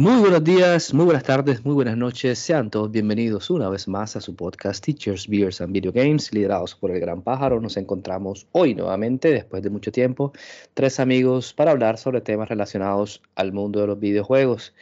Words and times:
Muy 0.00 0.18
buenos 0.18 0.42
días, 0.42 0.94
muy 0.94 1.04
buenas 1.04 1.24
tardes, 1.24 1.62
muy 1.62 1.74
buenas 1.74 1.94
noches. 1.94 2.38
Sean 2.38 2.70
todos 2.70 2.90
bienvenidos 2.90 3.50
una 3.50 3.68
vez 3.68 3.86
más 3.86 4.16
a 4.16 4.22
su 4.22 4.34
podcast 4.34 4.82
Teachers, 4.82 5.28
Beers 5.28 5.60
and 5.60 5.74
Video 5.74 5.92
Games, 5.92 6.32
liderados 6.32 6.74
por 6.74 6.90
el 6.90 7.00
Gran 7.00 7.20
Pájaro. 7.20 7.60
Nos 7.60 7.76
encontramos 7.76 8.46
hoy 8.52 8.74
nuevamente, 8.74 9.30
después 9.30 9.62
de 9.62 9.68
mucho 9.68 9.92
tiempo, 9.92 10.32
tres 10.72 11.00
amigos 11.00 11.52
para 11.52 11.72
hablar 11.72 11.98
sobre 11.98 12.22
temas 12.22 12.48
relacionados 12.48 13.20
al 13.34 13.52
mundo 13.52 13.82
de 13.82 13.88
los 13.88 14.00
videojuegos. 14.00 14.72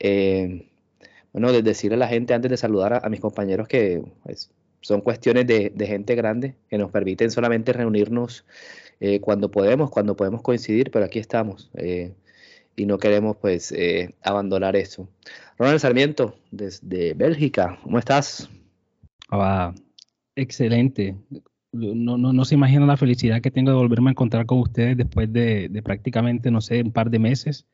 Eh, 0.00 0.66
bueno, 1.34 1.52
de 1.52 1.60
decirle 1.60 1.96
a 1.96 1.98
la 1.98 2.08
gente 2.08 2.32
antes 2.32 2.50
de 2.50 2.56
saludar 2.56 3.02
a, 3.04 3.08
mis 3.10 3.20
compañeros 3.20 3.68
que 3.68 4.02
pues, 4.22 4.50
son 4.80 5.02
cuestiones 5.02 5.46
de, 5.46 5.74
gente 5.86 6.14
grande 6.14 6.54
que 6.70 6.78
nos 6.78 6.90
permiten 6.90 7.30
solamente 7.30 7.74
reunirnos 7.74 8.46
eh, 9.00 9.20
cuando 9.20 9.50
podemos, 9.50 9.90
cuando 9.90 10.16
podemos 10.16 10.40
coincidir, 10.40 10.90
pero 10.90 11.04
aquí 11.04 11.18
estamos. 11.18 11.70
Eh, 11.74 12.14
y 12.76 12.86
no 12.86 12.98
queremos 12.98 13.36
pues 13.36 13.72
eh, 13.72 14.14
abandonar 14.22 14.76
eso. 14.76 15.08
Ronald 15.58 15.80
Sarmiento, 15.80 16.36
desde 16.50 17.14
Bélgica, 17.14 17.78
¿cómo 17.82 17.98
estás? 17.98 18.48
Ah, 19.30 19.74
excelente. 20.34 21.16
No, 21.72 22.16
no, 22.16 22.32
no, 22.32 22.44
se 22.44 22.54
imagina 22.54 22.86
la 22.86 22.96
felicidad 22.96 23.40
que 23.40 23.50
tengo 23.50 23.70
de 23.70 23.76
volverme 23.76 24.10
a 24.10 24.12
encontrar 24.12 24.46
con 24.46 24.60
ustedes 24.60 24.96
después 24.96 25.32
de, 25.32 25.70
prácticamente, 25.84 26.50
no 26.50 26.60
sé, 26.60 26.82
un 26.82 26.92
par 26.92 27.10
de 27.10 27.18
meses. 27.18 27.66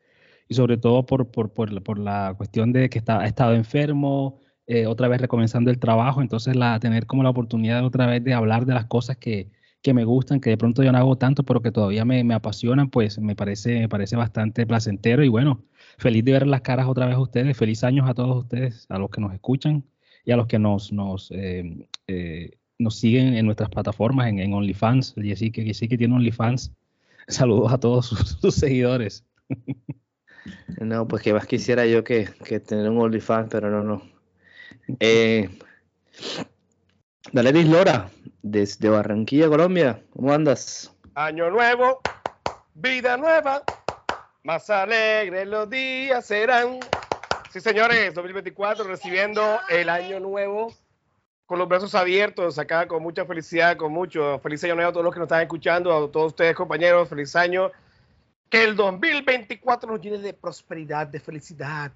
Y 0.47 0.55
sobre 0.55 0.77
todo 0.77 1.05
por, 1.05 1.31
por, 1.31 1.53
por, 1.53 1.83
por 1.83 1.99
la 1.99 2.33
cuestión 2.35 2.73
de 2.73 2.89
que 2.89 2.97
está, 2.99 3.23
he 3.23 3.27
estado 3.27 3.53
enfermo, 3.53 4.39
eh, 4.67 4.85
otra 4.85 5.07
vez 5.07 5.21
recomenzando 5.21 5.69
el 5.71 5.79
trabajo. 5.79 6.21
Entonces, 6.21 6.55
la, 6.55 6.79
tener 6.79 7.05
como 7.05 7.23
la 7.23 7.29
oportunidad 7.29 7.85
otra 7.85 8.07
vez 8.07 8.23
de 8.23 8.33
hablar 8.33 8.65
de 8.65 8.73
las 8.73 8.85
cosas 8.85 9.17
que, 9.17 9.51
que 9.81 9.93
me 9.93 10.05
gustan, 10.05 10.39
que 10.39 10.51
de 10.51 10.57
pronto 10.57 10.83
yo 10.83 10.91
no 10.91 10.97
hago 10.97 11.17
tanto, 11.17 11.43
pero 11.43 11.61
que 11.61 11.71
todavía 11.71 12.05
me, 12.05 12.23
me, 12.23 12.33
apasionan, 12.33 12.89
pues 12.89 13.19
me 13.19 13.35
parece, 13.35 13.79
me 13.79 13.89
parece 13.89 14.15
bastante 14.15 14.65
placentero 14.65 15.23
y 15.23 15.29
bueno, 15.29 15.63
feliz 15.97 16.23
de 16.23 16.33
ver 16.33 16.47
las 16.47 16.61
caras 16.61 16.87
otra 16.87 17.07
vez 17.07 17.15
a 17.15 17.19
ustedes, 17.19 17.57
feliz 17.57 17.83
años 17.83 18.07
a 18.09 18.13
todos 18.13 18.43
ustedes, 18.43 18.85
a 18.89 18.99
los 18.99 19.09
que 19.09 19.21
nos 19.21 19.33
escuchan 19.33 19.83
y 20.23 20.31
a 20.31 20.37
los 20.37 20.47
que 20.47 20.59
nos, 20.59 20.91
nos, 20.93 21.31
eh, 21.31 21.87
eh, 22.07 22.51
nos 22.77 22.95
siguen 22.95 23.33
en 23.35 23.45
nuestras 23.45 23.69
plataformas, 23.69 24.27
en, 24.27 24.39
en 24.39 24.53
OnlyFans, 24.53 25.15
y 25.17 25.31
así 25.31 25.51
que 25.51 25.73
sí 25.73 25.87
que 25.87 25.97
tiene 25.97 26.15
OnlyFans. 26.15 26.71
Saludos 27.27 27.71
a 27.71 27.79
todos 27.79 28.07
sus, 28.07 28.55
seguidores. 28.55 29.25
No, 30.79 31.07
pues 31.07 31.21
que 31.21 31.33
más 31.33 31.45
quisiera 31.45 31.85
yo 31.85 32.03
que, 32.03 32.27
que 32.43 32.59
tener 32.59 32.89
un 32.89 32.97
OnlyFans, 32.97 33.47
pero 33.51 33.69
no, 33.69 33.83
no. 33.83 34.01
Eh, 34.99 35.47
Daleris 37.31 37.67
Lora, 37.67 38.09
desde 38.43 38.89
Barranquilla, 38.89 39.47
Colombia. 39.47 40.03
¿Cómo 40.11 40.33
andas? 40.33 40.95
Año 41.15 41.49
nuevo, 41.49 42.01
vida 42.73 43.17
nueva, 43.17 43.63
más 44.43 44.69
alegres 44.69 45.47
los 45.47 45.69
días 45.69 46.25
serán. 46.25 46.79
Sí, 47.51 47.59
señores, 47.59 48.13
2024 48.13 48.85
recibiendo 48.85 49.59
el 49.69 49.89
año 49.89 50.19
nuevo 50.19 50.73
con 51.45 51.59
los 51.59 51.67
brazos 51.67 51.93
abiertos, 51.95 52.57
acá 52.57 52.87
con 52.87 53.03
mucha 53.03 53.25
felicidad, 53.25 53.75
con 53.75 53.91
mucho 53.91 54.39
feliz 54.39 54.63
año 54.63 54.75
nuevo 54.75 54.89
a 54.89 54.93
todos 54.93 55.03
los 55.03 55.13
que 55.13 55.19
nos 55.19 55.27
están 55.27 55.41
escuchando, 55.41 55.91
a 55.91 56.09
todos 56.09 56.27
ustedes 56.27 56.55
compañeros, 56.55 57.09
feliz 57.09 57.35
año. 57.35 57.71
Que 58.49 58.63
el 58.63 58.75
2024 58.75 59.91
nos 59.91 60.01
llene 60.01 60.17
de 60.19 60.33
prosperidad, 60.33 61.07
de 61.07 61.19
felicidad. 61.19 61.91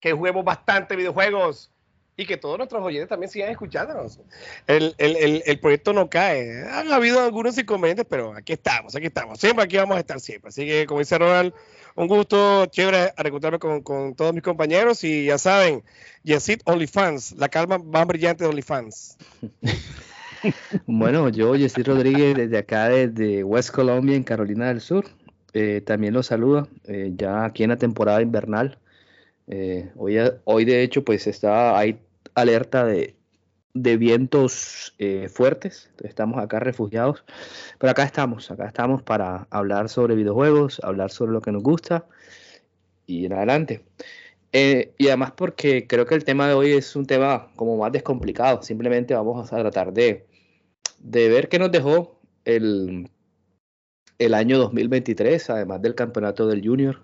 Que 0.00 0.12
juguemos 0.12 0.44
bastante 0.44 0.96
videojuegos 0.96 1.71
y 2.16 2.26
que 2.26 2.36
todos 2.36 2.58
nuestros 2.58 2.84
oyentes 2.84 3.08
también 3.08 3.30
sigan 3.30 3.50
escuchándonos. 3.50 4.20
El, 4.66 4.94
el, 4.98 5.42
el, 5.46 5.60
proyecto 5.60 5.92
no 5.92 6.10
cae. 6.10 6.62
Han 6.68 6.92
habido 6.92 7.20
algunos 7.20 7.56
inconvenientes, 7.56 8.06
pero 8.08 8.34
aquí 8.34 8.52
estamos, 8.52 8.94
aquí 8.94 9.06
estamos. 9.06 9.40
Siempre 9.40 9.64
aquí 9.64 9.76
vamos 9.76 9.96
a 9.96 10.00
estar 10.00 10.20
siempre. 10.20 10.50
Así 10.50 10.66
que, 10.66 10.86
como 10.86 11.00
dice 11.00 11.16
Ronald, 11.16 11.54
un 11.94 12.08
gusto 12.08 12.66
chévere 12.66 13.12
a 13.16 13.22
reencontrarme 13.22 13.58
con, 13.58 13.82
con, 13.82 14.14
todos 14.14 14.34
mis 14.34 14.42
compañeros. 14.42 15.02
Y 15.04 15.26
ya 15.26 15.38
saben, 15.38 15.82
Yesid 16.22 16.60
OnlyFans, 16.64 17.32
la 17.32 17.48
calma 17.48 17.78
más 17.78 18.06
brillante 18.06 18.44
de 18.44 18.50
OnlyFans. 18.50 19.16
bueno, 20.86 21.30
yo, 21.30 21.56
Yesid 21.56 21.86
Rodríguez, 21.86 22.36
desde 22.36 22.58
acá, 22.58 22.90
desde 22.90 23.42
West 23.42 23.70
Colombia, 23.70 24.16
en 24.16 24.24
Carolina 24.24 24.68
del 24.68 24.82
Sur. 24.82 25.06
Eh, 25.54 25.82
también 25.84 26.14
los 26.14 26.26
saludo, 26.26 26.68
eh, 26.84 27.12
ya 27.14 27.44
aquí 27.44 27.62
en 27.62 27.70
la 27.70 27.76
temporada 27.76 28.22
invernal. 28.22 28.78
Eh, 29.54 29.92
hoy, 29.96 30.16
hoy, 30.44 30.64
de 30.64 30.82
hecho, 30.82 31.04
pues 31.04 31.26
está, 31.26 31.76
hay 31.76 32.00
alerta 32.34 32.86
de, 32.86 33.14
vientos 33.74 34.94
eh, 34.98 35.28
fuertes. 35.28 35.90
Estamos 36.02 36.42
acá 36.42 36.58
refugiados. 36.58 37.22
Pero 37.78 37.90
acá 37.90 38.04
estamos, 38.04 38.50
acá 38.50 38.66
estamos 38.66 39.02
para 39.02 39.46
hablar 39.50 39.90
sobre 39.90 40.14
videojuegos, 40.14 40.80
hablar 40.82 41.10
sobre 41.10 41.32
lo 41.32 41.42
que 41.42 41.52
nos 41.52 41.62
gusta 41.62 42.06
y 43.06 43.26
en 43.26 43.34
adelante. 43.34 43.84
Eh, 44.52 44.94
y 44.96 45.08
además 45.08 45.32
porque 45.32 45.86
creo 45.86 46.06
que 46.06 46.14
el 46.14 46.24
tema 46.24 46.48
de 46.48 46.54
hoy 46.54 46.72
es 46.72 46.96
un 46.96 47.04
tema 47.04 47.52
como 47.54 47.76
más 47.76 47.92
descomplicado. 47.92 48.62
Simplemente 48.62 49.12
vamos 49.12 49.52
a 49.52 49.58
tratar 49.58 49.92
de, 49.92 50.26
de 50.98 51.28
ver 51.28 51.50
qué 51.50 51.58
nos 51.58 51.70
dejó 51.70 52.18
el, 52.46 53.10
el 54.18 54.32
año 54.32 54.56
2023, 54.56 55.50
además 55.50 55.82
del 55.82 55.94
campeonato 55.94 56.46
del 56.46 56.66
Junior. 56.66 57.02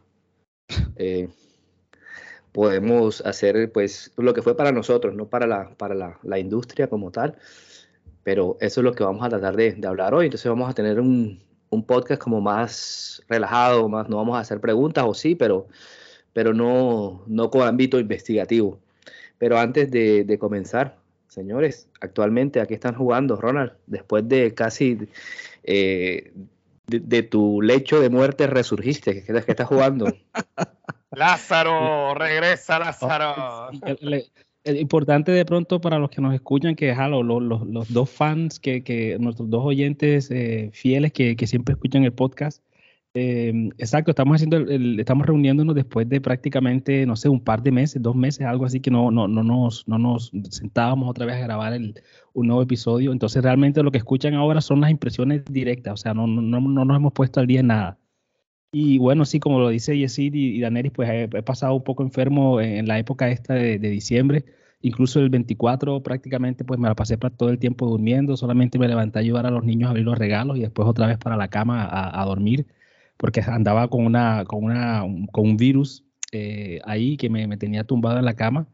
Eh, 1.01 1.29
podemos 2.59 3.21
hacer 3.21 3.71
pues 3.71 4.11
lo 4.17 4.35
que 4.35 4.43
fue 4.43 4.57
para 4.57 4.73
nosotros, 4.73 5.15
no 5.15 5.29
para 5.29 5.47
la, 5.47 5.71
para 5.77 6.19
la, 6.21 6.39
industria 6.41 6.89
como 6.89 7.13
tal, 7.13 7.37
pero 8.25 8.57
eso 8.61 8.81
es 8.81 8.85
lo 8.85 8.95
que 8.95 9.05
vamos 9.05 9.25
a 9.25 9.29
tratar 9.29 9.55
de, 9.55 9.79
hablar 9.87 10.13
hoy. 10.13 10.25
Entonces 10.27 10.51
vamos 10.51 10.69
a 10.69 10.75
tener 10.75 10.99
un, 10.99 11.41
podcast 11.87 12.21
como 12.21 12.41
más 12.41 13.23
relajado, 13.29 13.89
más, 13.89 14.09
no 14.09 14.17
vamos 14.17 14.37
a 14.37 14.41
hacer 14.41 14.61
preguntas 14.61 15.05
o 15.07 15.15
sí, 15.15 15.37
pero, 15.37 15.69
pero 16.33 16.53
no, 16.53 17.23
no 17.29 17.49
con 17.49 17.63
ámbito 17.63 18.01
investigativo. 18.01 18.81
Pero 19.39 19.57
antes 19.57 19.89
de, 19.93 20.37
comenzar, 20.41 20.97
señores, 21.29 21.87
actualmente 22.01 22.61
aquí 22.61 22.75
están 22.75 22.97
jugando, 22.97 23.37
Ronald, 23.37 23.75
después 23.87 24.29
de 24.29 24.53
casi 24.53 24.99
eh, 25.63 26.33
de, 26.89 27.23
tu 27.23 27.63
lecho 27.63 28.01
de 28.01 28.11
muerte 28.11 28.47
resurgiste, 28.47 29.23
¿qué, 29.23 29.33
qué 29.33 29.51
estás 29.53 29.69
jugando? 29.69 30.07
Lázaro, 31.11 32.15
regresa 32.15 32.79
Lázaro. 32.79 33.71
El, 34.65 34.77
importante 34.77 35.33
de 35.33 35.47
pronto 35.47 35.81
para 35.81 35.99
los 35.99 36.11
que 36.11 36.21
nos 36.21 36.35
escuchan, 36.35 36.75
que 36.75 36.91
es 36.91 36.99
los, 36.99 37.25
los, 37.25 37.93
dos 37.93 38.11
fans, 38.11 38.61
que, 38.61 38.83
que 38.83 39.17
nuestros 39.19 39.49
dos 39.49 39.65
oyentes 39.65 40.31
eh, 40.31 40.71
fieles 40.75 41.13
que, 41.13 41.37
que, 41.37 41.47
siempre 41.47 41.73
escuchan 41.73 42.05
el 42.05 42.13
podcast. 42.13 42.63
Eh, 43.15 43.71
exacto, 43.79 44.11
estamos 44.11 44.37
haciendo 44.37 44.59
estamos 45.01 45.27
reuniéndonos 45.27 45.75
después 45.75 46.09
de 46.09 46.21
prácticamente, 46.21 47.05
no 47.07 47.17
sé, 47.17 47.29
un 47.29 47.43
par 47.43 47.63
de 47.63 47.73
meses, 47.73 48.01
dos 48.03 48.15
meses, 48.15 48.47
algo 48.47 48.65
así 48.65 48.81
que 48.81 48.91
no, 48.91 49.11
no, 49.11 49.27
no, 49.27 49.43
nos, 49.43 49.89
no 49.89 49.99
nos 49.99 50.31
sentábamos 50.51 51.09
otra 51.09 51.27
vez 51.27 51.37
a 51.37 51.41
grabar 51.41 51.73
el, 51.73 52.01
un 52.35 52.47
nuevo 52.47 52.63
episodio. 52.63 53.13
Entonces 53.13 53.43
realmente 53.43 53.83
lo 53.83 53.91
que 53.91 53.99
escuchan 53.99 54.35
ahora 54.35 54.61
son 54.61 54.81
las 54.81 54.91
impresiones 54.91 55.45
directas, 55.47 55.95
o 55.95 55.97
sea, 55.97 56.15
no, 56.15 56.27
no, 56.27 56.43
no, 56.43 56.61
no 56.61 56.85
nos 56.85 56.97
hemos 56.97 57.13
puesto 57.13 57.41
al 57.41 57.47
día 57.47 57.61
en 57.61 57.69
nada. 57.69 57.99
Y 58.71 58.99
bueno, 58.99 59.25
sí, 59.25 59.41
como 59.41 59.61
lo 59.61 59.71
dice 59.71 59.97
Yesid 59.97 60.35
y, 60.35 60.61
Daneris, 60.61 60.93
pues 60.93 61.09
he, 61.11 61.43
pasado 61.43 61.75
un 61.75 61.85
poco 61.85 62.03
enfermo 62.03 62.61
en, 62.61 62.87
la 62.87 62.99
época 62.99 63.29
esta 63.31 63.55
de, 63.55 63.79
diciembre. 63.79 64.45
Incluso 64.83 65.21
el 65.21 65.31
24 65.31 66.03
prácticamente 66.03 66.65
pues 66.65 66.79
me 66.79 66.89
la 66.89 66.95
pasé 66.95 67.19
para 67.19 67.35
todo 67.35 67.49
el 67.51 67.59
tiempo 67.59 67.87
durmiendo, 67.87 68.37
solamente 68.37 68.79
me 68.79 68.87
levanté 68.87 69.19
a 69.19 69.23
ayudar 69.23 69.47
a 69.47 69.51
los 69.51 69.65
niños 69.65 69.89
a 69.89 69.91
abrir 69.91 70.05
los 70.05 70.19
regalos 70.19 70.57
y 70.59 70.61
después 70.61 70.87
otra 70.87 71.07
vez 71.07 71.19
para 71.19 71.37
la 71.37 71.49
cama 71.49 71.89
a, 71.91 72.25
dormir, 72.27 72.67
porque 73.19 73.43
andaba 73.47 73.89
con, 73.89 74.07
una, 74.07 74.45
con, 74.47 74.65
una, 74.65 75.05
con 75.31 75.47
un 75.47 75.57
virus 75.59 76.05
eh, 76.33 76.81
ahí 76.85 77.19
que 77.19 77.29
me, 77.29 77.57
tenía 77.59 77.85
tumbado 77.85 78.19
en 78.19 78.25
la 78.25 78.35
cama. 78.35 78.67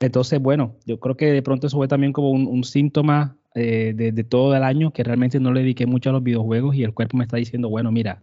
Entonces, 0.00 0.40
bueno, 0.40 0.76
yo 0.84 1.00
creo 1.00 1.16
que 1.16 1.32
de 1.32 1.42
pronto 1.42 1.66
eso 1.66 1.78
fue 1.78 1.88
también 1.88 2.12
como 2.12 2.30
un, 2.30 2.64
síntoma 2.64 3.38
eh, 3.54 3.94
de, 3.96 4.12
de, 4.12 4.24
todo 4.24 4.54
el 4.54 4.62
año 4.62 4.92
que 4.92 5.02
realmente 5.02 5.40
no 5.40 5.52
le 5.52 5.60
dediqué 5.60 5.86
mucho 5.86 6.10
a 6.10 6.12
los 6.12 6.22
videojuegos 6.22 6.76
y 6.76 6.82
el 6.82 6.92
cuerpo 6.92 7.16
me 7.16 7.24
está 7.24 7.38
diciendo, 7.38 7.70
bueno, 7.70 7.90
mira, 7.90 8.22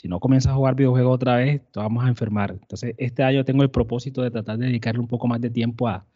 si 0.00 0.08
no 0.08 0.18
comienzas 0.18 0.52
a 0.52 0.56
jugar 0.56 0.76
videojuegos 0.76 1.14
otra 1.14 1.36
vez, 1.36 1.60
te 1.70 1.78
vamos 1.78 2.04
a 2.04 2.08
enfermar. 2.08 2.52
Entonces, 2.52 2.94
este 2.96 3.22
año 3.22 3.44
tengo 3.44 3.62
el 3.62 3.70
propósito 3.70 4.22
de 4.22 4.30
tratar 4.30 4.56
de 4.56 4.66
dedicarle 4.66 5.00
un 5.00 5.08
poco 5.08 5.28
más 5.28 5.40
de 5.42 5.50
tiempo 5.50 5.88
a, 5.88 6.06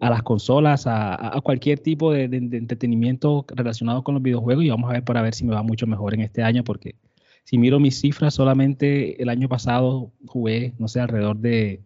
las 0.00 0.22
consolas, 0.22 0.84
a, 0.86 1.40
cualquier 1.42 1.78
tipo 1.78 2.12
de, 2.12 2.24
entretenimiento 2.24 3.44
relacionado 3.48 4.02
con 4.02 4.14
los 4.14 4.22
videojuegos 4.22 4.64
y 4.64 4.68
vamos 4.68 4.90
a 4.90 4.94
ver 4.94 5.04
para 5.04 5.22
ver 5.22 5.34
si 5.34 5.44
me 5.44 5.54
va 5.54 5.62
mucho 5.62 5.86
mejor 5.86 6.14
en 6.14 6.20
este 6.20 6.42
año, 6.42 6.64
porque 6.64 6.96
si 7.44 7.58
miro 7.58 7.80
mis 7.80 8.00
cifras, 8.00 8.34
solamente 8.34 9.22
el 9.22 9.28
año 9.28 9.48
pasado 9.48 10.12
jugué, 10.26 10.74
no 10.78 10.88
sé, 10.88 11.00
alrededor 11.00 11.38
de 11.38 11.82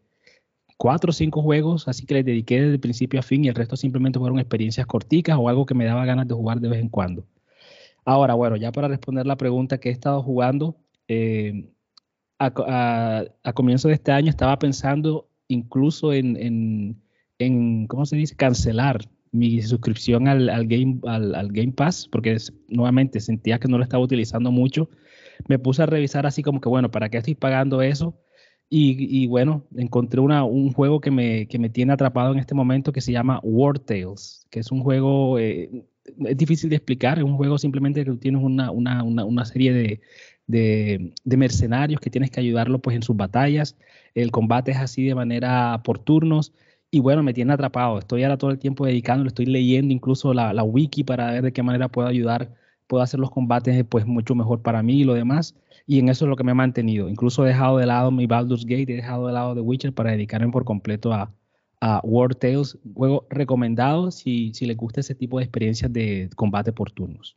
cuatro 0.77 1.11
o 1.11 1.13
cinco 1.13 1.43
juegos, 1.43 1.89
así 1.89 2.07
que 2.07 2.15
les 2.15 2.25
dediqué 2.25 2.61
desde 2.61 2.79
principio 2.79 3.21
a 3.21 3.23
fin 3.23 3.45
y 3.45 3.49
el 3.49 3.55
resto 3.55 3.77
simplemente 3.77 4.19
fueron 4.19 4.39
experiencias 4.39 4.87
corticas 4.87 5.37
o 5.39 5.49
algo 5.49 5.67
que 5.67 5.75
me 5.75 5.85
daba 5.85 6.05
ganas 6.05 6.29
de 6.29 6.35
jugar 6.35 6.61
de 6.61 6.69
vez 6.69 6.81
en 6.81 6.89
cuando. 6.89 7.27
Ahora, 8.05 8.35
bueno, 8.35 8.57
ya 8.57 8.71
para 8.73 8.89
responder 8.89 9.27
la 9.27 9.37
pregunta 9.37 9.79
que 9.79 9.89
he 9.89 9.93
estado 9.93 10.23
jugando, 10.23 10.77
eh, 11.09 11.69
a, 12.39 13.25
comienzo 13.55 13.89
de 13.89 13.95
este 13.95 14.13
año 14.13 14.31
estaba 14.31 14.59
pensando 14.59 15.29
incluso 15.49 16.13
en, 16.13 17.01
¿cómo 17.89 18.07
se 18.07 18.17
dice?, 18.17 18.37
cancelar 18.37 19.01
mi 19.33 19.61
suscripción 19.63 20.29
al, 20.29 20.67
game, 20.67 21.01
al, 21.05 21.49
Game 21.53 21.73
Pass, 21.73 22.09
porque 22.09 22.37
nuevamente 22.69 23.21
sentía 23.21 23.59
que 23.59 23.69
no 23.69 23.79
lo 23.79 23.85
estaba 23.85 24.03
utilizando 24.03 24.51
mucho. 24.51 24.89
Me 25.49 25.59
puse 25.59 25.83
a 25.83 25.87
revisar 25.87 26.27
así 26.27 26.43
como 26.43 26.61
que, 26.61 26.69
bueno, 26.69 26.91
¿para 26.91 27.09
qué 27.09 27.19
estoy 27.19 27.35
pagando 27.35 27.83
eso? 27.83 28.19
Y, 28.69 29.27
bueno, 29.29 29.65
encontré 29.77 30.21
una, 30.21 30.45
un 30.45 30.73
juego 30.73 31.01
que 31.01 31.13
me, 31.13 31.47
que 31.47 31.59
me, 31.59 31.71
tiene 31.71 31.93
atrapado 31.93 32.33
en 32.33 32.41
este 32.41 32.55
momento 32.55 32.93
que 32.93 33.01
se 33.01 33.13
llama 33.13 33.39
War 33.45 33.79
Tales, 33.79 34.47
que 34.51 34.59
es 34.61 34.73
un 34.73 34.81
juego, 34.83 35.39
eh, 35.39 35.85
es 36.25 36.37
difícil 36.37 36.71
de 36.71 36.77
explicar, 36.77 37.19
es 37.19 37.25
un 37.25 37.37
juego 37.37 37.59
simplemente 37.59 38.05
que 38.05 38.11
tienes 38.15 38.43
una, 38.43 38.73
una, 38.73 39.05
una 39.05 39.45
serie 39.45 39.73
de, 39.73 40.01
de, 40.47 41.37
mercenarios 41.37 42.01
que 42.01 42.11
tienes 42.11 42.31
que 42.31 42.41
ayudarlo 42.41 42.81
pues 42.81 42.97
en 42.97 43.03
sus 43.03 43.17
batallas. 43.17 43.77
El 44.15 44.31
combate 44.31 44.73
es 44.73 44.79
así 44.79 45.05
de 45.05 45.15
manera 45.15 45.81
por 45.85 45.99
turnos. 45.99 46.53
Y 46.91 47.01
bueno, 47.01 47.23
me 47.23 47.35
tiene 47.35 47.53
atrapado. 47.53 47.99
Estoy 47.99 48.23
ahora 48.23 48.39
todo 48.39 48.51
el 48.51 48.59
tiempo 48.59 48.87
dedicándolo, 48.87 49.29
estoy 49.29 49.47
leyendo 49.47 49.93
incluso 49.93 50.33
la, 50.33 50.53
la 50.53 50.63
wiki 50.63 51.05
para 51.05 51.33
ver 51.33 51.43
de 51.43 51.53
qué 51.53 51.63
manera 51.63 51.89
puedo 51.89 52.09
ayudar, 52.09 52.55
puedo 52.87 53.03
hacer 53.03 53.21
los 53.21 53.31
combates 53.31 53.85
pues 53.89 54.07
mucho 54.07 54.35
mejor 54.35 54.63
para 54.63 54.83
mí 54.83 55.01
y 55.01 55.05
lo 55.05 55.15
demás. 55.15 55.55
Y 55.87 55.99
en 55.99 56.09
eso 56.09 56.25
es 56.25 56.29
lo 56.29 56.37
que 56.37 56.45
me 56.45 56.53
ha 56.53 56.55
mantenido. 56.55 57.09
Incluso 57.09 57.45
he 57.45 57.49
dejado 57.49 57.79
de 57.79 57.87
lado 57.87 58.11
mi 58.11 58.27
Baldur's 58.27 58.65
Gate, 58.65 58.93
he 58.93 58.97
dejado 58.97 59.27
de 59.27 59.33
lado 59.33 59.55
The 59.55 59.61
Witcher 59.61 59.93
para 59.93 60.11
dedicarme 60.11 60.51
por 60.51 60.65
completo 60.65 61.13
a, 61.13 61.33
a 61.81 62.01
War 62.03 62.35
Tales, 62.35 62.79
juego 62.95 63.27
recomendado 63.31 64.11
si, 64.11 64.53
si 64.55 64.67
les 64.67 64.77
gusta 64.77 65.01
ese 65.01 65.15
tipo 65.15 65.39
de 65.39 65.45
experiencias 65.45 65.93
de 65.93 66.29
combate 66.35 66.73
por 66.73 66.91
turnos. 66.91 67.37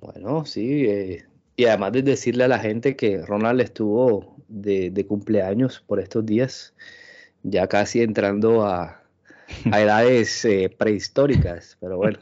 Bueno, 0.00 0.44
sí, 0.44 0.86
eh, 0.86 1.24
y 1.56 1.66
además 1.66 1.92
de 1.92 2.02
decirle 2.02 2.44
a 2.44 2.48
la 2.48 2.58
gente 2.58 2.96
que 2.96 3.22
Ronald 3.22 3.60
estuvo 3.60 4.36
de, 4.48 5.06
cumpleaños 5.06 5.80
por 5.86 6.00
estos 6.00 6.26
días, 6.26 6.74
ya 7.42 7.68
casi 7.68 8.02
entrando 8.02 8.64
a, 8.64 9.02
edades 9.66 10.44
eh, 10.44 10.74
prehistóricas, 10.76 11.76
pero 11.80 11.98
bueno, 11.98 12.18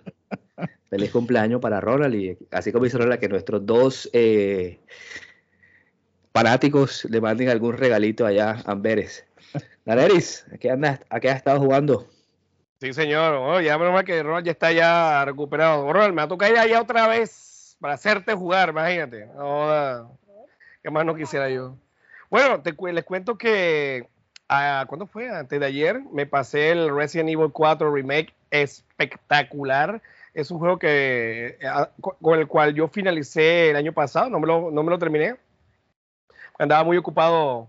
feliz 0.90 1.12
cumpleaños 1.12 1.60
para 1.60 1.81
Ronald 1.81 2.14
y 2.14 2.37
así 2.50 2.72
como 2.72 2.84
dice 2.84 2.98
Ronald, 2.98 3.20
que 3.20 3.28
nuestros 3.28 3.64
dos 3.64 4.10
eh, 4.12 4.81
fanáticos 6.34 7.04
le 7.06 7.20
manden 7.20 7.48
algún 7.48 7.76
regalito 7.76 8.26
allá 8.26 8.56
a 8.66 8.72
Amberes. 8.72 9.25
Daneris, 9.84 10.44
¿a 10.52 10.58
qué, 10.58 10.70
andas, 10.70 11.00
¿a 11.08 11.20
qué 11.20 11.31
has 11.31 11.37
estado 11.37 11.60
jugando? 11.60 12.06
Sí, 12.81 12.92
señor. 12.92 13.34
Oh, 13.34 13.60
ya 13.60 13.78
menos 13.78 13.92
mal 13.92 14.04
que 14.04 14.22
Ronald 14.22 14.46
ya 14.46 14.52
está 14.52 14.72
ya 14.72 15.25
recuperado. 15.25 15.92
Ronald, 15.92 16.14
me 16.14 16.22
ha 16.22 16.28
tocado 16.28 16.52
ir 16.52 16.58
allá 16.58 16.81
otra 16.81 17.06
vez 17.06 17.76
para 17.81 17.94
hacerte 17.94 18.34
jugar, 18.34 18.70
imagínate. 18.70 19.28
¿Qué 20.82 20.90
más 20.90 21.04
no 21.04 21.14
quisiera 21.14 21.48
yo? 21.50 21.76
Bueno, 22.31 22.62
te, 22.62 22.75
les 22.92 23.04
cuento 23.04 23.37
que, 23.37 24.08
ah, 24.48 24.84
¿cuándo 24.88 25.06
fue? 25.06 25.28
Antes 25.28 25.60
de 25.60 25.66
ayer 25.66 26.00
me 26.12 26.26
pasé 26.26 26.70
el 26.70 26.94
Resident 26.94 27.28
Evil 27.28 27.52
4 27.52 27.92
Remake 27.92 28.32
espectacular. 28.50 30.00
Es 30.35 30.50
un 30.50 30.59
juego 30.59 30.79
que, 30.79 31.59
ah, 31.65 31.91
con 32.00 32.38
el 32.38 32.47
cual 32.47 32.75
yo 32.75 32.88
finalicé 32.88 33.71
el 33.71 33.77
año 33.77 33.93
pasado, 33.93 34.31
no 34.31 34.38
me 34.41 34.47
lo, 34.47 34.71
no 34.71 34.82
me 34.82 34.91
lo 34.91 34.99
terminé. 34.99 35.37
Andaba 36.59 36.85
muy 36.85 36.97
ocupado 36.97 37.69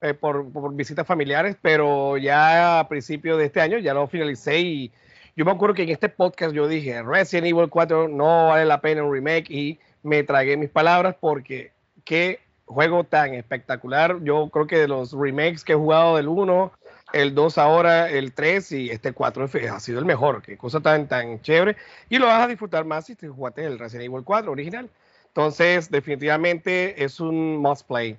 eh, 0.00 0.12
por, 0.12 0.50
por, 0.52 0.74
visitas 0.74 1.06
familiares, 1.06 1.56
pero 1.62 2.16
ya 2.18 2.80
a 2.80 2.88
principios 2.88 3.38
de 3.38 3.46
este 3.46 3.60
año 3.60 3.78
ya 3.78 3.94
lo 3.94 4.06
finalicé 4.06 4.60
y 4.60 4.92
yo 5.36 5.44
me 5.44 5.50
acuerdo 5.50 5.74
que 5.74 5.82
en 5.82 5.88
este 5.88 6.08
podcast 6.08 6.54
yo 6.54 6.68
dije, 6.68 7.02
Resident 7.02 7.48
Evil 7.48 7.68
4 7.68 8.08
no 8.08 8.48
vale 8.48 8.64
la 8.64 8.80
pena 8.80 9.02
un 9.02 9.12
remake 9.12 9.50
y 9.50 9.80
me 10.02 10.22
tragué 10.22 10.56
mis 10.56 10.70
palabras 10.70 11.16
porque 11.18 11.72
qué 12.04 12.38
juego 12.66 13.04
tan 13.04 13.34
espectacular. 13.34 14.22
Yo 14.22 14.48
creo 14.50 14.66
que 14.66 14.78
de 14.78 14.88
los 14.88 15.12
remakes 15.12 15.64
que 15.64 15.72
he 15.72 15.76
jugado 15.76 16.16
del 16.16 16.28
1, 16.28 16.72
el 17.14 17.34
2 17.34 17.58
ahora, 17.58 18.10
el 18.10 18.32
3 18.32 18.72
y 18.72 18.90
este 18.90 19.12
4 19.12 19.48
ha 19.72 19.80
sido 19.80 19.98
el 20.00 20.04
mejor. 20.04 20.42
Qué 20.42 20.56
cosa 20.58 20.80
tan, 20.80 21.06
tan 21.08 21.40
chévere. 21.40 21.76
Y 22.08 22.18
lo 22.18 22.26
vas 22.26 22.42
a 22.42 22.48
disfrutar 22.48 22.84
más 22.84 23.06
si 23.06 23.14
te 23.14 23.28
jugaste 23.28 23.64
el 23.64 23.78
Resident 23.78 24.06
Evil 24.06 24.24
4 24.24 24.50
original. 24.50 24.90
Entonces, 25.28 25.90
definitivamente 25.90 27.02
es 27.02 27.20
un 27.20 27.56
must 27.58 27.86
play. 27.86 28.18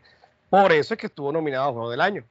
Por 0.49 0.71
eso 0.71 0.93
es 0.93 0.99
que 0.99 1.07
estuvo 1.07 1.31
nominado 1.31 1.69
a 1.69 1.73
Juego 1.73 1.91
del 1.91 2.01
Año. 2.01 2.23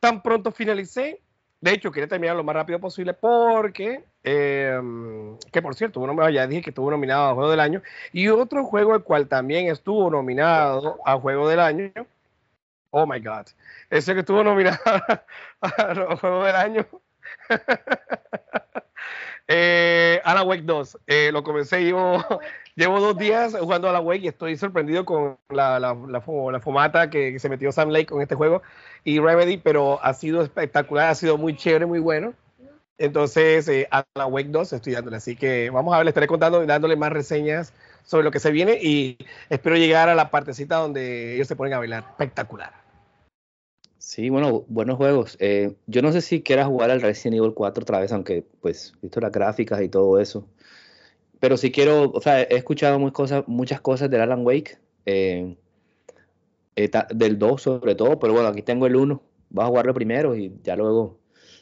Tan 0.00 0.22
pronto 0.22 0.50
finalicé, 0.50 1.20
de 1.60 1.72
hecho, 1.72 1.92
quería 1.92 2.08
terminar 2.08 2.36
lo 2.36 2.44
más 2.44 2.54
rápido 2.54 2.78
posible 2.78 3.12
porque, 3.12 4.02
em, 4.24 5.36
que 5.52 5.60
por 5.60 5.74
cierto, 5.74 6.00
uno, 6.00 6.30
ya 6.30 6.46
dije 6.46 6.62
que 6.62 6.70
estuvo 6.70 6.90
nominado 6.90 7.30
a 7.30 7.34
Juego 7.34 7.50
del 7.50 7.60
Año. 7.60 7.82
Y 8.12 8.28
otro 8.28 8.64
juego 8.64 8.94
el 8.94 9.02
cual 9.02 9.28
también 9.28 9.68
estuvo 9.68 10.10
nominado 10.10 10.98
a 11.04 11.18
Juego 11.18 11.48
del 11.48 11.60
Año. 11.60 11.92
Oh 12.90 13.06
my 13.06 13.20
God. 13.20 13.46
Ese 13.88 14.14
que 14.14 14.20
estuvo 14.20 14.42
nominado 14.42 14.78
a 15.60 16.16
Juego 16.16 16.44
del 16.44 16.56
Año. 16.56 16.86
eh, 19.48 20.20
Alan 20.24 20.46
Wake 20.46 20.62
2. 20.62 20.98
Eh, 21.06 21.30
lo 21.32 21.42
comencé, 21.42 21.84
llevo, 21.84 22.24
llevo 22.74 23.00
dos 23.00 23.16
días 23.16 23.56
jugando 23.58 23.88
a 23.88 23.92
la 23.92 24.00
Wake 24.00 24.24
y 24.24 24.28
estoy 24.28 24.56
sorprendido 24.56 25.04
con 25.04 25.38
la, 25.50 25.78
la, 25.78 25.94
la, 25.94 26.20
fomata 26.20 27.10
que, 27.10 27.38
se 27.38 27.48
metió 27.48 27.72
Sam 27.72 27.90
Lake 27.90 28.06
con 28.06 28.22
este 28.22 28.34
juego 28.34 28.62
y 29.04 29.20
Remedy, 29.20 29.58
pero 29.58 30.02
ha 30.02 30.14
sido 30.14 30.42
espectacular, 30.42 31.10
ha 31.10 31.14
sido 31.14 31.38
muy 31.38 31.56
chévere, 31.56 31.86
muy 31.86 32.00
bueno. 32.00 32.34
Entonces, 32.98 33.66
eh, 33.68 33.88
a 33.90 34.04
la 34.14 34.26
Wake 34.26 34.50
2 34.50 34.74
estoy 34.74 34.92
dándole. 34.92 35.16
Así 35.16 35.34
que 35.34 35.70
vamos 35.70 35.94
a 35.94 35.98
ver, 35.98 36.04
le 36.04 36.10
estaré 36.10 36.26
contando 36.26 36.62
y 36.62 36.66
dándole 36.66 36.96
más 36.96 37.12
reseñas 37.12 37.72
sobre 38.02 38.24
lo 38.24 38.30
que 38.30 38.40
se 38.40 38.50
viene 38.50 38.78
y 38.80 39.18
espero 39.48 39.76
llegar 39.76 40.08
a 40.08 40.14
la 40.14 40.30
partecita 40.30 40.76
donde 40.76 41.34
ellos 41.34 41.48
se 41.48 41.56
ponen 41.56 41.74
a 41.74 41.78
bailar. 41.78 42.04
Espectacular. 42.10 42.79
Sí, 44.10 44.28
bueno, 44.28 44.64
buenos 44.66 44.96
juegos. 44.96 45.36
Eh, 45.38 45.76
yo 45.86 46.02
no 46.02 46.10
sé 46.10 46.20
si 46.20 46.42
quieras 46.42 46.66
jugar 46.66 46.90
al 46.90 47.00
Resident 47.00 47.36
Evil 47.36 47.54
4 47.54 47.82
otra 47.82 48.00
vez, 48.00 48.10
aunque 48.10 48.44
pues 48.60 48.92
visto 49.00 49.20
las 49.20 49.30
gráficas 49.30 49.80
y 49.82 49.88
todo 49.88 50.18
eso. 50.18 50.48
Pero 51.38 51.56
sí 51.56 51.70
quiero, 51.70 52.10
o 52.10 52.20
sea, 52.20 52.42
he 52.42 52.56
escuchado 52.56 52.98
muy 52.98 53.12
cosas, 53.12 53.44
muchas 53.46 53.80
cosas 53.80 54.10
del 54.10 54.20
Alan 54.20 54.44
Wake, 54.44 54.78
eh, 55.06 55.54
eh, 56.74 56.90
del 57.14 57.38
2 57.38 57.62
sobre 57.62 57.94
todo, 57.94 58.18
pero 58.18 58.32
bueno, 58.32 58.48
aquí 58.48 58.62
tengo 58.62 58.88
el 58.88 58.96
1. 58.96 59.22
Vas 59.50 59.66
a 59.66 59.68
jugarlo 59.68 59.94
primero 59.94 60.34
y 60.34 60.58
ya 60.64 60.74
luego 60.74 61.20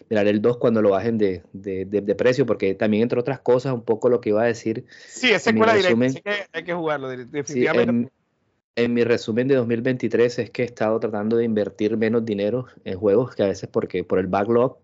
miraré 0.09 0.31
el 0.31 0.41
2 0.41 0.57
cuando 0.57 0.81
lo 0.81 0.89
bajen 0.89 1.19
de, 1.19 1.43
precio, 2.17 2.47
porque 2.47 2.75
también, 2.75 3.03
entre 3.03 3.21
otras 3.21 3.41
cosas, 3.41 3.75
un 3.75 3.83
poco 3.83 4.09
lo 4.09 4.23
que 4.23 4.31
iba 4.31 4.41
a 4.41 4.47
decir. 4.47 4.87
Sí, 5.07 5.31
es 5.31 5.43
secuela 5.43 5.75
directa, 5.75 6.07
así 6.07 6.23
que 6.23 6.33
hay 6.51 6.65
que 6.65 6.73
jugarlo 6.73 7.11
definitivamente 7.11 7.91
en 7.91 8.11
mi 8.87 9.03
resumen 9.03 9.49
de 9.49 9.57
2023 9.57 10.39
es 10.39 10.51
que 10.51 10.63
he 10.63 10.67
estado 10.67 11.01
tratando 11.01 11.37
de 11.37 11.45
invertir 11.45 11.97
menos 11.97 12.25
dinero 12.25 12.67
en 12.85 12.99
juegos 12.99 13.35
que 13.35 13.43
a 13.43 13.47
veces 13.47 13.69
porque 13.73 14.05
por 14.05 14.19
el 14.19 14.27
backlog 14.29 14.79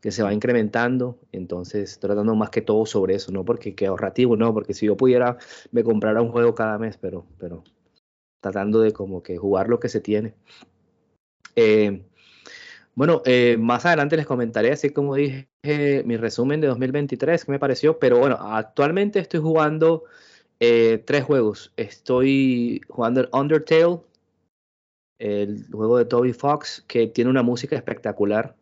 que 0.00 0.12
se 0.12 0.22
va 0.22 0.32
incrementando, 0.32 1.18
entonces 1.32 1.98
tratando 1.98 2.34
más 2.34 2.50
que 2.50 2.60
todo 2.60 2.86
sobre 2.86 3.14
eso, 3.14 3.32
no 3.32 3.44
porque 3.44 3.74
que 3.74 3.86
ahorrativo, 3.86 4.36
no, 4.36 4.52
porque 4.52 4.74
si 4.74 4.86
yo 4.86 4.96
pudiera 4.96 5.38
me 5.72 5.82
comprara 5.82 6.22
un 6.22 6.30
juego 6.30 6.54
cada 6.54 6.78
mes, 6.78 6.96
pero, 6.98 7.26
pero 7.38 7.64
tratando 8.40 8.80
de 8.80 8.92
como 8.92 9.22
que 9.22 9.38
jugar 9.38 9.68
lo 9.68 9.80
que 9.80 9.88
se 9.88 10.00
tiene. 10.00 10.34
Eh, 11.56 12.04
bueno, 12.94 13.22
eh, 13.24 13.56
más 13.58 13.86
adelante 13.86 14.16
les 14.16 14.26
comentaré, 14.26 14.72
así 14.72 14.90
como 14.90 15.14
dije, 15.14 15.48
mi 16.04 16.16
resumen 16.16 16.60
de 16.60 16.66
2023, 16.68 17.44
que 17.44 17.52
me 17.52 17.58
pareció, 17.58 17.98
pero 17.98 18.18
bueno, 18.18 18.36
actualmente 18.38 19.18
estoy 19.18 19.40
jugando 19.40 20.04
eh, 20.60 21.02
tres 21.04 21.24
juegos. 21.24 21.72
Estoy 21.76 22.80
jugando 22.88 23.20
el 23.20 23.28
Undertale, 23.32 24.00
el 25.18 25.66
juego 25.70 25.98
de 25.98 26.04
Toby 26.04 26.32
Fox, 26.32 26.84
que 26.86 27.06
tiene 27.06 27.30
una 27.30 27.42
música 27.42 27.76
espectacular. 27.76 28.56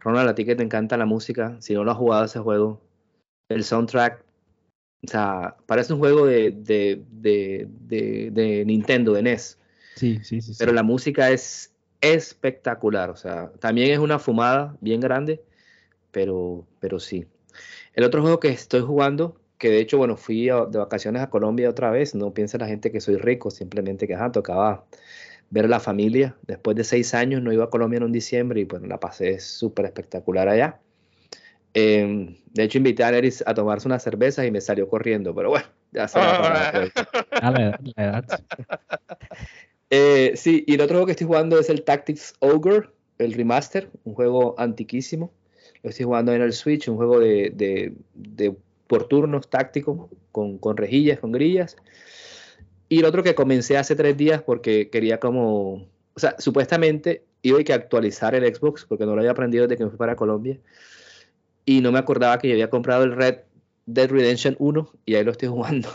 Ronald, 0.00 0.28
a 0.28 0.34
ti 0.34 0.44
que 0.44 0.56
te 0.56 0.62
encanta 0.62 0.96
la 0.96 1.06
música, 1.06 1.56
si 1.60 1.74
no 1.74 1.84
lo 1.84 1.92
has 1.92 1.96
jugado 1.96 2.24
ese 2.24 2.40
juego, 2.40 2.80
el 3.48 3.62
soundtrack, 3.62 4.24
o 5.04 5.08
sea, 5.08 5.56
parece 5.66 5.92
un 5.92 5.98
juego 5.98 6.26
de, 6.26 6.50
de, 6.50 7.02
de, 7.10 7.68
de 8.32 8.64
Nintendo, 8.64 9.12
de 9.12 9.22
NES. 9.22 9.58
Sí, 9.96 10.20
sí, 10.22 10.40
sí. 10.40 10.54
Pero 10.58 10.72
la 10.72 10.82
música 10.82 11.30
es 11.30 11.72
espectacular, 12.00 13.10
o 13.10 13.16
sea, 13.16 13.52
también 13.60 13.90
es 13.90 13.98
una 13.98 14.18
fumada 14.18 14.76
bien 14.80 15.00
grande, 15.00 15.40
pero, 16.10 16.66
pero 16.80 16.98
sí. 16.98 17.26
El 17.94 18.04
otro 18.04 18.22
juego 18.22 18.40
que 18.40 18.48
estoy 18.48 18.80
jugando 18.80 19.36
que 19.62 19.70
de 19.70 19.78
hecho, 19.78 19.96
bueno, 19.96 20.16
fui 20.16 20.46
de 20.46 20.78
vacaciones 20.78 21.22
a 21.22 21.30
Colombia 21.30 21.70
otra 21.70 21.92
vez, 21.92 22.16
no 22.16 22.34
piensa 22.34 22.58
la 22.58 22.66
gente 22.66 22.90
que 22.90 23.00
soy 23.00 23.16
rico, 23.16 23.48
simplemente 23.48 24.08
que 24.08 24.14
ajá, 24.16 24.32
tocaba 24.32 24.86
ver 25.50 25.66
a 25.66 25.68
la 25.68 25.78
familia. 25.78 26.34
Después 26.48 26.76
de 26.76 26.82
seis 26.82 27.14
años 27.14 27.40
no 27.44 27.52
iba 27.52 27.62
a 27.62 27.70
Colombia 27.70 27.98
en 27.98 28.02
un 28.02 28.10
diciembre 28.10 28.60
y 28.60 28.64
bueno, 28.64 28.88
la 28.88 28.98
pasé 28.98 29.38
súper 29.38 29.84
espectacular 29.84 30.48
allá. 30.48 30.80
Em, 31.74 32.38
de 32.46 32.64
hecho, 32.64 32.78
invité 32.78 33.04
a 33.04 33.12
Neris 33.12 33.44
a 33.46 33.54
tomarse 33.54 33.86
unas 33.86 34.02
cervezas 34.02 34.44
y 34.44 34.50
me 34.50 34.60
salió 34.60 34.88
corriendo, 34.88 35.32
pero 35.32 35.50
bueno, 35.50 35.66
ya 35.92 36.08
se 36.08 36.18
la, 36.18 36.90
la, 37.40 38.04
edad. 38.04 38.24
Eh, 39.90 40.32
sí, 40.34 40.64
y 40.66 40.74
el 40.74 40.80
otro 40.80 40.94
juego 40.94 41.06
que 41.06 41.12
estoy 41.12 41.26
jugando 41.28 41.60
es 41.60 41.70
el 41.70 41.84
Tactics 41.84 42.34
Ogre. 42.40 42.88
el 43.18 43.34
remaster, 43.34 43.90
un 44.02 44.14
juego 44.14 44.56
antiquísimo. 44.58 45.30
Lo 45.84 45.90
estoy 45.90 46.06
jugando 46.06 46.32
en 46.32 46.42
el 46.42 46.52
Switch, 46.52 46.88
un 46.88 46.96
juego 46.96 47.20
de, 47.20 47.94
por 48.92 49.08
turnos 49.08 49.48
táctico, 49.48 50.10
con, 50.32 50.58
con, 50.58 50.76
rejillas, 50.76 51.18
con 51.18 51.32
grillas. 51.32 51.78
Y 52.90 52.98
el 52.98 53.06
otro 53.06 53.22
que 53.22 53.34
comencé 53.34 53.78
hace 53.78 53.96
tres 53.96 54.18
días 54.18 54.42
porque 54.42 54.90
quería 54.90 55.18
como, 55.18 55.86
o 56.12 56.18
sea, 56.18 56.36
supuestamente 56.38 57.24
iba 57.40 57.58
a 57.58 57.64
que 57.64 57.72
actualizar 57.72 58.34
el 58.34 58.54
Xbox 58.54 58.84
porque 58.84 59.06
no 59.06 59.14
lo 59.14 59.22
había 59.22 59.30
aprendido 59.30 59.66
desde 59.66 59.78
que 59.78 59.84
me 59.84 59.88
fui 59.88 59.98
para 59.98 60.14
Colombia. 60.14 60.58
Y 61.64 61.80
no 61.80 61.90
me 61.90 61.98
acordaba 61.98 62.36
que 62.38 62.48
yo 62.48 62.52
había 62.52 62.68
comprado 62.68 63.04
el 63.04 63.16
Red 63.16 63.38
Dead 63.86 64.10
Redemption 64.10 64.56
1 64.58 64.92
y 65.06 65.14
ahí 65.14 65.24
lo 65.24 65.30
estoy 65.30 65.48
jugando. 65.56 65.88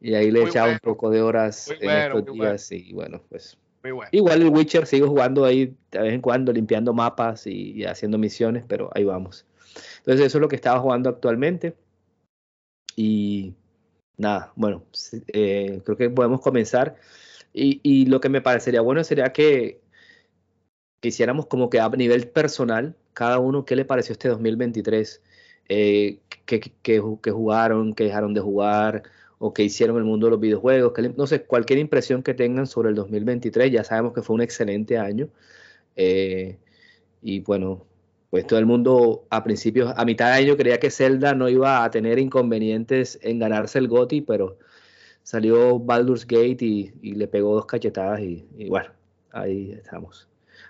y 0.00 0.14
ahí 0.14 0.32
le 0.32 0.40
he 0.40 0.44
echado 0.46 0.72
un 0.72 0.80
poco 0.80 1.08
de 1.08 1.22
horas 1.22 1.70
en 1.70 1.88
estos 1.88 2.34
días 2.34 2.72
y 2.72 2.92
bueno, 2.92 3.22
pues 3.28 3.56
Igual 4.10 4.42
el 4.42 4.48
Witcher 4.48 4.86
sigo 4.86 5.06
jugando 5.06 5.44
ahí 5.44 5.76
de 5.92 6.00
vez 6.00 6.14
en 6.14 6.20
cuando, 6.20 6.52
limpiando 6.52 6.92
mapas 6.92 7.46
y, 7.46 7.84
haciendo 7.84 8.18
misiones, 8.18 8.64
pero 8.66 8.90
ahí 8.92 9.04
vamos. 9.04 9.46
Entonces 9.98 10.26
eso 10.26 10.38
es 10.38 10.42
lo 10.42 10.48
que 10.48 10.56
estaba 10.56 10.80
jugando 10.80 11.08
actualmente. 11.08 11.74
Y 12.96 13.54
nada, 14.16 14.52
bueno, 14.56 14.84
eh, 15.28 15.80
creo 15.84 15.96
que 15.96 16.10
podemos 16.10 16.40
comenzar. 16.40 16.96
Y, 17.54 18.06
lo 18.06 18.20
que 18.20 18.28
me 18.28 18.40
parecería 18.40 18.80
bueno 18.80 19.04
sería 19.04 19.32
que, 19.32 19.80
quisiéramos 21.00 21.46
como 21.46 21.70
que 21.70 21.80
a 21.80 21.88
nivel 21.90 22.28
personal, 22.28 22.96
cada 23.14 23.38
uno, 23.38 23.64
¿qué 23.64 23.76
le 23.76 23.84
pareció 23.84 24.12
este 24.12 24.28
2023? 24.28 25.22
Eh, 25.68 26.20
¿qué, 26.46 26.60
qué, 26.82 27.00
jugaron? 27.00 27.94
¿Qué 27.94 28.04
dejaron 28.04 28.34
de 28.34 28.40
jugar? 28.40 29.02
o 29.44 29.52
que 29.52 29.64
hicieron 29.64 29.96
el 29.96 30.04
mundo 30.04 30.28
de 30.28 30.30
los 30.30 30.40
videojuegos, 30.40 30.92
no 31.16 31.26
sé, 31.26 31.42
cualquier 31.42 31.80
impresión 31.80 32.22
que 32.22 32.32
tengan 32.32 32.68
sobre 32.68 32.90
el 32.90 32.94
2023, 32.94 33.72
ya 33.72 33.82
sabemos 33.82 34.12
que 34.12 34.22
fue 34.22 34.34
un 34.34 34.42
excelente 34.42 34.98
año. 34.98 35.30
Eh, 35.96 36.58
y 37.22 37.40
bueno, 37.40 37.84
pues 38.32 38.46
todo 38.46 38.58
el 38.58 38.64
mundo 38.64 39.26
a 39.28 39.44
principios, 39.44 39.92
a 39.94 40.06
mitad 40.06 40.28
de 40.28 40.42
año 40.42 40.56
creía 40.56 40.80
que 40.80 40.90
Zelda 40.90 41.34
no 41.34 41.50
iba 41.50 41.84
a 41.84 41.90
tener 41.90 42.18
inconvenientes 42.18 43.18
en 43.20 43.38
ganarse 43.38 43.78
el 43.78 43.88
GOTY, 43.88 44.22
pero 44.22 44.56
salió 45.22 45.78
Baldur's 45.78 46.26
Gate 46.26 46.64
y, 46.64 46.92
le 47.02 47.28
pegó 47.28 47.54
dos 47.54 47.66
cachetadas 47.66 48.20
y, 48.20 48.42
bueno, 48.70 48.88
ahí 49.32 49.72
estamos. 49.72 50.26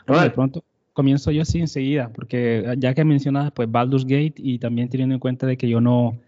de 0.08 0.30
pronto 0.30 0.64
comienzo 0.92 1.30
yo 1.30 1.42
así 1.42 1.60
enseguida, 1.60 2.10
porque 2.12 2.74
ya 2.78 2.94
que 2.94 3.04
mencionas 3.04 3.52
pues 3.52 3.70
Baldur's 3.70 4.06
Gate 4.06 4.34
y 4.38 4.58
también 4.58 4.88
teniendo 4.88 5.14
en 5.14 5.20
cuenta 5.20 5.46
de 5.46 5.56
que 5.56 5.68
yo 5.68 5.80
no 5.80 6.18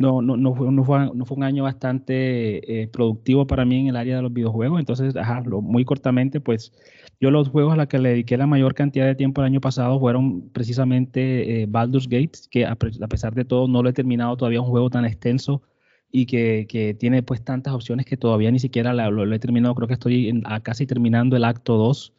no, 0.00 0.22
no, 0.22 0.38
no, 0.38 0.54
fue, 0.54 0.72
no, 0.72 0.82
fue, 0.82 1.10
no 1.14 1.26
fue 1.26 1.36
un 1.36 1.44
año 1.44 1.64
bastante 1.64 2.82
eh, 2.82 2.88
productivo 2.88 3.46
para 3.46 3.66
mí 3.66 3.80
en 3.80 3.88
el 3.88 3.96
área 3.96 4.16
de 4.16 4.22
los 4.22 4.32
videojuegos. 4.32 4.80
Entonces, 4.80 5.14
ajá, 5.14 5.42
muy 5.42 5.84
cortamente, 5.84 6.40
pues 6.40 6.72
yo 7.20 7.30
los 7.30 7.50
juegos 7.50 7.74
a 7.74 7.76
los 7.76 7.86
que 7.86 7.98
le 7.98 8.08
dediqué 8.08 8.38
la 8.38 8.46
mayor 8.46 8.74
cantidad 8.74 9.04
de 9.04 9.14
tiempo 9.14 9.42
el 9.42 9.48
año 9.48 9.60
pasado 9.60 10.00
fueron 10.00 10.48
precisamente 10.52 11.62
eh, 11.62 11.66
Baldur's 11.68 12.08
Gate, 12.08 12.32
que 12.50 12.64
a, 12.64 12.76
pesar 12.76 13.34
de 13.34 13.44
todo 13.44 13.68
no 13.68 13.82
lo 13.82 13.90
he 13.90 13.92
terminado 13.92 14.38
todavía 14.38 14.62
un 14.62 14.68
juego 14.68 14.88
tan 14.88 15.04
extenso 15.04 15.60
y 16.10 16.24
que, 16.24 16.66
que 16.66 16.94
tiene 16.94 17.22
pues 17.22 17.44
tantas 17.44 17.74
opciones 17.74 18.06
que 18.06 18.16
todavía 18.16 18.50
ni 18.50 18.58
siquiera 18.58 18.94
lo, 18.94 19.34
he 19.34 19.38
terminado. 19.38 19.74
Creo 19.74 19.86
que 19.86 19.94
estoy 19.94 20.42
casi 20.62 20.86
terminando 20.86 21.36
el 21.36 21.44
acto 21.44 21.76
2. 21.76 22.14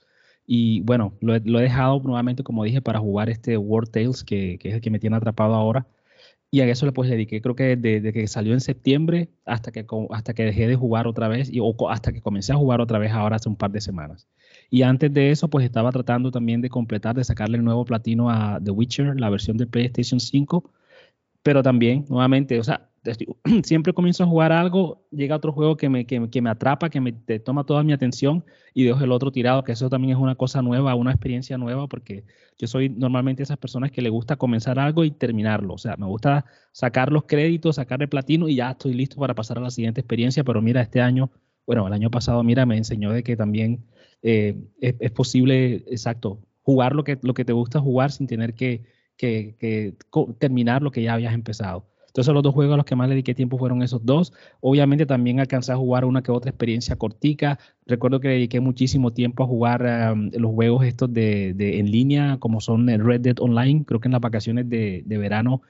Y 0.45 0.81
bueno, 0.81 1.13
lo 1.19 1.33
he, 1.35 1.39
dejado 1.39 2.00
nuevamente, 2.03 2.43
como 2.43 2.63
dije, 2.63 2.81
para 2.81 3.00
jugar 3.00 3.31
este 3.31 3.57
War 3.57 3.88
Tales, 3.88 4.23
que, 4.23 4.59
que 4.59 4.69
es 4.69 4.75
el 4.75 4.81
que 4.81 4.91
me 4.91 5.00
tiene 5.00 5.15
atrapado 5.15 5.55
ahora 5.55 5.88
y 6.53 6.60
a 6.60 6.67
eso 6.67 6.86
le 6.86 6.91
pues 6.91 7.10
dediqué, 7.10 7.41
creo 7.41 7.55
que 7.55 7.77
desde 7.77 8.12
que 8.12 8.27
salió 8.27 8.53
en 8.53 8.60
septiembre 8.60 9.29
hasta 9.46 9.72
que, 9.72 9.86
hasta 10.10 10.34
que 10.34 10.43
dejé 10.43 10.67
de 10.67 10.75
jugar 10.75 11.08
otra 11.08 11.29
vez 11.29 11.50
y 11.50 11.60
o 11.62 11.74
hasta 11.89 12.12
que 12.12 12.22
comencé 12.22 12.51
a 12.51 12.58
jugar 12.58 12.81
otra 12.81 13.00
vez 13.00 13.13
ahora 13.13 13.38
hace 13.38 13.48
un 13.48 13.55
par 13.55 13.72
de 13.72 13.79
semanas. 13.79 14.27
Y 14.70 14.81
antes 14.81 15.13
de 15.13 15.31
eso, 15.31 15.50
pues 15.50 15.63
estaba 15.63 15.91
tratando 15.91 16.29
también 16.29 16.62
de 16.62 16.70
completar, 16.70 17.15
de 17.15 17.24
sacarle 17.24 17.58
el 17.58 17.63
nuevo 17.63 17.86
platino 17.86 18.29
a 18.29 18.60
The 18.62 18.72
Witcher, 18.72 19.17
la 19.17 19.29
versión 19.29 19.55
de 19.55 19.65
PlayStation 19.65 20.20
5, 20.20 20.70
pero 21.41 21.63
también, 21.63 22.05
nuevamente, 22.10 22.60
o 22.60 22.63
sea, 22.63 22.90
siempre 23.63 23.93
comienzo 23.93 24.24
a 24.24 24.27
jugar 24.27 24.51
algo, 24.51 25.08
llega 25.12 25.36
otro 25.36 25.51
juego 25.51 25.75
que 25.75 25.89
me, 25.89 26.05
que, 26.05 26.29
que 26.29 26.41
me 26.41 26.50
atrapa, 26.50 26.89
que 26.89 27.01
me 27.01 27.12
toma 27.39 27.65
toda 27.65 27.84
mi 27.84 27.93
atención 27.93 28.46
y 28.74 28.84
dejo 28.84 29.03
el 29.03 29.12
otro 29.12 29.31
tirado, 29.31 29.63
que 29.63 29.72
eso 29.72 29.89
también 29.89 30.15
es 30.15 30.22
una 30.22 30.36
cosa 30.36 30.62
nueva, 30.62 30.93
una 30.96 31.12
experiencia 31.12 31.58
nueva, 31.58 31.88
porque 31.88 32.25
yo 32.58 32.67
soy 32.67 32.89
normalmente 32.89 33.43
esas 33.43 33.58
personas 33.58 33.91
que 33.91 34.01
le 34.01 34.10
gusta 34.10 34.36
comenzar 34.36 34.77
algo 34.77 35.03
y 35.03 35.12
terminarlo. 35.12 35.74
O 35.74 35.77
sea, 35.77 35.98
me 35.98 36.05
gusta 36.05 36.46
sacar 36.72 37.12
los 37.12 37.24
créditos, 37.24 37.77
sacar 37.77 38.01
el 38.01 38.10
platino 38.10 38.48
y 38.48 38.55
ya 38.55 38.72
estoy 38.72 38.93
listo 38.93 39.17
para 39.17 39.34
pasar 39.34 39.58
a 39.58 39.62
la 39.62 39.72
siguiente 39.72 40.01
experiencia, 40.01 40.43
pero 40.43 40.62
mira, 40.62 40.81
este 40.81 41.01
año, 41.01 41.31
bueno, 41.65 41.88
el 41.88 41.93
año 41.93 42.12
pasado, 42.12 42.43
mira, 42.43 42.65
me 42.65 42.77
enseñó 42.77 43.12
de 43.12 43.24
que 43.24 43.36
también 43.36 43.84
eh, 44.22 44.55
es, 44.79 45.12
posible, 45.12 45.84
exacto, 45.88 46.39
jugar 46.62 46.96
lo 46.96 47.03
que, 47.03 47.17
lo 47.24 47.34
que 47.34 47.46
te 47.46 47.53
gusta 47.53 47.79
jugar 47.79 48.12
sin 48.12 48.27
tener 48.27 48.53
que, 48.53 48.84
que 49.17 49.96
terminar 50.39 50.81
lo 50.81 50.91
que 50.91 51.01
ya 51.03 51.13
habías 51.13 51.34
empezado. 51.34 51.90
Entonces 52.12 52.34
los 52.34 52.44
dos 52.44 52.53
juegos 52.53 52.74
a 52.74 52.77
los 52.77 52.86
que 52.86 52.94
más 52.94 53.08
le 53.08 53.15
dediqué 53.15 53.34
tiempo 53.34 53.58
fueron 53.58 53.82
esos 53.84 54.06
dos. 54.06 54.34
Obviamente 54.60 55.06
también 55.06 55.39
alcancé 55.39 55.72
a 55.72 55.77
jugar 55.77 56.03
una 56.03 56.22
que 56.22 56.34
otra 56.34 56.50
experiencia 56.50 56.98
cortica. 56.98 57.58
Recuerdo 57.86 58.20
que 58.20 58.27
dediqué 58.27 58.60
muchísimo 58.60 59.13
tiempo 59.13 59.46
a 59.46 59.48
jugar 59.48 60.18
los 60.34 60.51
juegos 60.51 60.86
estos 60.86 61.13
de, 61.13 61.56
en 61.58 61.89
línea, 61.89 62.38
como 62.39 62.60
son 62.60 62.89
el 62.89 63.01
Red 63.01 63.22
Dead 63.22 63.39
Online. 63.39 63.86
Creo 63.86 64.01
que 64.01 64.10
en 64.10 64.12
las 64.12 64.20
vacaciones 64.20 64.68
de, 64.68 65.06
verano 65.08 65.62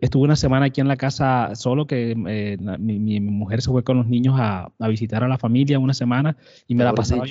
estuve 0.00 0.22
una 0.22 0.36
semana 0.36 0.66
aquí 0.66 0.80
en 0.80 0.86
la 0.86 0.96
casa 0.96 1.56
solo, 1.56 1.88
que 1.88 2.14
eh, 2.28 2.56
mi, 2.78 3.18
mujer 3.18 3.62
se 3.62 3.70
fue 3.70 3.82
con 3.82 3.96
los 3.96 4.06
niños 4.06 4.36
a, 4.38 4.70
visitar 4.88 5.24
a 5.24 5.28
la 5.28 5.38
familia 5.38 5.80
una 5.80 5.92
semana 5.92 6.36
y 6.68 6.76
me 6.76 6.84
la 6.84 6.94
pasaba 6.94 7.24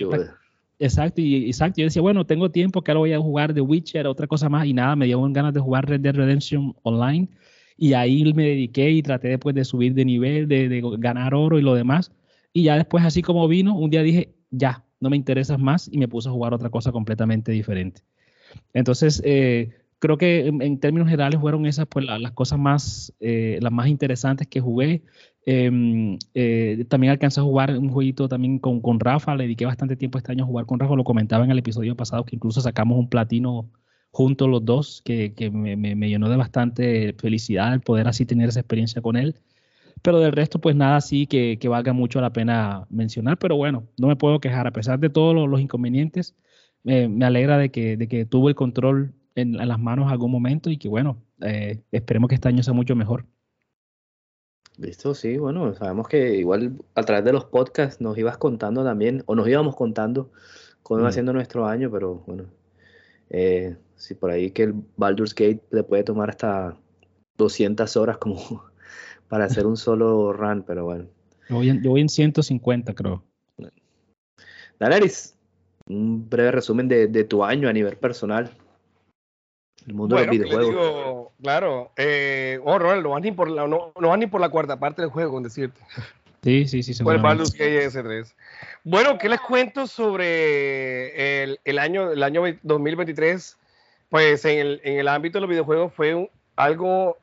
Exacto, 0.78 1.22
y 1.22 1.46
exacto. 1.46 1.80
Yo 1.80 1.86
decía, 1.86 2.02
bueno, 2.02 2.26
tengo 2.26 2.52
tiempo 2.52 2.82
que 2.82 2.92
ahora 2.92 3.00
voy 3.00 3.14
a 3.14 3.20
jugar 3.20 3.54
The 3.54 3.62
Witcher, 3.62 4.06
otra 4.08 4.28
cosa 4.28 4.50
más, 4.50 4.66
y 4.66 4.74
nada, 4.74 4.98
me 4.98 5.06
dio 5.06 5.22
ganas 5.32 5.54
de 5.54 5.62
jugar 5.62 5.88
Red 5.88 6.02
Dead 6.02 6.14
Redemption 6.14 6.76
Online 6.84 7.30
y 7.78 7.94
ahí 7.94 8.34
me 8.34 8.44
dediqué 8.44 8.92
y 8.92 9.02
traté 9.02 9.30
después 9.30 9.56
de 9.56 9.66
subir 9.66 9.94
de 9.94 10.06
nivel, 10.06 10.48
de, 10.48 10.82
ganar 11.00 11.34
oro 11.34 11.60
y 11.60 11.62
lo 11.62 11.76
demás. 11.76 12.12
Y 12.54 12.64
ya 12.64 12.76
después, 12.76 13.04
así 13.04 13.22
como 13.22 13.48
vino, 13.48 13.76
un 13.78 13.90
día 13.90 14.02
dije, 14.02 14.34
ya, 14.50 14.86
no 15.00 15.10
me 15.10 15.18
interesas 15.18 15.60
más 15.60 15.90
y 15.92 15.98
me 15.98 16.08
puse 16.08 16.30
a 16.30 16.32
jugar 16.32 16.54
otra 16.54 16.70
cosa 16.70 16.92
completamente 16.92 17.52
diferente. 17.52 18.02
Entonces, 18.74 19.22
eh, 19.26 19.72
creo 20.00 20.18
que 20.18 20.48
en, 20.48 20.80
términos 20.80 21.10
generales 21.10 21.40
fueron 21.40 21.66
esas 21.66 21.88
pues, 21.88 22.06
las 22.06 22.32
cosas 22.32 22.60
más, 22.60 23.14
eh, 23.20 23.60
las 23.62 23.72
más 23.72 23.88
interesantes 23.88 24.48
que 24.48 24.62
jugué. 24.62 25.04
Em, 25.46 26.18
eh, 26.34 26.86
también 26.88 27.12
alcancé 27.12 27.40
a 27.40 27.44
jugar 27.44 27.78
un 27.78 27.90
jueguito 27.90 28.28
también 28.30 28.58
con, 28.60 28.82
con 28.82 29.00
Rafa, 29.00 29.36
le 29.36 29.44
dediqué 29.44 29.66
bastante 29.66 29.96
tiempo 29.96 30.18
este 30.18 30.32
año 30.32 30.46
a 30.46 30.48
jugar 30.48 30.66
con 30.66 30.80
Rafa, 30.80 30.96
lo 30.96 31.04
comentaba 31.04 31.44
en 31.46 31.52
el 31.52 31.60
episodio 31.60 31.96
pasado 31.96 32.26
que 32.26 32.36
incluso 32.36 32.62
sacamos 32.62 32.98
un 32.98 33.10
platino 33.10 33.70
juntos 34.16 34.48
los 34.48 34.64
dos, 34.64 35.02
que, 35.04 35.34
me, 35.52 36.08
llenó 36.08 36.30
de 36.30 36.38
bastante 36.38 37.14
felicidad 37.20 37.74
el 37.74 37.82
poder 37.82 38.08
así 38.08 38.26
tener 38.26 38.48
esa 38.48 38.62
experiencia 38.62 39.02
con 39.02 39.18
él. 39.18 39.36
Pero 40.02 40.20
del 40.20 40.32
resto, 40.32 40.60
pues 40.60 40.74
nada 40.74 40.96
así 40.96 41.28
que, 41.28 41.60
valga 41.68 41.92
mucho 41.92 42.22
la 42.22 42.32
pena 42.32 42.88
mencionar. 42.90 43.38
Pero 43.38 43.58
bueno, 43.58 43.84
no 43.98 44.08
me 44.08 44.16
puedo 44.16 44.40
quejar. 44.40 44.68
A 44.68 44.72
pesar 44.72 45.00
de 45.00 45.10
todos 45.10 45.36
los, 45.50 45.60
inconvenientes, 45.60 46.34
me 46.84 47.26
alegra 47.26 47.58
de 47.58 47.72
que, 47.72 47.98
de 47.98 48.08
que 48.08 48.26
tuvo 48.26 48.48
el 48.48 48.56
control 48.56 49.14
en, 49.36 49.58
las 49.58 49.80
manos 49.80 50.10
algún 50.10 50.32
momento 50.32 50.70
y 50.70 50.78
que 50.78 50.88
bueno, 50.88 51.18
eh, 51.42 51.82
esperemos 51.92 52.30
que 52.30 52.36
este 52.36 52.48
año 52.48 52.64
sea 52.64 52.74
mucho 52.74 52.96
mejor. 52.96 53.26
Listo, 54.78 55.14
sí, 55.14 55.38
bueno, 55.38 55.74
sabemos 55.74 56.08
que 56.08 56.36
igual 56.38 56.78
a 56.96 57.04
través 57.04 57.26
de 57.26 57.34
los 57.34 57.44
podcasts 57.44 58.00
nos 58.00 58.18
ibas 58.18 58.38
contando 58.38 58.86
también, 58.86 59.24
o 59.26 59.36
nos 59.36 59.48
íbamos 59.48 59.76
contando 59.76 60.32
cómo 60.84 61.02
iba 61.02 61.10
haciendo 61.10 61.34
nuestro 61.34 61.66
año, 61.66 61.92
pero 61.92 62.24
bueno, 62.28 62.46
eh, 63.30 63.76
si 63.96 64.14
por 64.14 64.32
ahí 64.32 64.52
que 64.52 64.64
el 64.64 64.76
Baldur's 64.98 65.34
Gate 65.34 65.62
le 65.72 65.84
puede 65.84 66.04
tomar 66.04 66.30
hasta 66.30 66.78
200 67.38 67.96
horas 67.98 68.18
como 68.18 68.38
para 69.28 69.46
hacer 69.46 69.66
un 69.66 69.78
solo 69.78 70.34
run, 70.34 70.64
pero 70.64 70.86
bueno. 70.86 71.06
Yo 71.50 71.56
voy 71.56 71.70
en, 71.70 71.84
yo 71.84 71.92
voy 71.92 72.02
en 72.02 72.10
150, 72.10 72.94
creo. 72.94 73.24
Daleris, 74.80 75.36
un 75.88 76.30
breve 76.30 76.52
resumen 76.52 76.88
de, 76.88 77.08
de, 77.08 77.24
tu 77.24 77.44
año 77.44 77.70
a 77.70 77.74
nivel 77.74 77.96
personal. 77.98 78.52
El 79.88 79.94
mundo 79.94 80.16
de 80.16 80.26
los 80.26 80.32
videojuegos. 80.32 81.30
claro, 81.42 81.92
eh, 81.96 82.60
oh, 82.64 82.80
no, 82.80 83.10
van 83.10 83.22
ni 83.22 83.32
por 83.32 83.50
la, 83.50 83.68
no, 83.68 83.94
no 84.00 84.10
van 84.10 84.20
ni 84.20 84.28
por 84.28 84.42
la 84.42 84.50
cuarta 84.50 84.80
parte 84.80 85.02
del 85.02 85.12
juego, 85.12 85.34
con 85.34 85.44
decirte. 85.44 85.80
Sí, 86.46 86.68
sí, 86.68 86.84
sí. 86.84 87.04
El 87.08 87.22
Baldur's 87.24 87.54
Gate 87.54 87.88
S3. 87.88 88.32
Bueno, 88.84 89.18
¿qué 89.18 89.30
les 89.30 89.42
cuento 89.42 89.88
sobre 89.88 91.42
el, 91.42 91.60
el, 91.64 91.80
año, 91.80 92.12
el 92.12 92.22
año 92.22 92.44
2023? 92.62 93.58
Pues 94.10 94.46
en 94.46 94.60
el, 94.60 94.82
en 94.84 95.00
el 95.00 95.08
ámbito 95.08 95.40
de 95.40 95.42
los 95.42 95.50
videojuegos 95.50 95.92
fue 95.96 96.30
algo 96.56 97.18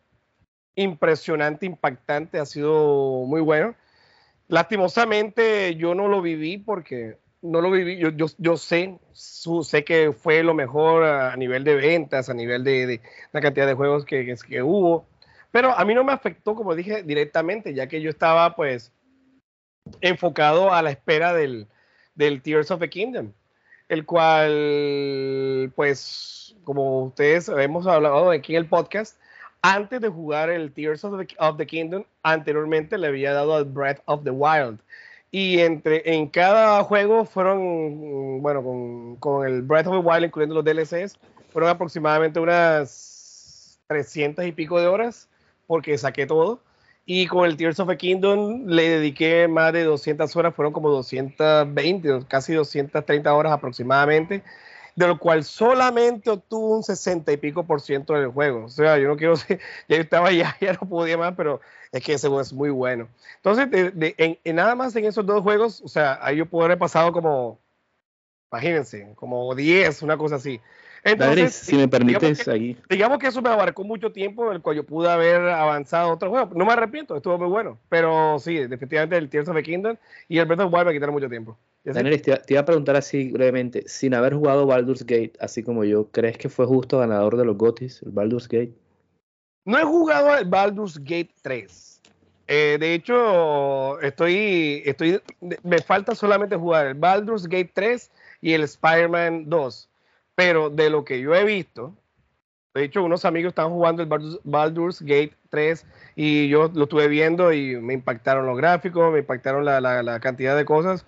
impresionante, 0.74 1.66
impactante, 1.66 2.40
ha 2.40 2.46
sido 2.46 3.24
muy 3.24 3.40
bueno. 3.40 3.76
Lastimosamente 4.48 5.76
yo 5.76 5.94
no 5.94 6.08
lo 6.08 6.20
viví 6.20 6.58
porque 6.58 7.16
no 7.42 7.60
lo 7.60 7.70
viví, 7.70 7.98
yo, 7.98 8.08
yo, 8.08 8.26
yo 8.38 8.56
sé, 8.56 8.98
sé 9.12 9.84
que 9.84 10.10
fue 10.10 10.42
lo 10.42 10.52
mejor 10.52 11.04
a, 11.04 11.36
nivel 11.36 11.62
de 11.62 11.76
ventas, 11.76 12.28
a 12.28 12.34
nivel 12.34 12.64
de, 12.64 13.00
la 13.30 13.40
cantidad 13.40 13.68
de 13.68 13.74
juegos 13.74 14.04
que, 14.04 14.34
que, 14.48 14.62
hubo, 14.62 15.06
pero 15.52 15.78
a 15.78 15.84
mí 15.84 15.94
no 15.94 16.02
me 16.02 16.12
afectó, 16.12 16.56
como 16.56 16.74
dije, 16.74 17.04
directamente, 17.04 17.72
ya 17.72 17.86
que 17.86 18.00
yo 18.00 18.10
estaba 18.10 18.56
pues 18.56 18.90
enfocado 20.00 20.72
a 20.72 20.82
la 20.82 20.90
espera 20.90 21.32
del, 21.32 21.68
Tears 22.42 22.70
of 22.70 22.80
the 22.80 22.90
Kingdom. 22.90 23.32
el 23.88 24.06
cual, 24.06 25.72
pues, 25.74 26.54
como 26.64 27.04
ustedes 27.04 27.48
hemos 27.48 27.86
hablado 27.86 28.30
aquí 28.30 28.54
en 28.54 28.62
el 28.62 28.68
podcast, 28.68 29.18
antes 29.62 30.00
de 30.00 30.08
jugar 30.08 30.50
el 30.50 30.72
Tears 30.72 31.04
of 31.04 31.56
the, 31.56 31.66
Kingdom, 31.66 32.04
anteriormente 32.22 32.98
le 32.98 33.08
había 33.08 33.32
dado 33.32 33.54
al 33.54 33.64
Breath 33.64 34.00
of 34.06 34.24
the 34.24 34.30
Wild. 34.30 34.80
Y 35.30 35.60
entre, 35.60 36.02
en 36.04 36.28
cada 36.28 36.82
juego 36.84 37.24
fueron, 37.24 38.42
bueno, 38.42 38.62
con, 38.62 39.16
con 39.16 39.46
el 39.46 39.62
Breath 39.62 39.86
of 39.86 39.94
the 39.94 40.08
Wild, 40.08 40.24
incluyendo 40.26 40.54
los 40.54 40.64
DLCs, 40.64 41.18
fueron 41.50 41.70
aproximadamente 41.70 42.40
unas 42.40 43.78
300 43.86 44.44
y 44.46 44.52
pico 44.52 44.80
de 44.80 44.86
horas, 44.86 45.28
porque 45.66 45.96
saqué 45.96 46.26
todo. 46.26 46.60
Y 47.04 47.26
con 47.26 47.46
el 47.46 47.56
Tears 47.56 47.80
of 47.80 47.88
the 47.88 47.96
Kingdom 47.96 48.66
le 48.66 48.88
dediqué 48.88 49.48
más 49.48 49.72
de 49.72 49.82
200 49.84 50.34
horas, 50.36 50.54
fueron 50.54 50.72
como 50.72 50.88
220, 50.90 52.26
casi 52.28 52.54
230 52.54 53.34
horas 53.34 53.52
aproximadamente, 53.52 54.42
de 54.94 55.06
lo 55.08 55.18
cual 55.18 55.42
solamente 55.42 56.30
obtuvo 56.30 56.76
un 56.76 56.82
60 56.84 57.32
y 57.32 57.36
pico 57.38 57.64
por 57.64 57.80
ciento 57.80 58.14
del 58.14 58.28
juego. 58.28 58.66
O 58.66 58.68
sea, 58.68 58.98
yo 58.98 59.08
no 59.08 59.16
quiero 59.16 59.36
ser, 59.36 59.58
ya 59.88 59.96
estaba 59.96 60.30
ya, 60.32 60.56
ya 60.60 60.74
no 60.74 60.88
podía 60.88 61.18
más, 61.18 61.34
pero 61.36 61.60
es 61.90 62.04
que 62.04 62.14
ese 62.14 62.28
juego 62.28 62.40
es 62.40 62.52
muy 62.52 62.70
bueno. 62.70 63.08
Entonces, 63.36 63.68
en, 64.16 64.38
nada 64.54 64.74
más 64.76 64.94
en 64.94 65.04
esos 65.04 65.26
dos 65.26 65.42
juegos, 65.42 65.82
o 65.82 65.88
sea, 65.88 66.18
ahí 66.22 66.36
yo 66.36 66.46
puedo 66.46 66.66
haber 66.66 66.78
pasado 66.78 67.12
como, 67.12 67.58
imagínense, 68.52 69.12
como 69.16 69.54
10, 69.54 70.02
una 70.02 70.16
cosa 70.16 70.36
así. 70.36 70.60
Entonces, 71.04 71.54
si 71.54 71.76
me 71.76 71.88
permites, 71.88 72.20
digamos 72.20 72.44
que, 72.44 72.50
ahí. 72.50 72.76
Digamos 72.88 73.18
que 73.18 73.26
eso 73.26 73.42
me 73.42 73.48
abarcó 73.48 73.82
mucho 73.82 74.12
tiempo 74.12 74.48
en 74.48 74.56
el 74.56 74.62
cual 74.62 74.76
yo 74.76 74.84
pude 74.84 75.10
haber 75.10 75.40
avanzado 75.48 76.10
otro 76.10 76.30
juego. 76.30 76.50
No 76.54 76.64
me 76.64 76.72
arrepiento, 76.72 77.16
estuvo 77.16 77.38
muy 77.38 77.48
bueno. 77.48 77.78
Pero 77.88 78.38
sí, 78.38 78.54
definitivamente 78.54 79.16
el 79.16 79.28
Tears 79.28 79.48
of 79.48 79.56
the 79.56 79.62
Kingdom 79.62 79.96
y 80.28 80.38
el 80.38 80.46
Breath 80.46 80.60
of 80.60 80.72
Wild 80.72 80.86
me 80.86 80.92
quitaron 80.92 81.14
mucho 81.14 81.28
tiempo. 81.28 81.58
Daniel, 81.84 82.22
te, 82.22 82.40
iba 82.48 82.60
a 82.60 82.64
preguntar 82.64 82.94
así 82.94 83.32
brevemente, 83.32 83.82
sin 83.88 84.14
haber 84.14 84.34
jugado 84.34 84.66
Baldur's 84.66 85.04
Gate, 85.04 85.32
así 85.40 85.64
como 85.64 85.82
yo, 85.82 86.08
¿crees 86.12 86.38
que 86.38 86.48
fue 86.48 86.64
justo 86.66 86.98
ganador 86.98 87.36
de 87.36 87.44
los 87.44 87.56
GOTYs, 87.56 88.02
el 88.02 88.12
Baldur's 88.12 88.46
Gate? 88.46 88.72
No 89.64 89.78
he 89.78 89.82
jugado 89.82 90.36
el 90.36 90.44
Baldur's 90.44 90.98
Gate 90.98 91.34
3. 91.42 92.00
Eh, 92.46 92.76
de 92.78 92.94
hecho, 92.94 94.00
estoy, 94.00 94.82
estoy, 94.84 95.20
me 95.64 95.78
falta 95.78 96.14
solamente 96.14 96.54
jugar 96.54 96.86
el 96.86 96.94
Baldur's 96.94 97.48
Gate 97.48 97.72
3 97.74 98.10
y 98.40 98.52
el 98.52 98.62
Spider-Man 98.62 99.48
2 99.48 99.88
pero 100.34 100.70
de 100.70 100.90
lo 100.90 101.04
que 101.04 101.20
yo 101.20 101.34
he 101.34 101.44
visto, 101.44 101.96
de 102.74 102.84
hecho, 102.84 103.02
unos 103.02 103.24
amigos 103.26 103.50
están 103.50 103.70
jugando 103.70 104.02
el 104.02 104.40
Baldur's 104.44 105.02
Gate 105.02 105.36
3 105.50 105.84
y 106.16 106.48
yo 106.48 106.70
lo 106.74 106.84
estuve 106.84 107.06
viendo 107.08 107.52
y 107.52 107.76
me 107.76 107.92
impactaron 107.92 108.46
los 108.46 108.56
gráficos, 108.56 109.12
me 109.12 109.18
impactaron 109.18 109.64
la, 109.64 110.20
cantidad 110.20 110.56
de 110.56 110.64
cosas. 110.64 111.04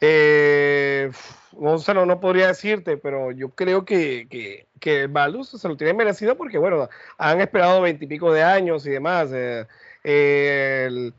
Eh, 0.00 1.10
no, 1.52 2.06
no, 2.06 2.20
podría 2.20 2.48
decirte, 2.48 2.96
pero 2.96 3.32
yo 3.32 3.50
creo 3.50 3.84
que, 3.84 4.26
que, 4.30 4.66
que 4.80 5.02
el 5.02 5.08
Baldur's 5.08 5.48
se 5.48 5.68
lo 5.68 5.76
tiene 5.76 5.92
merecido 5.92 6.36
porque, 6.36 6.56
bueno, 6.56 6.88
han 7.18 7.40
esperado 7.40 7.82
veintipico 7.82 8.32
de 8.32 8.42
años 8.42 8.86
y 8.86 8.90
demás. 8.90 9.28
Eh, 9.32 9.66
el, 10.02 11.12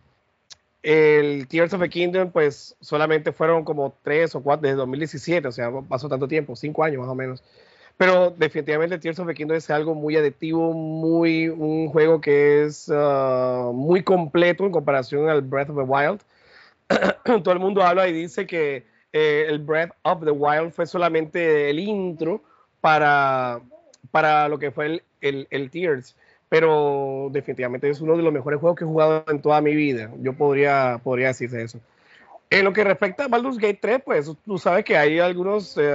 el 0.85 1.47
Tears 1.47 1.73
of 1.73 1.81
the 1.81 1.89
Kingdom, 1.89 2.29
pues 2.29 2.75
solamente 2.79 3.31
fueron 3.31 3.63
como 3.63 3.97
tres 4.03 4.35
o 4.35 4.43
cuatro 4.43 4.67
desde 4.67 4.77
2017, 4.77 5.47
o 5.47 5.51
sea, 5.51 5.71
pasó 5.89 6.07
tanto 6.07 6.27
tiempo, 6.27 6.55
cinco 6.55 6.83
años 6.83 7.01
más 7.01 7.09
o 7.09 7.15
menos. 7.15 7.43
Pero 7.97 8.29
definitivamente 8.29 8.99
Tears 8.99 9.17
of 9.17 9.25
the 9.25 9.33
Kingdom 9.33 9.57
es 9.57 9.69
algo 9.71 9.95
muy 9.95 10.15
adictivo, 10.15 10.73
muy, 10.73 11.49
un 11.49 11.87
juego 11.87 12.21
que 12.21 12.65
es 12.65 12.87
uh, 12.89 13.71
muy 13.73 14.03
completo 14.03 14.63
en 14.63 14.71
comparación 14.71 15.27
al 15.27 15.41
Breath 15.41 15.71
of 15.71 15.77
the 15.77 15.81
Wild. 15.81 16.21
Todo 17.43 17.53
el 17.53 17.59
mundo 17.59 17.81
habla 17.81 18.07
y 18.07 18.13
dice 18.13 18.45
que 18.45 18.85
eh, 19.11 19.45
el 19.49 19.57
Breath 19.57 19.91
of 20.03 20.23
the 20.23 20.31
Wild 20.31 20.71
fue 20.71 20.85
solamente 20.85 21.71
el 21.71 21.79
intro 21.79 22.43
para, 22.79 23.59
para 24.11 24.47
lo 24.49 24.59
que 24.59 24.69
fue 24.69 24.85
el, 24.85 25.03
el, 25.21 25.47
el 25.49 25.71
Tears 25.71 26.15
pero 26.49 27.29
definitivamente 27.31 27.89
es 27.89 28.01
uno 28.01 28.15
de 28.15 28.23
los 28.23 28.33
mejores 28.33 28.59
juegos 28.59 28.77
que 28.77 28.83
he 28.83 28.87
jugado 28.87 29.23
en 29.27 29.41
toda 29.41 29.61
mi 29.61 29.75
vida. 29.75 30.11
Yo 30.21 30.33
podría, 30.33 30.99
podría 31.03 31.27
decirse 31.27 31.61
eso. 31.61 31.79
En 32.51 32.63
lo 32.63 32.73
que 32.73 32.83
respecta 32.83 33.25
a 33.25 33.27
Baldur's 33.27 33.57
Gate 33.57 33.79
3, 33.81 34.01
pues 34.05 34.31
tú 34.45 34.57
sabes 34.59 34.85
que 34.85 34.95
hay 34.95 35.19
algunos, 35.19 35.75
eh, 35.77 35.91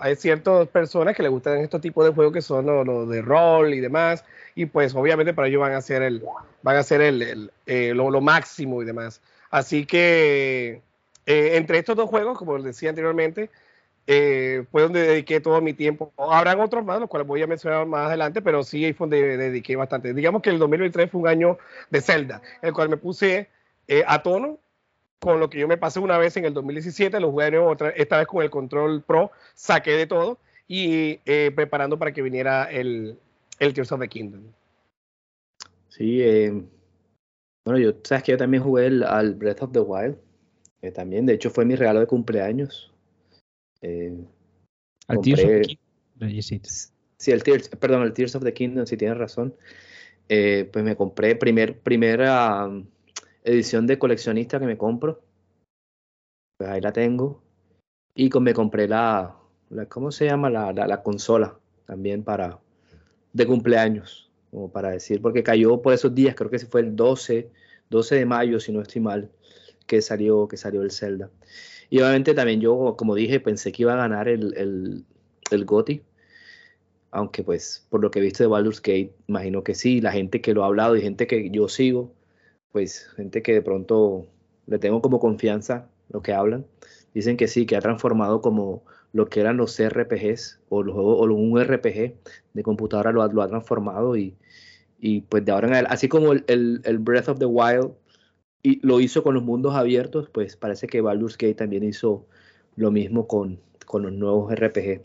hay 0.00 0.16
ciertas 0.16 0.66
personas 0.68 1.16
que 1.16 1.22
le 1.22 1.28
gustan 1.28 1.58
estos 1.58 1.80
tipos 1.80 2.04
de 2.04 2.12
juegos 2.12 2.34
que 2.34 2.42
son 2.42 2.66
los 2.66 3.08
de 3.08 3.22
rol 3.22 3.72
y 3.72 3.80
demás, 3.80 4.24
y 4.56 4.66
pues 4.66 4.94
obviamente 4.96 5.32
para 5.32 5.46
ellos 5.46 5.60
van 5.60 5.72
a 5.72 5.80
ser 5.80 6.02
el, 6.02 6.22
van 6.62 6.76
a 6.76 6.82
ser 6.82 7.00
el, 7.02 7.52
eh, 7.66 7.92
lo, 7.94 8.20
máximo 8.20 8.82
y 8.82 8.84
demás. 8.84 9.20
Así 9.50 9.86
que 9.86 10.82
eh, 11.26 11.56
entre 11.56 11.78
estos 11.78 11.94
dos 11.94 12.10
juegos, 12.10 12.36
como 12.36 12.56
les 12.56 12.64
decía 12.64 12.88
anteriormente, 12.88 13.48
eh, 14.06 14.64
fue 14.70 14.82
donde 14.82 15.00
dediqué 15.02 15.40
todo 15.40 15.60
mi 15.60 15.74
tiempo. 15.74 16.12
Habrán 16.16 16.60
otros 16.60 16.84
más, 16.84 17.00
los 17.00 17.08
cuales 17.08 17.28
voy 17.28 17.42
a 17.42 17.46
mencionar 17.46 17.86
más 17.86 18.08
adelante, 18.08 18.42
pero 18.42 18.62
sí 18.62 18.84
ahí 18.84 18.92
fue 18.92 19.06
donde 19.06 19.36
dediqué 19.36 19.76
bastante. 19.76 20.12
Digamos 20.12 20.42
que 20.42 20.50
el 20.50 20.58
2023 20.58 21.10
fue 21.10 21.20
un 21.20 21.28
año 21.28 21.58
de 21.90 22.00
Zelda, 22.00 22.42
el 22.62 22.72
cual 22.72 22.88
me 22.88 22.96
puse 22.96 23.48
eh, 23.86 24.02
a 24.06 24.22
tono 24.22 24.58
con 25.20 25.38
lo 25.38 25.48
que 25.48 25.60
yo 25.60 25.68
me 25.68 25.76
pasé 25.76 26.00
una 26.00 26.18
vez 26.18 26.36
en 26.36 26.44
el 26.44 26.52
2017, 26.52 27.20
lo 27.20 27.30
jugué 27.30 27.44
de 27.44 27.50
nuevo, 27.52 27.68
otra, 27.70 27.90
esta 27.90 28.18
vez 28.18 28.26
con 28.26 28.42
el 28.42 28.50
Control 28.50 29.02
Pro, 29.02 29.30
saqué 29.54 29.92
de 29.92 30.08
todo 30.08 30.38
y 30.66 31.20
eh, 31.24 31.52
preparando 31.54 31.96
para 31.96 32.12
que 32.12 32.22
viniera 32.22 32.64
el, 32.64 33.16
el 33.60 33.72
Tears 33.72 33.92
of 33.92 34.00
the 34.00 34.08
Kingdom. 34.08 34.42
Sí, 35.90 36.24
bueno, 37.64 37.78
yo 37.78 37.92
sabes 38.02 38.24
que 38.24 38.32
yo 38.32 38.38
también 38.38 38.64
jugué 38.64 38.86
el, 38.86 39.04
al 39.04 39.34
Breath 39.34 39.62
of 39.62 39.72
the 39.72 39.80
Wild, 39.80 40.16
también, 40.92 41.24
de 41.26 41.34
hecho 41.34 41.50
fue 41.50 41.64
mi 41.64 41.76
regalo 41.76 42.00
de 42.00 42.06
cumpleaños 42.08 42.91
eh, 43.82 44.16
Al 45.08 45.20
Tears 45.20 45.40
of 45.44 45.50
the 45.50 45.62
Kingdom. 45.62 46.60
Sí, 47.18 47.30
el 47.30 47.42
Tears, 47.42 47.68
perdón, 47.68 48.02
el 48.02 48.12
Tears 48.12 48.34
of 48.34 48.42
the 48.42 48.52
Kingdom, 48.52 48.86
si 48.86 48.96
tienes 48.96 49.18
razón. 49.18 49.54
Eh, 50.28 50.68
pues 50.72 50.84
me 50.84 50.96
compré 50.96 51.36
primer, 51.36 51.78
primera 51.80 52.66
um, 52.66 52.86
edición 53.44 53.86
de 53.86 53.98
coleccionista 53.98 54.58
que 54.58 54.66
me 54.66 54.78
compro. 54.78 55.20
Pues 56.56 56.70
ahí 56.70 56.80
la 56.80 56.92
tengo. 56.92 57.42
Y 58.14 58.28
con, 58.30 58.42
me 58.44 58.54
compré 58.54 58.88
la, 58.88 59.36
la 59.70 59.86
¿cómo 59.86 60.12
se 60.12 60.26
llama? 60.26 60.50
La, 60.50 60.72
la, 60.72 61.02
consola 61.02 61.58
también 61.86 62.22
para 62.22 62.58
de 63.32 63.46
cumpleaños, 63.46 64.30
como 64.50 64.70
para 64.70 64.90
decir, 64.90 65.22
porque 65.22 65.42
cayó 65.42 65.80
por 65.80 65.94
esos 65.94 66.14
días, 66.14 66.34
creo 66.34 66.50
que 66.50 66.58
fue 66.58 66.82
el 66.82 66.94
12, 66.94 67.50
12 67.88 68.14
de 68.14 68.26
mayo, 68.26 68.60
si 68.60 68.72
no 68.72 68.82
estoy 68.82 69.00
mal, 69.00 69.30
que 69.86 70.02
salió, 70.02 70.46
que 70.48 70.56
salió 70.56 70.82
el 70.82 70.90
Zelda. 70.90 71.30
Y 71.92 72.00
obviamente 72.00 72.32
también 72.32 72.62
yo, 72.62 72.94
como 72.96 73.14
dije, 73.14 73.38
pensé 73.38 73.70
que 73.70 73.82
iba 73.82 73.92
a 73.92 73.96
ganar 73.96 74.26
el, 74.26 74.54
el, 74.56 75.04
el. 75.50 76.02
Aunque 77.10 77.44
pues 77.44 77.86
por 77.90 78.00
lo 78.00 78.10
que 78.10 78.18
he 78.18 78.22
visto 78.22 78.42
de 78.42 78.46
Baldur's 78.48 78.80
Gate, 78.80 79.12
imagino 79.28 79.62
que 79.62 79.74
sí. 79.74 80.00
La 80.00 80.10
gente 80.10 80.40
que 80.40 80.54
lo 80.54 80.64
ha 80.64 80.68
hablado 80.68 80.96
y 80.96 81.02
gente 81.02 81.26
que 81.26 81.50
yo 81.50 81.68
sigo, 81.68 82.14
pues 82.72 83.10
gente 83.16 83.42
que 83.42 83.52
de 83.52 83.60
pronto 83.60 84.26
le 84.66 84.78
tengo 84.78 85.02
como 85.02 85.20
confianza 85.20 85.90
lo 86.08 86.22
que 86.22 86.32
hablan. 86.32 86.64
Dicen 87.12 87.36
que 87.36 87.46
sí, 87.46 87.66
que 87.66 87.76
ha 87.76 87.80
transformado 87.82 88.40
como 88.40 88.84
lo 89.12 89.28
que 89.28 89.40
eran 89.40 89.58
los 89.58 89.78
RPGs 89.78 90.60
o, 90.70 90.82
los, 90.82 90.96
o 90.96 91.24
un 91.24 91.62
RPG 91.62 92.14
de 92.54 92.62
computadora 92.62 93.12
lo 93.12 93.28
lo 93.28 93.42
ha 93.42 93.48
transformado 93.48 94.16
y, 94.16 94.34
y, 94.98 95.20
pues 95.20 95.44
de 95.44 95.52
ahora 95.52 95.66
en 95.66 95.74
adelante, 95.74 95.94
así 95.94 96.08
como 96.08 96.32
el, 96.32 96.98
Breath 97.00 97.28
of 97.28 97.38
the 97.38 97.44
Wild 97.44 97.92
y 98.62 98.86
lo 98.86 99.00
hizo 99.00 99.22
con 99.22 99.34
los 99.34 99.42
mundos 99.42 99.74
abiertos, 99.74 100.28
pues 100.30 100.56
parece 100.56 100.86
que 100.86 101.00
Baldur's 101.00 101.36
Gate 101.36 101.54
también 101.54 101.82
hizo 101.82 102.26
lo 102.76 102.90
mismo 102.90 103.26
con, 103.26 103.60
con 103.86 104.02
los 104.02 104.12
nuevos 104.12 104.54
RPG. 104.54 105.02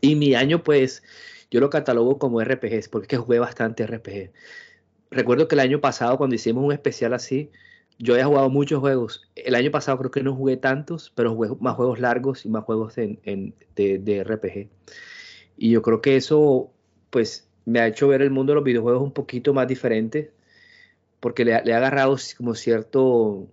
Y 0.00 0.14
mi 0.14 0.34
año, 0.34 0.62
pues, 0.62 1.02
yo 1.50 1.60
lo 1.60 1.70
catalogo 1.70 2.18
como 2.18 2.40
RPGs, 2.40 2.88
porque 2.88 3.16
jugué 3.16 3.38
bastante 3.38 3.86
RPG. 3.86 4.32
Recuerdo 5.10 5.48
que 5.48 5.56
el 5.56 5.60
año 5.60 5.80
pasado, 5.80 6.16
cuando 6.18 6.36
hicimos 6.36 6.64
un 6.64 6.72
especial 6.72 7.14
así, 7.14 7.50
yo 7.98 8.14
había 8.14 8.26
jugado 8.26 8.48
muchos 8.48 8.80
juegos. 8.80 9.28
El 9.34 9.54
año 9.54 9.70
pasado 9.70 9.98
creo 9.98 10.10
que 10.10 10.22
no 10.22 10.34
jugué 10.34 10.56
tantos, 10.56 11.12
pero 11.14 11.34
jugué 11.34 11.50
más 11.60 11.76
juegos 11.76 12.00
largos 12.00 12.46
y 12.46 12.48
más 12.48 12.64
juegos 12.64 12.96
en, 12.98 13.54
de, 13.76 13.98
de 13.98 14.24
RPG. 14.24 14.68
Y 15.56 15.70
yo 15.70 15.82
creo 15.82 16.00
que 16.00 16.16
eso, 16.16 16.70
pues, 17.10 17.48
me 17.64 17.80
ha 17.80 17.86
hecho 17.88 18.08
ver 18.08 18.22
el 18.22 18.30
mundo 18.30 18.52
de 18.52 18.56
los 18.56 18.64
videojuegos 18.64 19.02
un 19.02 19.12
poquito 19.12 19.52
más 19.52 19.68
diferente 19.68 20.32
porque 21.22 21.44
le, 21.44 21.54
ha 21.54 21.76
agarrado 21.76 22.16
como 22.36 22.56
cierto, 22.56 23.46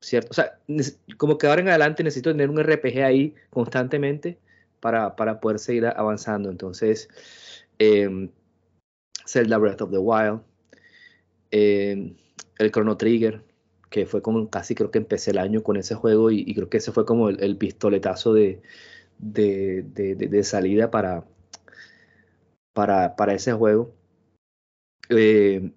cierto, 0.00 0.28
o 0.32 0.34
sea, 0.34 0.60
como 1.16 1.38
que 1.38 1.46
ahora 1.46 1.62
en 1.62 1.68
adelante 1.68 2.04
necesito 2.04 2.30
tener 2.30 2.50
un 2.50 2.62
RPG 2.62 3.02
ahí 3.02 3.34
constantemente 3.48 4.38
para, 4.80 5.16
para 5.16 5.40
poder 5.40 5.58
seguir 5.58 5.86
avanzando. 5.86 6.50
Entonces, 6.50 7.08
eh, 7.78 8.28
Zelda 9.26 9.56
Breath 9.56 9.80
of 9.80 9.90
the 9.92 9.98
Wild, 9.98 10.42
em, 11.52 12.14
el 12.58 12.70
Chrono 12.70 12.98
Trigger, 12.98 13.42
que 13.88 14.04
fue 14.04 14.20
como 14.20 14.50
casi 14.50 14.74
creo 14.74 14.90
que 14.90 14.98
empecé 14.98 15.30
el 15.30 15.38
año 15.38 15.62
con 15.62 15.78
ese 15.78 15.94
juego 15.94 16.30
y, 16.30 16.54
creo 16.54 16.68
que 16.68 16.76
ese 16.76 16.92
fue 16.92 17.06
como 17.06 17.30
el, 17.30 17.56
pistoletazo 17.56 18.34
de, 18.34 18.60
de, 19.16 19.82
de, 19.84 20.44
salida 20.44 20.90
para, 20.90 21.24
para, 22.74 23.16
para 23.16 23.32
ese 23.32 23.54
juego. 23.54 23.94
Eh, 25.08 25.70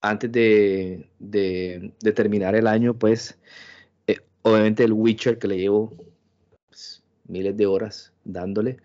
antes 0.00 0.32
de, 0.32 1.92
terminar 2.14 2.54
el 2.54 2.66
año, 2.66 2.94
pues, 2.94 3.38
eh, 4.06 4.18
obviamente 4.42 4.84
el 4.84 4.92
Witcher 4.92 5.38
que 5.38 5.48
le 5.48 5.58
llevo 5.58 5.92
pues, 6.68 7.02
miles 7.28 7.56
de 7.56 7.66
horas 7.66 8.12
dándole. 8.24 8.78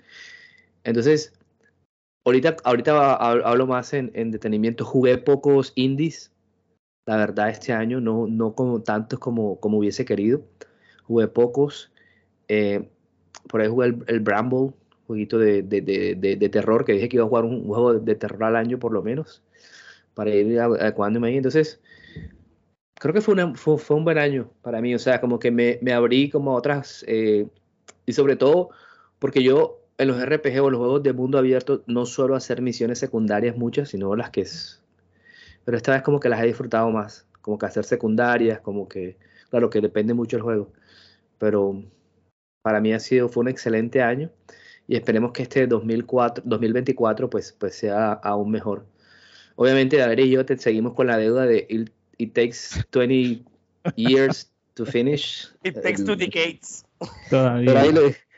Entonces, 0.84 1.34
ahorita, 2.25 2.58
ahorita 2.63 3.15
hablo 3.15 3.67
más 3.67 3.93
en, 3.93 4.32
detenimiento. 4.32 4.86
Jugué 4.86 5.17
pocos 5.17 5.71
indies, 5.75 6.32
la 7.06 7.17
verdad, 7.17 7.49
este 7.49 7.73
año, 7.73 8.01
no, 8.01 8.28
no 8.28 8.56
como 8.56 8.82
tantos 8.82 9.19
como, 9.19 9.60
como 9.60 9.80
hubiese 9.80 10.06
querido. 10.06 10.43
Jugué 11.04 11.28
pocos. 11.28 11.91
Eh, 12.47 12.89
por 13.47 13.62
ahí 13.62 13.67
jugué 13.69 13.95
el, 14.08 14.19
Bramble, 14.19 14.73
jueguito 15.08 15.38
de, 15.38 15.63
de, 15.63 16.49
terror, 16.49 16.86
que 16.86 16.93
dije 16.93 17.10
que 17.10 17.17
iba 17.17 17.25
a 17.25 17.30
jugar 17.30 17.45
un 17.45 17.65
juego 17.65 17.93
de 17.93 18.15
terror 18.15 18.43
al 18.43 18.56
año 18.56 18.80
por 18.80 18.91
lo 18.91 19.04
menos, 19.04 19.43
para 20.15 20.32
ir 20.32 20.60
adecuándome 20.60 21.28
ahí. 21.28 21.38
Entonces, 21.38 21.80
creo 22.95 23.13
que 23.13 23.21
fue, 23.21 23.36
fue, 23.56 23.95
un 23.97 24.06
buen 24.06 24.17
año 24.17 24.49
para 24.62 24.82
mí, 24.82 24.95
o 24.95 24.99
sea, 24.99 25.21
como 25.21 25.38
que 25.39 25.51
me, 25.51 25.78
me 25.82 25.93
abrí 25.93 26.30
como 26.30 26.56
otras, 26.56 27.06
eh, 27.08 27.47
y 28.06 28.13
sobre 28.13 28.36
todo 28.36 28.69
porque 29.19 29.43
yo 29.43 29.82
en 29.97 30.08
los 30.10 30.21
RPG 30.21 30.62
o 30.62 30.69
los 30.69 30.80
juegos 30.80 31.04
de 31.04 31.13
mundo 31.13 31.38
abierto 31.38 31.84
no 31.88 32.06
suelo 32.06 32.36
hacer 32.36 32.62
misiones 32.62 32.99
secundarias 32.99 33.56
muchas, 33.58 33.89
sino 33.89 34.15
las 34.15 34.30
que 34.30 34.41
es... 34.41 34.84
Pero 35.63 35.78
esta 35.78 35.93
vez 35.93 36.04
como 36.04 36.19
que 36.19 36.30
las 36.30 36.41
he 36.41 36.45
disfrutado 36.47 36.89
más, 36.91 37.28
como 37.41 37.58
que 37.58 37.65
hacer 37.65 37.86
secundarias, 37.86 38.60
como 38.60 38.88
que, 38.88 39.17
claro 39.49 39.69
que 39.69 39.82
depende 39.82 40.13
mucho 40.13 40.38
del 40.38 40.43
juego, 40.43 40.71
pero 41.39 41.84
para 42.62 42.82
mí 42.82 42.93
ha 42.93 42.99
sido, 42.99 43.30
fue 43.30 43.41
un 43.41 43.49
excelente 43.49 44.01
año 44.01 44.32
y 44.88 44.95
esperemos 44.95 45.32
que 45.32 45.43
este 45.43 45.65
2004, 45.67 46.43
2024 46.45 47.30
pues, 47.30 47.54
pues 47.54 47.75
sea 47.75 48.13
aún 48.13 48.51
mejor. 48.51 48.86
Obviamente, 49.56 49.98
David 49.98 50.26
y 50.26 50.30
yo 50.32 50.46
te 50.46 50.58
seguimos 50.58 50.94
con 50.94 51.08
la 51.08 51.18
deuda 51.18 51.46
de 51.46 51.65
It, 52.18 52.34
takes 52.34 52.84
20 52.91 53.44
years 53.96 54.52
to 54.74 54.86
finish. 54.86 55.50
It 55.63 55.82
takes 55.82 56.04
two 56.04 56.15
decades. 56.15 56.86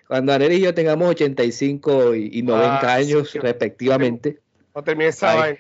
cuando 0.08 0.34
David 0.34 0.52
y 0.52 0.62
yo 0.62 0.74
tengamos 0.74 1.10
85 1.10 2.16
y, 2.16 2.42
90 2.42 2.80
ah, 2.80 2.94
años 2.94 3.34
respectivamente, 3.34 4.40
no 4.76 4.84
termine 4.84 5.10
esa 5.10 5.56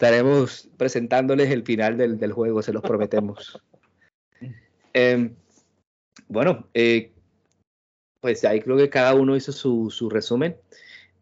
estaremos 0.00 0.66
presentándoles 0.78 1.50
el 1.50 1.62
final 1.62 1.98
del, 1.98 2.18
del 2.18 2.32
juego, 2.32 2.62
se 2.62 2.72
los 2.72 2.82
prometemos. 2.82 3.62
Em, 4.92 5.36
bueno, 6.26 6.66
eh, 6.74 7.12
pues 8.20 8.44
ahí 8.44 8.60
creo 8.60 8.76
que 8.76 8.90
cada 8.90 9.14
uno 9.14 9.36
hizo 9.36 9.52
su, 9.52 9.88
su 9.88 10.10
resumen. 10.10 10.56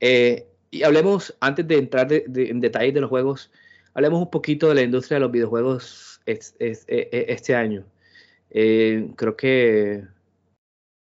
Eh, 0.01 0.47
y 0.71 0.83
hablemos, 0.83 1.37
antes 1.41 1.67
de 1.67 1.79
entrar 1.79 2.13
en 2.13 2.61
detalles 2.61 2.95
de 2.95 3.01
los 3.01 3.11
juegos, 3.11 3.51
hablemos 3.95 4.21
un 4.21 4.31
poquito 4.31 4.69
de 4.69 4.75
la 4.75 4.83
industria 4.83 5.17
de 5.17 5.21
los 5.21 5.33
videojuegos 5.33 6.21
e, 6.27 6.39
e, 6.59 7.27
este 7.29 7.55
año. 7.55 7.85
Eh, 8.51 9.11
creo 9.17 9.37
que 9.37 10.05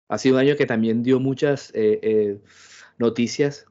ha 0.07 0.17
sido 0.17 0.35
un 0.35 0.41
año 0.41 0.55
que 0.55 0.65
también 0.65 1.03
dio 1.03 1.19
muchas 1.19 1.71
eh, 1.75 2.39
noticias 2.97 3.65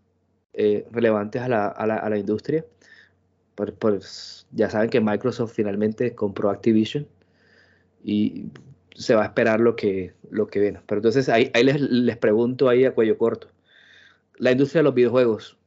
relevantes 0.91 1.41
a 1.41 1.49
la, 1.49 1.69
a, 1.69 1.87
la, 1.87 1.97
a 1.97 2.11
la, 2.11 2.19
industria. 2.19 2.65
Pues, 3.55 4.47
ya 4.53 4.71
saben 4.71 4.91
que 4.91 5.01
Microsoft 5.01 5.53
finalmente 5.55 6.15
compró 6.15 6.51
Activision 6.51 7.07
y 8.05 8.47
se 8.95 9.15
va 9.15 9.23
a 9.23 9.27
esperar 9.27 9.61
lo 9.61 9.77
que, 9.77 10.13
lo 10.31 10.49
que 10.49 10.61
viene. 10.61 10.81
Pero 10.87 10.99
entonces 10.99 11.29
ahí, 11.29 11.51
ahí 11.55 11.65
les, 11.65 11.81
les, 11.81 12.17
pregunto 12.17 12.69
ahí 12.69 12.85
a 12.85 12.95
cuello 12.95 13.19
corto. 13.19 13.49
La 14.37 14.53
industria 14.53 14.81
de 14.81 14.85
los 14.85 14.95
videojuegos, 14.95 15.58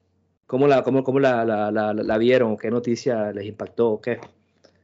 ¿cómo 0.51 0.67
la, 0.67 0.83
cómo, 0.83 1.01
cómo 1.05 1.21
la, 1.21 1.45
la, 1.45 2.17
vieron? 2.17 2.57
¿Qué 2.57 2.69
noticia 2.69 3.31
les 3.31 3.45
impactó? 3.45 4.01
¿Qué? 4.01 4.19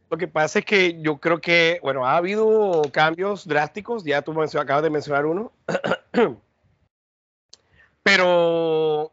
Lo 0.10 0.18
que 0.18 0.30
pasa 0.30 0.60
es 0.60 0.66
que 0.66 1.02
yo 1.02 1.18
creo 1.18 1.42
que, 1.42 1.80
bueno, 1.84 2.08
ha 2.08 2.16
habido 2.16 2.84
cambios 2.94 3.46
drásticos, 3.46 4.06
ya 4.06 4.22
tú 4.22 4.32
acabas 4.42 4.82
de 4.82 4.90
mencionar 4.90 5.26
uno, 5.26 5.52
pero 8.04 9.12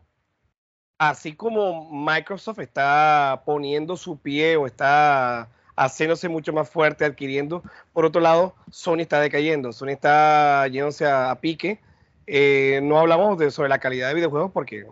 así 0.96 1.34
como 1.34 1.90
Microsoft 1.90 2.60
está 2.60 3.42
poniendo 3.44 3.96
su 3.96 4.16
pie 4.16 4.56
o 4.56 4.66
está 4.66 5.48
haciéndose 5.74 6.28
mucho 6.28 6.52
más 6.52 6.70
fuerte, 6.70 7.04
adquiriendo. 7.04 7.64
Por 7.92 8.04
otro 8.04 8.20
lado, 8.20 8.54
Sony 8.70 9.00
está 9.00 9.20
decayendo, 9.20 9.72
Sony 9.72 9.88
está 9.88 10.68
yéndose 10.68 11.04
a, 11.04 11.36
pique. 11.40 11.80
Eh, 12.28 12.78
no 12.84 13.00
hablamos 13.00 13.38
de, 13.38 13.50
sobre 13.50 13.68
la 13.68 13.80
calidad 13.80 14.06
de 14.06 14.14
videojuegos 14.14 14.52
porque 14.52 14.86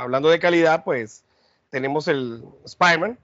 hablando 0.00 0.28
de 0.28 0.38
calidad, 0.38 0.84
pues 0.84 1.24
tenemos 1.70 2.08
el 2.08 2.42
Spider-Man, 2.64 3.18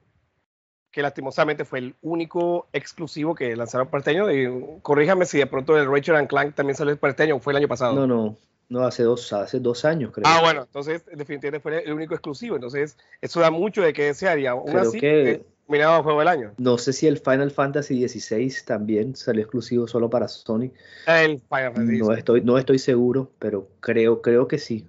que 0.90 1.02
lastimosamente 1.02 1.64
fue 1.64 1.80
el 1.80 1.94
único 2.02 2.68
exclusivo 2.72 3.34
que 3.34 3.54
lanzaron 3.54 3.88
para 3.88 3.98
este. 3.98 4.12
Y 4.12 4.80
corríjame 4.82 5.26
si 5.26 5.38
de 5.38 5.46
pronto 5.46 5.76
el 5.76 5.90
Rachel 5.90 6.16
and 6.16 6.28
Clank 6.28 6.54
también 6.54 6.76
salió 6.76 6.96
para 6.96 7.10
este 7.10 7.38
fue 7.40 7.52
el 7.52 7.58
año 7.58 7.68
pasado. 7.68 7.94
No, 7.94 8.06
no, 8.06 8.36
no, 8.68 8.84
hace 8.84 9.02
dos, 9.02 9.32
hace 9.32 9.60
dos 9.60 9.84
años 9.84 10.12
creo. 10.12 10.24
Ah, 10.26 10.40
bueno, 10.42 10.62
entonces 10.62 11.04
definitivamente 11.06 11.60
fue 11.60 11.84
el 11.84 11.92
único 11.92 12.14
exclusivo. 12.14 12.56
Entonces, 12.56 12.96
eso 13.20 13.40
da 13.40 13.50
mucho 13.50 13.82
de 13.82 13.92
qué 13.92 14.04
desear. 14.04 14.38
Y 14.38 14.46
aún 14.46 14.74
así, 14.76 14.98
que 14.98 15.44
mirado 15.68 16.02
juego 16.02 16.20
del 16.20 16.28
año. 16.28 16.52
No 16.58 16.78
sé 16.78 16.92
si 16.92 17.06
el 17.06 17.18
Final 17.18 17.50
Fantasy 17.50 18.08
XVI 18.08 18.52
también 18.64 19.16
salió 19.16 19.42
exclusivo 19.42 19.86
solo 19.86 20.08
para 20.08 20.28
Sony. 20.28 20.70
El 21.06 21.40
Final 21.48 21.74
Fantasy. 21.74 21.98
No 21.98 22.12
estoy, 22.12 22.40
no 22.42 22.58
estoy 22.58 22.78
seguro, 22.78 23.30
pero 23.38 23.68
creo, 23.80 24.22
creo 24.22 24.48
que 24.48 24.58
sí. 24.58 24.86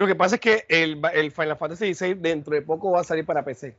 Lo 0.00 0.06
que 0.06 0.16
pasa 0.16 0.36
es 0.36 0.40
que 0.40 0.64
el, 0.68 1.00
el 1.12 1.30
Final 1.30 1.56
Fantasy 1.56 1.94
XVI 1.94 2.14
dentro 2.14 2.54
de 2.54 2.62
poco 2.62 2.90
va 2.90 3.02
a 3.02 3.04
salir 3.04 3.24
para 3.24 3.44
PC. 3.44 3.76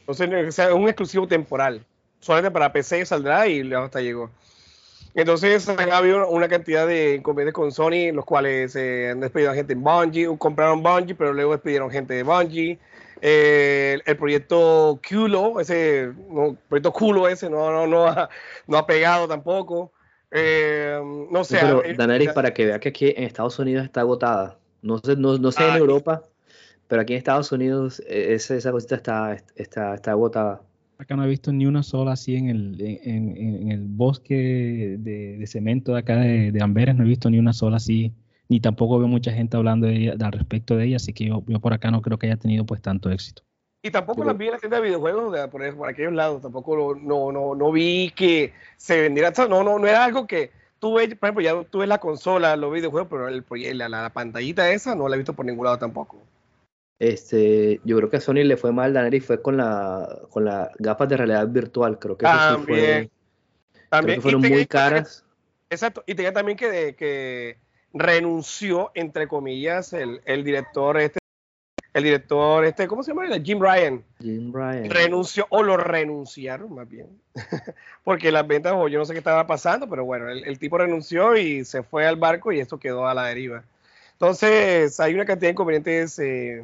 Entonces, 0.00 0.58
es 0.58 0.72
un 0.72 0.88
exclusivo 0.88 1.28
temporal. 1.28 1.84
Solamente 2.18 2.50
para 2.50 2.72
PC 2.72 3.06
saldrá 3.06 3.46
y 3.46 3.72
hasta 3.72 4.00
llegó. 4.00 4.30
Entonces, 5.14 5.68
ha 5.68 5.96
habido 5.96 6.26
una 6.28 6.48
cantidad 6.48 6.86
de 6.86 7.16
inconvenientes 7.16 7.54
con 7.54 7.70
Sony, 7.70 8.12
los 8.12 8.24
cuales 8.24 8.74
eh, 8.74 9.10
han 9.10 9.20
despedido 9.20 9.50
a 9.50 9.54
gente 9.54 9.74
en 9.74 9.84
Bungie, 9.84 10.26
compraron 10.38 10.82
Bungie, 10.82 11.14
pero 11.14 11.32
luego 11.32 11.52
despidieron 11.52 11.90
gente 11.90 12.14
de 12.14 12.22
Bungie 12.22 12.80
eh, 13.24 14.00
el 14.04 14.16
proyecto 14.16 15.00
Culo, 15.08 15.60
ese 15.60 16.10
proyecto 16.68 16.92
Culo 16.92 17.28
ese 17.28 17.48
no, 17.48 17.70
no, 17.70 17.86
no, 17.86 18.06
ha, 18.06 18.28
no 18.66 18.76
ha 18.76 18.84
pegado 18.84 19.28
tampoco. 19.28 19.92
Eh, 20.32 20.98
no 21.30 21.44
sé. 21.44 21.58
pero, 21.60 21.84
eh, 21.84 22.32
para 22.34 22.52
que 22.52 22.66
vea 22.66 22.80
que 22.80 22.88
aquí 22.88 23.14
en 23.16 23.22
Estados 23.22 23.58
Unidos 23.60 23.84
está 23.84 24.00
agotada. 24.00 24.58
No 24.82 24.98
sé, 24.98 25.16
no, 25.16 25.38
no 25.38 25.52
sé 25.52 25.64
en 25.64 25.70
ah, 25.70 25.78
Europa, 25.78 26.22
pero 26.88 27.02
aquí 27.02 27.14
en 27.14 27.18
Estados 27.18 27.50
Unidos 27.52 28.02
esa, 28.06 28.56
esa 28.56 28.72
cosita 28.72 28.96
está, 28.96 29.36
está, 29.56 29.94
está 29.94 30.10
agotada. 30.10 30.62
Acá 30.98 31.16
no 31.16 31.24
he 31.24 31.28
visto 31.28 31.52
ni 31.52 31.66
una 31.66 31.82
sola 31.82 32.12
así 32.12 32.36
en 32.36 32.48
el, 32.48 32.80
en, 32.80 33.36
en, 33.36 33.70
el 33.72 33.80
bosque 33.80 34.98
de, 34.98 35.36
de, 35.38 35.46
cemento 35.46 35.94
de 35.94 35.98
acá 35.98 36.16
de, 36.16 36.52
de 36.52 36.62
Amberes, 36.62 36.94
no 36.94 37.04
he 37.04 37.08
visto 37.08 37.30
ni 37.30 37.38
una 37.38 37.52
sola 37.52 37.78
así 37.78 38.12
ni 38.52 38.60
tampoco 38.60 38.98
veo 38.98 39.08
mucha 39.08 39.32
gente 39.32 39.56
hablando 39.56 39.86
de 39.86 39.96
ella, 39.96 40.14
al 40.20 40.32
respecto 40.32 40.76
de 40.76 40.84
ella, 40.84 40.96
así 40.96 41.14
que 41.14 41.24
yo, 41.24 41.40
por 41.40 41.72
acá 41.72 41.90
no 41.90 42.02
creo 42.02 42.18
que 42.18 42.26
haya 42.26 42.36
tenido 42.36 42.66
pues 42.66 42.82
tanto 42.82 43.10
éxito. 43.10 43.42
Y 43.82 43.90
tampoco 43.90 44.24
la 44.24 44.34
vi 44.34 44.44
en 44.44 44.52
la 44.52 44.58
tienda 44.58 44.76
de 44.76 44.82
videojuegos 44.82 45.48
por, 45.48 45.74
por, 45.74 45.88
aquellos 45.88 46.12
lados, 46.12 46.42
tampoco 46.42 46.94
no, 46.94 47.32
no, 47.32 47.54
no 47.54 47.72
vi 47.72 48.12
que 48.14 48.52
se 48.76 49.00
vendiera, 49.00 49.32
no, 49.48 49.64
no, 49.64 49.78
no 49.78 49.86
era 49.86 50.04
algo 50.04 50.26
que 50.26 50.50
tú 50.82 50.94
ves, 50.94 51.14
por 51.14 51.28
ejemplo, 51.28 51.44
ya 51.44 51.64
tú 51.70 51.78
ves 51.78 51.88
la 51.88 51.98
consola, 51.98 52.56
los 52.56 52.72
videojuegos, 52.72 53.08
pero 53.08 53.28
el, 53.28 53.78
la, 53.78 53.88
la, 53.88 54.10
pantallita 54.12 54.68
esa 54.72 54.96
no 54.96 55.08
la 55.08 55.14
he 55.14 55.18
visto 55.18 55.32
por 55.32 55.46
ningún 55.46 55.64
lado 55.64 55.78
tampoco. 55.78 56.20
Este, 56.98 57.80
yo 57.84 57.96
creo 57.96 58.10
que 58.10 58.16
a 58.16 58.20
Sony 58.20 58.42
le 58.42 58.56
fue 58.56 58.72
mal, 58.72 58.92
Daneri, 58.92 59.20
fue 59.20 59.40
con 59.40 59.56
la 59.56 60.22
con 60.30 60.44
las 60.44 60.70
gafas 60.80 61.08
de 61.08 61.16
realidad 61.18 61.46
virtual, 61.46 62.00
creo 62.00 62.16
que 62.16 62.24
también, 62.24 62.66
fue, 62.66 63.10
también. 63.88 64.20
fueron 64.20 64.40
muy 64.40 64.66
caras. 64.66 65.24
exacto, 65.70 66.02
y 66.04 66.16
tenía 66.16 66.32
también 66.32 66.58
que, 66.58 66.96
que 66.98 67.58
renunció, 67.92 68.90
entre 68.94 69.28
comillas, 69.28 69.92
el, 69.92 70.20
el 70.24 70.42
director 70.42 70.98
este, 70.98 71.20
el 71.94 72.04
director 72.04 72.64
este, 72.64 72.88
¿cómo 72.88 73.02
se 73.02 73.12
llama? 73.12 73.26
Jim 73.42 73.60
Ryan. 73.60 74.02
Jim 74.20 74.52
Ryan. 74.52 74.90
Renunció, 74.90 75.46
o 75.50 75.62
lo 75.62 75.76
renunciaron 75.76 76.74
más 76.74 76.88
bien, 76.88 77.08
porque 78.04 78.32
las 78.32 78.46
ventas, 78.46 78.72
o 78.74 78.88
yo 78.88 78.98
no 78.98 79.04
sé 79.04 79.12
qué 79.12 79.18
estaba 79.18 79.46
pasando, 79.46 79.88
pero 79.88 80.04
bueno, 80.04 80.28
el, 80.28 80.58
tipo 80.58 80.78
renunció 80.78 81.36
y 81.36 81.64
se 81.64 81.82
fue 81.82 82.06
al 82.06 82.16
barco 82.16 82.52
y 82.52 82.60
esto 82.60 82.78
quedó 82.78 83.06
a 83.06 83.14
la 83.14 83.26
deriva. 83.26 83.64
Entonces, 84.12 84.98
hay 85.00 85.14
una 85.14 85.24
cantidad 85.24 85.48
de 85.48 85.52
inconvenientes 85.52 86.18
eh, 86.18 86.62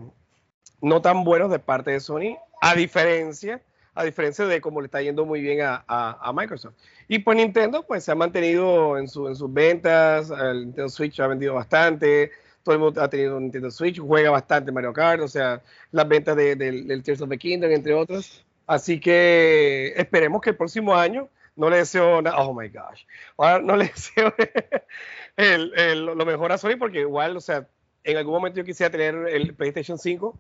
no 0.81 1.03
tan 1.03 1.25
buenos 1.25 1.51
de 1.51 1.59
parte 1.59 1.91
de 1.91 2.01
Sony, 2.01 2.37
a 2.61 2.75
diferencia 2.75 3.61
a 3.99 4.05
diferencia 4.05 4.47
de 4.47 4.61
cómo 4.61 4.81
le 4.81 4.85
está 4.85 5.03
yendo 5.03 5.27
muy 5.27 5.41
bien 5.41 5.59
a, 5.61 6.33
Microsoft. 6.33 6.75
Y 7.09 7.19
pues 7.19 7.37
Nintendo 7.37 7.83
pues 7.83 8.05
se 8.05 8.12
ha 8.12 8.14
mantenido 8.14 8.97
en, 8.97 9.09
su, 9.09 9.27
en 9.27 9.35
sus 9.35 9.53
ventas, 9.53 10.31
el 10.31 10.67
Nintendo 10.67 10.88
Switch 10.88 11.19
ha 11.19 11.27
vendido 11.27 11.55
bastante, 11.55 12.31
todo 12.62 12.75
el 12.75 12.81
mundo 12.81 13.03
ha 13.03 13.09
tenido 13.09 13.37
un 13.37 13.44
Nintendo 13.44 13.71
Switch, 13.71 13.99
juega 13.99 14.31
bastante 14.31 14.73
Mario 14.73 14.92
Kart, 14.92 15.23
o 15.23 15.29
sea, 15.29 15.62
las 15.90 16.09
ventas 16.09 16.37
del 16.37 17.03
Tears 17.03 17.21
of 17.21 17.29
the 17.29 17.38
Kingdom, 17.38 17.71
entre 17.71 17.94
otras. 17.94 18.44
Así 18.66 19.01
que 19.01 19.94
esperemos 19.97 20.42
que 20.42 20.51
el 20.51 20.57
próximo 20.57 20.94
año, 20.94 21.29
no 21.57 21.71
le 21.71 21.79
deseo 21.79 22.23
nada, 22.23 22.38
oh 22.38 22.55
my 22.55 22.68
gosh, 22.68 23.05
ahora 23.37 23.61
no 23.61 23.77
le 23.77 23.87
deseo 23.94 24.33
lo 25.37 26.27
mejor 26.27 26.53
a 26.53 26.59
Sony 26.59 26.77
porque 26.79 27.01
igual, 27.01 27.37
o 27.37 27.40
sea, 27.40 27.66
en 28.05 28.16
algún 28.16 28.35
momento 28.35 28.59
yo 28.59 28.64
quisiera 28.64 28.90
tener 28.90 29.14
el 29.29 29.55
PlayStation 29.55 29.99
5 29.99 30.38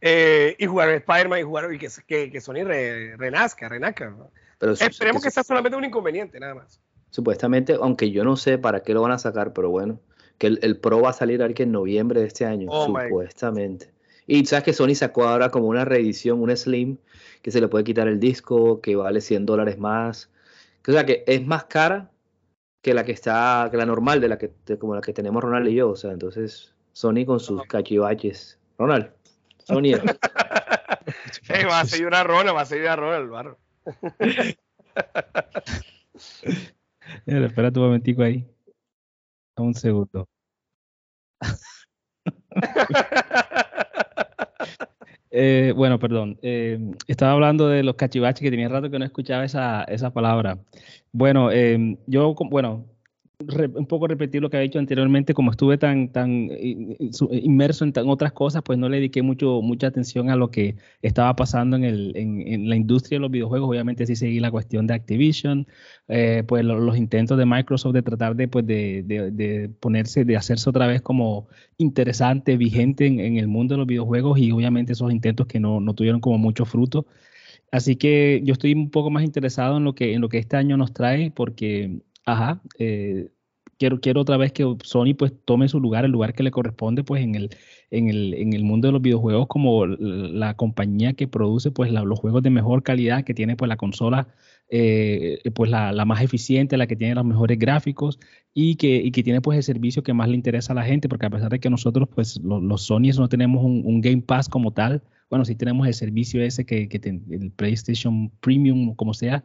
eh, 0.00 0.56
y 0.58 0.66
jugar 0.66 0.88
Spider-Man 0.90 1.40
y 1.40 1.42
jugar 1.42 1.72
y 1.72 1.78
que, 1.78 2.30
que, 2.30 2.40
Sony 2.40 2.64
renazca, 2.64 3.68
renazca. 3.68 4.12
Pero 4.58 4.72
Esperemos 4.72 5.22
que, 5.22 5.30
sea 5.30 5.44
solamente 5.44 5.76
un 5.76 5.84
inconveniente, 5.84 6.40
nada 6.40 6.54
más. 6.54 6.80
supuestamente, 7.10 7.74
aunque 7.74 8.10
yo 8.10 8.24
no 8.24 8.36
sé 8.36 8.58
para 8.58 8.82
qué 8.82 8.94
lo 8.94 9.02
van 9.02 9.12
a 9.12 9.18
sacar, 9.18 9.52
pero 9.52 9.70
bueno, 9.70 10.00
que 10.42 10.48
el, 10.48 10.76
Pro 10.76 11.00
va 11.00 11.10
a 11.10 11.12
salir 11.12 11.40
que 11.54 11.62
en 11.62 11.70
noviembre 11.70 12.20
de 12.20 12.26
este 12.26 12.44
año, 12.44 12.66
oh 12.68 12.86
supuestamente. 12.86 13.92
Y 14.26 14.44
sabes 14.44 14.64
que 14.64 14.72
Sony 14.72 14.96
sacó 14.96 15.22
ahora 15.22 15.50
como 15.50 15.68
una 15.68 15.84
reedición, 15.84 16.40
una 16.40 16.56
Slim, 16.56 16.96
que 17.42 17.52
se 17.52 17.60
le 17.60 17.68
puede 17.68 17.84
quitar 17.84 18.08
el 18.08 18.18
disco, 18.18 18.80
que 18.80 18.96
vale 18.96 19.20
100 19.20 19.46
dólares 19.46 19.78
más. 19.78 20.30
O 20.88 20.90
sea 20.90 21.06
que 21.06 21.22
es 21.28 21.46
más 21.46 21.66
cara 21.66 22.10
que 22.80 22.92
la 22.92 23.04
que 23.04 23.12
está, 23.12 23.68
que 23.70 23.76
la 23.76 23.86
normal, 23.86 24.20
de 24.20 24.26
la 24.26 24.36
que 24.36 24.50
como 24.80 24.96
la 24.96 25.00
que 25.00 25.12
tenemos 25.12 25.44
Ronald 25.44 25.68
y 25.68 25.74
yo. 25.74 25.90
O 25.90 25.96
sea, 25.96 26.10
entonces 26.10 26.74
Sony 26.92 27.24
con 27.24 27.38
sus 27.38 27.62
cachivaches. 27.66 28.58
Ronald, 28.78 29.12
Sony. 29.58 29.92
va 31.70 31.80
a 31.80 31.84
seguir 31.84 32.08
una 32.08 32.24
Ronald, 32.24 32.56
va 32.56 32.62
a 32.62 32.66
seguir 32.66 32.86
una 32.86 32.96
Ronald, 32.96 33.30
barro. 33.30 33.58
espera 37.26 37.68
un 37.68 37.80
momentico 37.80 38.24
ahí. 38.24 38.44
Un 39.56 39.74
segundo. 39.74 40.28
Eh, 45.34 45.72
bueno, 45.74 45.98
perdón. 45.98 46.38
Eh, 46.42 46.78
estaba 47.06 47.32
hablando 47.32 47.66
de 47.66 47.82
los 47.82 47.96
cachivaches 47.96 48.42
que 48.42 48.50
tenía 48.50 48.68
rato 48.68 48.90
que 48.90 48.98
no 48.98 49.04
escuchaba 49.06 49.44
esa, 49.44 49.82
esa 49.84 50.12
palabra. 50.12 50.58
Bueno, 51.10 51.50
eh, 51.50 51.96
yo, 52.06 52.34
bueno, 52.50 52.84
un 53.74 53.86
poco 53.86 54.06
repetir 54.06 54.42
lo 54.42 54.50
que 54.50 54.56
había 54.56 54.68
dicho 54.68 54.78
anteriormente, 54.78 55.34
como 55.34 55.50
estuve 55.50 55.78
tan, 55.78 56.08
tan 56.08 56.50
inmerso 57.30 57.84
en 57.84 57.92
tan 57.92 58.08
otras 58.08 58.32
cosas, 58.32 58.62
pues 58.64 58.78
no 58.78 58.88
le 58.88 58.96
dediqué 58.96 59.22
mucho, 59.22 59.62
mucha 59.62 59.88
atención 59.88 60.30
a 60.30 60.36
lo 60.36 60.50
que 60.50 60.76
estaba 61.02 61.34
pasando 61.36 61.76
en, 61.76 61.84
el, 61.84 62.12
en, 62.16 62.68
la 62.68 62.76
industria 62.76 63.16
de 63.16 63.20
los 63.20 63.30
videojuegos. 63.30 63.68
Obviamente 63.68 64.06
sí 64.06 64.16
seguí 64.16 64.40
la 64.40 64.50
cuestión 64.50 64.86
de 64.86 64.94
Activision, 64.94 65.66
eh, 66.08 66.44
pues 66.46 66.64
los, 66.64 66.96
intentos 66.96 67.38
de 67.38 67.46
Microsoft 67.46 67.94
de 67.94 68.02
tratar 68.02 68.36
de, 68.36 68.48
pues 68.48 68.66
de, 68.66 69.02
de, 69.04 69.70
ponerse, 69.80 70.24
de 70.24 70.36
hacerse 70.36 70.68
otra 70.70 70.86
vez 70.86 71.02
como 71.02 71.48
interesante, 71.78 72.56
vigente 72.56 73.06
en, 73.06 73.20
en, 73.20 73.36
el 73.36 73.48
mundo 73.48 73.74
de 73.74 73.78
los 73.78 73.86
videojuegos 73.86 74.38
y 74.38 74.52
obviamente 74.52 74.92
esos 74.92 75.12
intentos 75.12 75.46
que 75.46 75.60
no, 75.60 75.80
no 75.80 75.94
tuvieron 75.94 76.20
como 76.20 76.38
mucho 76.38 76.64
fruto. 76.64 77.06
Así 77.72 77.96
que 77.96 78.42
yo 78.44 78.52
estoy 78.52 78.74
un 78.74 78.90
poco 78.90 79.10
más 79.10 79.24
interesado 79.24 79.78
en 79.78 79.84
lo 79.84 79.94
que, 79.94 80.12
en 80.12 80.20
lo 80.20 80.28
que 80.28 80.38
este 80.38 80.56
año 80.58 80.76
nos 80.76 80.92
trae 80.92 81.30
porque 81.30 82.02
Ajá, 82.24 82.62
eh, 82.78 83.30
quiero, 83.78 84.00
quiero 84.00 84.20
otra 84.20 84.36
vez 84.36 84.52
que 84.52 84.64
Sony 84.84 85.14
pues 85.18 85.32
tome 85.44 85.68
su 85.68 85.80
lugar, 85.80 86.04
el 86.04 86.12
lugar 86.12 86.34
que 86.34 86.44
le 86.44 86.52
corresponde 86.52 87.02
pues 87.02 87.22
en 87.22 87.34
el, 87.34 87.50
en 87.90 88.08
el, 88.08 88.34
en 88.34 88.52
el 88.52 88.62
mundo 88.62 88.86
de 88.86 88.92
los 88.92 89.02
videojuegos 89.02 89.48
como 89.48 89.86
la 89.86 90.54
compañía 90.54 91.14
que 91.14 91.26
produce 91.26 91.72
pues 91.72 91.90
los 91.90 92.18
juegos 92.20 92.44
de 92.44 92.50
mejor 92.50 92.84
calidad, 92.84 93.24
que 93.24 93.34
tiene 93.34 93.56
pues 93.56 93.68
la 93.68 93.76
consola 93.76 94.28
eh, 94.68 95.40
pues 95.54 95.68
la, 95.70 95.92
más 96.04 96.22
eficiente, 96.22 96.76
la 96.76 96.86
que 96.86 96.94
tiene 96.94 97.16
los 97.16 97.24
mejores 97.24 97.58
gráficos 97.58 98.20
y 98.54 98.76
que, 98.76 98.96
y 98.96 99.10
que 99.10 99.24
tiene 99.24 99.40
pues 99.40 99.56
el 99.56 99.64
servicio 99.64 100.04
que 100.04 100.14
más 100.14 100.28
le 100.28 100.36
interesa 100.36 100.72
a 100.72 100.76
la 100.76 100.84
gente, 100.84 101.08
porque 101.08 101.26
a 101.26 101.30
pesar 101.30 101.50
de 101.50 101.58
que 101.58 101.68
nosotros 101.70 102.08
pues 102.14 102.40
los, 102.40 102.62
los 102.62 102.82
Sony 102.82 103.10
no 103.18 103.28
tenemos 103.28 103.64
un, 103.64 104.00
Game 104.00 104.22
Pass 104.22 104.48
como 104.48 104.72
tal, 104.72 105.02
bueno, 105.28 105.44
sí 105.44 105.56
tenemos 105.56 105.88
el 105.88 105.94
servicio 105.94 106.40
ese 106.40 106.64
que 106.64 106.88
el 107.30 107.50
PlayStation 107.50 108.30
Premium, 108.40 108.94
como 108.94 109.12
sea, 109.12 109.44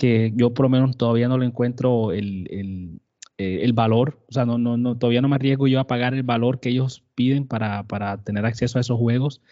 que 0.00 0.32
yo 0.34 0.54
por 0.54 0.64
lo 0.64 0.70
menos 0.70 0.96
todavía 0.96 1.28
no 1.28 1.36
lo 1.36 1.44
encuentro 1.44 2.12
el, 2.12 2.48
el, 2.50 3.02
eh, 3.36 3.58
el 3.64 3.74
valor, 3.74 4.24
o 4.30 4.32
sea, 4.32 4.46
no, 4.46 4.56
no, 4.56 4.78
no, 4.78 4.96
todavía 4.96 5.20
no 5.20 5.28
me 5.28 5.34
arriesgo 5.34 5.68
yo 5.68 5.78
a 5.78 5.86
pagar 5.86 6.14
el 6.14 6.22
valor 6.22 6.58
que 6.58 6.70
ellos 6.70 7.04
piden 7.14 7.46
para, 7.46 7.82
para 7.82 8.16
tener 8.24 8.46
acceso 8.46 8.78
a 8.78 8.80
esos 8.80 8.98
juegos. 8.98 9.42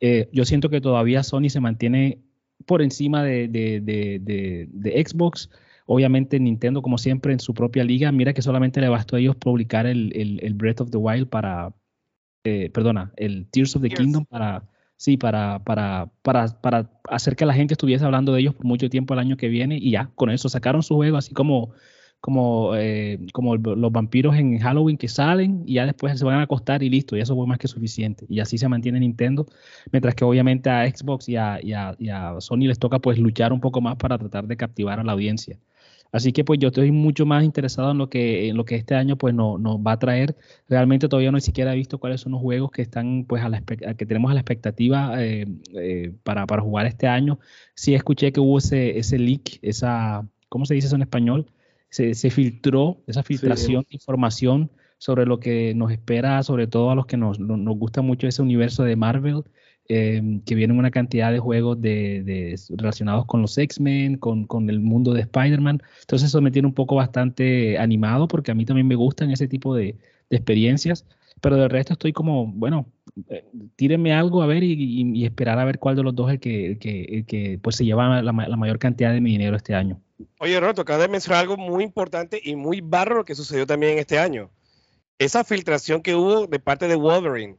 Eh, 0.00 0.30
yo 0.32 0.46
siento 0.46 0.70
que 0.70 0.80
todavía 0.80 1.22
Sony 1.22 1.50
se 1.50 1.60
mantiene 1.60 2.22
por 2.64 2.80
encima 2.80 3.22
de, 3.22 3.46
de, 3.48 3.82
de, 3.82 4.68
de, 4.72 5.06
Xbox. 5.06 5.50
Obviamente 5.84 6.40
Nintendo, 6.40 6.80
como 6.80 6.96
siempre, 6.96 7.34
en 7.34 7.40
su 7.40 7.52
propia 7.52 7.84
liga, 7.84 8.10
mira 8.10 8.32
que 8.32 8.40
solamente 8.40 8.80
le 8.80 8.88
bastó 8.88 9.16
a 9.16 9.20
ellos 9.20 9.36
publicar 9.36 9.84
el, 9.84 10.16
el, 10.16 10.40
el 10.42 10.54
Breath 10.54 10.80
of 10.80 10.90
the 10.90 10.96
Wild 10.96 11.28
para, 11.28 11.74
eh, 12.44 12.70
perdona, 12.72 13.12
el 13.16 13.46
Tears 13.50 13.76
of 13.76 13.82
the 13.82 13.90
Kingdom 13.90 14.24
para, 14.24 14.64
sí, 15.00 15.16
para, 15.16 15.60
para, 15.64 16.10
para, 16.22 16.48
para 16.60 16.90
hacer 17.08 17.34
que 17.34 17.46
la 17.46 17.54
gente 17.54 17.72
estuviese 17.72 18.04
hablando 18.04 18.34
de 18.34 18.40
ellos 18.40 18.54
por 18.54 18.66
mucho 18.66 18.90
tiempo 18.90 19.14
el 19.14 19.20
año 19.20 19.38
que 19.38 19.48
viene 19.48 19.78
y 19.80 19.92
ya, 19.92 20.10
con 20.14 20.28
eso 20.30 20.50
sacaron 20.50 20.82
su 20.82 20.94
juego 20.94 21.16
así 21.16 21.32
como 21.32 21.72
como, 22.20 22.76
eh, 22.76 23.18
como 23.32 23.56
los 23.56 23.92
vampiros 23.92 24.36
en 24.36 24.58
Halloween 24.58 24.98
que 24.98 25.08
salen 25.08 25.62
y 25.66 25.74
ya 25.76 25.86
después 25.86 26.18
se 26.18 26.24
van 26.24 26.38
a 26.38 26.42
acostar 26.42 26.82
y 26.82 26.90
listo, 26.90 27.16
y 27.16 27.20
eso 27.20 27.34
fue 27.34 27.46
más 27.46 27.58
que 27.58 27.66
suficiente. 27.66 28.26
Y 28.28 28.40
así 28.40 28.58
se 28.58 28.68
mantiene 28.68 29.00
Nintendo, 29.00 29.46
mientras 29.90 30.14
que 30.14 30.24
obviamente 30.24 30.68
a 30.68 30.86
Xbox 30.86 31.30
y 31.30 31.36
a, 31.36 31.60
y 31.62 31.72
a, 31.72 31.96
y 31.98 32.10
a 32.10 32.38
Sony 32.40 32.66
les 32.68 32.78
toca 32.78 32.98
pues 32.98 33.18
luchar 33.18 33.52
un 33.54 33.60
poco 33.60 33.80
más 33.80 33.96
para 33.96 34.18
tratar 34.18 34.46
de 34.46 34.56
captivar 34.58 35.00
a 35.00 35.04
la 35.04 35.12
audiencia. 35.12 35.58
Así 36.12 36.32
que 36.32 36.44
pues 36.44 36.58
yo 36.58 36.68
estoy 36.68 36.90
mucho 36.90 37.24
más 37.24 37.44
interesado 37.44 37.92
en 37.92 37.98
lo 37.98 38.10
que, 38.10 38.48
en 38.48 38.56
lo 38.56 38.64
que 38.64 38.74
este 38.74 38.94
año 38.94 39.16
pues 39.16 39.34
nos 39.34 39.58
va 39.60 39.92
a 39.92 39.98
traer. 39.98 40.36
Realmente 40.68 41.08
todavía 41.08 41.30
no 41.30 41.36
ni 41.36 41.42
siquiera 41.42 41.72
he 41.72 41.76
visto 41.76 41.98
cuáles 41.98 42.20
son 42.20 42.32
los 42.32 42.40
juegos 42.40 42.70
que 42.70 42.82
están 42.82 43.24
pues 43.28 43.42
a 43.42 43.48
la 43.48 43.62
que 43.62 44.06
tenemos 44.06 44.30
a 44.30 44.34
la 44.34 44.40
expectativa 44.40 45.22
eh, 45.22 45.46
eh, 45.74 46.12
para, 46.24 46.46
para, 46.46 46.62
jugar 46.62 46.86
este 46.86 47.06
año. 47.06 47.38
Sí 47.74 47.94
escuché 47.94 48.32
que 48.32 48.40
hubo 48.40 48.58
ese, 48.58 48.98
ese 48.98 49.18
leak, 49.18 49.58
esa, 49.62 50.26
¿cómo 50.48 50.66
se 50.66 50.74
dice 50.74 50.88
eso 50.88 50.96
en 50.96 51.02
español? 51.02 51.46
Se, 51.90 52.14
se 52.14 52.30
filtró 52.30 53.02
esa 53.06 53.22
filtración 53.22 53.86
de 53.88 53.96
información 53.96 54.70
sobre 54.98 55.26
lo 55.26 55.40
que 55.40 55.74
nos 55.74 55.90
espera, 55.92 56.42
sobre 56.42 56.66
todo 56.66 56.90
a 56.90 56.94
los 56.94 57.06
que 57.06 57.16
nos, 57.16 57.38
nos 57.40 57.78
gusta 57.78 58.02
mucho 58.02 58.26
ese 58.26 58.42
universo 58.42 58.84
de 58.84 58.96
Marvel 58.96 59.44
Em, 59.92 60.40
que 60.42 60.54
vienen 60.54 60.78
una 60.78 60.92
cantidad 60.92 61.32
de 61.32 61.40
juegos 61.40 61.76
relacionados 61.82 63.26
con 63.26 63.42
los 63.42 63.58
X-Men, 63.58 64.18
con, 64.18 64.70
el 64.70 64.78
mundo 64.78 65.12
de 65.12 65.22
Spider-Man. 65.22 65.82
Entonces 66.02 66.28
eso 66.28 66.40
me 66.40 66.52
tiene 66.52 66.68
un 66.68 66.74
poco 66.74 66.94
bastante 66.94 67.76
animado 67.76 68.28
porque 68.28 68.52
a 68.52 68.54
mí 68.54 68.64
también 68.64 68.86
me 68.86 68.94
gustan 68.94 69.32
ese 69.32 69.48
tipo 69.48 69.74
de, 69.74 69.96
experiencias. 70.30 71.06
Pero 71.40 71.56
del 71.56 71.70
resto 71.70 71.94
estoy 71.94 72.12
como, 72.12 72.46
bueno, 72.46 72.86
eh, 73.30 73.44
tírenme 73.74 74.12
algo 74.12 74.42
a 74.42 74.46
ver 74.46 74.62
y, 74.62 75.24
esperar 75.24 75.58
a 75.58 75.64
ver 75.64 75.80
cuál 75.80 75.96
de 75.96 76.04
los 76.04 76.14
dos 76.14 76.28
es 76.28 76.34
el 76.34 76.78
que, 76.78 77.58
pues 77.60 77.74
se 77.74 77.84
lleva 77.84 78.22
la, 78.22 78.32
mayor 78.32 78.78
cantidad 78.78 79.12
de 79.12 79.20
mi 79.20 79.32
dinero 79.32 79.56
este 79.56 79.74
año. 79.74 80.00
Oye, 80.38 80.60
Roto, 80.60 80.82
acabas 80.82 81.02
de 81.02 81.08
mencionar 81.08 81.40
algo 81.40 81.56
muy 81.56 81.82
importante 81.82 82.40
y 82.40 82.54
muy 82.54 82.80
barro 82.80 83.24
que 83.24 83.34
sucedió 83.34 83.66
también 83.66 83.98
este 83.98 84.20
año. 84.20 84.50
Esa 85.18 85.42
filtración 85.42 86.00
que 86.00 86.14
hubo 86.14 86.46
de 86.46 86.60
parte 86.60 86.86
de 86.86 86.94
Wolverine 86.94 87.56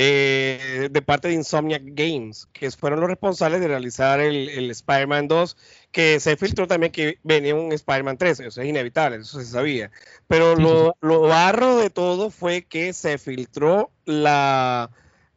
eh, 0.00 0.88
de 0.92 1.02
parte 1.02 1.26
de 1.26 1.34
Insomniac 1.34 1.82
Games, 1.84 2.46
que 2.52 2.70
fueron 2.70 3.00
los 3.00 3.08
responsables 3.08 3.60
de 3.60 3.66
realizar 3.66 4.20
el, 4.20 4.48
el 4.48 4.70
Spider-Man 4.70 5.26
2, 5.26 5.56
que 5.90 6.20
se 6.20 6.36
filtró 6.36 6.68
también 6.68 6.92
que 6.92 7.18
venía 7.24 7.56
un 7.56 7.72
Spider-Man 7.72 8.16
3, 8.16 8.38
eso 8.38 8.62
es 8.62 8.68
inevitable, 8.68 9.16
eso 9.16 9.40
se 9.40 9.46
sabía. 9.46 9.90
Pero 10.28 10.54
lo, 10.54 10.96
lo 11.00 11.22
barro 11.22 11.78
de 11.78 11.90
todo 11.90 12.30
fue 12.30 12.62
que 12.62 12.92
se 12.92 13.18
filtró 13.18 13.90
la, 14.04 14.92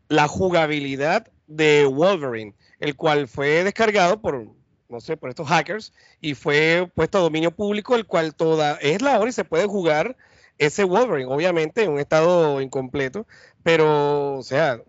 la 0.09 0.27
jugabilidad 0.27 1.27
de 1.47 1.87
Wolverine, 1.87 2.53
el 2.79 2.95
cual 2.95 3.27
fue 3.27 3.63
descargado 3.63 4.21
por, 4.21 4.45
no 4.89 5.01
sé, 5.01 5.17
por 5.17 5.31
estos 5.31 5.47
hackers 5.47 5.91
y 6.21 6.35
fue 6.35 6.87
puesto 6.93 7.17
a 7.17 7.21
dominio 7.21 7.49
público, 7.49 7.95
el 7.95 8.05
cual 8.05 8.35
toda 8.35 8.75
es 8.75 9.01
la 9.01 9.19
hora 9.19 9.31
y 9.31 9.33
se 9.33 9.43
puede 9.43 9.65
jugar 9.65 10.15
ese 10.61 10.83
Wolverine, 10.83 11.25
obviamente 11.25 11.83
en 11.83 11.91
un 11.91 11.99
estado 11.99 12.61
incompleto, 12.61 13.25
pero, 13.63 14.35
o 14.37 14.43
sea, 14.43 14.79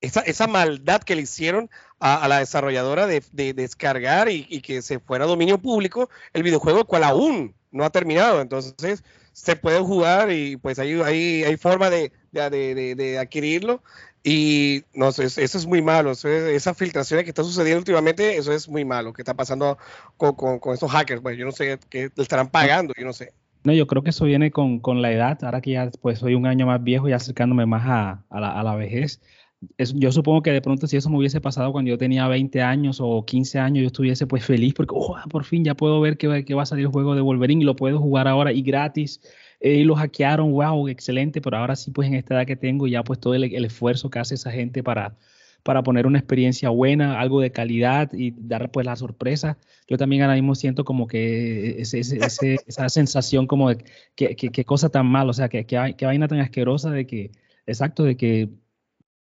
esa, 0.00 0.46
maldad 0.46 1.02
que 1.02 1.16
le 1.16 1.22
hicieron 1.22 1.68
a, 1.98 2.28
la 2.28 2.38
desarrolladora 2.38 3.08
de, 3.08 3.22
descargar 3.54 4.28
y, 4.30 4.60
que 4.62 4.82
se 4.82 5.00
fuera 5.00 5.24
a 5.24 5.28
dominio 5.28 5.58
público 5.58 6.10
el 6.32 6.44
videojuego, 6.44 6.84
cual 6.84 7.02
aún 7.02 7.56
no 7.72 7.84
ha 7.84 7.90
terminado. 7.90 8.40
Entonces, 8.40 9.02
se 9.32 9.56
puede 9.56 9.80
jugar 9.80 10.30
y 10.30 10.58
pues 10.58 10.78
hay, 10.78 10.92
hay 11.02 11.56
forma 11.56 11.90
de, 11.90 12.12
adquirirlo. 13.18 13.82
Y 14.22 14.84
no 14.94 15.10
sé, 15.10 15.24
eso, 15.24 15.58
es 15.58 15.66
muy 15.66 15.82
malo. 15.82 16.12
esas 16.12 16.76
filtraciones 16.76 17.24
que 17.24 17.30
están 17.30 17.44
sucediendo 17.44 17.80
últimamente, 17.80 18.36
eso 18.36 18.52
es 18.52 18.68
muy 18.68 18.84
malo. 18.84 19.12
que 19.12 19.22
está 19.22 19.34
pasando 19.34 19.76
con, 20.16 20.34
con, 20.36 20.72
estos 20.72 20.90
hackers? 20.92 21.20
Pues 21.20 21.36
yo 21.36 21.44
no 21.44 21.52
sé, 21.52 21.80
que 21.90 22.10
le 22.14 22.22
estarán 22.22 22.48
pagando, 22.50 22.94
yo 22.96 23.04
no 23.04 23.12
sé. 23.12 23.32
No, 23.64 23.72
yo 23.72 23.86
creo 23.86 24.02
que 24.02 24.10
eso 24.10 24.26
viene 24.26 24.50
con, 24.50 24.78
con, 24.80 25.00
la 25.00 25.10
edad, 25.10 25.42
ahora 25.42 25.62
que 25.62 25.72
ya 25.72 25.90
pues 26.02 26.18
soy 26.18 26.34
un 26.34 26.46
año 26.46 26.66
más 26.66 26.84
viejo 26.84 27.08
y 27.08 27.12
acercándome 27.12 27.64
más 27.64 27.82
a, 27.86 28.24
a, 28.28 28.62
la, 28.62 28.76
vejez. 28.76 29.22
yo 29.94 30.12
supongo 30.12 30.42
que 30.42 30.50
de 30.52 30.60
pronto 30.60 30.86
si 30.86 30.98
eso 30.98 31.08
me 31.08 31.16
hubiese 31.16 31.40
pasado 31.40 31.72
cuando 31.72 31.88
yo 31.90 31.96
tenía 31.96 32.28
20 32.28 32.60
años 32.60 32.98
o 33.00 33.24
15 33.24 33.58
años, 33.58 33.82
yo 33.82 33.86
estuviese 33.86 34.26
pues 34.26 34.44
feliz 34.44 34.74
porque 34.74 34.94
oh, 34.94 35.16
por 35.30 35.44
fin 35.44 35.64
ya 35.64 35.74
puedo 35.74 35.98
ver 36.00 36.18
que 36.18 36.54
va 36.54 36.62
a 36.62 36.66
salir 36.66 36.84
el 36.84 36.92
juego 36.92 37.14
de 37.14 37.22
Wolverine 37.22 37.62
y 37.62 37.64
lo 37.64 37.74
puedo 37.74 37.98
jugar 37.98 38.28
ahora 38.28 38.52
y 38.52 38.62
gratis. 38.62 39.20
Eh, 39.60 39.76
y 39.76 39.84
lo 39.84 39.94
hackearon, 39.96 40.52
wow, 40.52 40.88
excelente, 40.88 41.40
pero 41.40 41.56
ahora 41.56 41.74
sí 41.74 41.90
pues 41.90 42.08
en 42.08 42.14
esta 42.14 42.34
edad 42.34 42.46
que 42.46 42.56
tengo 42.56 42.86
ya 42.86 43.02
pues 43.02 43.18
todo 43.18 43.34
el, 43.34 43.44
el 43.44 43.64
esfuerzo 43.64 44.10
que 44.10 44.18
hace 44.18 44.34
esa 44.34 44.50
gente 44.50 44.82
para, 44.82 45.16
para 45.64 45.82
poner 45.82 46.06
una 46.06 46.18
experiencia 46.18 46.68
buena, 46.68 47.18
algo 47.20 47.40
de 47.40 47.50
calidad 47.50 48.12
y 48.12 48.32
dar 48.36 48.70
pues 48.70 48.86
la 48.86 48.96
sorpresa. 48.96 49.58
Yo 49.88 49.96
también 49.96 50.22
ahora 50.22 50.34
mismo 50.34 50.54
siento 50.54 50.84
como 50.84 51.06
que 51.08 51.80
esa 51.80 52.88
sensación 52.90 53.46
como 53.46 53.70
de 53.70 53.84
que, 54.14 54.36
que, 54.36 54.64
cosa 54.64 54.90
tan 54.90 55.06
mal, 55.06 55.28
o 55.28 55.32
sea, 55.32 55.48
que, 55.48 55.66
que, 55.66 56.06
vaina 56.06 56.28
tan 56.28 56.40
asquerosa 56.40 56.90
de 56.90 57.06
que, 57.06 57.32
exacto, 57.66 58.04
de 58.04 58.16
que 58.16 58.50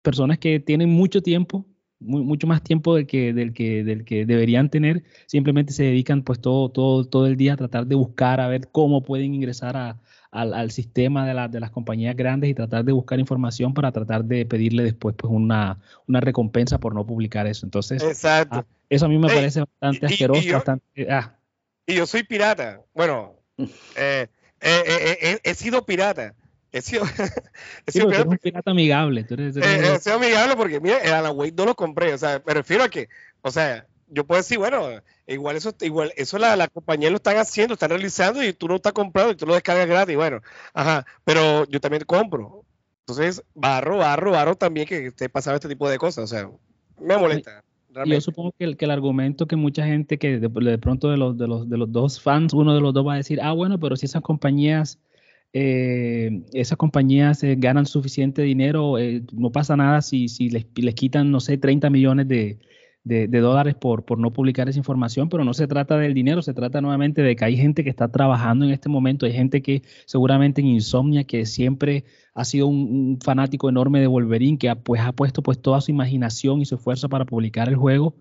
personas 0.02 0.38
que 0.38 0.60
tienen 0.60 0.90
mucho 0.90 1.22
tiempo 1.22 1.66
mucho 2.00 2.46
más 2.46 2.62
tiempo 2.62 2.94
del 2.94 3.08
que, 3.08 3.32
del, 3.32 3.52
que, 3.52 3.82
del 3.82 4.04
que 4.04 4.24
deberían 4.24 4.70
tener, 4.70 5.02
simplemente 5.26 5.72
se 5.72 5.82
dedican 5.82 6.22
pues 6.22 6.40
todo, 6.40 6.68
todo, 6.70 7.04
todo 7.04 7.26
el 7.26 7.36
día 7.36 7.54
a 7.54 7.56
tratar 7.56 7.88
de 7.88 7.96
buscar, 7.96 8.40
a 8.40 8.46
ver 8.46 8.68
cómo 8.70 9.02
pueden 9.02 9.34
ingresar 9.34 9.76
a, 9.76 10.00
al, 10.30 10.70
sistema 10.70 11.26
de, 11.26 11.48
de, 11.48 11.60
las 11.60 11.70
compañías 11.70 12.14
grandes 12.14 12.50
y 12.50 12.54
tratar 12.54 12.84
de 12.84 12.92
buscar 12.92 13.18
información 13.18 13.72
para 13.72 13.92
tratar 13.92 14.24
de 14.24 14.44
pedirle 14.44 14.82
después 14.82 15.14
pues 15.16 15.32
una, 15.32 15.78
una 16.06 16.20
recompensa 16.20 16.78
por 16.78 16.94
no 16.94 17.06
publicar 17.06 17.46
eso. 17.46 17.64
Entonces, 17.64 18.02
Exacto. 18.02 18.58
Ah, 18.58 18.66
eso 18.90 19.06
a 19.06 19.08
mí 19.08 19.18
me 19.18 19.28
parece 19.28 19.60
bastante 19.60 20.06
asqueroso, 20.06 20.40
y, 20.40 20.44
yo, 20.44 20.54
bastante... 20.54 21.10
Ah. 21.10 21.34
Y 21.86 21.94
yo 21.94 22.06
soy 22.06 22.22
pirata. 22.22 22.82
Bueno, 22.94 23.36
eh, 23.96 24.28
eh, 24.60 25.18
eh, 25.22 25.38
he 25.42 25.54
sido 25.54 25.84
pirata. 25.86 26.34
He 26.70 26.82
sido, 26.82 27.04
he 27.86 27.92
sido 27.92 28.08
pirata, 28.08 28.28
un 28.28 28.36
pirata 28.36 28.70
amigable. 28.70 29.24
Tú 29.24 29.34
eres, 29.34 29.56
he 29.56 29.98
sido 30.00 30.16
amigable 30.16 30.56
porque, 30.56 30.80
mira, 30.80 30.98
el 30.98 31.14
Alan 31.14 31.32
Wake 31.34 31.54
no 31.56 31.64
lo 31.64 31.74
compré. 31.74 32.12
O 32.12 32.18
sea, 32.18 32.42
me 32.46 32.52
refiero 32.52 32.84
a 32.84 32.90
que, 32.90 33.08
o 33.40 33.50
sea, 33.50 33.86
yo 34.10 34.26
puedo 34.26 34.40
decir, 34.40 34.58
bueno, 34.58 34.88
igual 35.26 35.56
eso, 35.56 35.74
igual 35.80 36.12
eso 36.16 36.38
la, 36.38 36.56
la 36.56 36.68
compañía 36.68 37.10
lo 37.10 37.16
están 37.16 37.36
haciendo, 37.36 37.74
están 37.74 37.90
realizando 37.90 38.42
y 38.42 38.52
tú 38.52 38.68
no 38.68 38.76
estás 38.76 38.92
comprando 38.92 39.32
y 39.32 39.36
tú 39.36 39.46
lo 39.46 39.54
descargas 39.54 39.86
gratis, 39.86 40.16
bueno, 40.16 40.40
ajá, 40.74 41.06
pero 41.24 41.66
yo 41.66 41.80
también 41.80 42.04
compro. 42.04 42.64
Entonces, 43.00 43.42
barro, 43.54 43.98
barro, 43.98 44.32
barro 44.32 44.54
también 44.54 44.86
que 44.86 45.06
esté 45.06 45.28
pasando 45.28 45.56
este 45.56 45.68
tipo 45.68 45.88
de 45.88 45.98
cosas, 45.98 46.24
o 46.24 46.26
sea, 46.26 46.50
me 47.00 47.16
molesta. 47.16 47.64
Yo 48.04 48.20
supongo 48.20 48.52
que 48.52 48.64
el, 48.64 48.76
que 48.76 48.84
el 48.84 48.90
argumento 48.90 49.46
que 49.46 49.56
mucha 49.56 49.86
gente 49.86 50.18
que 50.18 50.38
de, 50.38 50.78
pronto 50.78 51.10
de 51.10 51.16
los, 51.16 51.36
de, 51.36 51.48
los, 51.48 51.68
de 51.68 51.78
los 51.78 51.90
dos 51.90 52.20
fans, 52.20 52.52
uno 52.52 52.74
de 52.74 52.80
los 52.80 52.92
dos 52.92 53.06
va 53.06 53.14
a 53.14 53.16
decir, 53.16 53.40
ah, 53.42 53.52
bueno, 53.52 53.80
pero 53.80 53.96
si 53.96 54.06
esas 54.06 54.22
compañías, 54.22 54.98
eh, 55.52 56.42
esas 56.52 56.76
compañías 56.76 57.42
eh, 57.42 57.56
ganan 57.58 57.86
suficiente 57.86 58.42
dinero, 58.42 58.98
eh, 58.98 59.22
no 59.32 59.50
pasa 59.50 59.76
nada 59.76 60.02
si, 60.02 60.28
si 60.28 60.50
les, 60.50 60.66
les, 60.76 60.94
quitan, 60.94 61.30
no 61.30 61.40
sé, 61.40 61.56
30 61.56 61.88
millones 61.90 62.28
de, 62.28 62.58
de, 63.04 63.26
dólares 63.28 63.74
por, 63.74 64.04
por 64.04 64.18
no 64.18 64.32
publicar 64.32 64.68
esa 64.68 64.78
información, 64.78 65.28
pero 65.28 65.44
no 65.44 65.54
se 65.54 65.66
trata 65.66 65.96
del 65.96 66.14
dinero, 66.14 66.42
se 66.42 66.54
trata 66.54 66.80
nuevamente 66.80 67.22
de 67.22 67.36
que 67.36 67.44
hay 67.44 67.56
gente 67.56 67.84
que 67.84 67.90
está 67.90 68.08
trabajando 68.08 68.64
en 68.64 68.70
este 68.72 68.88
momento, 68.88 69.26
hay 69.26 69.32
gente 69.32 69.62
que 69.62 69.82
seguramente 70.04 70.60
en 70.60 70.66
insomnia, 70.66 71.24
que 71.24 71.46
siempre 71.46 72.04
ha 72.38 72.44
sido 72.44 72.68
un, 72.68 73.18
fanático 73.20 73.68
enorme 73.68 74.00
de 74.00 74.06
Wolverine, 74.06 74.58
que 74.58 74.68
ha, 74.68 74.76
pues, 74.76 75.00
ha 75.00 75.12
puesto 75.12 75.42
pues 75.42 75.60
toda 75.60 75.80
su 75.80 75.90
imaginación 75.90 76.60
y 76.60 76.66
su 76.66 76.76
esfuerzo 76.76 77.08
para 77.08 77.24
publicar 77.24 77.68
el 77.68 77.74
juego. 77.76 78.14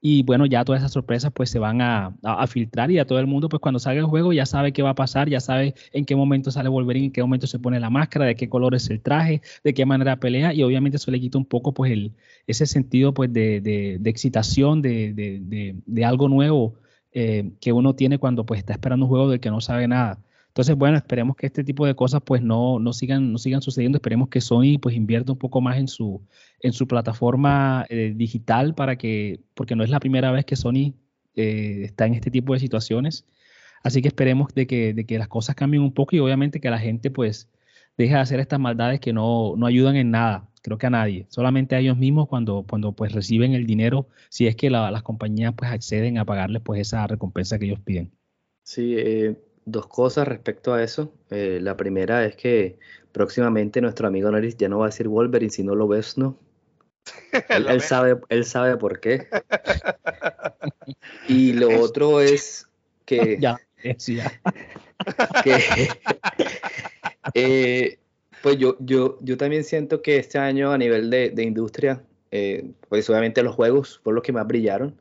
Y 0.00 0.22
bueno, 0.24 0.44
ya 0.44 0.64
todas 0.64 0.82
esas 0.82 0.92
sorpresas 0.92 1.32
pues 1.32 1.48
se 1.48 1.58
van 1.58 1.80
a, 1.80 2.14
filtrar 2.46 2.90
y 2.90 2.98
a 2.98 3.06
todo 3.06 3.18
el 3.18 3.26
mundo 3.26 3.48
pues 3.48 3.60
cuando 3.60 3.78
salga 3.78 4.00
el 4.00 4.06
juego 4.06 4.32
ya 4.34 4.44
sabe 4.44 4.72
qué 4.72 4.82
va 4.82 4.90
a 4.90 4.94
pasar, 4.94 5.30
ya 5.30 5.40
sabe 5.40 5.74
en 5.92 6.04
qué 6.04 6.14
momento 6.16 6.50
sale 6.50 6.68
Wolverine, 6.68 7.06
en 7.06 7.12
qué 7.12 7.22
momento 7.22 7.46
se 7.46 7.58
pone 7.58 7.80
la 7.80 7.88
máscara, 7.88 8.26
de 8.26 8.34
qué 8.34 8.48
color 8.50 8.74
es 8.74 8.90
el 8.90 9.00
traje, 9.00 9.40
de 9.64 9.72
qué 9.72 9.86
manera 9.86 10.16
pelea 10.16 10.52
y 10.52 10.62
obviamente 10.62 10.96
eso 10.96 11.10
le 11.10 11.20
quita 11.20 11.38
un 11.38 11.46
poco 11.46 11.72
pues 11.72 11.92
el, 11.92 12.12
ese 12.46 12.66
sentido 12.66 13.14
pues 13.14 13.32
de, 13.32 13.60
de, 13.60 14.10
excitación, 14.10 14.31
de, 14.32 16.04
algo 16.04 16.28
nuevo 16.28 16.74
eh, 17.12 17.52
que 17.60 17.72
uno 17.72 17.94
tiene 17.94 18.18
cuando 18.18 18.46
pues 18.46 18.58
está 18.58 18.72
esperando 18.72 19.06
un 19.06 19.10
juego 19.10 19.30
del 19.30 19.40
que 19.40 19.50
no 19.50 19.60
sabe 19.60 19.86
nada. 19.88 20.18
Entonces, 20.48 20.76
bueno, 20.76 20.98
esperemos 20.98 21.34
que 21.36 21.46
este 21.46 21.64
tipo 21.64 21.86
de 21.86 21.94
cosas 21.94 22.20
pues 22.24 22.42
no, 22.42 22.78
no, 22.78 22.92
sigan, 22.92 23.32
no 23.32 23.38
sigan 23.38 23.62
sucediendo. 23.62 23.96
Esperemos 23.96 24.28
que 24.28 24.42
Sony 24.42 24.78
pues 24.80 24.94
invierta 24.94 25.32
un 25.32 25.38
poco 25.38 25.62
más 25.62 25.78
en 25.78 25.88
su, 25.88 26.20
en 26.60 26.74
su 26.74 26.86
plataforma 26.86 27.86
eh, 27.88 28.12
digital 28.14 28.74
para 28.74 28.96
que, 28.96 29.40
porque 29.54 29.74
no 29.76 29.82
es 29.82 29.88
la 29.88 29.98
primera 29.98 30.30
vez 30.30 30.44
que 30.44 30.56
Sony 30.56 30.92
eh, 31.36 31.82
está 31.84 32.06
en 32.06 32.14
este 32.14 32.30
tipo 32.30 32.52
de 32.52 32.60
situaciones. 32.60 33.26
Así 33.82 34.02
que 34.02 34.08
esperemos 34.08 34.54
de 34.54 34.66
que, 34.66 34.92
de 34.92 35.06
que 35.06 35.18
las 35.18 35.28
cosas 35.28 35.54
cambien 35.54 35.82
un 35.82 35.94
poco 35.94 36.16
y 36.16 36.18
obviamente 36.18 36.60
que 36.60 36.70
la 36.70 36.78
gente 36.78 37.10
pues 37.10 37.48
deje 37.96 38.14
de 38.14 38.20
hacer 38.20 38.40
estas 38.40 38.60
maldades 38.60 39.00
que 39.00 39.12
no, 39.14 39.54
no 39.56 39.66
ayudan 39.66 39.96
en 39.96 40.10
nada, 40.10 40.48
creo 40.62 40.78
que 40.78 40.86
a 40.86 40.90
nadie, 40.90 41.26
solamente 41.28 41.74
a 41.74 41.80
ellos 41.80 41.96
mismos 41.98 42.28
cuando, 42.28 42.64
cuando 42.68 42.92
pues 42.92 43.12
reciben 43.12 43.52
el 43.52 43.66
dinero, 43.66 44.06
si 44.28 44.46
es 44.46 44.56
que 44.56 44.70
las 44.70 45.02
compañías 45.02 45.54
pues 45.56 45.70
acceden 45.70 46.18
a 46.18 46.24
pagarles 46.24 46.62
pues 46.62 46.80
esa 46.80 47.06
recompensa 47.06 47.58
que 47.58 47.66
ellos 47.66 47.80
piden. 47.80 48.12
Sí, 48.62 48.94
eh, 48.96 49.36
dos 49.64 49.86
cosas 49.88 50.26
respecto 50.26 50.72
a 50.72 50.82
eso. 50.82 51.12
Eh, 51.30 51.58
la 51.60 51.76
primera 51.76 52.24
es 52.24 52.36
que 52.36 52.78
próximamente 53.10 53.80
nuestro 53.80 54.06
amigo 54.06 54.30
Norris 54.30 54.56
ya 54.56 54.68
no 54.68 54.78
va 54.78 54.86
a 54.86 54.88
decir 54.88 55.08
Wolverine, 55.08 55.50
sino 55.50 55.74
lo 55.74 55.88
ves, 55.88 56.16
¿no? 56.16 56.38
él, 57.48 57.80
sabe, 57.80 58.20
él 58.28 58.44
sabe 58.44 58.76
por 58.76 59.00
qué. 59.00 59.26
y 61.28 61.52
lo 61.52 61.80
otro 61.80 62.20
es 62.20 62.68
que. 63.04 63.38
Ya, 63.40 63.58
ya. 64.06 64.40
Eh, 67.34 67.98
pues 68.42 68.58
yo, 68.58 68.76
yo, 68.80 69.18
yo 69.20 69.36
también 69.36 69.64
siento 69.64 70.02
que 70.02 70.16
este 70.16 70.38
año 70.38 70.72
a 70.72 70.78
nivel 70.78 71.10
de, 71.10 71.42
industria, 71.42 72.02
eh, 72.30 72.72
pues 72.88 73.08
obviamente 73.08 73.42
los 73.42 73.54
juegos 73.54 74.00
fueron 74.02 74.16
los 74.16 74.24
que 74.24 74.32
más 74.32 74.46
brillaron. 74.46 75.00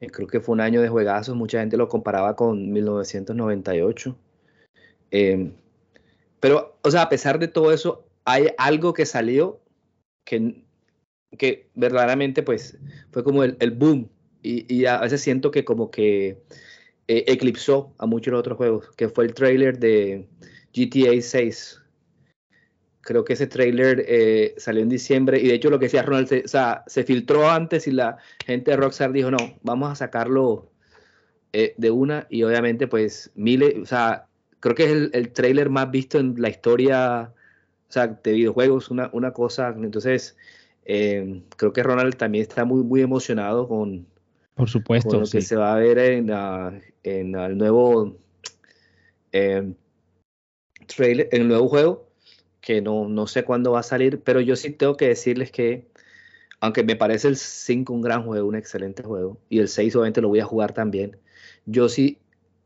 Eh, 0.00 0.08
creo 0.08 0.28
que 0.28 0.40
fue 0.40 0.54
un 0.54 0.60
año 0.60 0.80
de 0.82 0.88
juegazos, 0.88 1.36
mucha 1.36 1.60
gente 1.60 1.76
lo 1.76 1.88
comparaba 1.88 2.36
con 2.36 2.72
1998. 2.72 4.16
Eh, 5.10 5.52
pero, 6.40 6.78
o 6.82 6.90
sea, 6.90 7.02
a 7.02 7.08
pesar 7.08 7.38
de 7.38 7.48
todo 7.48 7.72
eso, 7.72 8.06
hay 8.24 8.48
algo 8.58 8.94
que 8.94 9.06
salió 9.06 9.60
que, 10.24 10.64
que 11.38 11.70
verdaderamente 11.74 12.42
pues 12.42 12.78
fue 13.10 13.24
como 13.24 13.44
el, 13.44 13.70
boom 13.72 14.08
y, 14.42 14.84
a 14.86 15.00
veces 15.00 15.20
siento 15.20 15.50
que 15.50 15.64
como 15.64 15.90
que 15.90 16.38
eh, 17.08 17.24
eclipsó 17.26 17.94
a 17.98 18.06
muchos 18.06 18.34
otros 18.34 18.56
juegos, 18.56 18.90
que 18.96 19.08
fue 19.08 19.26
el 19.26 19.34
trailer 19.34 19.78
de 19.78 20.28
GTA 20.72 21.20
6 21.20 21.79
creo 23.00 23.24
que 23.24 23.32
ese 23.32 23.46
trailer 23.46 24.04
eh, 24.06 24.54
salió 24.58 24.82
en 24.82 24.88
diciembre 24.88 25.40
y 25.40 25.48
de 25.48 25.54
hecho 25.54 25.70
lo 25.70 25.78
que 25.78 25.86
decía 25.86 26.02
Ronald, 26.02 26.28
se, 26.28 26.42
o 26.44 26.48
sea, 26.48 26.84
se 26.86 27.04
filtró 27.04 27.48
antes 27.50 27.86
y 27.86 27.92
la 27.92 28.18
gente 28.44 28.70
de 28.70 28.76
Rockstar 28.76 29.12
dijo, 29.12 29.30
no, 29.30 29.38
vamos 29.62 29.90
a 29.90 29.94
sacarlo 29.94 30.70
eh, 31.52 31.74
de 31.76 31.90
una 31.90 32.26
y 32.30 32.42
obviamente 32.42 32.86
pues 32.86 33.30
miles, 33.34 33.74
o 33.82 33.86
sea, 33.86 34.26
creo 34.60 34.74
que 34.74 34.84
es 34.84 34.90
el, 34.90 35.10
el, 35.14 35.32
trailer 35.32 35.70
más 35.70 35.90
visto 35.90 36.18
en 36.18 36.34
la 36.38 36.50
historia 36.50 37.32
o 37.88 37.92
sea, 37.92 38.06
de 38.06 38.32
videojuegos, 38.32 38.90
una, 38.90 39.10
una 39.12 39.32
cosa, 39.32 39.74
entonces 39.76 40.36
eh, 40.84 41.42
creo 41.56 41.72
que 41.72 41.82
Ronald 41.82 42.16
también 42.16 42.42
está 42.42 42.64
muy, 42.64 42.82
muy 42.84 43.00
emocionado 43.00 43.66
con, 43.66 44.06
Por 44.54 44.68
supuesto, 44.68 45.18
lo 45.18 45.26
que 45.26 45.40
se 45.40 45.56
va 45.56 45.74
a 45.74 45.78
ver 45.78 45.98
en, 45.98 46.30
en 47.02 47.34
el 47.34 47.58
nuevo 47.58 48.16
trailer, 50.86 51.28
en 51.32 51.42
el 51.42 51.48
nuevo 51.48 51.68
juego 51.68 52.09
que 52.60 52.80
no, 52.82 53.08
no 53.08 53.26
sé 53.26 53.44
cuándo 53.44 53.72
va 53.72 53.80
a 53.80 53.84
salir, 53.84 54.20
pero 54.22 54.40
yo 54.40 54.56
sí 54.56 54.70
tengo 54.70 54.96
que 54.96 55.08
decirles 55.08 55.50
que, 55.50 55.86
aunque 56.60 56.84
me 56.84 56.96
parece 56.96 57.28
el 57.28 57.36
5 57.36 57.92
un 57.92 58.02
gran 58.02 58.24
juego, 58.24 58.48
un 58.48 58.56
excelente 58.56 59.02
juego, 59.02 59.38
y 59.48 59.60
el 59.60 59.68
6 59.68 59.96
obviamente 59.96 60.20
lo 60.20 60.28
voy 60.28 60.40
a 60.40 60.44
jugar 60.44 60.72
también, 60.72 61.16
yo 61.66 61.88
sí 61.88 62.18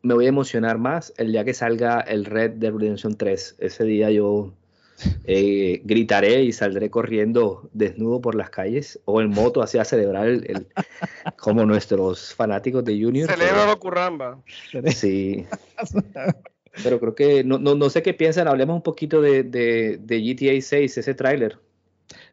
me 0.04 0.14
voy 0.14 0.26
a 0.26 0.28
emocionar 0.28 0.78
más 0.78 1.14
el 1.16 1.32
día 1.32 1.44
que 1.44 1.54
salga 1.54 2.00
el 2.00 2.26
Red 2.26 2.52
Dead 2.52 2.72
Redemption 2.72 3.16
3. 3.16 3.56
Ese 3.58 3.84
día 3.84 4.10
yo 4.10 4.52
eh, 5.24 5.80
gritaré 5.84 6.42
y 6.42 6.52
saldré 6.52 6.90
corriendo 6.90 7.70
desnudo 7.72 8.20
por 8.20 8.34
las 8.34 8.50
calles 8.50 9.00
o 9.06 9.22
en 9.22 9.30
moto 9.30 9.62
así 9.62 9.78
a 9.78 9.84
celebrar 9.84 10.28
el, 10.28 10.66
como 11.38 11.64
nuestros 11.64 12.34
fanáticos 12.34 12.84
de 12.84 13.02
Junior. 13.02 13.30
Celebra 13.30 13.66
lo 13.66 13.78
curramba. 13.80 14.38
Sí. 14.94 15.46
Pero 16.82 16.98
creo 17.00 17.14
que, 17.14 17.44
no, 17.44 17.58
no, 17.58 17.74
no 17.74 17.90
sé 17.90 18.02
qué 18.02 18.14
piensan, 18.14 18.48
hablemos 18.48 18.76
un 18.76 18.82
poquito 18.82 19.20
de, 19.20 19.44
de, 19.44 19.98
de 19.98 20.20
GTA 20.20 20.60
6, 20.60 20.98
ese 20.98 21.14
tráiler. 21.14 21.58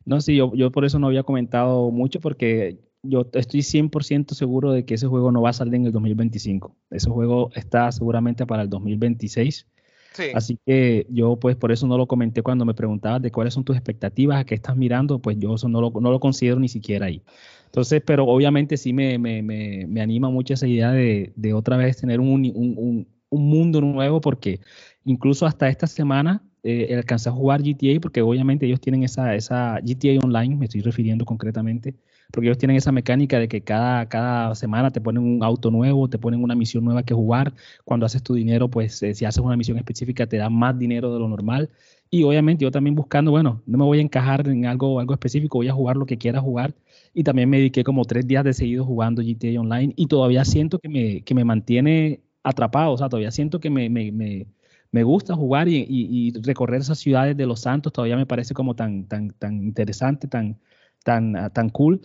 No, 0.05 0.19
sí, 0.21 0.35
yo, 0.35 0.51
yo 0.55 0.71
por 0.71 0.85
eso 0.85 0.99
no 0.99 1.07
había 1.07 1.23
comentado 1.23 1.91
mucho 1.91 2.19
porque 2.19 2.79
yo 3.03 3.27
estoy 3.33 3.61
100% 3.61 4.33
seguro 4.35 4.71
de 4.71 4.85
que 4.85 4.95
ese 4.95 5.07
juego 5.07 5.31
no 5.31 5.41
va 5.41 5.49
a 5.49 5.53
salir 5.53 5.75
en 5.75 5.85
el 5.85 5.91
2025. 5.91 6.75
Ese 6.89 7.09
juego 7.09 7.51
está 7.55 7.91
seguramente 7.91 8.45
para 8.45 8.63
el 8.63 8.69
2026. 8.69 9.67
Sí. 10.13 10.23
Así 10.33 10.59
que 10.65 11.07
yo 11.09 11.37
pues 11.37 11.55
por 11.55 11.71
eso 11.71 11.87
no 11.87 11.97
lo 11.97 12.05
comenté 12.07 12.41
cuando 12.41 12.65
me 12.65 12.73
preguntabas 12.73 13.21
de 13.21 13.31
cuáles 13.31 13.53
son 13.53 13.63
tus 13.63 13.77
expectativas, 13.77 14.39
a 14.41 14.45
qué 14.45 14.55
estás 14.55 14.75
mirando, 14.75 15.19
pues 15.19 15.37
yo 15.39 15.55
eso 15.55 15.69
no 15.69 15.79
lo, 15.79 15.91
no 16.01 16.11
lo 16.11 16.19
considero 16.19 16.59
ni 16.59 16.67
siquiera 16.67 17.05
ahí. 17.05 17.23
Entonces, 17.65 18.01
pero 18.05 18.25
obviamente 18.25 18.75
sí 18.75 18.91
me, 18.91 19.17
me, 19.17 19.41
me, 19.41 19.85
me 19.87 20.01
anima 20.01 20.29
mucho 20.29 20.53
esa 20.53 20.67
idea 20.67 20.91
de, 20.91 21.31
de 21.37 21.53
otra 21.53 21.77
vez 21.77 21.97
tener 21.97 22.19
un, 22.19 22.27
un, 22.53 22.75
un 22.77 23.07
mundo 23.39 23.81
nuevo 23.81 24.21
porque 24.21 24.59
incluso 25.05 25.45
hasta 25.45 25.69
esta 25.69 25.87
semana 25.87 26.43
eh, 26.63 26.93
alcancé 26.95 27.29
a 27.29 27.31
jugar 27.31 27.61
GTA 27.63 27.99
porque 27.99 28.21
obviamente 28.21 28.65
ellos 28.65 28.79
tienen 28.79 29.03
esa, 29.03 29.35
esa 29.35 29.79
GTA 29.81 30.19
Online, 30.23 30.55
me 30.55 30.65
estoy 30.65 30.81
refiriendo 30.81 31.25
concretamente, 31.25 31.95
porque 32.31 32.47
ellos 32.47 32.57
tienen 32.57 32.77
esa 32.77 32.91
mecánica 32.91 33.39
de 33.39 33.47
que 33.47 33.61
cada, 33.61 34.07
cada 34.07 34.53
semana 34.55 34.91
te 34.91 35.01
ponen 35.01 35.23
un 35.23 35.43
auto 35.43 35.71
nuevo, 35.71 36.07
te 36.09 36.19
ponen 36.19 36.43
una 36.43 36.55
misión 36.55 36.83
nueva 36.85 37.03
que 37.03 37.13
jugar. 37.13 37.53
Cuando 37.83 38.05
haces 38.05 38.23
tu 38.23 38.33
dinero, 38.35 38.69
pues 38.69 39.01
eh, 39.03 39.13
si 39.15 39.25
haces 39.25 39.43
una 39.43 39.57
misión 39.57 39.77
específica 39.77 40.27
te 40.27 40.37
da 40.37 40.49
más 40.49 40.77
dinero 40.77 41.13
de 41.13 41.19
lo 41.19 41.27
normal. 41.27 41.69
Y 42.09 42.23
obviamente 42.23 42.63
yo 42.63 42.71
también 42.71 42.95
buscando, 42.95 43.31
bueno, 43.31 43.61
no 43.65 43.77
me 43.77 43.85
voy 43.85 43.99
a 43.99 44.01
encajar 44.01 44.47
en 44.47 44.65
algo, 44.65 44.99
algo 44.99 45.13
específico, 45.13 45.57
voy 45.59 45.69
a 45.69 45.73
jugar 45.73 45.97
lo 45.97 46.05
que 46.05 46.17
quiera 46.17 46.39
jugar. 46.41 46.75
Y 47.13 47.23
también 47.23 47.49
me 47.49 47.57
dediqué 47.57 47.83
como 47.83 48.05
tres 48.05 48.27
días 48.27 48.43
de 48.43 48.53
seguido 48.53 48.85
jugando 48.85 49.21
GTA 49.21 49.59
Online 49.59 49.93
y 49.95 50.07
todavía 50.07 50.45
siento 50.45 50.79
que 50.79 50.89
me, 50.89 51.21
que 51.23 51.33
me 51.35 51.43
mantiene 51.45 52.21
atrapado, 52.43 52.93
o 52.93 52.97
sea, 52.97 53.09
todavía 53.09 53.31
siento 53.31 53.59
que 53.59 53.69
me, 53.69 53.89
me, 53.89 54.11
me, 54.11 54.47
me 54.91 55.03
gusta 55.03 55.35
jugar 55.35 55.67
y, 55.67 55.85
y, 55.87 56.31
recorrer 56.41 56.81
esas 56.81 56.99
ciudades 56.99 57.37
de 57.37 57.45
Los 57.45 57.61
Santos 57.61 57.93
todavía 57.93 58.17
me 58.17 58.25
parece 58.25 58.53
como 58.53 58.75
tan, 58.75 59.07
tan, 59.07 59.29
tan 59.31 59.63
interesante, 59.63 60.27
tan, 60.27 60.59
tan, 61.03 61.35
ah, 61.35 61.49
tan 61.49 61.69
cool. 61.69 62.01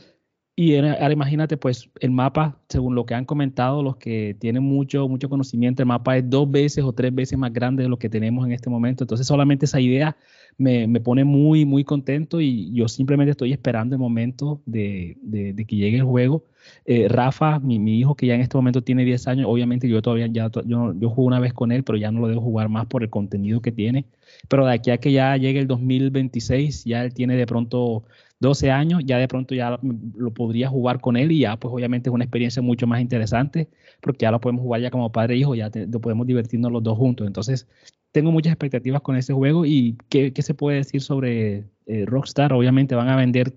Y 0.58 0.74
ahora 0.74 1.12
imagínate, 1.12 1.58
pues 1.58 1.90
el 2.00 2.10
mapa, 2.12 2.58
según 2.70 2.94
lo 2.94 3.04
que 3.04 3.12
han 3.14 3.26
comentado, 3.26 3.82
los 3.82 3.96
que 3.98 4.34
tienen 4.40 4.62
mucho, 4.62 5.06
mucho 5.06 5.28
conocimiento, 5.28 5.82
el 5.82 5.86
mapa 5.86 6.16
es 6.16 6.30
dos 6.30 6.50
veces 6.50 6.82
o 6.82 6.94
tres 6.94 7.14
veces 7.14 7.38
más 7.38 7.52
grande 7.52 7.82
de 7.82 7.90
lo 7.90 7.98
que 7.98 8.08
tenemos 8.08 8.46
en 8.46 8.52
este 8.52 8.70
momento. 8.70 9.04
Entonces 9.04 9.26
solamente 9.26 9.66
esa 9.66 9.80
idea 9.80 10.16
me, 10.56 10.86
me 10.86 10.98
pone 11.00 11.24
muy, 11.24 11.66
muy 11.66 11.84
contento 11.84 12.40
y 12.40 12.72
yo 12.72 12.88
simplemente 12.88 13.32
estoy 13.32 13.52
esperando 13.52 13.96
el 13.96 14.00
momento 14.00 14.62
de, 14.64 15.18
de, 15.20 15.66
que 15.66 15.76
llegue 15.76 15.98
el 15.98 16.04
juego. 16.04 16.46
Eh, 16.86 17.06
Rafa, 17.08 17.58
mi, 17.60 17.78
mi, 17.78 17.98
hijo 17.98 18.14
que 18.14 18.26
ya 18.26 18.34
en 18.34 18.40
este 18.40 18.56
momento 18.56 18.82
tiene 18.82 19.04
10 19.04 19.28
años, 19.28 19.46
obviamente 19.48 19.88
yo 19.88 20.00
todavía 20.00 20.26
ya, 20.26 20.50
yo, 20.64 20.94
yo 20.98 21.10
jugué 21.10 21.26
una 21.26 21.38
vez 21.38 21.52
con 21.52 21.70
él, 21.70 21.84
pero 21.84 21.98
ya 21.98 22.10
no 22.10 22.20
lo 22.20 22.28
debo 22.28 22.40
jugar 22.40 22.70
más 22.70 22.86
por 22.86 23.02
el 23.02 23.10
contenido 23.10 23.60
que 23.60 23.72
tiene. 23.72 24.06
Pero 24.48 24.66
de 24.66 24.72
aquí 24.72 24.90
a 24.90 24.98
que 24.98 25.12
ya 25.12 25.36
llegue 25.36 25.60
el 25.60 25.66
2026, 25.66 26.84
ya 26.84 27.04
él 27.04 27.12
tiene 27.12 27.36
de 27.36 27.46
pronto 27.46 28.04
12 28.40 28.70
años, 28.70 29.02
ya 29.04 29.18
de 29.18 29.28
pronto 29.28 29.54
ya 29.54 29.78
lo, 29.80 30.30
podría 30.34 30.68
jugar 30.68 31.00
con 31.00 31.16
él 31.16 31.32
y 31.32 31.40
ya 31.40 31.56
pues 31.56 31.72
obviamente 31.72 32.10
es 32.10 32.14
una 32.14 32.24
experiencia 32.24 32.60
mucho 32.60 32.86
más 32.86 33.00
interesante 33.00 33.68
porque 34.00 34.24
ya 34.24 34.30
lo 34.30 34.40
podemos 34.40 34.62
jugar 34.62 34.82
ya 34.82 34.90
como 34.90 35.10
padre 35.10 35.34
e 35.34 35.38
hijo, 35.38 35.54
ya 35.54 35.70
lo 35.74 36.00
podemos 36.00 36.26
divertirnos 36.26 36.70
los 36.70 36.82
dos 36.82 36.98
juntos. 36.98 37.26
Entonces 37.26 37.66
tengo 38.12 38.30
muchas 38.32 38.52
expectativas 38.52 39.00
con 39.00 39.16
ese 39.16 39.32
juego 39.32 39.64
y 39.64 39.96
¿qué, 40.08 40.32
qué 40.32 40.42
se 40.42 40.54
puede 40.54 40.78
decir 40.78 41.00
sobre 41.00 41.64
eh, 41.86 42.04
Rockstar? 42.06 42.52
Obviamente 42.52 42.94
van 42.94 43.08
a 43.08 43.16
vender 43.16 43.54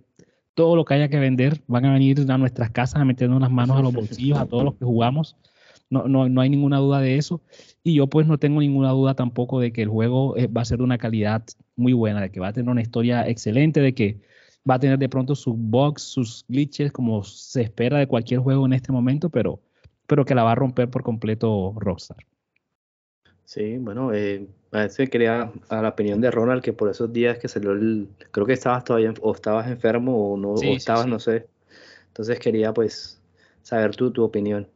todo 0.54 0.76
lo 0.76 0.86
que 0.86 0.94
haya 0.94 1.08
que 1.08 1.20
vender, 1.20 1.62
van 1.68 1.86
a 1.86 1.94
venir 1.94 2.20
a 2.30 2.38
nuestras 2.38 2.70
casas 2.72 3.02
a 3.02 3.06
meternos 3.06 3.40
las 3.40 3.52
manos 3.52 3.78
a 3.78 3.82
los 3.82 3.94
bolsillos 3.94 4.38
a 4.38 4.46
todos 4.46 4.64
los 4.64 4.76
que 4.76 4.86
jugamos. 4.86 5.38
No, 5.90 6.08
no, 6.08 6.30
no, 6.30 6.42
hay 6.42 6.50
ninguna 6.50 6.78
duda 6.78 7.00
de 7.00 7.18
eso. 7.18 7.42
Y 7.84 7.96
yo 7.96 8.08
pues 8.08 8.28
no 8.28 8.38
tengo 8.38 8.60
ninguna 8.60 8.92
duda 8.92 9.16
tampoco 9.16 9.60
de 9.60 9.72
que 9.72 9.82
el 9.82 9.88
juego 9.88 10.38
eh, 10.38 10.48
va 10.48 10.62
a 10.62 10.66
ser 10.66 10.80
de 10.80 10.84
una 10.84 10.98
calidad 10.98 11.44
muy 11.76 11.94
buena, 11.94 12.22
de 12.22 12.30
que 12.30 12.40
va 12.40 12.50
a 12.50 12.54
tener 12.54 12.70
una 12.70 12.82
historia 12.82 13.28
excelente, 13.28 13.80
de 13.80 13.96
que 13.96 14.20
va 14.70 14.76
a 14.76 14.80
tener 14.80 15.00
de 15.00 15.10
pronto 15.10 15.36
sus 15.36 15.56
bugs, 15.58 16.02
sus 16.02 16.46
glitches, 16.48 16.92
como 16.92 17.24
se 17.24 17.62
espera 17.62 17.98
de 17.98 18.08
cualquier 18.08 18.40
juego 18.40 18.66
en 18.66 18.74
este 18.74 18.92
momento, 18.92 19.30
pero, 19.30 19.60
pero 20.08 20.26
que 20.26 20.36
la 20.36 20.44
va 20.44 20.52
a 20.52 20.56
romper 20.56 20.90
por 20.90 21.04
completo 21.04 21.74
Rockstar. 21.78 22.18
Sí, 23.46 23.80
bueno, 23.80 24.14
eh, 24.14 24.48
a 24.72 24.82
veces 24.82 25.10
quería 25.10 25.52
a 25.70 25.82
la 25.82 25.90
opinión 25.90 26.22
de 26.22 26.30
Ronald 26.30 26.62
que 26.62 26.72
por 26.72 26.88
esos 26.90 27.12
días 27.12 27.40
que 27.40 27.48
salió 27.48 27.72
el, 27.72 28.08
creo 28.30 28.46
que 28.46 28.54
estabas 28.54 28.84
todavía 28.84 29.12
o 29.22 29.34
estabas 29.34 29.68
enfermo 29.68 30.34
o 30.34 30.38
no 30.38 30.50
o 30.52 30.62
estabas, 30.62 31.08
no 31.08 31.20
sé. 31.20 31.48
Entonces 32.10 32.38
quería 32.40 32.72
pues 32.74 33.20
saber 33.64 33.96
tú 33.96 34.12
tu 34.12 34.24
opinión. 34.24 34.68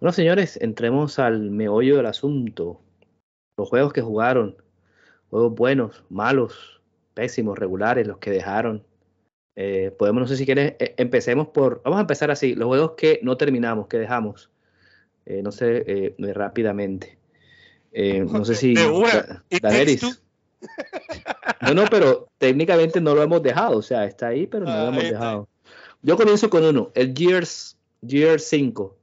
Bueno, 0.00 0.12
señores, 0.12 0.56
entremos 0.60 1.18
al 1.18 1.50
meollo 1.50 1.96
del 1.96 2.06
asunto. 2.06 2.80
Los 3.56 3.68
juegos 3.68 3.92
que 3.92 4.02
jugaron, 4.02 4.56
juegos 5.30 5.54
buenos, 5.54 6.04
malos, 6.08 6.80
pésimos, 7.14 7.58
regulares, 7.58 8.06
los 8.06 8.18
que 8.18 8.30
dejaron, 8.30 8.84
eh, 9.54 9.94
podemos, 9.98 10.22
no 10.22 10.26
sé 10.26 10.36
si 10.36 10.46
quieres, 10.46 10.74
eh, 10.78 10.94
empecemos 10.96 11.48
por, 11.48 11.82
vamos 11.84 11.98
a 11.98 12.02
empezar 12.02 12.30
así, 12.30 12.54
los 12.54 12.66
juegos 12.66 12.92
que 12.92 13.20
no 13.22 13.36
terminamos, 13.36 13.86
que 13.86 13.98
dejamos, 13.98 14.50
eh, 15.26 15.42
no 15.42 15.52
sé, 15.52 16.14
rápidamente. 16.18 17.18
no 17.92 18.44
sé 18.44 18.54
si... 18.54 18.74
No, 21.60 21.74
no, 21.74 21.84
pero 21.90 22.28
técnicamente 22.38 23.00
no 23.00 23.14
lo 23.14 23.22
hemos 23.22 23.42
dejado, 23.42 23.78
o 23.78 23.82
sea, 23.82 24.04
está 24.04 24.28
ahí, 24.28 24.46
pero 24.46 24.64
no 24.64 24.76
lo 24.76 24.88
hemos 24.88 25.04
dejado. 25.04 25.48
Yo 26.02 26.16
comienzo 26.16 26.48
con 26.50 26.64
uno, 26.64 26.90
el 26.94 27.14
Gears, 27.14 27.76
Gears 28.06 28.44
5. 28.44 28.96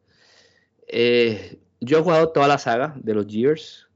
yo 1.82 1.98
he 1.98 2.02
jugado 2.02 2.30
toda 2.30 2.48
la 2.48 2.58
saga 2.58 2.94
de 2.98 3.14
los 3.14 3.28
Gears, 3.28 3.88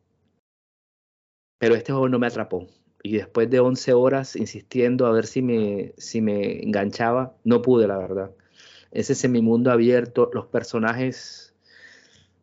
pero 1.58 1.76
este 1.76 1.92
juego 1.94 2.10
no 2.10 2.20
me 2.20 2.28
atrapó 2.28 2.68
y 3.04 3.18
después 3.18 3.50
de 3.50 3.60
11 3.60 3.94
horas 3.94 4.36
insistiendo 4.38 5.06
a 5.06 5.12
ver 5.12 5.28
si 5.28 5.42
me, 5.42 5.94
si 5.98 6.22
me 6.22 6.64
enganchaba, 6.64 7.36
no 7.44 7.62
pude, 7.62 7.86
la 7.86 7.98
verdad. 7.98 8.32
Ese 8.92 9.14
semimundo 9.14 9.72
abierto, 9.72 10.32
los 10.34 10.46
personajes, 10.46 11.54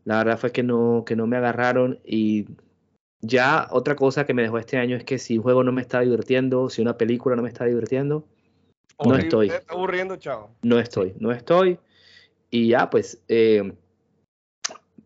la 0.05 0.19
verdad 0.19 0.39
fue 0.39 0.53
que 0.53 0.63
no, 0.63 1.05
que 1.07 1.17
no 1.17 1.27
me 1.27 1.39
agarraron 1.39 1.99
y 2.05 2.47
ya 3.23 3.69
otra 3.71 3.97
cosa 3.97 4.27
que 4.27 4.35
me 4.35 4.43
dejó 4.43 4.59
este 4.59 4.77
año 4.77 4.97
es 4.97 5.05
que 5.05 5.19
si 5.19 5.39
un 5.39 5.45
juego 5.45 5.65
no 5.65 5.73
me 5.73 5.81
está 5.81 6.01
divirtiendo, 6.01 6.69
si 6.69 6.83
una 6.83 6.99
película 6.99 7.37
no 7.37 7.43
me 7.43 7.49
está 7.49 7.65
divirtiendo, 7.65 8.27
no 9.03 9.17
estoy. 9.17 9.49
Está 9.49 9.73
aburriendo, 9.73 10.17
chao. 10.17 10.51
No 10.63 10.79
estoy, 10.79 11.15
no 11.19 11.33
estoy. 11.33 11.79
Y 12.51 12.69
ya, 12.69 12.91
pues, 12.91 13.23
eh, 13.29 13.73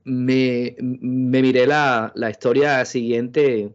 me, 0.03 0.75
me, 0.81 1.43
miré 1.43 1.67
la, 1.67 2.11
la 2.17 2.31
historia 2.31 2.85
siguiente 2.85 3.73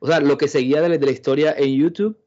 o 0.00 0.06
sea, 0.06 0.20
lo 0.20 0.38
que 0.38 0.48
seguía 0.48 0.80
de, 0.80 0.98
la 0.98 1.10
historia 1.10 1.54
en 1.56 1.74
YouTube 1.74 2.18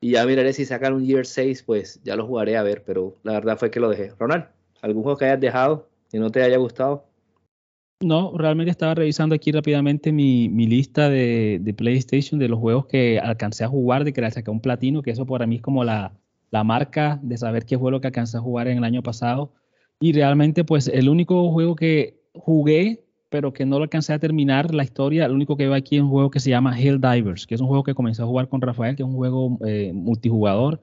y 0.00 0.12
ya 0.12 0.26
miraré 0.26 0.52
si 0.52 0.64
sacan 0.64 0.94
un 0.94 1.04
Year 1.04 1.26
6, 1.26 1.62
pues 1.62 2.00
ya 2.02 2.16
lo 2.16 2.26
jugaré 2.26 2.56
a 2.56 2.62
ver, 2.62 2.82
pero 2.84 3.16
la 3.22 3.32
verdad 3.32 3.58
fue 3.58 3.70
que 3.70 3.80
lo 3.80 3.90
dejé. 3.90 4.12
Ronald, 4.18 4.46
¿algún 4.80 5.02
juego 5.02 5.18
que 5.18 5.26
hayas 5.26 5.40
dejado 5.40 5.88
y 6.10 6.18
no 6.18 6.30
te 6.30 6.42
haya 6.42 6.56
gustado? 6.56 7.04
No, 8.00 8.32
realmente 8.36 8.70
estaba 8.70 8.94
revisando 8.94 9.34
aquí 9.34 9.50
rápidamente 9.52 10.12
mi, 10.12 10.48
lista 10.48 11.10
de, 11.10 11.74
PlayStation 11.76 12.38
de 12.38 12.48
los 12.48 12.60
juegos 12.60 12.86
que 12.86 13.18
alcancé 13.18 13.64
a 13.64 13.68
jugar, 13.68 14.04
de 14.04 14.12
que 14.12 14.30
saqué 14.30 14.50
un 14.50 14.60
platino, 14.60 15.02
que 15.02 15.10
eso 15.10 15.26
para 15.26 15.46
mí 15.46 15.56
es 15.56 15.62
como 15.62 15.84
la, 15.84 16.12
la 16.50 16.64
marca 16.64 17.18
de 17.22 17.36
saber 17.36 17.66
qué 17.66 17.76
fue 17.76 17.90
lo 17.90 18.00
que 18.00 18.06
alcancé 18.06 18.38
a 18.38 18.40
jugar 18.40 18.68
en 18.68 18.78
el 18.78 18.84
año 18.84 19.02
pasado. 19.02 19.52
Y 20.00 20.12
realmente, 20.12 20.62
pues 20.64 20.86
el 20.86 21.08
único 21.08 21.50
juego 21.50 21.74
que 21.74 22.20
jugué 22.34 23.07
pero 23.28 23.52
que 23.52 23.66
no 23.66 23.78
lo 23.78 23.84
alcancé 23.84 24.12
a 24.12 24.18
terminar 24.18 24.74
la 24.74 24.84
historia. 24.84 25.28
Lo 25.28 25.34
único 25.34 25.56
que 25.56 25.64
veo 25.64 25.74
aquí 25.74 25.96
es 25.96 26.02
un 26.02 26.10
juego 26.10 26.30
que 26.30 26.40
se 26.40 26.50
llama 26.50 26.78
Hell 26.80 27.00
Divers, 27.00 27.46
que 27.46 27.54
es 27.54 27.60
un 27.60 27.68
juego 27.68 27.84
que 27.84 27.94
comencé 27.94 28.22
a 28.22 28.26
jugar 28.26 28.48
con 28.48 28.60
Rafael, 28.60 28.96
que 28.96 29.02
es 29.02 29.08
un 29.08 29.14
juego 29.14 29.58
eh, 29.66 29.92
multijugador. 29.94 30.80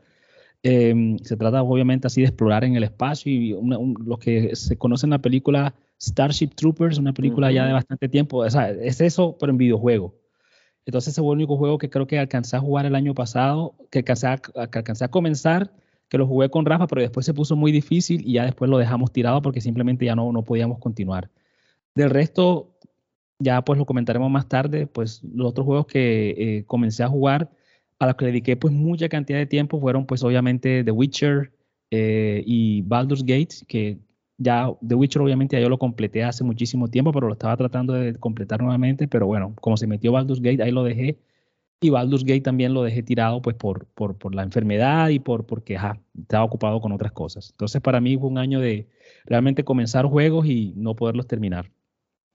Em, 0.64 1.18
se 1.20 1.38
trata 1.38 1.62
obviamente 1.62 2.08
así 2.08 2.22
de 2.22 2.28
explorar 2.28 2.64
en 2.64 2.76
el 2.76 2.84
espacio 2.84 3.32
y 3.32 3.56
lo 4.04 4.18
que 4.18 4.56
se 4.56 4.78
conoce 4.78 5.06
en 5.06 5.12
la 5.12 5.20
película 5.20 5.76
Starship 6.02 6.50
Troopers, 6.56 6.98
una 6.98 7.14
película 7.14 7.52
ya 7.52 7.66
de 7.66 7.74
bastante 7.74 8.10
tiempo. 8.10 8.38
O 8.38 8.50
sea, 8.50 8.72
es 8.72 9.02
eso, 9.02 9.38
pero 9.40 9.52
en 9.52 9.58
videojuego. 9.58 10.16
Entonces 10.86 11.14
ese 11.14 11.22
fue 11.22 11.32
el 11.32 11.38
único 11.38 11.58
juego 11.58 11.78
que 11.78 11.90
creo 11.90 12.08
que 12.08 12.20
alcancé 12.20 12.56
a 12.58 12.60
jugar 12.60 12.86
el 12.86 12.96
año 12.96 13.14
pasado, 13.14 13.76
que 13.92 14.00
alcancé 14.00 14.28
a, 14.28 14.38
que 14.38 14.80
alcancé 14.80 15.06
a 15.06 15.10
comenzar, 15.10 15.72
que 16.10 16.18
lo 16.18 16.28
jugué 16.28 16.50
con 16.50 16.66
Rafa, 16.66 16.88
pero 16.88 17.02
después 17.02 17.26
se 17.26 17.34
puso 17.34 17.56
muy 17.56 17.72
difícil 17.72 18.22
y 18.28 18.34
ya 18.34 18.46
después 18.46 18.70
lo 18.70 18.78
dejamos 18.78 19.12
tirado 19.12 19.42
porque 19.42 19.62
simplemente 19.62 20.06
ya 20.06 20.16
no, 20.16 20.32
no 20.32 20.44
podíamos 20.44 20.80
continuar. 20.80 21.30
Del 21.96 22.10
resto, 22.10 22.78
ya 23.40 23.64
pues 23.64 23.80
lo 23.80 23.86
comentaremos 23.86 24.30
más 24.30 24.48
tarde, 24.48 24.86
pues 24.88 25.24
los 25.24 25.50
otros 25.50 25.66
juegos 25.66 25.88
que 25.88 26.30
eh, 26.38 26.64
comencé 26.66 27.04
a 27.04 27.08
jugar, 27.08 27.50
a 28.00 28.08
los 28.08 28.16
que 28.16 28.26
dediqué 28.26 28.58
pues 28.58 28.74
mucha 28.74 29.08
cantidad 29.10 29.40
de 29.40 29.46
tiempo, 29.46 29.80
fueron 29.80 30.06
pues 30.06 30.24
obviamente 30.24 30.84
The 30.84 30.92
Witcher 30.92 31.54
eh, 31.92 32.44
y 32.46 32.82
Baldur's 32.82 33.24
Gate, 33.24 33.56
que 33.68 34.00
ya 34.38 34.70
The 34.86 34.96
Witcher 34.96 35.22
obviamente 35.22 35.56
ya 35.56 35.62
yo 35.62 35.70
lo 35.70 35.80
completé 35.80 36.24
hace 36.24 36.44
muchísimo 36.44 36.90
tiempo, 36.90 37.14
pero 37.14 37.28
lo 37.28 37.34
estaba 37.34 37.56
tratando 37.56 37.94
de 37.94 38.16
completar 38.16 38.62
nuevamente, 38.62 39.08
pero 39.08 39.28
bueno, 39.28 39.54
como 39.62 39.78
se 39.78 39.88
metió 39.88 40.12
Baldur's 40.12 40.42
Gate, 40.42 40.62
ahí 40.64 40.72
lo 40.72 40.84
dejé. 40.84 41.20
Y 41.82 41.90
Baldur's 41.90 42.24
Gate 42.24 42.42
también 42.42 42.74
lo 42.74 42.84
dejé 42.84 43.04
tirado 43.04 43.42
pues 43.42 43.56
por, 43.56 43.86
por, 43.88 44.18
por 44.18 44.34
la 44.34 44.44
enfermedad 44.44 45.10
y 45.10 45.20
por 45.20 45.46
porque 45.46 45.78
estaba 46.20 46.44
ocupado 46.44 46.82
con 46.82 46.92
otras 46.92 47.12
cosas. 47.12 47.52
Entonces 47.52 47.82
para 47.82 48.02
mí 48.02 48.18
fue 48.18 48.30
un 48.30 48.38
año 48.38 48.60
de 48.60 48.88
realmente 49.26 49.64
comenzar 49.64 50.06
juegos 50.06 50.48
y 50.48 50.74
no 50.76 50.96
poderlos 50.96 51.28
terminar. 51.28 51.72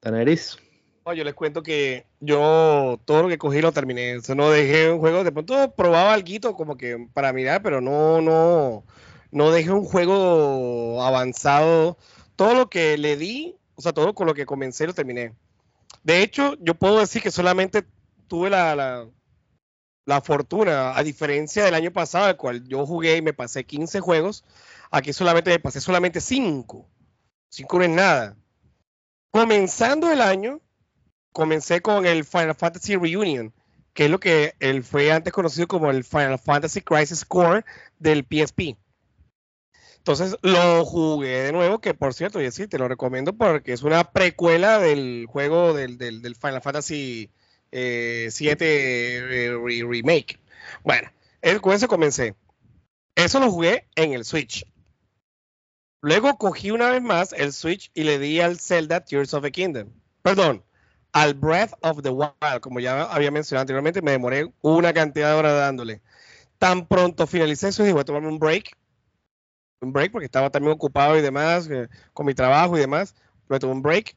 Taneris. 0.01 0.59
yo 1.14 1.24
les 1.24 1.34
cuento 1.34 1.62
que 1.62 2.07
yo 2.20 3.01
todo 3.05 3.22
lo 3.22 3.28
que 3.28 3.38
cogí 3.38 3.61
lo 3.61 3.72
terminé. 3.72 4.16
O 4.16 4.34
no 4.34 4.51
dejé 4.51 4.90
un 4.90 4.98
juego, 4.98 5.24
de 5.24 5.32
pronto 5.32 5.72
probaba 5.74 6.14
algo 6.14 6.57
como 6.57 6.76
que 6.76 7.09
para 7.12 7.32
mirar, 7.32 7.62
pero 7.62 7.80
no, 7.80 8.20
no, 8.20 8.84
no 9.30 9.51
dejé 9.51 9.70
un 9.70 9.84
juego 9.84 11.03
avanzado. 11.03 11.98
Todo 12.36 12.55
lo 12.55 12.70
que 12.70 12.96
le 12.96 13.16
di, 13.16 13.57
o 13.74 13.82
sea, 13.82 13.92
todo 13.92 14.14
con 14.14 14.26
lo 14.26 14.34
que 14.34 14.46
comencé 14.46 14.86
lo 14.86 14.94
terminé. 14.94 15.34
De 16.03 16.22
hecho, 16.22 16.57
yo 16.61 16.74
puedo 16.74 17.01
decir 17.01 17.22
que 17.22 17.30
solamente 17.30 17.84
tuve 18.28 18.48
la, 18.48 18.74
la, 18.74 19.07
la 20.07 20.20
fortuna, 20.20 20.96
a 20.96 21.03
diferencia 21.03 21.64
del 21.64 21.74
año 21.74 21.92
pasado, 21.92 22.26
al 22.26 22.36
cual 22.36 22.66
yo 22.66 22.86
jugué 22.86 23.16
y 23.16 23.22
me 23.22 23.34
pasé 23.34 23.64
15 23.64 24.01
juegos, 24.01 24.44
aquí 24.90 25.12
solamente 25.12 25.51
me 25.51 25.59
pasé 25.59 25.80
solamente 25.80 26.20
5. 26.20 26.88
5 27.51 27.78
no 27.78 27.84
es 27.84 27.90
nada. 27.90 28.36
Comenzando 29.30 30.10
el 30.10 30.20
año, 30.20 30.60
comencé 31.32 31.80
con 31.80 32.04
el 32.04 32.24
Final 32.24 32.56
Fantasy 32.56 32.96
Reunion, 32.96 33.52
que 33.94 34.06
es 34.06 34.10
lo 34.10 34.18
que 34.18 34.54
él 34.58 34.82
fue 34.82 35.12
antes 35.12 35.32
conocido 35.32 35.68
como 35.68 35.90
el 35.90 36.02
Final 36.02 36.38
Fantasy 36.38 36.80
Crisis 36.80 37.24
Core 37.24 37.64
del 37.98 38.26
PSP. 38.28 38.76
Entonces 39.98 40.36
lo 40.42 40.84
jugué 40.84 41.42
de 41.42 41.52
nuevo, 41.52 41.80
que 41.80 41.94
por 41.94 42.14
cierto, 42.14 42.42
y 42.42 42.50
sí, 42.50 42.66
te 42.66 42.78
lo 42.78 42.88
recomiendo 42.88 43.34
porque 43.34 43.72
es 43.72 43.82
una 43.82 44.10
precuela 44.10 44.78
del 44.78 45.26
juego 45.28 45.74
del, 45.74 45.96
Final 46.40 46.62
Fantasy 46.62 47.30
7 47.70 47.70
eh, 47.70 49.46
eh, 49.46 49.84
Remake. 49.86 50.40
Bueno, 50.82 51.08
con 51.60 51.74
eso 51.74 51.86
comencé. 51.86 52.34
Eso 53.14 53.38
lo 53.38 53.50
jugué 53.50 53.86
en 53.94 54.12
el 54.12 54.24
Switch. 54.24 54.66
Luego 56.03 56.38
cogí 56.38 56.70
una 56.70 56.90
vez 56.90 57.03
más 57.03 57.32
el 57.34 57.53
Switch 57.53 57.90
y 57.94 58.05
le 58.05 58.18
di 58.18 58.40
al 58.40 58.59
Zelda 58.59 59.05
Tears 59.05 59.34
of 59.34 59.42
the 59.42 59.53
Kingdom. 59.53 59.90
Perdón, 60.22 60.64
al 61.12 61.34
Breath 61.34 61.72
of 61.82 62.03
the 62.03 62.11
Wild, 62.11 62.61
como 62.61 62.80
ya 62.80 63.03
había 63.05 63.30
mencionado 63.30 63.62
anteriormente, 63.62 64.01
me 64.01 64.12
demoré 64.12 64.53
una 64.62 64.92
cantidad 64.94 65.32
de 65.32 65.38
horas 65.38 65.55
dándole. 65.55 66.01
Tan 66.59 66.86
pronto 66.86 67.26
finalicé 67.26 67.68
eso, 67.68 67.82
dije, 67.82 67.92
voy 67.92 68.03
a 68.03 68.05
tomarme 68.05 68.28
un 68.28 68.38
break. 68.38 68.76
un 69.80 69.92
break 69.92 70.12
porque 70.12 70.26
estaba 70.26 70.51
también 70.51 70.72
ocupado 70.72 71.16
y 71.18 71.22
demás, 71.22 71.68
eh, 71.70 71.88
con 72.12 72.26
mi 72.26 72.34
trabajo 72.34 72.76
y 72.76 72.80
demás. 72.80 73.14
Me 73.48 73.59
tomé 73.59 73.72
un 73.74 73.82
break. 73.82 74.16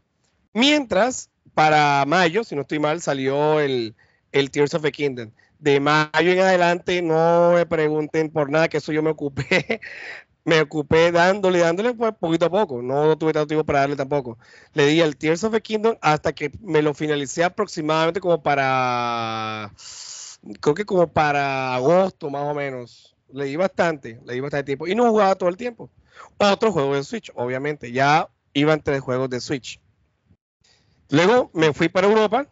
Mientras, 0.54 1.30
para 1.54 2.06
mayo, 2.06 2.44
si 2.44 2.56
no 2.56 2.62
estoy 2.62 2.80
mal, 2.80 3.02
salió 3.02 3.60
el, 3.60 3.96
el 4.32 4.52
Tears 4.52 4.74
of 4.74 4.84
the 4.84 4.92
Kingdom. 4.92 5.32
De 5.60 5.80
mayo 5.80 6.32
en 6.32 6.40
adelante, 6.40 7.02
no 7.02 7.54
me 7.54 7.66
pregunten 7.66 8.30
por 8.30 8.50
nada, 8.50 8.68
que 8.68 8.78
eso 8.78 8.92
yo 8.92 9.02
me 9.02 9.12
ocupé. 9.12 9.82
me 10.46 10.62
ocupé 10.62 11.12
dándole, 11.12 11.60
dándole 11.60 11.94
pues 11.94 12.14
poquito 12.20 12.46
a 12.46 12.50
poco. 12.50 12.82
No 12.82 13.18
tuve 13.18 13.34
tanto 13.34 13.48
tiempo 13.48 13.66
para 13.66 13.82
darle 13.82 13.96
tampoco. 13.96 14.38
Le 14.74 14.88
di 14.88 15.02
el 15.02 15.16
Tears 15.18 15.44
of 15.44 15.54
the 15.54 15.62
Kingdom 15.62 15.98
hasta 16.02 16.34
que 16.34 16.52
me 16.62 16.82
lo 16.82 16.94
finalicé 16.94 17.44
aproximadamente 17.44 18.20
como 18.20 18.42
para, 18.42 19.74
creo 20.62 20.76
que 20.76 20.86
como 20.86 21.08
para 21.08 21.76
agosto 21.76 22.30
más 22.30 22.44
o 22.44 22.54
menos. 22.54 23.16
Le 23.32 23.46
di 23.46 23.56
bastante, 23.56 24.20
le 24.26 24.34
di 24.34 24.40
bastante 24.42 24.66
tiempo. 24.66 24.88
Y 24.88 24.96
no 24.96 25.10
jugaba 25.10 25.36
todo 25.36 25.50
el 25.50 25.58
tiempo. 25.58 25.90
Otro 26.38 26.72
juego 26.72 26.96
de 26.96 27.04
Switch, 27.04 27.32
obviamente. 27.36 27.92
Ya 27.92 28.30
iban 28.54 28.82
tres 28.82 29.02
juegos 29.02 29.30
de 29.30 29.40
Switch. 29.40 29.80
Luego 31.10 31.50
me 31.54 31.74
fui 31.74 31.90
para 31.90 32.08
Europa 32.08 32.48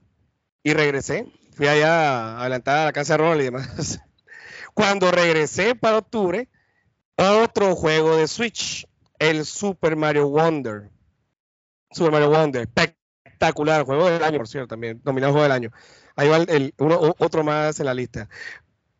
y 0.64 0.74
regresé. 0.74 1.28
Fui 1.54 1.68
allá 1.68 2.40
adelantada 2.40 2.84
a 2.84 2.86
la 2.86 2.94
casa 2.94 3.14
de 3.14 3.18
Ronald 3.18 3.42
y 3.42 3.46
demás. 3.46 4.00
Cuando 4.74 5.12
regresé 5.12 5.76
para 5.76 5.98
octubre, 5.98 6.48
otro 7.22 7.76
juego 7.76 8.18
de 8.18 8.28
Switch, 8.28 8.88
el 9.20 9.46
Super 9.46 9.96
Mario 9.96 10.30
Wonder. 10.30 10.90
Super 11.92 12.12
Mario 12.12 12.30
Wonder, 12.30 12.68
espectacular, 12.74 13.86
juego 13.86 14.10
del 14.10 14.24
año, 14.24 14.38
por 14.38 14.48
cierto, 14.48 14.70
también, 14.70 15.02
nominado 15.04 15.34
juego 15.34 15.44
del 15.44 15.52
año. 15.52 15.72
Ahí 16.16 16.28
va 16.28 16.40
otro 17.20 17.44
más 17.44 17.80
en 17.80 17.86
la 17.86 17.94
lista. 17.94 18.30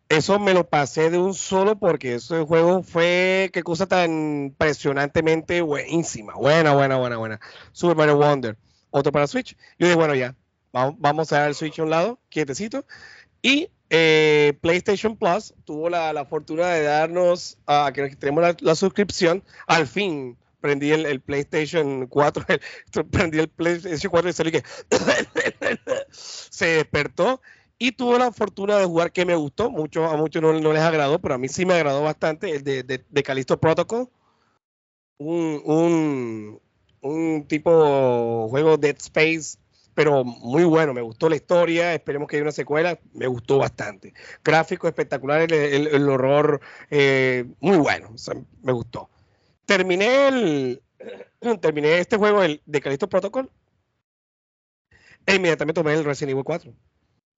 Eso 0.10 0.40
me 0.40 0.54
lo 0.54 0.68
pasé 0.68 1.10
de 1.10 1.18
un 1.18 1.34
solo 1.34 1.80
porque 1.80 2.16
ese 2.16 2.44
juego 2.44 2.84
fue, 2.84 3.50
qué 3.54 3.64
cosa 3.64 3.86
tan 3.88 4.46
impresionantemente 4.48 5.62
buenísima. 5.62 6.34
Buena, 6.34 6.74
buena, 6.74 6.98
buena, 6.98 7.18
buena. 7.18 7.40
Super 7.72 7.96
Mario 7.96 8.18
Wonder. 8.18 8.58
Otro 8.90 9.12
para 9.14 9.28
Switch. 9.28 9.56
Yo 9.80 9.88
dije, 9.88 9.96
bueno, 9.96 10.14
ya, 10.14 10.36
vamos 10.74 11.32
a 11.32 11.40
dar 11.40 11.48
el 11.48 11.56
Switch 11.56 11.80
a 11.80 11.84
un 11.84 11.90
lado, 11.90 12.20
quietecito. 12.30 12.86
Y 13.42 13.70
eh, 13.94 14.58
PlayStation 14.62 15.18
Plus 15.18 15.54
tuvo 15.66 15.90
la, 15.90 16.26
fortuna 16.26 16.68
de 16.70 16.84
darnos, 16.84 17.58
a 17.68 17.92
que 17.94 18.16
tenemos 18.16 18.56
la, 18.62 18.76
suscripción, 18.76 19.44
al 19.68 19.86
fin 19.86 20.38
prendí 20.62 20.92
el, 20.92 21.20
PlayStation 21.20 22.08
4, 22.08 22.46
prendí 23.12 23.40
el 23.40 23.50
PlayStation 23.50 24.10
4 24.10 24.30
y 24.30 24.34
salí 24.34 24.52
que 24.52 24.64
se 26.10 26.66
despertó 26.68 27.42
y 27.78 27.92
tuvo 27.92 28.18
la 28.18 28.32
fortuna 28.32 28.78
de 28.78 28.86
jugar 28.86 29.12
que 29.12 29.26
me 29.26 29.36
gustó, 29.36 29.70
mucho, 29.70 30.06
a 30.06 30.16
muchos 30.16 30.42
no, 30.42 30.54
les 30.54 30.82
agradó, 30.82 31.20
pero 31.20 31.36
a 31.36 31.38
mí 31.38 31.50
sí 31.50 31.66
me 31.66 31.74
agradó 31.74 32.02
bastante, 32.02 32.52
el 32.52 32.64
de, 32.64 33.24
Callisto 33.26 33.60
Protocol, 33.60 34.08
un, 35.18 35.62
un, 35.66 36.62
un 37.02 37.46
tipo 37.46 38.48
juego 38.48 38.78
Dead 38.78 38.96
Space 38.96 39.58
pero 39.94 40.24
muy 40.24 40.64
bueno, 40.64 40.94
me 40.94 41.02
gustó 41.02 41.30
la 41.30 41.36
historia, 41.36 41.94
esperemos 41.94 42.28
que 42.28 42.38
haya 42.38 42.44
una 42.44 42.52
secuela, 42.52 43.00
me 43.14 43.28
gustó 43.28 43.58
bastante. 43.58 44.14
Gráfico 44.44 44.88
espectacular, 44.88 45.52
el, 45.52 46.10
horror 46.10 46.62
eh, 46.90 47.46
muy 47.60 47.78
bueno, 47.78 48.14
me 48.64 48.72
gustó. 48.72 49.10
Terminé 49.66 50.28
el 50.28 50.82
terminé 51.62 52.00
este 52.00 52.18
juego 52.18 52.44
el, 52.44 52.62
de 52.66 52.82
Callisto 52.82 53.10
Protocol 53.10 53.50
e 55.26 55.36
inmediatamente 55.36 55.80
tomé 55.80 55.94
el 55.94 56.04
Resident 56.04 56.32
Evil 56.32 56.44
4. 56.44 56.74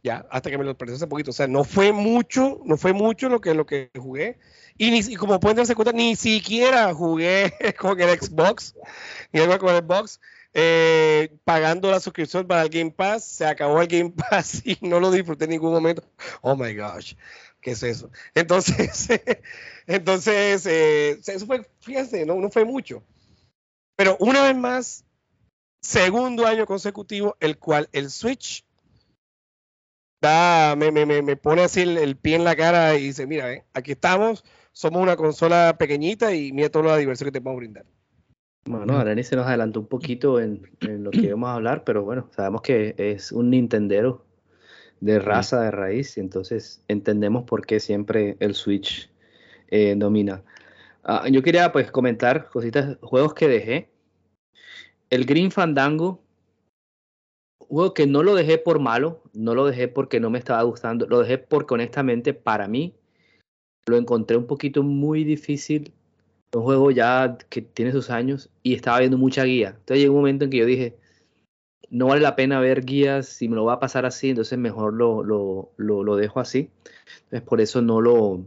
Ya, 0.04 0.26
hasta 0.30 0.50
que 0.50 0.58
me 0.58 0.66
lo 0.66 0.78
perdí 0.78 0.94
hace 0.94 1.08
poquito. 1.08 1.32
O 1.32 1.34
sea, 1.34 1.48
no 1.48 1.64
fue 1.64 1.94
mucho, 1.94 2.60
no 2.66 2.76
fue 2.76 2.92
mucho 2.92 3.30
lo 3.30 3.40
que, 3.40 3.54
lo 3.54 3.66
que 3.66 3.90
jugué. 3.98 4.38
Y, 4.78 4.92
ni, 4.92 5.16
como 5.16 5.40
pueden 5.40 5.58
darse 5.58 5.76
cuenta, 5.76 5.94
ni 5.94 6.18
siquiera 6.18 6.94
jugué 6.94 7.54
con 7.80 8.00
el 8.00 8.20
Xbox. 8.20 8.76
Ni 9.32 9.40
con 9.58 9.70
el 9.70 9.82
Xbox. 9.82 10.20
Eh, 10.56 11.36
pagando 11.44 11.90
la 11.90 12.00
suscripción 12.00 12.48
para 12.48 12.62
el 12.62 12.70
Game 12.70 12.92
Pass, 12.92 13.26
se 13.26 13.46
acabó 13.46 13.82
el 13.82 13.88
Game 13.88 14.12
Pass 14.12 14.62
y 14.66 14.78
no 14.82 15.00
lo 15.00 15.10
disfruté 15.12 15.46
en 15.46 15.52
ningún 15.52 15.72
momento. 15.72 16.04
Oh 16.42 16.56
my 16.56 16.76
gosh, 16.76 17.16
¿qué 17.60 17.72
es 17.72 17.84
eso? 17.84 18.12
Entonces, 18.36 19.10
entonces, 19.88 20.66
eh, 20.68 21.20
eso 21.26 21.46
fue, 21.46 21.68
fíjense, 21.80 22.26
no, 22.26 22.36
no 22.36 22.50
fue 22.50 22.66
mucho. 22.66 23.04
Pero 23.96 24.18
una 24.20 24.44
vez 24.44 24.56
más, 24.56 25.06
segundo 25.82 26.46
año 26.46 26.66
consecutivo, 26.66 27.36
el 27.40 27.58
cual 27.58 27.90
el 27.92 28.10
Switch 28.10 28.66
da, 30.22 30.76
me, 30.76 30.92
me, 30.92 31.06
me 31.06 31.36
pone 31.36 31.64
así 31.64 31.82
el, 31.82 32.16
pie 32.18 32.36
en 32.36 32.44
la 32.44 32.56
cara 32.56 32.96
y 32.96 33.08
dice, 33.08 33.28
mira, 33.28 33.66
aquí 33.74 33.92
estamos, 33.92 34.44
somos 34.72 35.02
una 35.02 35.16
consola 35.18 35.76
pequeñita 35.78 36.34
y 36.34 36.52
mira 36.54 36.70
toda 36.70 36.86
la 36.86 36.98
diversión 36.98 37.28
que 37.28 37.34
te 37.34 37.42
podemos 37.42 37.60
brindar. 37.60 37.86
Bueno, 38.66 38.98
Arani 38.98 39.24
se 39.24 39.36
nos 39.36 39.46
adelantó 39.46 39.82
un 39.82 39.88
poquito 39.88 40.40
en, 40.40 40.62
lo 40.80 41.12
que 41.12 41.24
íbamos 41.24 41.50
a 41.50 41.56
hablar, 41.56 41.84
pero 41.84 42.04
bueno, 42.04 42.30
sabemos 42.32 42.62
que 42.62 42.96
es 42.98 43.32
un 43.34 43.50
Nintendero 43.50 44.26
de 45.02 45.20
raza, 45.20 45.62
de 45.62 45.72
raíz, 45.72 46.18
y 46.18 46.22
entonces 46.22 46.82
entendemos 46.88 47.44
por 47.44 47.66
qué 47.66 47.82
siempre 47.82 48.38
el 48.40 48.56
Switch 48.56 49.12
eh, 49.68 49.96
domina. 49.98 50.44
Ah, 51.04 51.28
yo 51.30 51.44
quería 51.44 51.74
pues 51.74 51.92
comentar 51.92 52.50
cositas, 52.50 52.98
juegos 53.02 53.34
que 53.34 53.50
dejé. 53.50 53.90
El 55.10 55.26
Green 55.26 55.52
Fandango, 55.52 56.24
juego 57.60 57.94
que 57.94 58.08
no 58.08 58.24
lo 58.24 58.34
dejé 58.34 58.58
por 58.58 58.80
malo, 58.80 59.22
no 59.34 59.56
lo 59.56 59.66
dejé 59.66 59.90
porque 59.90 60.22
no 60.22 60.30
me 60.30 60.40
estaba 60.40 60.64
gustando, 60.64 61.06
lo 61.08 61.20
dejé 61.20 61.38
porque 61.38 61.74
honestamente 61.74 62.34
para 62.34 62.70
mí 62.70 62.96
lo 63.86 63.98
encontré 63.98 64.38
un 64.38 64.48
poquito 64.48 64.84
muy 64.84 65.26
difícil 65.26 65.94
un 66.54 66.64
juego 66.64 66.92
ya 66.92 67.38
que 67.50 67.62
tiene 67.62 67.92
sus 67.92 68.10
años 68.10 68.50
y 68.62 68.74
estaba 68.74 69.00
viendo 69.00 69.18
mucha 69.18 69.44
guía. 69.44 69.70
Entonces 69.70 70.00
llegó 70.00 70.14
un 70.14 70.22
momento 70.22 70.46
en 70.46 70.52
que 70.52 70.58
yo 70.58 70.66
dije, 70.66 70.98
no 71.90 72.08
vale 72.08 72.22
la 72.22 72.36
pena 72.36 72.60
ver 72.60 72.86
guías 72.86 73.28
si 73.28 73.48
me 73.48 73.56
lo 73.56 73.66
va 73.66 73.74
a 73.74 73.80
pasar 73.80 74.06
así, 74.06 74.30
entonces 74.30 74.58
mejor 74.58 74.94
lo, 74.94 75.24
lo, 75.24 75.72
lo, 75.78 76.16
dejo 76.16 76.40
así. 76.40 76.70
Entonces 77.26 77.42
por 77.42 77.62
eso 77.62 77.82
no 77.82 78.02
lo, 78.02 78.46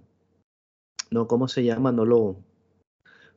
no, 1.10 1.26
¿cómo 1.26 1.48
se 1.48 1.64
llama? 1.64 1.92
No 1.92 2.04
lo, 2.04 2.36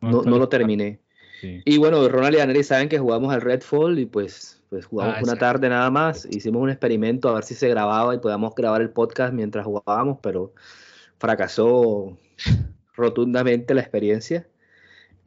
no, 0.02 0.24
lo 0.24 0.50
terminé. 0.50 1.00
Y 1.42 1.78
bueno, 1.78 2.08
Ronald 2.08 2.36
y 2.36 2.40
Aneri 2.40 2.64
saben 2.64 2.90
que 2.90 3.00
jugamos 3.00 3.34
al 3.34 3.42
Redfall 3.42 3.98
y 3.98 4.06
pues, 4.06 4.62
pues 4.70 4.86
jugamos 4.86 5.16
ah, 5.18 5.22
una 5.24 5.36
tarde 5.38 5.70
nada 5.70 5.90
más. 5.90 6.28
Hicimos 6.30 6.62
un 6.62 6.70
experimento 6.70 7.30
a 7.30 7.36
ver 7.36 7.44
si 7.44 7.56
se 7.56 7.70
grababa 7.70 8.14
y 8.14 8.20
podíamos 8.20 8.54
grabar 8.54 8.82
el 8.82 8.90
podcast 8.90 9.34
mientras 9.34 9.66
jugábamos, 9.66 10.20
pero 10.22 10.54
fracasó 11.18 12.18
rotundamente 12.94 13.74
la 13.74 13.82
experiencia 13.82 14.46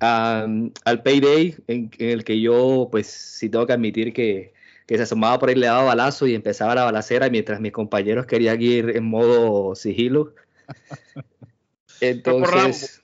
al 0.03 1.03
Payday, 1.05 1.55
en, 1.69 1.91
el 1.99 2.25
que 2.25 2.41
yo, 2.41 2.89
pues 2.91 3.07
sí 3.07 3.49
tengo 3.49 3.67
que 3.67 3.73
admitir 3.73 4.13
que, 4.13 4.53
se 4.89 5.01
asomaba 5.01 5.39
por 5.39 5.49
ahí, 5.49 5.55
le 5.55 5.67
daba 5.67 5.85
balazo 5.85 6.27
y 6.27 6.35
empezaba 6.35 6.75
la 6.75 6.85
balacera 6.85 7.31
mientras 7.31 7.61
mis 7.61 7.73
compañeros 7.73 8.27
querían 8.27 8.61
ir 8.61 8.95
en 8.95 9.05
modo 9.05 9.75
sigilo. 9.75 10.35
Entonces, 12.03 13.03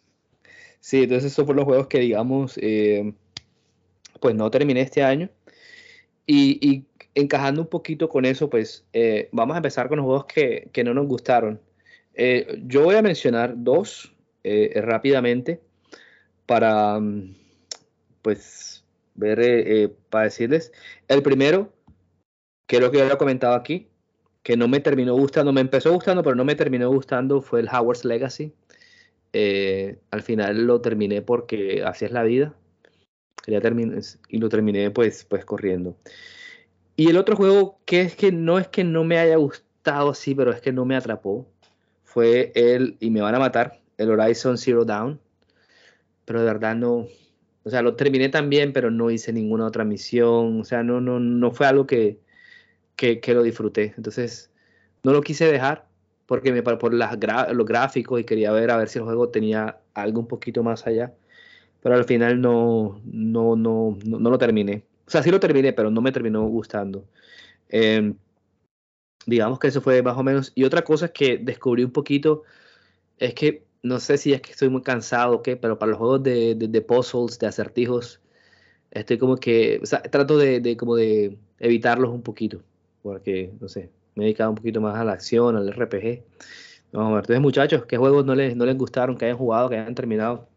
sí, 0.81 1.05
entonces 1.05 1.33
esos 1.33 1.47
fueron 1.47 1.59
los 1.59 1.65
juegos 1.67 1.87
que, 1.87 2.01
digamos, 2.01 2.59
eh, 2.61 3.13
pues 4.21 4.35
no 4.35 4.51
terminé 4.51 4.81
este 4.81 5.05
año. 5.05 5.31
Y, 6.27 6.85
encajando 7.15 7.63
un 7.63 7.69
poquito 7.69 8.09
con 8.09 8.25
eso, 8.25 8.51
pues 8.51 8.85
eh, 8.93 9.29
vamos 9.31 9.55
a 9.55 9.59
empezar 9.59 9.89
con 9.89 9.99
los 9.99 10.05
juegos 10.05 10.27
que, 10.27 10.83
no 10.85 10.95
nos 10.95 11.07
gustaron. 11.07 11.61
Eh, 12.15 12.61
yo 12.67 12.83
voy 12.83 12.97
a 12.97 13.03
mencionar 13.03 13.55
dos 13.57 14.13
rápidamente 14.75 15.61
para, 16.49 16.99
mm, 16.99 17.37
pues, 18.23 18.83
ver, 19.15 19.39
eh, 19.39 19.85
eh, 19.85 19.95
para 20.09 20.25
decirles. 20.25 20.73
El 21.07 21.23
primero, 21.23 21.75
que 22.67 22.77
es 22.77 22.83
lo 22.83 22.91
que 22.91 22.99
yo 22.99 23.05
había 23.05 23.19
comentado 23.19 23.55
aquí, 23.55 23.89
que 24.43 24.57
no 24.57 24.67
me 24.67 24.81
terminó 24.81 25.15
gustando, 25.15 25.53
me 25.53 25.61
empezó 25.61 25.93
gustando, 25.93 26.23
pero 26.23 26.35
no 26.37 26.47
me 26.47 26.55
terminó 26.55 26.89
gustando, 26.91 27.43
fue 27.43 27.61
el 27.61 27.69
Howard's 27.69 28.07
Legacy. 28.07 28.55
Eh, 29.35 29.99
al 30.11 30.23
final 30.23 30.67
lo 30.67 30.81
terminé 30.81 31.21
porque 31.21 31.85
así 31.85 32.07
es 32.07 32.13
la 32.13 32.23
vida. 32.23 32.55
Quería 33.45 33.61
y 34.29 34.39
lo 34.39 34.49
terminé 34.49 34.91
pues, 34.91 35.25
pues 35.27 35.45
corriendo. 35.45 35.97
Y 36.97 37.11
el 37.11 37.19
otro 37.19 37.37
juego 37.37 37.79
que 37.85 38.01
es 38.01 38.17
que 38.17 38.33
no 38.33 38.59
es 38.59 38.69
que 38.69 38.85
no 38.85 39.05
me 39.05 39.19
haya 39.19 39.37
gustado 39.37 40.11
así, 40.11 40.35
pero 40.35 40.53
es 40.53 40.63
que 40.63 40.73
no 40.73 40.87
me 40.87 40.97
atrapó, 40.97 41.47
fue 42.05 42.53
el, 42.55 42.97
y 43.01 43.11
me 43.11 43.21
van 43.21 43.35
a 43.35 43.39
matar, 43.39 43.81
el 43.99 44.11
Horizon 44.11 44.57
Zero 44.57 44.85
Dawn 44.87 45.21
pero 46.29 46.41
de 46.41 46.45
verdad 46.45 46.77
no, 46.77 47.09
o 47.65 47.71
sea, 47.71 47.81
lo 47.81 47.97
terminé 47.97 48.29
también, 48.29 48.75
pero 48.75 48.91
no 48.91 49.11
hice 49.11 49.33
ninguna 49.33 49.65
otra 49.65 49.83
misión, 49.83 50.61
o 50.61 50.65
sea, 50.65 50.83
no, 50.83 51.01
no, 51.01 51.19
no 51.19 51.51
fue 51.53 51.67
algo 51.67 51.87
que, 51.87 52.21
que, 52.97 53.23
lo 53.33 53.43
disfruté. 53.43 53.95
Entonces, 53.97 54.51
no 55.05 55.13
lo 55.13 55.23
quise 55.23 55.51
dejar 55.51 55.89
porque 56.27 56.53
me 56.53 56.63
por 56.63 56.93
las 56.93 57.17
los 57.55 57.67
gráficos 57.67 58.21
y 58.21 58.25
quería 58.25 58.53
ver 58.53 58.71
a 58.71 58.77
ver 58.77 58.89
si 58.91 58.99
el 58.99 59.07
juego 59.07 59.31
tenía 59.31 59.79
algo 59.95 60.21
un 60.21 60.29
poquito 60.29 60.63
más 60.63 60.87
allá. 60.87 61.15
Pero 61.83 61.95
al 61.95 62.05
final 62.05 62.43
no, 62.43 63.01
no, 63.07 63.57
no, 63.57 63.97
no, 64.05 64.31
lo 64.31 64.39
terminé. 64.39 64.85
O 65.07 65.11
sea, 65.11 65.23
sí 65.23 65.31
lo 65.31 65.41
terminé, 65.41 65.73
pero 65.73 65.91
no 65.91 66.03
me 66.03 66.13
terminó 66.13 66.47
gustando. 66.47 67.07
Em, 67.71 68.15
digamos 69.25 69.59
que 69.59 69.69
eso 69.69 69.81
fue 69.81 70.03
más 70.03 70.19
o 70.19 70.23
menos. 70.23 70.53
Y 70.55 70.65
otra 70.65 70.83
cosa 70.85 71.09
que 71.09 71.39
descubrí 71.39 71.85
un 71.85 71.93
poquito 71.93 72.43
es 73.19 73.33
que 73.35 73.68
no 73.83 74.01
sé 74.01 74.19
si 74.19 74.33
es 74.33 74.41
que 74.41 74.53
estoy 74.53 74.69
muy 74.69 74.83
cansado 74.83 75.37
o 75.37 75.43
qué, 75.43 75.57
pero 75.57 75.79
para 75.79 75.91
los 75.91 75.99
juegos 75.99 76.23
de, 76.23 76.55
de, 76.55 76.81
puzzles, 76.83 77.39
de 77.39 77.47
acertijos, 77.47 78.21
estoy 78.91 79.19
como 79.19 79.37
que, 79.37 79.81
o 79.83 79.87
sea, 79.87 80.03
trato 80.03 80.37
de, 80.39 80.77
como 80.77 80.97
de 80.97 81.39
evitarlos 81.59 82.11
un 82.11 82.23
poquito, 82.23 82.63
porque, 83.03 83.53
no 83.61 83.69
sé, 83.69 83.91
me 84.15 84.25
he 84.25 84.27
dedicado 84.27 84.51
un 84.51 84.57
poquito 84.57 84.81
más 84.81 84.97
a 84.97 85.05
la 85.05 85.13
acción, 85.13 85.57
al 85.57 85.73
RPG. 85.73 86.03
Ver, 86.03 86.23
entonces 86.93 87.41
muchachos, 87.41 87.85
¿qué 87.87 87.97
juegos 87.97 88.25
no 88.25 88.35
les, 88.35 88.57
no 88.57 88.65
les 88.65 88.77
gustaron, 88.77 89.17
que 89.17 89.27
hayan 89.27 89.37
jugado, 89.37 89.69
que 89.69 89.77
hayan 89.77 89.95
terminado? 89.95 90.49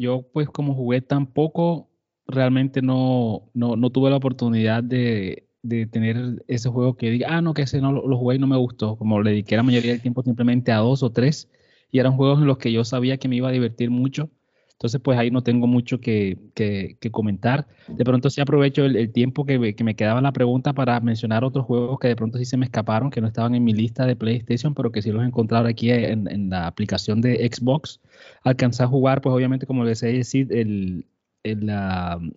Yo 0.00 0.22
pues 0.32 0.48
como 0.48 0.74
jugué 0.74 1.00
tan 1.00 1.26
poco, 1.26 1.88
realmente 2.26 2.82
no, 2.82 3.50
no, 3.52 3.76
no 3.76 3.90
tuve 3.90 4.10
la 4.10 4.16
oportunidad 4.16 4.82
de, 4.82 5.48
de 5.62 5.86
tener 5.86 6.44
ese 6.46 6.68
juego 6.68 6.96
que 6.96 7.10
diga, 7.10 7.28
ah, 7.30 7.42
no, 7.42 7.54
que 7.54 7.62
ese 7.62 7.80
no 7.80 7.92
lo, 7.92 8.16
jugué 8.16 8.36
y 8.36 8.38
no 8.38 8.46
me 8.46 8.56
gustó, 8.56 8.96
como 8.96 9.20
le 9.20 9.30
dediqué 9.30 9.56
la 9.56 9.62
mayoría 9.62 9.92
del 9.92 10.02
tiempo 10.02 10.22
simplemente 10.22 10.72
a 10.72 10.78
dos 10.78 11.02
o 11.02 11.10
tres, 11.10 11.48
y 11.90 11.98
eran 11.98 12.16
juegos 12.16 12.40
en 12.40 12.46
los 12.46 12.58
que 12.58 12.72
yo 12.72 12.84
sabía 12.84 13.18
que 13.18 13.28
me 13.28 13.36
iba 13.36 13.48
a 13.48 13.52
divertir 13.52 13.90
mucho, 13.90 14.30
entonces 14.78 15.00
pues 15.02 15.18
ahí 15.18 15.32
no 15.32 15.42
tengo 15.42 15.66
mucho 15.66 16.00
que, 16.00 16.38
que, 16.54 17.10
comentar. 17.10 17.66
De 17.88 18.04
pronto 18.04 18.30
sí 18.30 18.40
aprovecho 18.40 18.84
el, 18.84 19.10
tiempo 19.10 19.44
que, 19.44 19.74
que, 19.74 19.82
me 19.82 19.96
quedaba 19.96 20.20
la 20.20 20.30
pregunta 20.30 20.72
para 20.72 21.00
mencionar 21.00 21.42
otros 21.42 21.66
juegos 21.66 21.98
que 21.98 22.06
de 22.06 22.14
pronto 22.14 22.38
sí 22.38 22.44
se 22.44 22.56
me 22.56 22.66
escaparon, 22.66 23.10
que 23.10 23.20
no 23.20 23.26
estaban 23.26 23.56
en 23.56 23.64
mi 23.64 23.72
lista 23.72 24.06
de 24.06 24.14
PlayStation, 24.14 24.74
pero 24.74 24.92
que 24.92 25.02
sí 25.02 25.10
los 25.10 25.24
he 25.24 25.56
aquí 25.66 25.90
en, 25.90 26.30
en 26.30 26.50
la 26.50 26.68
aplicación 26.68 27.20
de 27.20 27.50
Xbox. 27.52 28.00
Alcancé 28.44 28.84
a 28.84 28.86
jugar, 28.86 29.20
pues 29.20 29.34
obviamente 29.34 29.66
como 29.66 29.82
les 29.82 30.00
he 30.04 30.12
decir, 30.12 30.46
el, 30.52 31.06
el, 31.42 31.68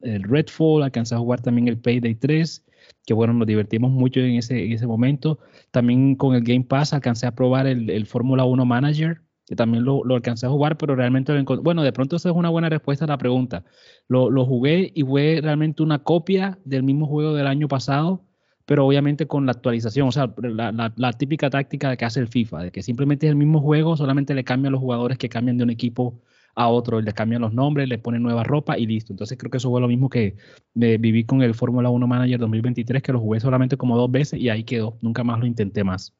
el 0.01 0.23
Redfall, 0.23 0.81
alcancé 0.81 1.13
a 1.13 1.19
jugar 1.19 1.41
también 1.41 1.67
el 1.67 1.77
Payday 1.77 2.15
3, 2.15 2.65
que 3.05 3.13
bueno, 3.13 3.33
nos 3.33 3.47
divertimos 3.47 3.91
mucho 3.91 4.19
en 4.19 4.37
ese, 4.37 4.65
en 4.65 4.71
ese 4.71 4.87
momento. 4.87 5.37
También 5.69 6.15
con 6.15 6.33
el 6.33 6.43
Game 6.43 6.63
Pass 6.63 6.91
alcancé 6.93 7.27
a 7.27 7.35
probar 7.35 7.67
el, 7.67 7.91
el 7.91 8.07
Fórmula 8.07 8.45
1 8.45 8.65
Manager, 8.65 9.21
que 9.47 9.55
también 9.55 9.83
lo, 9.83 10.03
lo, 10.03 10.15
alcancé 10.15 10.45
a 10.45 10.49
jugar, 10.49 10.77
pero 10.77 10.95
realmente 10.95 11.33
lo 11.33 11.61
Bueno, 11.61 11.83
de 11.83 11.91
pronto 11.91 12.15
esa 12.15 12.29
es 12.29 12.35
una 12.35 12.49
buena 12.49 12.69
respuesta 12.69 13.05
a 13.05 13.07
la 13.07 13.17
pregunta. 13.17 13.63
Lo, 14.07 14.29
lo, 14.29 14.45
jugué 14.45 14.91
y 14.95 15.03
fue 15.03 15.39
realmente 15.41 15.83
una 15.83 15.99
copia 16.03 16.59
del 16.65 16.83
mismo 16.83 17.07
juego 17.07 17.33
del 17.33 17.47
año 17.47 17.67
pasado, 17.67 18.23
pero 18.65 18.85
obviamente 18.85 19.27
con 19.27 19.45
la 19.45 19.53
actualización, 19.53 20.07
o 20.07 20.11
sea, 20.11 20.33
la, 20.37 20.71
la, 20.71 20.93
la 20.95 21.13
típica 21.13 21.49
táctica 21.49 21.95
que 21.97 22.05
hace 22.05 22.19
el 22.19 22.27
FIFA, 22.27 22.63
de 22.63 22.71
que 22.71 22.83
simplemente 22.83 23.27
es 23.27 23.31
el 23.31 23.35
mismo 23.35 23.61
juego, 23.61 23.97
solamente 23.97 24.33
le 24.33 24.43
cambian 24.43 24.71
los 24.71 24.81
jugadores 24.81 25.17
que 25.17 25.29
cambian 25.29 25.57
de 25.57 25.63
un 25.63 25.69
equipo 25.69 26.21
a 26.55 26.67
otro, 26.67 27.01
le 27.01 27.13
cambian 27.13 27.41
los 27.41 27.53
nombres, 27.53 27.87
le 27.87 27.97
ponen 27.97 28.23
nueva 28.23 28.43
ropa 28.43 28.77
y 28.77 28.85
listo. 28.85 29.13
Entonces 29.13 29.37
creo 29.37 29.51
que 29.51 29.57
eso 29.57 29.69
fue 29.69 29.81
lo 29.81 29.87
mismo 29.87 30.09
que 30.09 30.35
viví 30.73 31.23
con 31.25 31.41
el 31.41 31.53
Fórmula 31.53 31.89
1 31.89 32.07
Manager 32.07 32.39
2023, 32.39 33.01
que 33.03 33.13
lo 33.13 33.19
jugué 33.19 33.39
solamente 33.39 33.77
como 33.77 33.97
dos 33.97 34.11
veces 34.11 34.39
y 34.39 34.49
ahí 34.49 34.63
quedó. 34.63 34.97
Nunca 35.01 35.23
más 35.23 35.39
lo 35.39 35.45
intenté 35.45 35.83
más. 35.83 36.13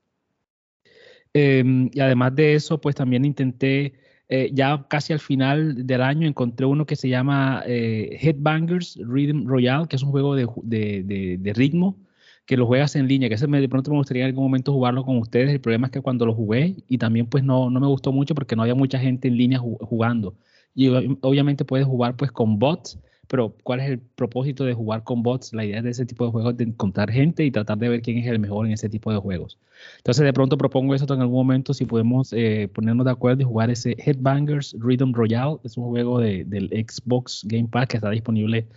Em, 1.34 1.90
y 1.94 2.00
además 2.00 2.36
de 2.36 2.56
eso, 2.56 2.82
pues 2.82 2.96
también 2.96 3.26
intenté, 3.26 3.94
eh, 4.30 4.52
ya 4.54 4.86
casi 4.90 5.14
al 5.14 5.20
final 5.20 5.86
del 5.88 6.02
año, 6.02 6.28
encontré 6.28 6.66
uno 6.66 6.86
que 6.86 6.96
se 6.96 7.10
llama 7.10 7.64
eh, 7.66 8.18
Headbangers 8.22 8.98
Rhythm 9.02 9.48
Royale, 9.48 9.88
que 9.88 9.96
es 9.96 10.04
un 10.04 10.12
juego 10.12 10.36
de, 10.36 10.48
de, 10.64 11.38
de 11.40 11.54
ritmo 11.54 11.98
que 12.46 12.58
lo 12.58 12.66
juegas 12.66 12.96
en 12.96 13.08
línea, 13.08 13.30
que 13.30 13.36
ese 13.36 13.48
me, 13.48 13.62
de 13.62 13.70
pronto 13.70 13.92
me 13.92 13.98
gustaría 13.98 14.24
en 14.24 14.30
algún 14.30 14.44
momento 14.44 14.74
jugarlo 14.74 15.06
con 15.06 15.18
ustedes. 15.18 15.52
El 15.52 15.62
problema 15.62 15.88
es 15.88 15.92
que 15.92 16.02
cuando 16.02 16.26
lo 16.26 16.34
jugué 16.34 16.76
y 16.88 16.98
también 16.98 17.28
pues 17.28 17.44
no, 17.44 17.70
no 17.70 17.80
me 17.80 17.88
gustó 17.88 18.12
mucho 18.12 18.36
porque 18.36 18.56
no 18.56 18.64
había 18.64 18.76
mucha 18.76 19.00
gente 19.00 19.28
en 19.28 19.38
línea 19.38 19.60
jugando. 19.60 20.36
Y 20.76 20.90
obviamente 21.22 21.66
puedes 21.66 21.86
jugar 21.88 22.16
pues 22.18 22.32
con 22.32 22.60
bots, 22.60 23.00
pero 23.32 23.56
¿cuál 23.64 23.80
es 23.80 23.90
el 23.90 24.00
propósito 24.00 24.66
de 24.66 24.74
jugar 24.74 25.06
con 25.06 25.24
bots? 25.24 25.54
La 25.54 25.64
idea 25.64 25.82
de 25.82 25.90
ese 25.90 26.06
tipo 26.06 26.26
de 26.26 26.32
juegos 26.32 26.52
es 26.52 26.58
de 26.58 26.66
encontrar 26.66 27.10
gente 27.10 27.46
y 27.46 27.50
tratar 27.50 27.78
de 27.78 27.88
ver 27.88 28.02
quién 28.02 28.18
es 28.18 28.28
el 28.28 28.40
mejor 28.40 28.66
en 28.66 28.74
ese 28.74 28.90
tipo 28.90 29.10
de 29.10 29.20
juegos. 29.20 29.58
Entonces 30.00 30.26
de 30.26 30.34
pronto 30.34 30.58
propongo 30.58 30.94
eso 30.94 31.06
en 31.14 31.22
algún 31.22 31.38
momento 31.38 31.74
si 31.74 31.86
podemos 31.86 32.34
eh, 32.34 32.70
ponernos 32.74 33.06
de 33.06 33.12
acuerdo 33.14 33.42
y 33.42 33.46
jugar 33.46 33.70
ese 33.70 33.96
Headbangers 33.98 34.76
Rhythm 34.78 35.14
Royale. 35.14 35.60
Es 35.64 35.78
un 35.78 35.86
juego 35.86 36.20
de, 36.20 36.44
del 36.44 36.68
Xbox 36.86 37.46
Game 37.46 37.70
Pass 37.70 37.88
que 37.88 37.98
está 37.98 38.10
disponible 38.10 38.68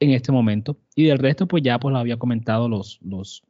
en 0.00 0.10
este 0.10 0.32
momento. 0.32 0.76
Y 0.94 1.04
del 1.04 1.18
resto, 1.18 1.48
pues 1.48 1.62
ya 1.62 1.78
pues 1.78 1.90
lo 1.90 1.98
había 1.98 2.18
comentado 2.18 2.68
los, 2.68 3.00
los 3.00 3.42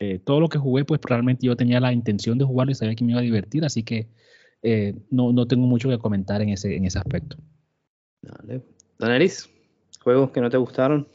eh, 0.00 0.18
todo 0.18 0.40
lo 0.40 0.48
que 0.48 0.58
jugué, 0.58 0.84
pues 0.84 1.00
realmente 1.04 1.46
yo 1.46 1.54
tenía 1.54 1.78
la 1.78 1.92
intención 1.92 2.36
de 2.36 2.44
jugarlo 2.44 2.72
y 2.72 2.74
sabía 2.74 2.96
que 2.96 3.04
me 3.04 3.12
iba 3.12 3.20
a 3.20 3.22
divertir, 3.22 3.64
así 3.64 3.84
que 3.84 4.08
eh, 4.62 4.92
no, 5.08 5.32
no, 5.32 5.46
tengo 5.46 5.68
mucho 5.68 5.88
que 5.88 5.98
comentar 5.98 6.42
en 6.42 6.48
ese, 6.48 6.74
en 6.74 6.84
ese 6.84 6.98
aspecto. 6.98 7.36
Dale. 8.22 8.60
¿Juegos 10.02 10.30
que 10.30 10.40
no 10.40 10.50
te 10.50 10.56
gustaron? 10.56 11.08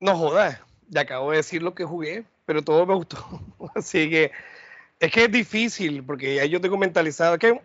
No 0.00 0.16
jodas, 0.16 0.60
ya 0.88 1.02
acabo 1.02 1.30
de 1.30 1.38
decir 1.38 1.62
lo 1.62 1.74
que 1.74 1.84
jugué, 1.84 2.24
pero 2.44 2.62
todo 2.62 2.86
me 2.86 2.94
gustó. 2.94 3.18
así 3.74 4.08
que 4.10 4.32
es 5.00 5.12
que 5.12 5.24
es 5.24 5.32
difícil, 5.32 6.04
porque 6.04 6.36
ya 6.36 6.44
yo 6.44 6.60
tengo 6.60 6.76
mentalizado 6.76 7.38
que 7.38 7.60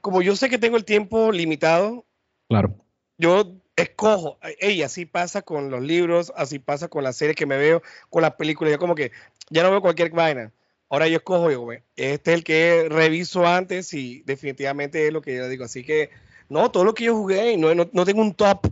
como 0.00 0.20
yo 0.20 0.36
sé 0.36 0.50
que 0.50 0.58
tengo 0.58 0.76
el 0.76 0.84
tiempo 0.84 1.32
limitado, 1.32 2.04
claro. 2.48 2.76
Yo 3.16 3.54
escojo, 3.76 4.38
y 4.60 4.82
así 4.82 5.06
pasa 5.06 5.42
con 5.42 5.70
los 5.70 5.82
libros, 5.82 6.32
así 6.36 6.58
pasa 6.58 6.88
con 6.88 7.04
las 7.04 7.16
series 7.16 7.36
que 7.36 7.46
me 7.46 7.56
veo, 7.56 7.82
con 8.10 8.22
las 8.22 8.34
películas, 8.34 8.72
yo 8.72 8.78
como 8.78 8.94
que 8.94 9.12
ya 9.50 9.62
no 9.62 9.70
veo 9.70 9.80
cualquier 9.80 10.10
vaina. 10.10 10.52
Ahora 10.88 11.08
yo 11.08 11.16
escojo, 11.16 11.50
yo, 11.50 11.66
este 11.96 12.32
es 12.32 12.38
el 12.38 12.44
que 12.44 12.88
reviso 12.88 13.46
antes 13.46 13.94
y 13.94 14.22
definitivamente 14.26 15.06
es 15.06 15.12
lo 15.12 15.22
que 15.22 15.36
yo 15.36 15.48
digo. 15.48 15.64
Así 15.64 15.84
que, 15.84 16.10
no, 16.48 16.70
todo 16.70 16.84
lo 16.84 16.94
que 16.94 17.04
yo 17.04 17.16
jugué, 17.16 17.56
no, 17.56 17.74
no, 17.74 18.04
tengo 18.04 18.20
un 18.20 18.34
top, 18.34 18.66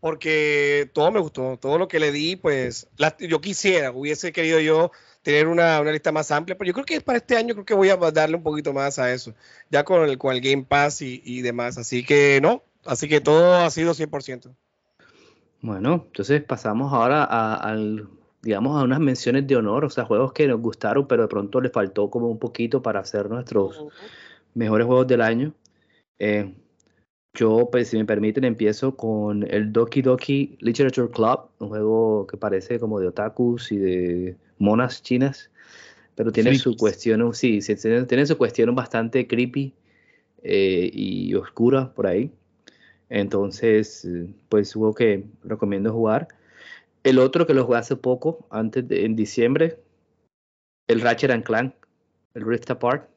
porque 0.00 0.90
todo 0.92 1.10
me 1.12 1.20
gustó, 1.20 1.58
todo 1.58 1.78
lo 1.78 1.88
que 1.88 2.00
le 2.00 2.12
di, 2.12 2.36
pues 2.36 2.88
yo 3.20 3.40
quisiera, 3.40 3.92
hubiese 3.92 4.32
querido 4.32 4.60
yo 4.60 4.90
tener 5.22 5.46
una, 5.46 5.82
lista 5.82 6.10
más 6.12 6.30
amplia, 6.30 6.56
pero 6.56 6.68
yo 6.68 6.74
creo 6.74 6.86
que 6.86 7.00
para 7.00 7.18
este 7.18 7.36
año 7.36 7.54
creo 7.54 7.66
que 7.66 7.74
voy 7.74 7.90
a 7.90 7.96
darle 7.96 8.36
un 8.36 8.42
poquito 8.42 8.72
más 8.72 8.98
a 8.98 9.12
eso, 9.12 9.34
ya 9.70 9.84
con 9.84 10.08
el, 10.08 10.18
con 10.18 10.34
el 10.34 10.40
Game 10.40 10.64
Pass 10.64 11.02
y, 11.02 11.20
y 11.24 11.42
demás. 11.42 11.76
Así 11.76 12.04
que 12.04 12.40
no, 12.40 12.64
Así 12.84 13.08
que 13.08 13.20
todo 13.20 13.54
ha 13.56 13.70
sido 13.70 13.92
100%. 13.92 14.54
Bueno, 15.62 16.04
entonces 16.06 16.42
pasamos 16.42 16.92
ahora 16.92 17.26
a, 17.30 17.76
digamos, 18.42 18.80
a 18.80 18.84
unas 18.84 19.00
menciones 19.00 19.46
de 19.46 19.56
honor, 19.56 19.84
o 19.84 19.90
sea, 19.90 20.04
juegos 20.04 20.32
que 20.32 20.46
nos 20.48 20.60
gustaron, 20.60 21.06
pero 21.06 21.22
de 21.22 21.28
pronto 21.28 21.60
les 21.60 21.72
faltó 21.72 22.08
como 22.08 22.28
un 22.28 22.38
poquito 22.38 22.82
para 22.82 23.00
hacer 23.00 23.28
nuestros 23.28 23.84
mejores 24.54 24.86
juegos 24.86 25.06
del 25.06 25.20
año. 25.20 25.52
Eh, 26.18 26.54
yo, 27.34 27.68
pues, 27.70 27.88
si 27.88 27.96
me 27.96 28.04
permiten, 28.04 28.44
empiezo 28.44 28.96
con 28.96 29.46
el 29.48 29.72
Doki 29.72 30.02
Doki 30.02 30.56
Literature 30.60 31.10
Club, 31.10 31.48
un 31.58 31.68
juego 31.68 32.26
que 32.26 32.36
parece 32.36 32.80
como 32.80 32.98
de 32.98 33.08
otakus 33.08 33.70
y 33.70 33.78
de 33.78 34.36
monas 34.58 35.02
chinas, 35.02 35.50
pero 36.16 36.32
tiene 36.32 36.56
su 36.56 36.76
cuestión, 36.76 37.32
sí, 37.34 37.60
tiene, 38.06 38.26
su 38.26 38.36
cuestión 38.36 38.74
bastante 38.74 39.26
creepy 39.26 39.72
eh, 40.42 40.90
y 40.92 41.34
oscura 41.34 41.92
por 41.94 42.06
ahí. 42.06 42.32
Entonces, 43.08 44.06
pues 44.48 44.74
hubo 44.76 44.94
que 44.94 45.24
recomiendo 45.44 45.92
jugar. 45.92 46.28
El 47.04 47.18
otro 47.18 47.46
que 47.46 47.54
lo 47.54 47.64
jugué 47.64 47.78
hace 47.78 47.96
poco, 47.96 48.46
antes 48.50 48.86
de, 48.86 49.04
en 49.04 49.16
diciembre, 49.16 49.78
el 50.88 51.00
Ratchet 51.00 51.30
and 51.30 51.44
Clank, 51.44 51.74
el 52.34 52.44
Rift 52.44 52.70
Apart. 52.70 53.08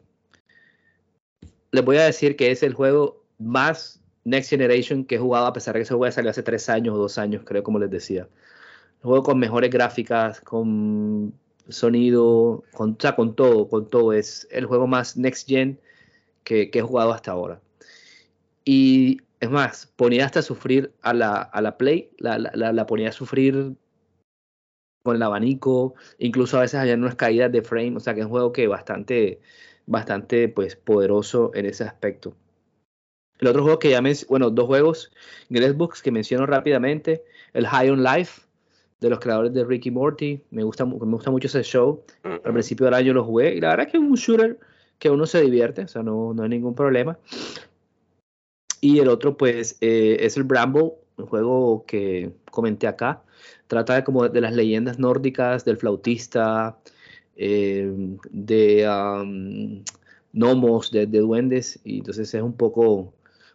Les 1.72 1.84
voy 1.84 1.98
a 1.98 2.06
decir 2.06 2.36
que 2.36 2.52
es 2.52 2.64
el 2.64 2.74
juego 2.74 3.24
más 3.38 4.03
Next 4.26 4.50
Generation 4.50 5.06
que 5.06 5.16
he 5.16 5.20
jugado, 5.20 5.48
a 5.48 5.54
pesar 5.54 5.74
de 5.74 5.80
que 5.80 5.84
ese 5.84 5.94
juego 5.94 6.12
salió 6.12 6.32
hace 6.32 6.44
tres 6.44 6.70
años 6.70 6.96
o 6.96 6.98
dos 6.98 7.18
años, 7.18 7.44
creo, 7.46 7.64
como 7.64 7.80
les 7.80 7.90
decía. 7.90 8.28
Juego 9.02 9.24
con 9.24 9.40
mejores 9.40 9.70
gráficas, 9.70 10.40
con 10.42 11.34
sonido, 11.70 12.64
con, 12.74 12.92
o 12.92 12.98
sea, 13.00 13.16
con 13.16 13.36
todo, 13.36 13.68
con 13.70 13.90
todo. 13.90 14.14
Es 14.14 14.48
el 14.52 14.66
juego 14.66 14.88
más 14.88 15.18
Next 15.18 15.48
Gen 15.48 15.80
que, 16.44 16.70
he 16.74 16.82
jugado 16.82 17.14
hasta 17.14 17.32
ahora. 17.32 17.62
Y 18.66 19.22
es 19.40 19.50
más, 19.50 19.88
ponía 19.96 20.26
hasta 20.26 20.42
sufrir 20.42 20.94
a 21.02 21.14
la, 21.14 21.42
a 21.42 21.62
la 21.62 21.78
Play, 21.78 22.12
la, 22.18 22.38
la, 22.40 22.72
la, 22.74 22.86
ponía 22.86 23.10
a 23.10 23.12
sufrir 23.12 23.76
con 25.04 25.16
el 25.18 25.24
abanico, 25.24 25.96
incluso 26.18 26.58
a 26.58 26.62
veces 26.62 26.80
había 26.80 26.96
unas 26.96 27.16
caídas 27.16 27.52
de 27.52 27.62
frame, 27.62 27.98
o 27.98 28.00
sea 28.00 28.14
que 28.14 28.22
es 28.22 28.26
un 28.26 28.32
juego 28.32 28.54
que 28.54 28.68
bastante, 28.68 29.42
bastante 29.86 30.48
pues, 30.48 30.78
poderoso 30.78 31.52
en 31.56 31.66
ese 31.66 31.84
aspecto. 31.84 32.36
El 33.40 33.48
otro 33.48 33.64
juego 33.64 33.80
que 33.80 33.90
ya 33.90 34.02
me, 34.02 34.14
bueno, 34.30 34.50
dos 34.50 34.66
juegos, 34.66 35.12
Books 35.50 36.02
que 36.02 36.12
menciono 36.12 36.46
rápidamente, 36.46 37.24
el 37.54 37.68
High 37.68 37.90
on 37.90 38.04
Life, 38.04 38.42
de 39.02 39.10
los 39.10 39.20
creadores 39.20 39.54
de 39.54 39.66
Ricky 39.66 39.92
Morty, 39.92 40.42
me 40.52 40.64
gusta, 40.64 40.86
me 40.86 40.96
gusta 40.96 41.30
mucho 41.30 41.48
ese 41.48 41.64
show, 41.64 42.04
al 42.24 42.54
principio 42.54 42.86
del 42.86 42.94
año 42.94 43.14
lo 43.14 43.26
jugué, 43.26 43.54
y 43.56 43.60
la 43.60 43.70
verdad 43.70 43.88
es 43.88 43.92
que 43.92 43.98
es 43.98 44.04
un 44.04 44.16
shooter 44.16 44.60
que 44.98 45.10
uno 45.10 45.26
se 45.26 45.42
divierte, 45.42 45.82
o 45.82 45.88
sea, 45.88 46.04
no, 46.04 46.34
no 46.34 46.44
hay 46.44 46.50
ningún 46.50 46.76
problema. 46.76 47.20
Y 48.80 49.00
el 49.00 49.08
otro, 49.08 49.38
pues, 49.38 49.78
eh, 49.80 50.18
es 50.20 50.36
el 50.36 50.44
Bramble, 50.44 50.92
un 51.18 51.26
juego 51.26 51.86
que 51.86 52.34
comenté 52.52 52.88
acá. 52.88 53.24
Trata 53.68 53.96
de, 53.96 54.04
como 54.04 54.28
de 54.28 54.42
las 54.42 54.54
leyendas 54.54 55.00
nórdicas, 55.00 55.64
del 55.64 55.78
flautista, 55.78 56.78
eh, 57.36 57.90
de 58.30 58.86
gnomos, 60.34 60.92
de, 60.92 61.06
duendes. 61.06 61.80
Y 61.84 62.00
entonces 62.00 62.34
es 62.34 62.42
un 62.42 62.58
poco, 62.58 63.14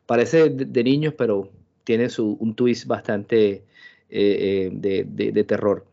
parece 0.08 0.48
de, 0.48 0.84
niños, 0.84 1.12
pero 1.18 1.50
tiene 1.84 2.08
su, 2.08 2.38
un 2.40 2.54
twist 2.54 2.86
bastante 2.86 3.62
eh, 4.08 4.70
de, 4.72 5.04
de, 5.04 5.44
terror. 5.44 5.84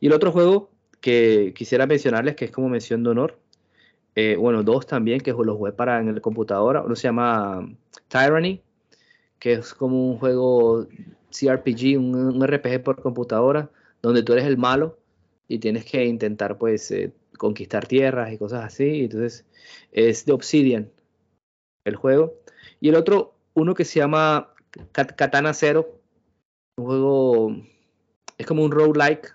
Y 0.00 0.08
el 0.08 0.12
otro 0.12 0.32
juego 0.32 0.70
que 1.00 1.54
quisiera 1.56 1.86
mencionarles, 1.86 2.34
que 2.34 2.46
es 2.46 2.50
como 2.50 2.68
mención 2.68 3.04
de 3.04 3.10
honor, 3.10 3.38
eh, 4.16 4.34
bueno, 4.36 4.64
dos 4.64 4.86
también 4.86 5.20
que 5.20 5.30
los 5.30 5.56
jugué 5.56 5.72
para 5.72 6.00
en 6.00 6.08
el 6.08 6.20
computadora. 6.20 6.82
Uno 6.82 6.96
se 6.96 7.04
llama 7.04 7.72
Tyranny, 8.08 8.60
que 9.38 9.52
es 9.52 9.72
como 9.72 10.10
un 10.10 10.18
juego 10.18 10.88
CRPG, 11.30 11.96
un, 11.96 12.44
RPG 12.44 12.82
por 12.82 13.00
computadora, 13.00 13.70
donde 14.02 14.24
tú 14.24 14.32
eres 14.32 14.46
el 14.46 14.58
malo 14.58 14.98
y 15.46 15.60
tienes 15.60 15.84
que 15.84 16.04
intentar 16.04 16.58
pues 16.58 16.90
eh, 16.90 17.12
conquistar 17.38 17.86
tierras 17.86 18.32
y 18.32 18.38
cosas 18.38 18.64
así. 18.64 19.04
Entonces 19.04 19.46
es 19.92 20.26
de 20.26 20.32
Obsidian 20.32 20.90
el 21.84 21.96
juego. 21.96 22.34
Y 22.80 22.88
el 22.88 22.96
otro, 22.96 23.34
uno 23.54 23.74
que 23.74 23.84
se 23.84 23.98
llama 24.00 24.54
Katana 24.92 25.54
Zero, 25.54 26.00
un 26.76 26.86
juego, 26.86 27.56
es 28.38 28.46
como 28.46 28.64
un 28.64 28.70
roguelike, 28.70 29.34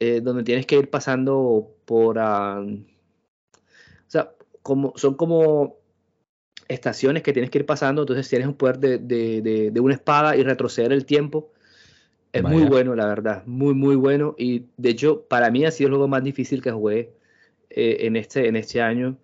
eh, 0.00 0.20
donde 0.20 0.42
tienes 0.42 0.66
que 0.66 0.76
ir 0.76 0.90
pasando 0.90 1.76
por... 1.84 2.18
Ah, 2.18 2.62
o 2.62 4.10
sea, 4.10 4.32
como, 4.62 4.92
son 4.96 5.14
como 5.14 5.76
estaciones 6.68 7.22
que 7.22 7.32
tienes 7.32 7.50
que 7.50 7.58
ir 7.58 7.66
pasando, 7.66 8.02
entonces 8.02 8.28
tienes 8.28 8.48
un 8.48 8.54
poder 8.54 8.78
de, 8.78 8.98
de, 8.98 9.70
de, 9.70 9.80
una 9.80 9.94
espada 9.94 10.36
y 10.36 10.42
retroceder 10.42 10.92
el 10.92 11.04
tiempo. 11.04 11.52
Es 12.32 12.42
muy 12.42 12.64
bueno, 12.64 12.96
la 12.96 13.06
verdad, 13.06 13.44
muy, 13.46 13.74
muy 13.74 13.94
bueno. 13.94 14.34
Y 14.36 14.66
de 14.76 14.90
hecho, 14.90 15.22
para 15.22 15.50
mí 15.50 15.64
ha 15.64 15.70
sido 15.70 15.88
el 15.88 15.94
juego 15.94 16.08
más 16.08 16.24
difícil 16.24 16.62
que 16.62 16.72
jugué 16.72 17.12
eh, 17.70 17.98
en, 18.00 18.16
este, 18.16 18.48
en 18.48 18.56
este 18.56 18.82
año. 18.82 19.16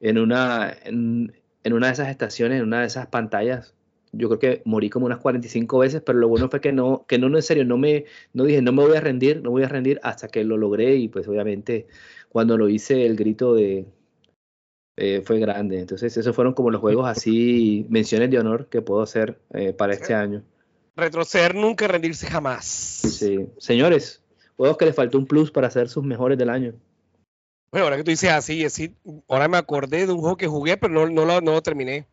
En 0.00 0.18
una, 0.18 0.72
en, 0.84 1.32
en, 1.64 1.72
una 1.72 1.88
de 1.88 1.92
esas 1.94 2.08
estaciones, 2.08 2.58
en 2.58 2.64
una 2.64 2.80
de 2.80 2.86
esas 2.86 3.06
pantallas, 3.06 3.74
yo 4.12 4.28
creo 4.28 4.38
que 4.38 4.62
morí 4.64 4.90
como 4.90 5.06
unas 5.06 5.18
45 5.18 5.78
veces, 5.78 6.02
pero 6.04 6.18
lo 6.18 6.28
bueno 6.28 6.48
fue 6.50 6.60
que 6.60 6.72
no, 6.72 7.04
que 7.06 7.18
no, 7.18 7.34
en 7.34 7.42
serio, 7.42 7.64
no 7.64 7.78
me, 7.78 8.04
no 8.34 8.44
dije, 8.44 8.60
no 8.60 8.72
me 8.72 8.82
voy 8.82 8.96
a 8.96 9.00
rendir, 9.00 9.42
no 9.42 9.50
voy 9.50 9.62
a 9.62 9.68
rendir 9.68 10.00
hasta 10.02 10.28
que 10.28 10.44
lo 10.44 10.56
logré 10.56 10.96
y 10.96 11.08
pues 11.08 11.26
obviamente 11.28 11.86
cuando 12.28 12.58
lo 12.58 12.68
hice 12.68 13.06
el 13.06 13.16
grito 13.16 13.54
de, 13.54 13.86
eh, 14.96 15.22
fue 15.24 15.38
grande. 15.38 15.80
Entonces, 15.80 16.16
esos 16.16 16.34
fueron 16.34 16.54
como 16.54 16.70
los 16.70 16.80
juegos 16.80 17.08
así, 17.08 17.86
menciones 17.88 18.30
de 18.30 18.38
honor 18.38 18.68
que 18.68 18.82
puedo 18.82 19.02
hacer 19.02 19.40
eh, 19.54 19.72
para 19.72 19.94
este 19.94 20.14
año. 20.14 20.42
Retroceder 20.94 21.54
nunca, 21.54 21.88
rendirse 21.88 22.26
jamás. 22.26 22.66
Sí, 22.66 23.48
señores, 23.58 24.22
juegos 24.56 24.76
que 24.76 24.84
les 24.84 24.94
faltó 24.94 25.18
un 25.18 25.26
plus 25.26 25.50
para 25.50 25.68
hacer 25.68 25.88
sus 25.88 26.04
mejores 26.04 26.36
del 26.36 26.50
año. 26.50 26.74
Bueno, 27.72 27.86
ahora 27.86 27.96
que 27.96 28.04
tú 28.04 28.10
dices 28.10 28.30
así, 28.30 28.64
así 28.66 28.94
ahora 29.28 29.48
me 29.48 29.56
acordé 29.56 30.06
de 30.06 30.12
un 30.12 30.20
juego 30.20 30.36
que 30.36 30.46
jugué, 30.46 30.76
pero 30.76 30.92
no, 30.92 31.08
no, 31.08 31.24
lo, 31.24 31.40
no 31.40 31.52
lo 31.52 31.62
terminé. 31.62 32.06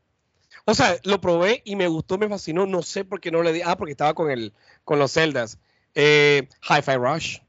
O 0.66 0.74
sea, 0.74 0.98
lo 1.04 1.20
probé 1.20 1.62
y 1.66 1.76
me 1.76 1.88
gustó, 1.90 2.18
me 2.18 2.30
fascinó. 2.30 2.66
No 2.66 2.82
sé 2.82 3.04
por 3.04 3.20
qué 3.20 3.30
no 3.30 3.44
le 3.44 3.52
di. 3.52 3.62
Ah, 3.64 3.76
porque 3.78 3.92
estaba 3.92 4.14
con 4.14 4.32
el, 4.32 4.54
con 4.86 5.00
los 5.00 5.12
celdas. 5.12 5.60
Eh, 5.96 6.48
Hi-Fi 6.62 6.96
Rush. 6.96 7.40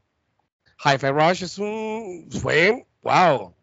Hi-Fi 0.84 1.10
Rush 1.10 1.44
es 1.44 1.58
un. 1.58 2.28
Fue. 2.42 2.84
Wow. 3.02 3.54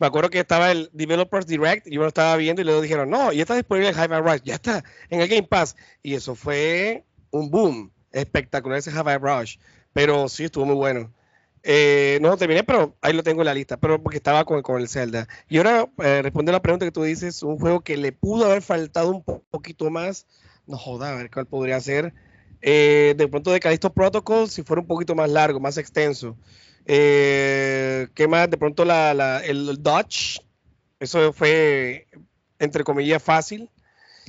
Me 0.00 0.08
acuerdo 0.08 0.30
que 0.30 0.40
estaba 0.40 0.72
el 0.72 0.90
Developers 0.92 1.46
Direct 1.46 1.86
y 1.86 1.94
yo 1.94 2.00
lo 2.00 2.08
estaba 2.08 2.36
viendo 2.36 2.62
y 2.62 2.64
luego 2.64 2.80
dijeron, 2.80 3.10
no, 3.10 3.32
ya 3.32 3.42
está 3.42 3.54
disponible 3.54 3.90
el 3.90 3.94
Hi-Fi 3.94 4.20
Rush, 4.20 4.42
ya 4.42 4.54
está 4.54 4.82
en 5.08 5.20
el 5.20 5.28
Game 5.28 5.44
Pass. 5.44 5.76
Y 6.02 6.14
eso 6.14 6.34
fue 6.34 7.04
un 7.30 7.50
boom 7.50 7.92
espectacular 8.10 8.78
ese 8.78 8.90
Hi-Fi 8.90 9.18
Rush. 9.20 9.58
Pero 9.92 10.28
sí, 10.28 10.44
estuvo 10.44 10.64
muy 10.64 10.74
bueno. 10.74 11.12
Eh, 11.64 12.18
no 12.20 12.28
lo 12.28 12.36
terminé, 12.36 12.64
pero 12.64 12.96
ahí 13.00 13.12
lo 13.12 13.22
tengo 13.22 13.42
en 13.42 13.46
la 13.46 13.54
lista, 13.54 13.76
pero 13.76 14.02
porque 14.02 14.16
estaba 14.16 14.44
con, 14.44 14.62
con 14.62 14.80
el 14.80 14.88
Zelda. 14.88 15.28
Y 15.48 15.58
ahora, 15.58 15.88
eh, 15.98 16.22
responde 16.22 16.50
a 16.50 16.54
la 16.54 16.62
pregunta 16.62 16.86
que 16.86 16.92
tú 16.92 17.02
dices, 17.04 17.42
un 17.42 17.58
juego 17.58 17.80
que 17.80 17.96
le 17.96 18.12
pudo 18.12 18.46
haber 18.46 18.62
faltado 18.62 19.10
un 19.10 19.22
poquito 19.22 19.88
más, 19.90 20.26
no 20.66 20.76
joda, 20.76 21.10
a 21.10 21.16
ver 21.16 21.30
cuál 21.30 21.46
podría 21.46 21.80
ser. 21.80 22.12
Eh, 22.60 23.14
de 23.16 23.28
pronto 23.28 23.50
de 23.52 23.60
Callisto 23.60 23.92
Protocol, 23.92 24.48
si 24.48 24.62
fuera 24.62 24.80
un 24.80 24.86
poquito 24.86 25.14
más 25.14 25.30
largo, 25.30 25.60
más 25.60 25.78
extenso. 25.78 26.36
Eh, 26.84 28.08
¿Qué 28.14 28.26
más? 28.26 28.50
De 28.50 28.56
pronto 28.56 28.84
la, 28.84 29.40
el 29.44 29.82
Dodge, 29.82 30.40
eso 30.98 31.32
fue, 31.32 32.08
entre 32.58 32.82
comillas, 32.84 33.22
fácil. 33.22 33.70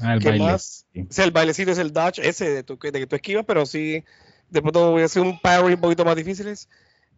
Ah, 0.01 0.15
el 0.15 0.19
¿Qué 0.19 0.34
más? 0.34 0.86
el 0.93 1.31
bailecito 1.31 1.71
es 1.71 1.77
el 1.77 1.93
Dodge, 1.93 2.19
ese 2.19 2.49
de, 2.49 2.63
tu, 2.63 2.77
de 2.77 2.91
que 2.91 3.07
tú 3.07 3.15
esquivas, 3.15 3.45
pero 3.47 3.65
sí, 3.65 4.03
de 4.49 4.61
pronto 4.61 4.91
voy 4.91 5.03
a 5.03 5.05
hacer 5.05 5.21
un 5.21 5.39
parry 5.39 5.73
un 5.73 5.81
poquito 5.81 6.05
más 6.05 6.15
difíciles. 6.15 6.67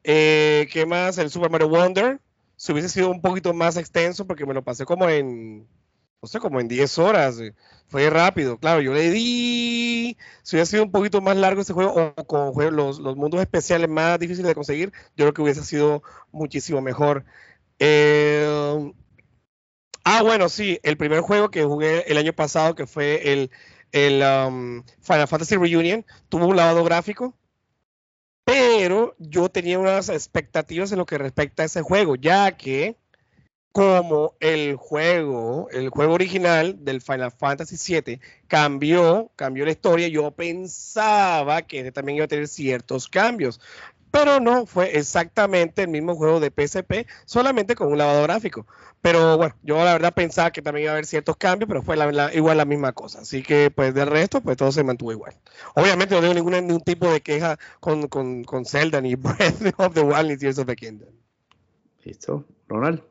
Eh, 0.07 0.67
¿Qué 0.71 0.85
más? 0.85 1.17
El 1.17 1.31
Super 1.31 1.49
Mario 1.49 1.69
Wonder. 1.69 2.19
Si 2.55 2.71
hubiese 2.71 2.89
sido 2.89 3.09
un 3.09 3.21
poquito 3.21 3.53
más 3.53 3.75
extenso, 3.75 4.27
porque 4.27 4.45
me 4.45 4.53
lo 4.53 4.63
pasé 4.63 4.85
como 4.85 5.09
en, 5.09 5.67
no 6.21 6.27
sé, 6.27 6.39
como 6.39 6.59
en 6.59 6.67
10 6.67 6.99
horas. 6.99 7.39
Eh, 7.39 7.55
fue 7.87 8.09
rápido. 8.09 8.59
Claro, 8.59 8.81
yo 8.81 8.93
le 8.93 9.09
di. 9.09 10.17
Si 10.43 10.55
hubiese 10.55 10.71
sido 10.71 10.83
un 10.83 10.91
poquito 10.91 11.21
más 11.21 11.35
largo 11.37 11.61
ese 11.61 11.73
juego, 11.73 12.13
o 12.17 12.25
con 12.25 12.53
los, 12.75 12.99
los, 12.99 13.15
mundos 13.15 13.41
especiales 13.41 13.89
más 13.89 14.19
difíciles 14.19 14.47
de 14.47 14.55
conseguir, 14.55 14.91
yo 15.17 15.25
creo 15.25 15.33
que 15.33 15.41
hubiese 15.41 15.63
sido 15.63 16.03
muchísimo 16.31 16.81
mejor. 16.81 17.25
Eh, 17.79 18.93
ah, 20.03 20.21
bueno, 20.23 20.49
sí, 20.49 20.79
el 20.83 20.97
primer 20.97 21.21
juego 21.21 21.49
que 21.49 21.63
jugué 21.63 22.03
el 22.07 22.17
año 22.17 22.33
pasado, 22.33 22.75
que 22.75 22.87
fue 22.87 23.33
el, 23.33 23.51
el 23.91 24.21
um, 24.23 24.83
Final 25.01 25.27
Fantasy 25.27 25.55
Reunion, 25.57 26.05
tuvo 26.29 26.47
un 26.47 26.55
lavado 26.55 26.83
gráfico 26.83 27.35
pero 28.45 29.15
yo 29.17 29.49
tenía 29.49 29.79
unas 29.79 30.07
expectativas 30.09 30.91
en 30.91 30.99
lo 30.99 31.05
que 31.05 31.17
respecta 31.17 31.63
a 31.63 31.65
ese 31.65 31.81
juego, 31.81 32.15
ya 32.15 32.55
que 32.55 32.95
como 33.75 34.35
el 34.39 34.77
juego, 34.77 35.67
el 35.69 35.89
juego 35.89 36.13
original 36.13 36.85
del 36.85 37.01
Final 37.01 37.31
Fantasy 37.31 37.75
VII 37.93 38.21
cambió, 38.47 39.33
cambió 39.35 39.65
la 39.65 39.71
historia, 39.71 40.07
yo 40.07 40.31
pensaba 40.31 41.63
que 41.63 41.79
este 41.79 41.91
también 41.91 42.15
iba 42.15 42.23
a 42.23 42.29
tener 42.29 42.47
ciertos 42.47 43.09
cambios, 43.09 43.59
pero 44.15 44.39
no, 44.39 44.65
fue 44.65 44.97
exactamente 44.97 45.81
el 45.81 45.89
mismo 45.89 46.15
juego 46.15 46.39
de 46.39 46.49
PSP, 46.49 47.05
solamente 47.25 47.75
con 47.75 47.91
un 47.91 47.97
lavado 47.97 48.23
gráfico. 48.23 48.65
Pero 49.01 49.35
bueno, 49.35 49.55
yo 49.61 49.75
la 49.83 49.91
verdad 49.91 50.13
pensaba 50.13 50.51
que 50.51 50.61
también 50.61 50.83
iba 50.83 50.91
a 50.91 50.93
haber 50.93 51.05
ciertos 51.05 51.35
cambios, 51.35 51.67
pero 51.67 51.81
fue 51.81 51.97
igual 52.33 52.55
la 52.57 52.63
misma 52.63 52.93
cosa. 52.93 53.19
Así 53.19 53.43
que 53.43 53.71
pues 53.71 53.93
del 53.93 54.07
resto, 54.07 54.39
pues 54.39 54.55
todo 54.55 54.71
se 54.71 54.85
mantuvo 54.85 55.11
igual. 55.11 55.33
Obviamente 55.75 56.15
no 56.15 56.21
tengo 56.21 56.49
ningún 56.49 56.79
tipo 56.79 57.11
de 57.11 57.19
queja 57.19 57.59
con, 57.81 58.07
con, 58.07 58.45
con 58.45 58.63
Zelda, 58.63 59.01
ni 59.01 59.15
Breath 59.15 59.73
of 59.77 59.93
the 59.93 60.01
Wild, 60.01 60.29
ni 60.29 60.37
Tears 60.37 60.59
of 60.59 60.67
the 60.67 60.77
Kingdom. 60.77 61.09
Listo. 62.05 62.45
Ronald. 62.69 63.03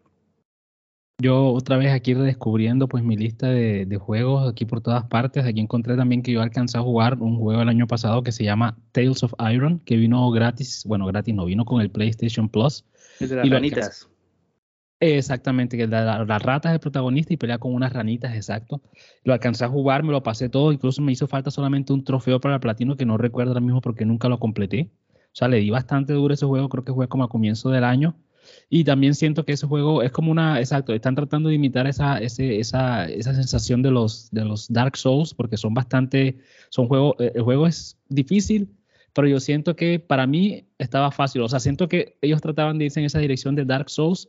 Yo 1.19 1.53
otra 1.53 1.77
vez 1.77 1.93
aquí 1.93 2.13
redescubriendo 2.13 2.89
pues 2.89 3.05
mi 3.05 3.17
lista 3.17 3.49
de, 3.49 3.87
de, 3.87 3.97
juegos 3.97 4.51
aquí 4.51 4.65
por 4.65 4.81
todas 4.81 5.05
partes. 5.05 5.45
Aquí 5.45 5.61
encontré 5.61 5.97
también 5.97 6.23
que 6.23 6.33
yo 6.33 6.43
alcancé 6.43 6.77
a 6.77 6.83
jugar 6.83 7.19
un 7.21 7.39
juego 7.39 7.63
el 7.63 7.69
año 7.69 7.87
pasado 7.87 8.23
que 8.23 8.33
se 8.33 8.43
llama 8.45 8.77
Tales 8.93 9.23
of 9.23 9.33
Iron, 9.53 9.79
que 9.81 9.97
vino 9.97 10.29
gratis, 10.33 10.85
bueno, 10.87 11.07
gratis 11.07 11.35
no, 11.35 11.45
vino 11.45 11.65
con 11.65 11.81
el 11.81 11.91
PlayStation 11.91 12.49
Plus. 12.49 12.85
de 13.21 13.37
las 13.37 13.49
ranitas. 13.49 14.09
Exactamente, 15.01 15.77
que 15.77 15.87
la, 15.87 16.25
la, 16.25 16.39
rata 16.39 16.71
es 16.71 16.75
el 16.75 16.81
protagonista 16.81 17.35
y 17.35 17.37
pelea 17.37 17.59
con 17.59 17.75
unas 17.75 17.93
ranitas, 17.93 18.35
exacto. 18.35 18.81
Lo 19.23 19.35
alcancé 19.35 19.65
a 19.65 19.69
jugar, 19.69 20.03
me 20.03 20.13
lo 20.13 20.23
pasé 20.23 20.49
todo, 20.49 20.73
incluso 20.73 21.03
me 21.03 21.13
hizo 21.13 21.27
falta 21.27 21.51
solamente 21.51 21.93
un 21.93 22.05
trofeo 22.05 22.41
para 22.41 22.55
el 22.55 22.61
platino 22.61 22.97
que 22.97 23.05
no 23.05 23.19
recuerdo 23.19 23.51
ahora 23.51 23.61
mismo 23.61 23.81
porque 23.81 24.07
nunca 24.07 24.29
lo 24.29 24.39
completé. 24.39 24.91
O 25.27 25.37
sea, 25.37 25.49
le 25.49 25.59
di 25.59 25.69
bastante 25.69 26.13
duro 26.13 26.33
ese 26.33 26.47
juego, 26.47 26.69
creo 26.69 26.85
que 26.85 26.95
fue 26.95 27.09
como 27.09 27.25
a 27.25 27.29
comienzo 27.29 27.69
del 27.71 27.85
año. 27.85 28.17
Y 28.69 28.85
también 28.85 29.15
siento 29.15 29.45
que 29.45 29.53
ese 29.53 29.67
juego 29.67 30.03
es 30.03 30.11
como 30.13 30.31
una, 30.31 30.61
exacto, 30.61 30.93
están 30.93 31.15
tratando 31.15 31.49
de 31.49 31.57
imitar 31.57 31.87
esa, 31.87 32.19
ese, 32.19 32.59
esa, 32.59 33.09
esa 33.09 33.35
sensación 33.35 33.83
de 33.83 33.91
los, 33.91 34.31
de 34.31 34.45
los 34.45 34.73
Dark 34.73 34.97
Souls, 34.97 35.35
porque 35.35 35.57
son 35.57 35.75
bastante, 35.75 36.39
son 36.71 36.89
juegos, 36.89 37.17
eh, 37.19 37.33
el 37.35 37.43
juego 37.43 37.67
es 37.67 37.97
difícil, 38.09 38.69
pero 39.13 39.29
yo 39.29 39.41
siento 39.41 39.77
que 39.77 40.01
para 40.01 40.27
mí 40.27 40.67
estaba 40.79 41.11
fácil. 41.11 41.43
O 41.43 41.49
sea, 41.49 41.61
siento 41.61 41.89
que 41.89 42.17
ellos 42.21 42.41
trataban 42.41 42.79
de 42.79 42.87
irse 42.87 43.01
en 43.01 43.07
esa 43.07 43.21
dirección 43.21 43.55
de 43.55 43.65
Dark 43.65 43.89
Souls, 43.91 44.29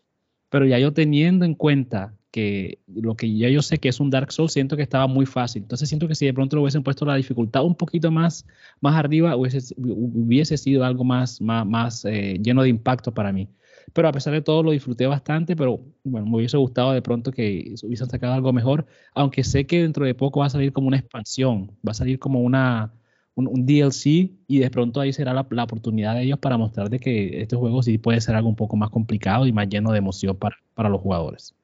pero 0.49 0.65
ya 0.65 0.79
yo 0.79 0.93
teniendo 0.93 1.43
en 1.45 1.55
cuenta 1.55 2.13
que 2.35 2.79
lo 2.93 3.15
que 3.15 3.33
ya 3.33 3.47
yo 3.47 3.61
sé 3.61 3.77
que 3.77 3.87
es 3.87 4.01
un 4.01 4.09
Dark 4.09 4.29
Souls, 4.29 4.51
siento 4.51 4.75
que 4.75 4.83
estaba 4.83 5.07
muy 5.07 5.25
fácil. 5.25 5.61
Entonces 5.61 5.87
siento 5.87 6.05
que 6.05 6.15
si 6.15 6.25
de 6.25 6.33
pronto 6.33 6.57
lo 6.57 6.63
hubiesen 6.63 6.83
puesto 6.83 7.05
la 7.05 7.15
dificultad 7.15 7.63
un 7.63 7.75
poquito 7.75 8.11
más, 8.11 8.45
más 8.81 8.95
arriba, 8.95 9.37
hubiese, 9.37 9.73
hubiese 9.77 10.57
sido 10.57 10.83
algo 10.83 11.05
más, 11.05 11.39
más, 11.39 11.65
más 11.65 12.03
eh, 12.03 12.37
lleno 12.43 12.63
de 12.63 12.67
impacto 12.67 13.13
para 13.13 13.31
mí. 13.31 13.47
Pero 13.93 14.07
a 14.07 14.11
pesar 14.11 14.33
de 14.33 14.41
todo 14.41 14.63
lo 14.63 14.71
disfruté 14.71 15.07
bastante, 15.07 15.55
pero 15.55 15.79
bueno, 16.03 16.27
me 16.27 16.37
hubiese 16.37 16.57
gustado 16.57 16.91
de 16.91 17.01
pronto 17.01 17.31
que 17.31 17.75
hubiesen 17.83 18.09
sacado 18.09 18.33
algo 18.33 18.51
mejor, 18.53 18.85
aunque 19.13 19.43
sé 19.43 19.65
que 19.65 19.81
dentro 19.81 20.05
de 20.05 20.15
poco 20.15 20.41
va 20.41 20.47
a 20.47 20.49
salir 20.49 20.73
como 20.73 20.87
una 20.87 20.97
expansión, 20.97 21.71
va 21.87 21.91
a 21.91 21.93
salir 21.93 22.19
como 22.19 22.41
una, 22.41 22.93
un, 23.35 23.65
DLC 23.65 24.31
y 24.47 24.59
de 24.59 24.69
pronto 24.69 24.99
ahí 24.99 25.13
será 25.13 25.33
la, 25.33 25.41
oportunidad 25.41 26.15
de 26.15 26.23
ellos 26.23 26.39
para 26.39 26.57
mostrar 26.57 26.89
que 26.99 27.41
este 27.41 27.55
juego 27.55 27.83
sí 27.83 27.97
puede 27.97 28.21
ser 28.21 28.35
algo 28.35 28.49
un 28.49 28.55
poco 28.55 28.75
más 28.75 28.89
complicado 28.89 29.45
y 29.47 29.53
más 29.53 29.67
lleno 29.69 29.91
de 29.91 29.99
emoción 29.99 30.35
para, 30.37 30.57
para 30.73 30.89
los 30.89 31.01
jugadores. 31.01 31.55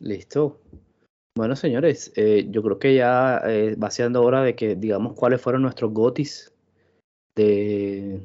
Listo. 0.00 0.60
Bueno, 1.36 1.54
señores, 1.54 2.12
eh, 2.16 2.46
yo 2.50 2.62
creo 2.62 2.78
que 2.78 2.94
ya 2.94 3.40
eh, 3.46 3.76
va 3.76 3.90
siendo 3.90 4.22
hora 4.22 4.42
de 4.42 4.54
que 4.54 4.74
digamos 4.74 5.14
cuáles 5.14 5.40
fueron 5.40 5.62
nuestros 5.62 5.92
gotis 5.92 6.52
de, 7.36 8.20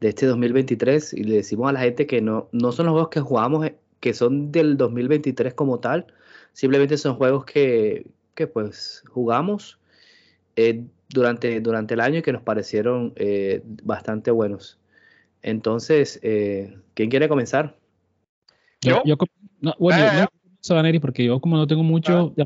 de 0.00 0.08
este 0.08 0.26
2023 0.26 1.12
y 1.12 1.24
le 1.24 1.36
decimos 1.36 1.68
a 1.68 1.72
la 1.72 1.80
gente 1.80 2.06
que 2.06 2.20
no, 2.20 2.48
no 2.52 2.72
son 2.72 2.86
los 2.86 2.92
juegos 2.92 3.10
que 3.10 3.20
jugamos, 3.20 3.66
eh, 3.66 3.76
que 4.00 4.14
son 4.14 4.50
del 4.50 4.76
2023 4.76 5.54
como 5.54 5.78
tal, 5.78 6.06
simplemente 6.52 6.96
son 6.96 7.16
juegos 7.16 7.44
que, 7.44 8.06
que 8.34 8.46
pues 8.46 9.04
jugamos 9.10 9.78
eh, 10.56 10.84
durante, 11.10 11.60
durante 11.60 11.94
el 11.94 12.00
año 12.00 12.18
y 12.18 12.22
que 12.22 12.32
nos 12.32 12.42
parecieron 12.42 13.12
eh, 13.16 13.62
bastante 13.64 14.30
buenos. 14.30 14.78
Entonces, 15.42 16.18
¿quién 16.20 17.10
quiere 17.10 17.28
comenzar? 17.28 17.76
Yo, 18.82 19.02
yo, 19.04 19.16
no, 19.60 19.74
bueno, 19.78 20.28
yo, 20.62 21.00
porque 21.00 21.24
yo 21.24 21.40
como 21.40 21.56
no 21.56 21.66
tengo 21.66 21.82
mucho, 21.82 22.34
ah. 22.38 22.44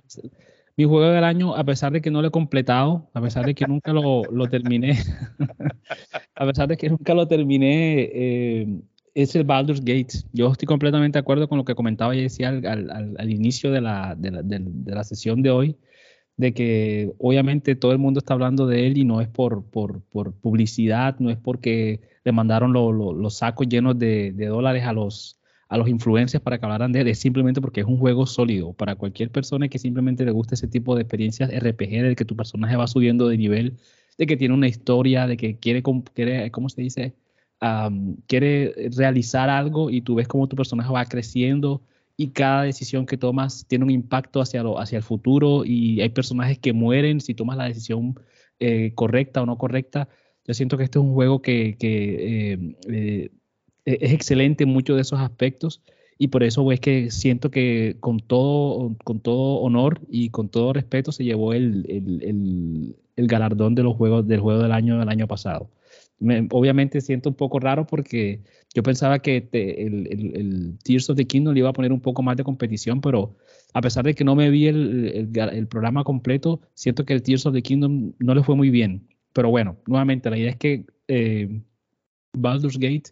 Mi 0.76 0.84
juego 0.84 1.08
del 1.10 1.24
año, 1.24 1.54
a 1.54 1.64
pesar 1.64 1.92
de 1.92 2.00
que 2.00 2.10
no 2.10 2.20
lo 2.20 2.28
he 2.28 2.30
completado, 2.30 3.08
a 3.14 3.20
pesar 3.20 3.46
de 3.46 3.54
que 3.54 3.66
nunca 3.66 3.92
lo, 3.92 4.24
lo 4.24 4.48
terminé, 4.48 4.98
a 6.34 6.46
pesar 6.46 6.68
de 6.68 6.76
que 6.76 6.88
nunca 6.88 7.14
lo 7.14 7.28
terminé, 7.28 8.10
eh, 8.12 8.80
es 9.14 9.36
el 9.36 9.44
Baldur's 9.44 9.80
Gate. 9.80 10.24
Yo 10.32 10.50
estoy 10.50 10.66
completamente 10.66 11.16
de 11.16 11.20
acuerdo 11.20 11.48
con 11.48 11.58
lo 11.58 11.64
que 11.64 11.74
comentaba 11.74 12.16
y 12.16 12.22
decía 12.22 12.48
al, 12.48 12.66
al, 12.66 13.14
al 13.18 13.30
inicio 13.30 13.70
de 13.70 13.80
la, 13.80 14.14
de, 14.16 14.30
la, 14.32 14.42
de, 14.42 14.58
de 14.60 14.94
la, 14.94 15.04
sesión 15.04 15.42
de 15.42 15.50
hoy, 15.50 15.76
de 16.36 16.52
que 16.52 17.12
obviamente 17.18 17.76
todo 17.76 17.92
el 17.92 17.98
mundo 17.98 18.18
está 18.18 18.34
hablando 18.34 18.66
de 18.66 18.86
él 18.86 18.98
y 18.98 19.04
no 19.04 19.20
es 19.20 19.28
por, 19.28 19.64
por, 19.70 20.02
por 20.02 20.34
publicidad, 20.34 21.16
no 21.20 21.30
es 21.30 21.36
porque 21.36 22.00
le 22.24 22.32
mandaron 22.32 22.72
lo, 22.72 22.90
lo, 22.90 23.12
los 23.12 23.36
sacos 23.36 23.68
llenos 23.68 23.98
de, 23.98 24.32
dólares 24.32 24.84
a 24.84 24.92
los, 24.92 25.38
a 25.68 25.78
los 25.78 25.88
influencers 25.88 26.42
para 26.42 26.58
que 26.58 26.66
hablaran 26.66 26.92
de 26.92 27.08
es 27.10 27.18
simplemente 27.18 27.60
porque 27.60 27.80
es 27.80 27.86
un 27.86 27.98
juego 27.98 28.26
sólido. 28.26 28.72
Para 28.72 28.96
cualquier 28.96 29.30
persona 29.30 29.68
que 29.68 29.78
simplemente 29.78 30.24
le 30.24 30.30
guste 30.30 30.54
ese 30.54 30.68
tipo 30.68 30.94
de 30.94 31.02
experiencias 31.02 31.50
RPG, 31.50 32.02
de 32.02 32.16
que 32.16 32.24
tu 32.24 32.36
personaje 32.36 32.76
va 32.76 32.86
subiendo 32.86 33.28
de 33.28 33.38
nivel, 33.38 33.76
de 34.18 34.26
que 34.26 34.36
tiene 34.36 34.54
una 34.54 34.68
historia, 34.68 35.26
de 35.26 35.36
que 35.36 35.58
quiere, 35.58 35.82
quiere 36.14 36.50
¿cómo 36.50 36.68
se 36.68 36.82
dice? 36.82 37.14
Quiere 38.26 38.90
realizar 38.94 39.48
algo 39.48 39.90
y 39.90 40.02
tú 40.02 40.16
ves 40.16 40.28
cómo 40.28 40.48
tu 40.48 40.56
personaje 40.56 40.92
va 40.92 41.04
creciendo 41.06 41.82
y 42.16 42.28
cada 42.28 42.62
decisión 42.62 43.06
que 43.06 43.16
tomas 43.16 43.66
tiene 43.66 43.84
un 43.84 43.90
impacto 43.90 44.40
hacia, 44.40 44.62
lo, 44.62 44.78
hacia 44.78 44.98
el 44.98 45.02
futuro 45.02 45.64
y 45.64 46.00
hay 46.00 46.10
personajes 46.10 46.58
que 46.58 46.72
mueren 46.72 47.20
si 47.20 47.34
tomas 47.34 47.56
la 47.56 47.64
decisión 47.64 48.14
eh, 48.60 48.92
correcta 48.94 49.42
o 49.42 49.46
no 49.46 49.58
correcta. 49.58 50.08
Yo 50.46 50.54
siento 50.54 50.76
que 50.76 50.84
este 50.84 50.98
es 50.98 51.04
un 51.04 51.14
juego 51.14 51.42
que, 51.42 51.76
que 51.78 52.52
eh, 52.52 52.76
eh, 52.88 53.30
es 53.84 54.12
excelente 54.12 54.64
en 54.64 54.70
muchos 54.70 54.96
de 54.96 55.02
esos 55.02 55.20
aspectos 55.20 55.82
y 56.18 56.28
por 56.28 56.42
eso 56.42 56.70
es 56.72 56.80
que 56.80 57.10
siento 57.10 57.50
que 57.50 57.96
con 58.00 58.20
todo, 58.20 58.96
con 59.04 59.20
todo 59.20 59.60
honor 59.60 60.00
y 60.08 60.30
con 60.30 60.48
todo 60.48 60.72
respeto 60.72 61.12
se 61.12 61.24
llevó 61.24 61.52
el, 61.52 61.84
el, 61.88 62.96
el, 63.16 63.26
galardón 63.26 63.74
de 63.74 63.82
los 63.82 63.96
juegos 63.96 64.26
del 64.26 64.40
juego 64.40 64.62
del 64.62 64.72
año 64.72 64.98
del 64.98 65.08
año 65.08 65.26
pasado 65.26 65.70
obviamente 66.50 67.00
siento 67.00 67.28
un 67.28 67.34
poco 67.34 67.58
raro 67.58 67.86
porque 67.86 68.40
yo 68.74 68.82
pensaba 68.82 69.18
que 69.20 69.48
el, 69.52 70.06
el, 70.10 70.78
Tears 70.82 71.10
of 71.10 71.16
the 71.16 71.26
Kingdom 71.26 71.54
le 71.54 71.60
iba 71.60 71.68
a 71.68 71.72
poner 71.72 71.92
un 71.92 72.00
poco 72.00 72.22
más 72.22 72.36
de 72.36 72.44
competición, 72.44 73.00
pero 73.00 73.36
a 73.72 73.80
pesar 73.80 74.04
de 74.04 74.14
que 74.14 74.24
no 74.24 74.34
me 74.34 74.50
vi 74.50 74.66
el, 74.66 75.28
programa 75.68 76.04
completo, 76.04 76.60
siento 76.74 77.04
que 77.04 77.12
el 77.12 77.22
Tears 77.22 77.46
of 77.46 77.54
the 77.54 77.62
Kingdom 77.62 78.12
no 78.18 78.34
le 78.34 78.42
fue 78.42 78.56
muy 78.56 78.70
bien. 78.70 79.06
Pero 79.32 79.50
bueno, 79.50 79.76
nuevamente, 79.86 80.30
la 80.30 80.38
idea 80.38 80.50
es 80.50 80.56
que 80.56 80.86
eh, 81.08 81.60
Baldur's 82.32 82.78
Gate 82.78 83.10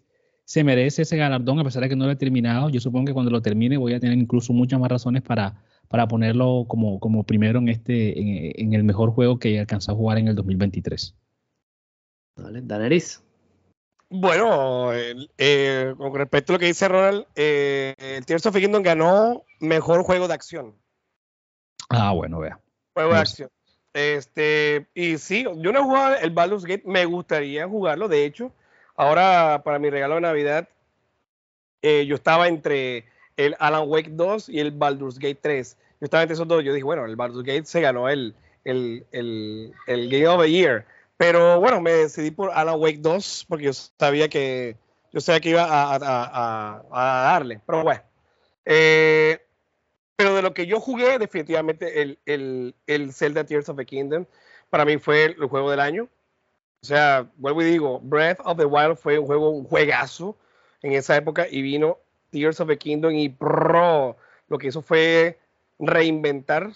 se 0.53 0.65
merece 0.65 1.01
ese 1.01 1.17
galardón 1.17 1.59
a 1.61 1.65
pesar 1.65 1.83
de 1.83 1.89
que 1.89 1.97
no 1.97 2.05
lo 2.05 2.11
he 2.11 2.17
terminado. 2.17 2.69
Yo 2.69 2.79
supongo 2.79 3.07
que 3.07 3.15
cuando 3.15 3.31
lo 3.31 3.41
termine 3.41 3.79
voy 3.79 3.95
a 3.95 4.01
tener 4.01 4.19
incluso 4.19 4.53
muchas 4.53 4.79
más 4.79 4.91
razones 4.91 5.23
para, 5.23 5.55
para 5.89 6.07
ponerlo 6.07 6.67
como, 6.69 7.01
como 7.01 7.25
primero 7.25 7.59
en, 7.59 7.71
este, 7.71 8.21
en, 8.21 8.53
en 8.57 8.75
el 8.75 8.85
mejor 8.85 9.13
juego 9.13 9.39
que 9.39 9.55
he 9.55 9.61
alcanzado 9.61 9.97
a 9.97 9.99
jugar 9.99 10.19
en 10.19 10.29
el 10.29 10.35
2023. 10.35 11.17
Vale, 12.37 12.61
Daneris. 12.61 13.23
Bueno, 14.11 14.91
eh, 14.93 15.95
con 15.97 16.15
respecto 16.17 16.53
a 16.53 16.57
lo 16.57 16.61
que 16.61 16.67
dice 16.67 16.87
Ronald, 16.87 17.25
eh, 17.35 17.95
el 17.97 18.27
Tears 18.27 18.45
of 18.45 18.55
Kingdom 18.55 18.83
ganó 18.83 19.45
mejor 19.59 20.03
juego 20.03 20.29
de 20.29 20.35
acción. 20.35 20.75
Ah, 21.89 22.13
bueno, 22.13 22.41
vea. 22.41 22.61
Juego 22.93 23.15
de 23.15 23.19
acción. 23.19 23.49
Este, 23.95 24.87
y 24.93 25.17
sí, 25.17 25.45
yo 25.45 25.73
no 25.73 25.79
he 25.79 25.83
jugado 25.83 26.17
el 26.17 26.31
Baldur's 26.31 26.67
Gate, 26.67 26.83
me 26.85 27.07
gustaría 27.07 27.67
jugarlo. 27.67 28.07
De 28.07 28.27
hecho, 28.27 28.53
ahora 28.97 29.63
para 29.65 29.79
mi 29.79 29.91
regalo 29.91 30.17
de 30.17 30.21
Navidad, 30.23 30.69
eh, 31.83 32.07
yo 32.07 32.15
estaba 32.15 32.49
entre 32.49 33.07
el 33.37 33.57
Alan 33.59 33.85
Wake 33.87 34.11
2 34.11 34.49
y 34.49 34.61
el 34.61 34.71
Baldur's 34.71 35.19
Gate 35.19 35.39
3. 35.41 35.77
Yo 36.01 36.05
estaba 36.05 36.23
entre 36.23 36.35
esos 36.35 36.49
dos. 36.49 36.65
Yo 36.65 36.73
dije, 36.73 36.85
bueno, 36.85 37.05
el 37.05 37.17
Baldur's 37.17 37.45
Gate 37.45 37.65
se 37.65 37.81
ganó 37.81 38.09
el, 38.09 38.35
el, 38.65 39.07
el, 39.13 39.73
el 39.87 40.11
Game 40.11 40.29
of 40.29 40.43
the 40.43 40.51
Year. 40.51 40.85
Pero 41.17 41.61
bueno, 41.61 41.81
me 41.81 41.93
decidí 41.93 42.31
por 42.31 42.51
Alan 42.53 42.81
Wake 42.81 42.99
2 43.01 43.47
porque 43.49 43.67
yo 43.67 43.73
sabía 43.73 44.29
que 44.29 44.77
yo 45.13 45.21
sabía 45.21 45.41
que 45.41 45.51
iba 45.51 45.65
a, 45.65 45.97
a, 45.97 46.83
a, 46.91 47.23
darle. 47.23 47.61
Pero 47.67 47.83
bueno. 47.83 48.03
Eh, 48.65 49.39
pero 50.17 50.35
de 50.35 50.43
lo 50.43 50.55
que 50.55 50.67
yo 50.67 50.81
jugué, 50.81 51.19
definitivamente 51.19 52.01
el, 52.01 52.19
el, 52.27 52.75
el, 52.87 53.13
Zelda 53.13 53.45
Tears 53.45 53.69
of 53.69 53.77
the 53.77 53.85
Kingdom 53.85 54.25
para 54.71 54.85
mí 54.85 54.99
fue 54.99 55.25
el 55.25 55.47
juego 55.47 55.71
del 55.71 55.81
año. 55.81 56.09
O 56.85 56.87
sea, 56.89 57.29
vuelvo 57.37 57.63
y 57.63 57.67
digo, 57.67 58.01
Breath 58.01 58.41
of 58.45 58.59
the 58.59 58.65
Wild 58.65 58.97
fue 58.97 59.17
un 59.17 59.27
juego, 59.27 59.51
un 59.51 59.65
juegazo 59.65 60.37
en 60.83 60.95
esa 60.95 61.17
época 61.17 61.47
y 61.49 61.63
vino 61.63 61.99
Tears 62.31 62.59
of 62.59 62.67
the 62.67 62.77
Kingdom 62.77 63.13
y 63.13 63.29
pro, 63.29 64.17
lo 64.49 64.59
que 64.59 64.67
hizo 64.67 64.83
fue 64.83 65.39
reinventar, 65.79 66.73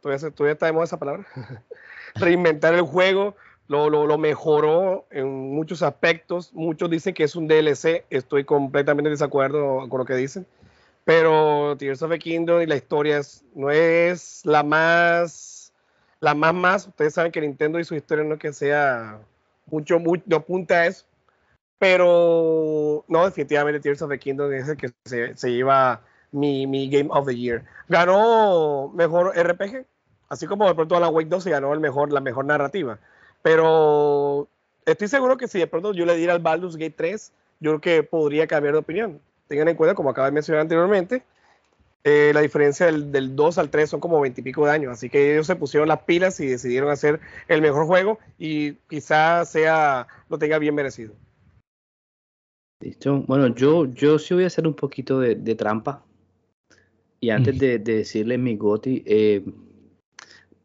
todavía, 0.00 0.30
todavía 0.30 0.56
tenemos 0.56 0.84
esa 0.84 0.98
palabra, 0.98 1.26
reinventar 2.14 2.72
el 2.72 2.80
juego, 2.80 3.36
lo, 3.68 3.90
lo, 3.90 4.16
mejoró 4.16 5.06
en 5.10 5.28
muchos 5.28 5.82
aspectos. 5.82 6.50
Muchos 6.54 6.88
dicen 6.88 7.12
que 7.12 7.24
es 7.24 7.36
un 7.36 7.46
DLC, 7.46 8.06
estoy 8.08 8.44
completamente 8.44 9.10
de 9.10 9.16
desacuerdo 9.16 9.86
con 9.90 9.98
lo 9.98 10.06
que 10.06 10.14
dicen. 10.14 10.46
Pero 11.04 11.76
Tears 11.76 12.00
of 12.00 12.10
the 12.10 12.18
Kingdom 12.18 12.62
y 12.62 12.66
la 12.66 12.76
historia 12.76 13.20
no 13.54 13.70
es 13.70 14.46
la 14.46 14.62
más, 14.62 15.74
la 16.20 16.34
más 16.34 16.54
más. 16.54 16.86
Ustedes 16.86 17.12
saben 17.12 17.32
que 17.32 17.42
Nintendo 17.42 17.78
y 17.78 17.84
su 17.84 17.94
historia 17.94 18.24
no 18.24 18.34
es 18.34 18.40
que 18.40 18.54
sea 18.54 19.20
mucho, 19.72 19.98
mucho, 19.98 20.22
no 20.26 20.36
apunta 20.36 20.82
a 20.82 20.86
eso. 20.86 21.04
Pero 21.78 23.04
no, 23.08 23.24
definitivamente 23.24 23.80
Tears 23.80 24.02
of 24.02 24.10
the 24.10 24.18
Kingdom 24.18 24.52
es 24.52 24.68
el 24.68 24.76
que 24.76 24.90
se, 25.04 25.36
se 25.36 25.50
lleva 25.50 26.00
mi, 26.30 26.66
mi, 26.66 26.88
Game 26.88 27.08
of 27.10 27.26
the 27.26 27.34
Year. 27.34 27.64
Ganó 27.88 28.92
mejor 28.94 29.36
RPG, 29.36 29.84
así 30.28 30.46
como 30.46 30.68
de 30.68 30.74
pronto 30.74 30.96
a 30.96 31.00
la 31.00 31.08
Wake 31.08 31.28
2 31.28 31.42
se 31.42 31.50
ganó 31.50 31.72
el 31.72 31.80
mejor, 31.80 32.12
la 32.12 32.20
mejor 32.20 32.44
narrativa. 32.44 33.00
Pero 33.42 34.48
estoy 34.86 35.08
seguro 35.08 35.36
que 35.36 35.48
si 35.48 35.58
de 35.58 35.66
pronto 35.66 35.92
yo 35.92 36.06
le 36.06 36.14
diera 36.14 36.34
al 36.34 36.38
Baldur's 36.38 36.76
Gate 36.76 36.94
3, 36.96 37.32
yo 37.58 37.70
creo 37.70 37.80
que 37.80 38.02
podría 38.04 38.46
cambiar 38.46 38.74
de 38.74 38.80
opinión. 38.80 39.20
Tengan 39.48 39.68
en 39.68 39.76
cuenta, 39.76 39.94
como 39.94 40.10
acabo 40.10 40.26
de 40.26 40.32
mencionar 40.32 40.62
anteriormente, 40.62 41.24
eh, 42.04 42.32
la 42.34 42.40
diferencia 42.40 42.86
del, 42.86 43.12
del, 43.12 43.36
2 43.36 43.58
al 43.58 43.70
3 43.70 43.88
son 43.88 44.00
como 44.00 44.20
20 44.20 44.40
y 44.40 44.44
pico 44.44 44.64
de 44.64 44.72
años. 44.72 44.92
Así 44.92 45.08
que 45.08 45.32
ellos 45.32 45.46
se 45.46 45.56
pusieron 45.56 45.88
las 45.88 46.02
pilas 46.02 46.40
y 46.40 46.46
decidieron 46.46 46.90
hacer 46.90 47.20
el 47.48 47.62
mejor 47.62 47.86
juego 47.86 48.18
y 48.38 48.72
quizás 48.88 49.50
sea, 49.50 50.08
lo 50.28 50.38
tenga 50.38 50.58
bien 50.58 50.74
merecido. 50.74 51.14
Listo. 52.80 53.22
Bueno, 53.28 53.54
yo, 53.54 53.86
yo 53.86 54.18
sí 54.18 54.34
voy 54.34 54.44
a 54.44 54.48
hacer 54.48 54.66
un 54.66 54.74
poquito 54.74 55.20
de, 55.20 55.36
de 55.36 55.54
trampa. 55.54 56.04
Y 57.20 57.30
antes 57.30 57.56
de, 57.56 57.78
de 57.78 57.98
decirle 57.98 58.36
mi 58.36 58.56
goti, 58.56 59.04
eh, 59.06 59.44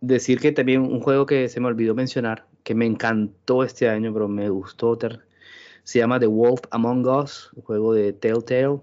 decir 0.01 0.39
que 0.39 0.51
también 0.51 0.81
un 0.81 1.01
juego 1.01 1.27
que 1.27 1.49
se 1.49 1.59
me 1.59 1.67
olvidó 1.67 1.93
mencionar, 1.93 2.47
que 2.63 2.73
me 2.73 2.87
encantó 2.87 3.63
este 3.63 3.87
año, 3.87 4.11
pero 4.11 4.27
me 4.27 4.49
gustó. 4.49 4.97
Se 5.83 5.99
llama 5.99 6.19
The 6.19 6.25
Wolf 6.25 6.61
Among 6.71 7.07
Us, 7.07 7.51
un 7.55 7.61
juego 7.61 7.93
de 7.93 8.11
Telltale. 8.11 8.79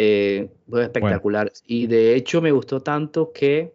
Eh, 0.00 0.48
fue 0.70 0.84
espectacular. 0.84 1.52
Y 1.66 1.88
de 1.88 2.14
hecho 2.14 2.40
me 2.40 2.52
gustó 2.52 2.80
tanto 2.80 3.32
que 3.32 3.74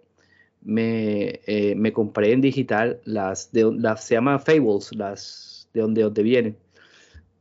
me, 0.61 1.41
eh, 1.45 1.75
me 1.75 1.91
compré 1.91 2.31
en 2.31 2.39
digital 2.39 3.01
las, 3.03 3.51
de, 3.51 3.69
las, 3.77 4.05
se 4.05 4.15
llama 4.15 4.39
Fables, 4.39 4.95
las 4.95 5.67
de 5.73 5.81
donde, 5.81 6.01
donde 6.01 6.23
vienen. 6.23 6.57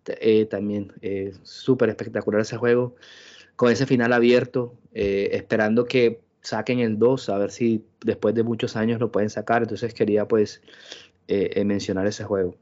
Eh, 0.06 0.46
también 0.46 0.92
eh, 1.00 1.32
súper 1.44 1.90
espectacular 1.90 2.40
ese 2.40 2.56
juego, 2.56 2.96
con 3.54 3.70
ese 3.70 3.86
final 3.86 4.12
abierto, 4.12 4.74
esperando 4.92 5.84
que 5.84 6.20
saquen 6.40 6.80
el 6.80 6.98
2, 6.98 7.28
a 7.28 7.38
ver 7.38 7.52
si 7.52 7.84
después 8.04 8.34
de 8.34 8.42
muchos 8.42 8.74
años 8.74 8.98
lo 8.98 9.12
pueden 9.12 9.30
sacar. 9.30 9.62
Entonces 9.62 9.94
quería 9.94 10.26
pues 10.26 10.60
mencionar 11.64 12.08
ese 12.08 12.24
juego. 12.24 12.56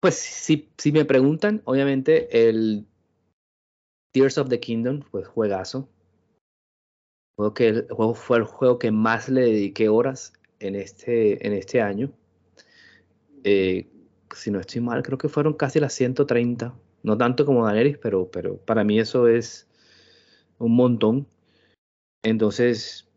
Pues 0.00 0.14
si, 0.16 0.70
si, 0.78 0.90
me 0.90 1.04
preguntan, 1.04 1.60
obviamente 1.64 2.48
el 2.48 2.86
Tears 4.12 4.38
of 4.38 4.48
the 4.48 4.60
Kingdom, 4.60 5.00
pues 5.10 5.26
juegazo. 5.26 5.88
Juego 7.36 7.54
que 7.54 7.68
el 7.68 7.88
juego 7.88 8.14
fue 8.14 8.38
el 8.38 8.44
juego 8.44 8.78
que 8.78 8.90
más 8.90 9.28
le 9.28 9.42
dediqué 9.42 9.88
horas 9.88 10.34
en 10.60 10.76
este, 10.76 11.46
en 11.46 11.52
este 11.54 11.80
año. 11.80 12.12
si 13.42 14.50
no 14.50 14.60
estoy 14.60 14.80
mal, 14.80 15.02
creo 15.02 15.18
que 15.18 15.28
fueron 15.28 15.54
casi 15.54 15.80
las 15.80 15.92
130. 15.94 16.74
No 17.02 17.18
tanto 17.18 17.44
como 17.44 17.64
Daenerys, 17.64 17.98
pero, 17.98 18.30
pero 18.30 18.56
para 18.58 18.84
mí 18.84 18.98
eso 18.98 19.28
es 19.28 19.68
un 20.58 20.76
montón. 20.76 21.26
Entonces, 22.22 23.08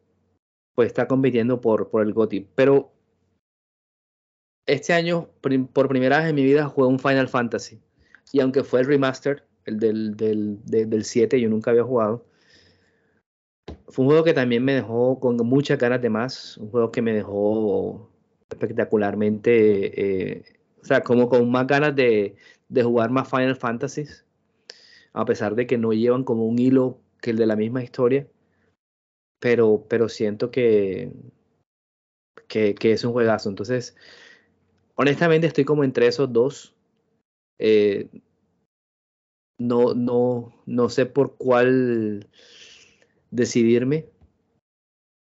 pues 0.73 0.87
está 0.87 1.07
compitiendo 1.07 1.61
por, 1.61 1.89
por 1.89 2.01
el 2.01 2.13
GOTY. 2.13 2.47
Pero 2.55 2.91
este 4.65 4.93
año, 4.93 5.29
por 5.73 5.87
primera 5.87 6.19
vez 6.19 6.29
en 6.29 6.35
mi 6.35 6.43
vida, 6.43 6.67
jugué 6.67 6.87
un 6.87 6.99
Final 6.99 7.27
Fantasy. 7.27 7.79
Y 8.31 8.39
aunque 8.39 8.63
fue 8.63 8.81
el 8.81 8.87
remaster, 8.87 9.45
el 9.65 9.79
del, 9.79 10.15
del, 10.15 10.59
del 10.65 11.03
7, 11.03 11.39
yo 11.39 11.49
nunca 11.49 11.71
había 11.71 11.83
jugado. 11.83 12.25
Fue 13.87 14.03
un 14.03 14.09
juego 14.09 14.23
que 14.23 14.33
también 14.33 14.63
me 14.63 14.73
dejó 14.75 15.19
con 15.19 15.37
muchas 15.37 15.79
ganas 15.79 16.01
de 16.01 16.09
más. 16.09 16.57
Un 16.57 16.69
juego 16.69 16.91
que 16.91 17.01
me 17.01 17.13
dejó 17.13 18.09
espectacularmente, 18.49 20.33
eh, 20.37 20.43
o 20.81 20.85
sea, 20.85 21.01
como 21.01 21.29
con 21.29 21.49
más 21.49 21.67
ganas 21.67 21.95
de, 21.95 22.35
de 22.69 22.83
jugar 22.83 23.09
más 23.09 23.29
Final 23.29 23.55
Fantasies. 23.55 24.25
a 25.13 25.25
pesar 25.25 25.55
de 25.55 25.67
que 25.67 25.77
no 25.77 25.93
llevan 25.93 26.23
como 26.23 26.45
un 26.45 26.59
hilo 26.59 26.99
que 27.21 27.31
el 27.31 27.37
de 27.37 27.45
la 27.47 27.55
misma 27.55 27.83
historia, 27.83 28.27
pero, 29.39 29.85
pero 29.89 30.09
siento 30.09 30.51
que, 30.51 31.11
que, 32.47 32.75
que 32.75 32.91
es 32.91 33.03
un 33.03 33.13
juegazo. 33.13 33.49
Entonces, 33.49 33.95
honestamente 34.95 35.47
estoy 35.47 35.65
como 35.65 35.83
entre 35.83 36.07
esos 36.07 36.31
dos. 36.31 36.75
Eh, 37.59 38.09
no, 39.57 39.93
no, 39.93 40.53
no 40.65 40.89
sé 40.89 41.05
por 41.05 41.35
cuál 41.35 42.27
decidirme. 43.31 44.05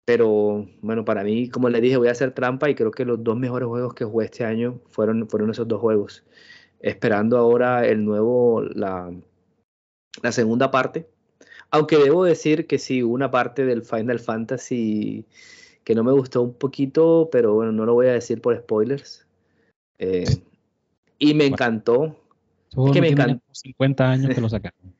Pero 0.05 0.67
bueno, 0.81 1.05
para 1.05 1.23
mí, 1.23 1.49
como 1.49 1.69
le 1.69 1.79
dije, 1.79 1.97
voy 1.97 2.09
a 2.09 2.11
hacer 2.11 2.33
trampa 2.33 2.69
y 2.69 2.75
creo 2.75 2.91
que 2.91 3.05
los 3.05 3.23
dos 3.23 3.37
mejores 3.37 3.67
juegos 3.67 3.93
que 3.93 4.03
jugué 4.03 4.25
este 4.25 4.43
año 4.43 4.81
fueron, 4.89 5.27
fueron 5.29 5.49
esos 5.51 5.67
dos 5.67 5.79
juegos. 5.79 6.23
Esperando 6.79 7.37
ahora 7.37 7.87
el 7.87 8.03
nuevo, 8.03 8.61
la, 8.61 9.13
la 10.21 10.31
segunda 10.33 10.71
parte. 10.71 11.07
Aunque 11.71 11.97
debo 11.97 12.25
decir 12.25 12.67
que 12.67 12.79
sí, 12.79 13.01
una 13.01 13.31
parte 13.31 13.65
del 13.65 13.83
Final 13.83 14.19
Fantasy 14.19 15.25
que 15.83 15.95
no 15.95 16.03
me 16.03 16.11
gustó 16.11 16.41
un 16.41 16.53
poquito, 16.53 17.29
pero 17.31 17.53
bueno, 17.53 17.71
no 17.71 17.85
lo 17.85 17.93
voy 17.93 18.07
a 18.07 18.13
decir 18.13 18.41
por 18.41 18.57
spoilers. 18.57 19.25
Eh, 19.99 20.25
y 21.19 21.33
me 21.33 21.45
encantó. 21.45 22.15
Es 22.75 22.91
que 22.91 23.01
me 23.01 23.09
encantó. 23.09 23.43
50 23.51 24.09
años 24.09 24.35
que 24.35 24.41
lo 24.41 24.49
sacaron. 24.49 24.93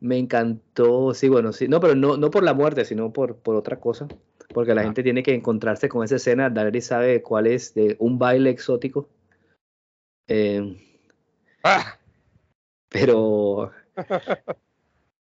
me 0.00 0.18
encantó, 0.18 1.14
sí, 1.14 1.28
bueno, 1.28 1.52
sí, 1.52 1.68
no, 1.68 1.80
pero 1.80 1.94
no, 1.94 2.16
no 2.16 2.30
por 2.30 2.42
la 2.42 2.54
muerte, 2.54 2.84
sino 2.84 3.12
por, 3.12 3.36
por 3.36 3.56
otra 3.56 3.78
cosa. 3.78 4.08
Porque 4.52 4.74
la 4.74 4.82
ah. 4.82 4.84
gente 4.84 5.02
tiene 5.02 5.22
que 5.22 5.34
encontrarse 5.34 5.88
con 5.88 6.04
esa 6.04 6.16
escena. 6.16 6.50
Daenerys 6.50 6.86
sabe 6.86 7.22
cuál 7.22 7.46
es 7.46 7.74
de 7.74 7.96
un 7.98 8.18
baile 8.18 8.50
exótico. 8.50 9.08
Eh, 10.28 10.76
ah. 11.64 11.98
Pero 12.88 13.72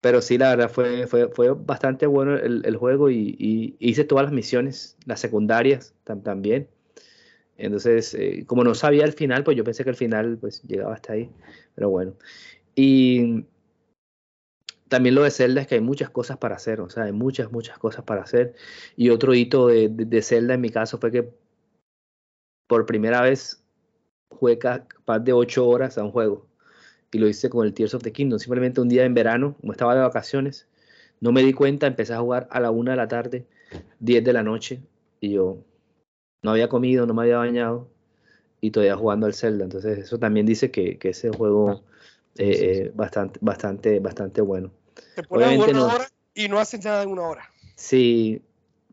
pero 0.01 0.21
sí, 0.21 0.37
la 0.37 0.49
verdad 0.49 0.69
fue, 0.69 1.07
fue, 1.07 1.29
fue 1.29 1.51
bastante 1.51 2.07
bueno 2.07 2.35
el, 2.35 2.65
el 2.65 2.75
juego 2.75 3.09
y, 3.09 3.35
y, 3.37 3.75
hice 3.79 4.03
todas 4.03 4.25
las 4.25 4.33
misiones, 4.33 4.97
las 5.05 5.19
secundarias 5.19 5.93
también. 6.23 6.67
Entonces, 7.61 8.13
eh, 8.15 8.43
como 8.47 8.63
no 8.63 8.73
sabía 8.73 9.05
el 9.05 9.13
final, 9.13 9.43
pues 9.43 9.55
yo 9.55 9.63
pensé 9.63 9.83
que 9.83 9.91
el 9.91 9.95
final 9.95 10.37
pues 10.39 10.63
llegaba 10.63 10.93
hasta 10.93 11.13
ahí. 11.13 11.29
Pero 11.75 11.89
bueno. 11.89 12.13
Y 12.75 13.45
también 14.89 15.15
lo 15.15 15.23
de 15.23 15.31
Zelda 15.31 15.61
es 15.61 15.67
que 15.67 15.75
hay 15.75 15.81
muchas 15.81 16.09
cosas 16.09 16.37
para 16.37 16.55
hacer, 16.55 16.81
o 16.81 16.89
sea, 16.89 17.03
hay 17.03 17.13
muchas, 17.13 17.51
muchas 17.51 17.77
cosas 17.77 18.03
para 18.03 18.23
hacer. 18.23 18.55
Y 18.97 19.09
otro 19.09 19.33
hito 19.33 19.67
de, 19.67 20.21
Zelda 20.21 20.55
en 20.55 20.61
mi 20.61 20.69
caso 20.69 20.97
fue 20.97 21.11
que 21.11 21.29
por 22.67 22.85
primera 22.85 23.21
vez 23.21 23.63
jugué 24.29 24.57
capaz 24.57 25.19
de 25.19 25.33
ocho 25.33 25.67
horas 25.67 25.97
a 25.97 26.03
un 26.03 26.11
juego 26.11 26.47
y 27.11 27.19
lo 27.19 27.27
hice 27.27 27.49
con 27.49 27.65
el 27.65 27.73
Tears 27.73 27.93
of 27.93 28.03
the 28.03 28.11
Kingdom. 28.11 28.39
Simplemente 28.39 28.81
un 28.81 28.89
día 28.89 29.05
en 29.05 29.13
verano, 29.13 29.55
como 29.61 29.71
estaba 29.73 29.95
de 29.95 30.01
vacaciones, 30.01 30.67
no 31.19 31.31
me 31.31 31.43
di 31.43 31.53
cuenta, 31.53 31.87
empecé 31.87 32.13
a 32.13 32.19
jugar 32.19 32.47
a 32.51 32.59
la 32.59 32.71
una 32.71 32.91
de 32.91 32.97
la 32.97 33.07
tarde, 33.07 33.45
10 33.99 34.23
de 34.23 34.33
la 34.33 34.43
noche, 34.43 34.81
y 35.19 35.31
yo 35.33 35.63
no 36.41 36.51
había 36.51 36.69
comido, 36.69 37.05
no 37.05 37.13
me 37.13 37.23
había 37.23 37.37
bañado, 37.37 37.87
y 38.59 38.71
todavía 38.71 38.95
jugando 38.95 39.25
al 39.25 39.33
Zelda. 39.33 39.63
Entonces, 39.63 39.99
eso 39.99 40.19
también 40.19 40.45
dice 40.45 40.71
que, 40.71 40.97
que 40.97 41.09
ese 41.09 41.29
juego 41.29 41.69
ah, 41.69 41.81
eh, 42.37 42.59
eh, 42.61 42.91
bastante, 42.93 43.39
bastante, 43.41 43.99
bastante 43.99 44.41
bueno. 44.41 44.71
Te 45.15 45.23
pones 45.23 45.67
una 45.67 45.85
hora 45.85 46.07
y 46.33 46.47
no 46.47 46.59
haces 46.59 46.83
nada 46.83 47.03
en 47.03 47.09
una 47.09 47.23
hora. 47.23 47.49
Sí, 47.75 48.41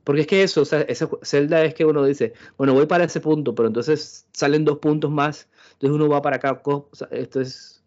porque 0.04 0.22
es 0.22 0.26
que 0.26 0.42
eso, 0.42 0.62
o 0.62 0.64
sea, 0.64 0.80
ese 0.82 1.06
Zelda 1.22 1.64
es 1.64 1.74
que 1.74 1.84
uno 1.84 2.04
dice, 2.04 2.32
bueno, 2.56 2.72
voy 2.72 2.86
para 2.86 3.04
ese 3.04 3.20
punto, 3.20 3.54
pero 3.54 3.68
entonces 3.68 4.26
salen 4.32 4.64
dos 4.64 4.78
puntos 4.78 5.10
más, 5.10 5.48
entonces 5.72 5.94
uno 5.94 6.08
va 6.08 6.22
para 6.22 6.36
acá, 6.36 6.62
esto 7.10 7.40
es 7.40 7.78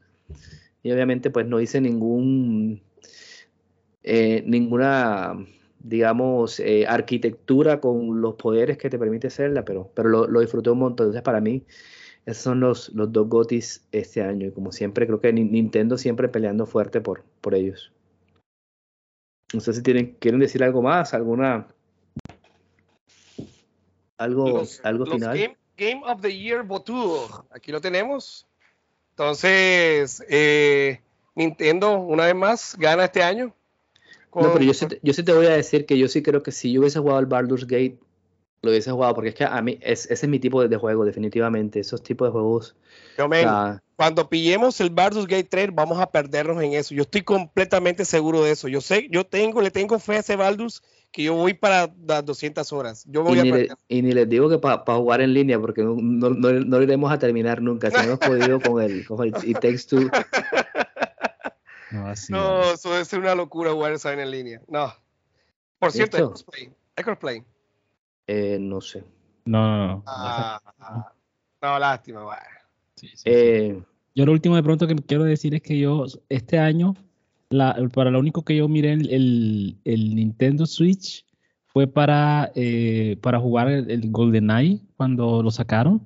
y 0.83 0.91
obviamente 0.91 1.29
pues 1.29 1.45
no 1.45 1.59
hice 1.59 1.79
ningún, 1.79 2.81
eh, 4.03 4.43
ninguna, 4.45 5.35
digamos, 5.83 6.59
eh, 6.59 6.85
arquitectura 6.87 7.79
con 7.79 8.21
los 8.21 8.35
poderes 8.35 8.77
que 8.77 8.89
te 8.89 8.99
permite 8.99 9.27
hacerla, 9.27 9.65
pero, 9.65 9.91
pero 9.93 10.09
lo, 10.09 10.27
lo, 10.27 10.41
disfruté 10.41 10.69
un 10.69 10.79
montón. 10.79 11.07
Entonces 11.07 11.23
para 11.23 11.41
mí 11.41 11.65
esos 12.25 12.43
son 12.43 12.59
los, 12.59 12.89
los 12.89 13.11
dos 13.11 13.27
GOTIS 13.27 13.87
este 13.91 14.21
año 14.21 14.47
y 14.47 14.51
como 14.51 14.71
siempre 14.71 15.07
creo 15.07 15.19
que 15.19 15.33
Nintendo 15.33 15.97
siempre 15.97 16.29
peleando 16.29 16.65
fuerte 16.65 17.01
por, 17.01 17.23
por 17.41 17.55
ellos. 17.55 17.91
No 19.53 19.59
sé 19.59 19.73
si 19.73 19.81
tienen, 19.81 20.15
quieren 20.19 20.39
decir 20.39 20.63
algo 20.63 20.81
más, 20.81 21.13
alguna... 21.13 21.67
Algo, 24.17 24.63
algo 24.83 25.05
final. 25.07 25.35
Game, 25.35 25.57
Game, 25.75 26.01
of 26.05 26.21
the 26.21 26.31
Year 26.31 26.63
Botur. 26.63 27.43
Aquí 27.49 27.71
lo 27.71 27.81
tenemos. 27.81 28.47
Entonces, 29.09 30.23
eh, 30.29 31.01
Nintendo, 31.33 31.97
una 31.97 32.25
vez 32.25 32.35
más, 32.35 32.75
gana 32.77 33.05
este 33.05 33.23
año. 33.23 33.51
No, 34.33 34.53
pero 34.53 34.63
yo 34.63 34.73
sí, 34.73 34.85
te, 34.85 34.99
yo 35.03 35.13
sí, 35.13 35.23
te, 35.23 35.33
voy 35.33 35.47
a 35.47 35.55
decir 35.55 35.85
que 35.85 35.97
yo 35.97 36.07
sí 36.07 36.21
creo 36.21 36.41
que 36.43 36.51
si 36.51 36.71
yo 36.71 36.81
hubiese 36.81 36.99
jugado 36.99 37.19
al 37.19 37.25
Baldur's 37.25 37.67
Gate, 37.67 37.99
lo 38.61 38.69
hubiese 38.69 38.91
jugado, 38.91 39.15
porque 39.15 39.29
es 39.29 39.35
que 39.35 39.43
a 39.43 39.61
mí 39.61 39.79
es, 39.81 40.05
ese 40.05 40.25
es 40.25 40.29
mi 40.29 40.39
tipo 40.39 40.61
de, 40.61 40.67
de 40.67 40.77
juego, 40.77 41.03
definitivamente. 41.03 41.79
Esos 41.79 42.03
tipos 42.03 42.27
de 42.27 42.31
juegos. 42.31 42.75
Yo, 43.17 43.27
men, 43.27 43.47
o 43.47 43.49
sea, 43.49 43.83
cuando 43.95 44.29
pillemos 44.29 44.79
el 44.81 44.89
Baldur's 44.89 45.27
Gate 45.27 45.47
3, 45.49 45.69
vamos 45.73 45.99
a 45.99 46.11
perdernos 46.11 46.61
en 46.63 46.73
eso. 46.73 46.93
Yo 46.93 47.03
estoy 47.03 47.21
completamente 47.21 48.05
seguro 48.05 48.43
de 48.43 48.51
eso. 48.51 48.67
Yo 48.67 48.81
sé, 48.81 49.07
yo 49.11 49.25
tengo, 49.25 49.61
le 49.61 49.71
tengo 49.71 49.99
fe 49.99 50.15
a 50.15 50.19
ese 50.19 50.35
Baldur's 50.35 50.81
que 51.11 51.23
yo 51.23 51.35
voy 51.35 51.53
para 51.53 51.93
las 52.07 52.25
200 52.25 52.71
horas. 52.71 53.05
Yo 53.07 53.23
voy 53.23 53.37
y, 53.37 53.39
a 53.39 53.43
ni 53.43 53.51
le, 53.51 53.67
y 53.89 54.01
ni 54.01 54.11
les 54.13 54.29
digo 54.29 54.49
que 54.49 54.57
para 54.57 54.85
pa 54.85 54.95
jugar 54.95 55.21
en 55.21 55.33
línea, 55.33 55.59
porque 55.59 55.83
no, 55.83 55.95
no, 55.95 56.29
no, 56.29 56.51
lo 56.51 56.81
iremos 56.81 57.11
a 57.11 57.19
terminar 57.19 57.61
nunca. 57.61 57.91
Si 57.91 57.97
no 57.97 58.03
hemos 58.03 58.19
podido 58.19 58.59
con 58.59 58.81
el, 58.81 59.05
con 59.05 59.27
el 59.27 59.33
It 59.43 59.59
Takes 59.59 59.83
Two. 59.89 60.09
No, 61.91 62.07
así 62.07 62.31
no, 62.31 62.71
eso 62.71 62.91
debe 62.91 63.05
ser 63.05 63.19
una 63.19 63.35
locura 63.35 63.71
jugar 63.71 63.93
esa 63.93 64.13
en 64.13 64.31
línea. 64.31 64.61
No. 64.67 64.93
Por 65.79 65.91
cierto, 65.91 66.33
¿hay 66.95 67.03
crossplay? 67.03 67.43
Eh, 68.27 68.57
no 68.59 68.81
sé. 68.81 69.03
No, 69.45 69.87
no, 69.87 70.03
ah, 70.05 70.59
no. 71.61 71.79
lástima, 71.79 72.23
bueno. 72.23 72.41
sí, 72.95 73.07
sí, 73.07 73.23
eh, 73.25 73.75
sí. 73.77 73.85
Yo 74.13 74.25
lo 74.25 74.33
último 74.33 74.55
de 74.55 74.63
pronto 74.63 74.87
que 74.87 74.95
quiero 74.95 75.23
decir 75.23 75.55
es 75.55 75.61
que 75.61 75.79
yo 75.79 76.05
este 76.29 76.59
año 76.59 76.95
la, 77.49 77.75
para 77.93 78.11
lo 78.11 78.19
único 78.19 78.43
que 78.43 78.55
yo 78.55 78.67
miré 78.67 78.93
el, 78.93 79.09
el, 79.09 79.77
el 79.83 80.15
Nintendo 80.15 80.65
Switch 80.65 81.25
fue 81.67 81.87
para, 81.87 82.51
eh, 82.55 83.17
para 83.21 83.39
jugar 83.39 83.69
el, 83.69 83.89
el 83.89 84.11
GoldenEye 84.11 84.81
cuando 84.97 85.41
lo 85.41 85.51
sacaron. 85.51 86.05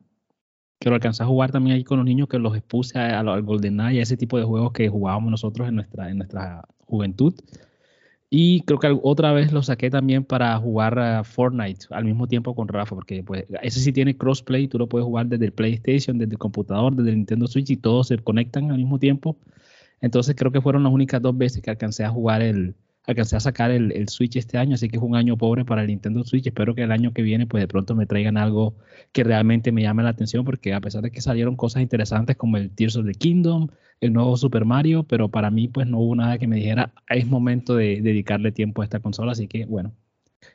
Que 0.79 0.89
lo 0.89 0.95
alcancé 0.95 1.23
a 1.23 1.25
jugar 1.25 1.51
también 1.51 1.77
ahí 1.77 1.83
con 1.83 1.97
los 1.97 2.05
niños, 2.05 2.27
que 2.27 2.39
los 2.39 2.55
expuse 2.55 2.99
al 2.99 3.41
GoldenEye, 3.43 3.99
a 3.99 4.03
ese 4.03 4.17
tipo 4.17 4.37
de 4.37 4.43
juegos 4.43 4.73
que 4.73 4.89
jugábamos 4.89 5.31
nosotros 5.31 5.67
en 5.67 5.75
nuestra, 5.75 6.09
en 6.09 6.17
nuestra 6.17 6.67
juventud. 6.85 7.33
Y 8.29 8.61
creo 8.61 8.79
que 8.79 8.99
otra 9.03 9.31
vez 9.31 9.53
lo 9.53 9.63
saqué 9.63 9.89
también 9.89 10.25
para 10.25 10.57
jugar 10.57 10.99
a 10.99 11.23
Fortnite 11.23 11.85
al 11.91 12.05
mismo 12.05 12.27
tiempo 12.27 12.55
con 12.55 12.67
Rafa, 12.67 12.95
porque 12.95 13.23
pues, 13.23 13.45
ese 13.61 13.79
sí 13.79 13.93
tiene 13.93 14.17
crossplay, 14.17 14.67
tú 14.67 14.77
lo 14.77 14.89
puedes 14.89 15.05
jugar 15.05 15.27
desde 15.27 15.45
el 15.45 15.53
PlayStation, 15.53 16.17
desde 16.17 16.33
el 16.33 16.39
computador, 16.39 16.95
desde 16.95 17.11
el 17.11 17.17
Nintendo 17.17 17.47
Switch 17.47 17.69
y 17.69 17.77
todos 17.77 18.07
se 18.07 18.17
conectan 18.17 18.71
al 18.71 18.77
mismo 18.77 18.99
tiempo. 18.99 19.37
Entonces 20.01 20.35
creo 20.35 20.51
que 20.51 20.61
fueron 20.61 20.83
las 20.83 20.91
únicas 20.91 21.21
dos 21.21 21.37
veces 21.37 21.61
que 21.61 21.69
alcancé 21.69 22.03
a 22.03 22.09
jugar 22.09 22.41
el, 22.41 22.75
alcancé 23.07 23.35
a 23.35 23.39
sacar 23.39 23.71
el, 23.71 23.91
el, 23.91 24.09
Switch 24.09 24.35
este 24.35 24.57
año, 24.57 24.75
así 24.75 24.89
que 24.89 24.97
es 24.97 25.03
un 25.03 25.15
año 25.15 25.37
pobre 25.37 25.65
para 25.65 25.81
el 25.81 25.87
Nintendo 25.87 26.23
Switch. 26.23 26.47
Espero 26.47 26.75
que 26.75 26.83
el 26.83 26.91
año 26.91 27.13
que 27.13 27.21
viene, 27.21 27.47
pues 27.47 27.61
de 27.61 27.67
pronto 27.67 27.95
me 27.95 28.05
traigan 28.05 28.37
algo 28.37 28.75
que 29.11 29.23
realmente 29.23 29.71
me 29.71 29.81
llame 29.81 30.03
la 30.03 30.09
atención, 30.09 30.45
porque 30.45 30.73
a 30.73 30.81
pesar 30.81 31.01
de 31.03 31.11
que 31.11 31.21
salieron 31.21 31.55
cosas 31.55 31.81
interesantes 31.81 32.35
como 32.35 32.57
el 32.57 32.71
Tears 32.71 32.95
of 32.97 33.05
the 33.05 33.13
Kingdom, 33.13 33.67
el 34.01 34.13
nuevo 34.13 34.35
Super 34.37 34.65
Mario, 34.65 35.03
pero 35.03 35.29
para 35.29 35.51
mí, 35.51 35.67
pues 35.67 35.87
no 35.87 35.99
hubo 35.99 36.15
nada 36.15 36.37
que 36.37 36.47
me 36.47 36.57
dijera, 36.57 36.93
es 37.09 37.25
momento 37.27 37.75
de 37.75 38.01
dedicarle 38.01 38.51
tiempo 38.51 38.81
a 38.81 38.85
esta 38.85 38.99
consola, 38.99 39.33
así 39.33 39.47
que 39.47 39.65
bueno. 39.65 39.93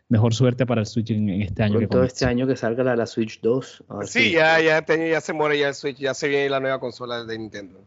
Mejor 0.09 0.35
suerte 0.35 0.67
para 0.67 0.81
el 0.83 0.87
Switch 0.87 1.11
en, 1.11 1.29
en 1.29 1.43
este 1.43 1.63
año. 1.63 1.75
Con 1.75 1.81
que 1.81 1.87
todo 1.89 2.05
este 2.05 2.25
año 2.25 2.47
que 2.47 2.57
salga 2.57 2.85
la, 2.85 2.97
la 2.97 3.07
Switch 3.07 3.41
2. 3.41 3.85
Sí, 4.03 4.07
sí, 4.07 4.33
ya, 4.33 4.61
ya, 4.61 4.85
ya 4.87 5.21
se 5.21 5.33
muere 5.33 5.59
ya 5.59 5.69
el 5.69 5.75
Switch, 5.75 5.99
ya 5.99 6.15
se 6.15 6.29
viene 6.29 6.49
la 6.49 6.61
nueva 6.61 6.79
consola 6.79 7.25
de 7.25 7.39
Nintendo. 7.39 7.85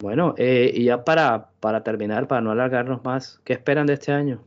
Bueno, 0.00 0.34
eh, 0.38 0.72
y 0.74 0.84
ya 0.84 1.04
para, 1.04 1.50
para 1.60 1.82
terminar, 1.82 2.26
para 2.26 2.40
no 2.40 2.50
alargarnos 2.50 3.04
más, 3.04 3.38
¿qué 3.44 3.52
esperan 3.52 3.86
de 3.86 3.94
este 3.94 4.12
año? 4.12 4.42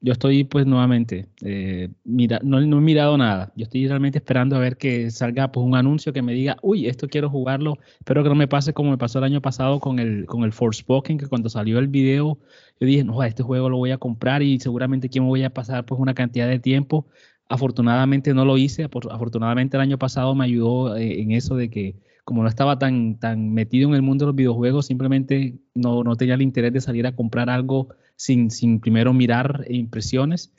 Yo 0.00 0.12
estoy 0.12 0.44
pues 0.44 0.66
nuevamente, 0.66 1.28
eh, 1.42 1.88
mira, 2.04 2.40
no, 2.42 2.60
no, 2.60 2.78
he 2.78 2.80
mirado 2.80 3.16
nada. 3.16 3.52
Yo 3.56 3.64
estoy 3.64 3.86
realmente 3.88 4.18
esperando 4.18 4.56
a 4.56 4.58
ver 4.58 4.76
que 4.76 5.10
salga 5.10 5.50
pues 5.52 5.64
un 5.64 5.74
anuncio 5.74 6.12
que 6.12 6.20
me 6.20 6.32
diga, 6.32 6.56
uy, 6.62 6.86
esto 6.86 7.08
quiero 7.08 7.30
jugarlo. 7.30 7.78
Espero 7.98 8.22
que 8.22 8.28
no 8.28 8.34
me 8.34 8.48
pase 8.48 8.72
como 8.72 8.90
me 8.90 8.98
pasó 8.98 9.18
el 9.18 9.24
año 9.24 9.40
pasado 9.40 9.80
con 9.80 9.98
el, 9.98 10.26
con 10.26 10.42
el 10.42 10.52
Forspoken, 10.52 11.18
que 11.18 11.28
cuando 11.28 11.48
salió 11.48 11.78
el 11.78 11.88
video, 11.88 12.38
yo 12.80 12.86
dije, 12.86 13.04
no, 13.04 13.22
este 13.22 13.42
juego 13.42 13.70
lo 13.70 13.78
voy 13.78 13.92
a 13.92 13.98
comprar 13.98 14.42
y 14.42 14.58
seguramente 14.60 15.06
aquí 15.06 15.20
me 15.20 15.26
voy 15.26 15.44
a 15.44 15.50
pasar 15.50 15.86
pues 15.86 16.00
una 16.00 16.14
cantidad 16.14 16.48
de 16.48 16.58
tiempo. 16.58 17.06
Afortunadamente 17.48 18.34
no 18.34 18.44
lo 18.44 18.58
hice. 18.58 18.84
Afortunadamente 18.84 19.76
el 19.76 19.80
año 19.80 19.98
pasado 19.98 20.34
me 20.34 20.44
ayudó 20.44 20.96
eh, 20.96 21.20
en 21.20 21.32
eso 21.32 21.56
de 21.56 21.70
que 21.70 21.96
como 22.26 22.42
no 22.42 22.48
estaba 22.48 22.76
tan, 22.76 23.20
tan 23.20 23.54
metido 23.54 23.88
en 23.88 23.94
el 23.94 24.02
mundo 24.02 24.24
de 24.24 24.30
los 24.30 24.34
videojuegos, 24.34 24.86
simplemente 24.86 25.60
no, 25.74 26.02
no 26.02 26.16
tenía 26.16 26.34
el 26.34 26.42
interés 26.42 26.72
de 26.72 26.80
salir 26.80 27.06
a 27.06 27.14
comprar 27.14 27.48
algo 27.48 27.90
sin, 28.16 28.50
sin 28.50 28.80
primero 28.80 29.12
mirar 29.12 29.64
impresiones. 29.68 30.52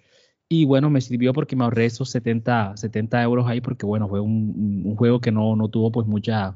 Y 0.48 0.64
bueno, 0.64 0.90
me 0.90 1.02
sirvió 1.02 1.34
porque 1.34 1.58
me 1.58 1.66
ahorré 1.66 1.84
esos 1.84 2.10
70, 2.10 2.78
70 2.78 3.22
euros 3.22 3.48
ahí, 3.48 3.60
porque 3.60 3.86
bueno, 3.86 4.08
fue 4.08 4.22
un, 4.22 4.82
un 4.86 4.96
juego 4.96 5.20
que 5.20 5.34
no, 5.34 5.58
no 5.58 5.68
tuvo 5.68 5.92
pues 5.92 6.08
mucha, 6.08 6.56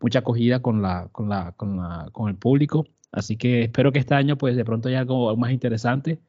mucha 0.00 0.20
acogida 0.20 0.62
con, 0.62 0.80
la, 0.80 1.08
con, 1.10 1.28
la, 1.28 1.50
con, 1.56 1.78
la, 1.78 2.08
con 2.12 2.28
el 2.28 2.36
público. 2.36 2.86
Así 3.10 3.36
que 3.36 3.64
espero 3.64 3.90
que 3.90 3.98
este 3.98 4.14
año 4.14 4.38
pues 4.38 4.54
de 4.54 4.64
pronto 4.64 4.88
haya 4.88 5.00
algo 5.00 5.36
más 5.36 5.50
interesante. 5.50 6.20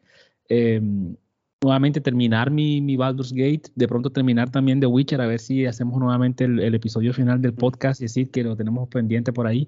Em, 0.49 1.17
nuevamente 1.61 2.01
terminar 2.01 2.51
mi, 2.51 2.81
mi 2.81 2.95
Baldur's 2.97 3.33
Gate, 3.33 3.63
de 3.75 3.87
pronto 3.87 4.11
terminar 4.11 4.49
también 4.49 4.79
The 4.79 4.85
Witcher, 4.85 5.21
a 5.21 5.27
ver 5.27 5.39
si 5.39 5.65
hacemos 5.65 5.99
nuevamente 5.99 6.43
el, 6.43 6.75
episodio 6.75 7.13
final 7.13 7.41
del 7.41 7.53
podcast 7.53 7.99
y 8.01 8.05
decir 8.05 8.29
que 8.29 8.43
lo 8.43 8.55
tenemos 8.55 8.87
pendiente 8.89 9.33
por 9.33 9.47
ahí. 9.47 9.67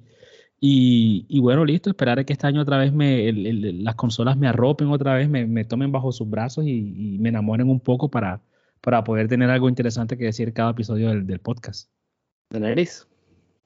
Y, 0.62 1.40
bueno, 1.40 1.64
listo, 1.64 1.90
esperar 1.90 2.20
a 2.20 2.26
que 2.26 2.34
este 2.34 2.46
año 2.46 2.62
otra 2.62 2.78
vez 2.78 2.92
me, 2.92 3.32
las 3.32 3.96
consolas 3.96 4.38
me 4.38 4.48
arropen 4.48 4.90
otra 4.90 5.16
vez, 5.16 5.30
me, 5.30 5.46
me 5.48 5.64
tomen 5.64 5.92
bajo 5.92 6.12
sus 6.12 6.30
brazos 6.30 6.66
y, 6.66 7.18
me 7.20 7.30
enamoren 7.30 7.70
un 7.70 7.80
poco 7.80 8.10
para, 8.10 8.42
para 8.82 9.04
poder 9.04 9.28
tener 9.28 9.50
algo 9.50 9.70
interesante 9.70 10.18
que 10.18 10.26
decir 10.26 10.54
cada 10.54 10.72
episodio 10.72 11.10
del, 11.10 11.26
del 11.26 11.40
podcast. 11.40 11.90
Daenerys. 12.50 13.08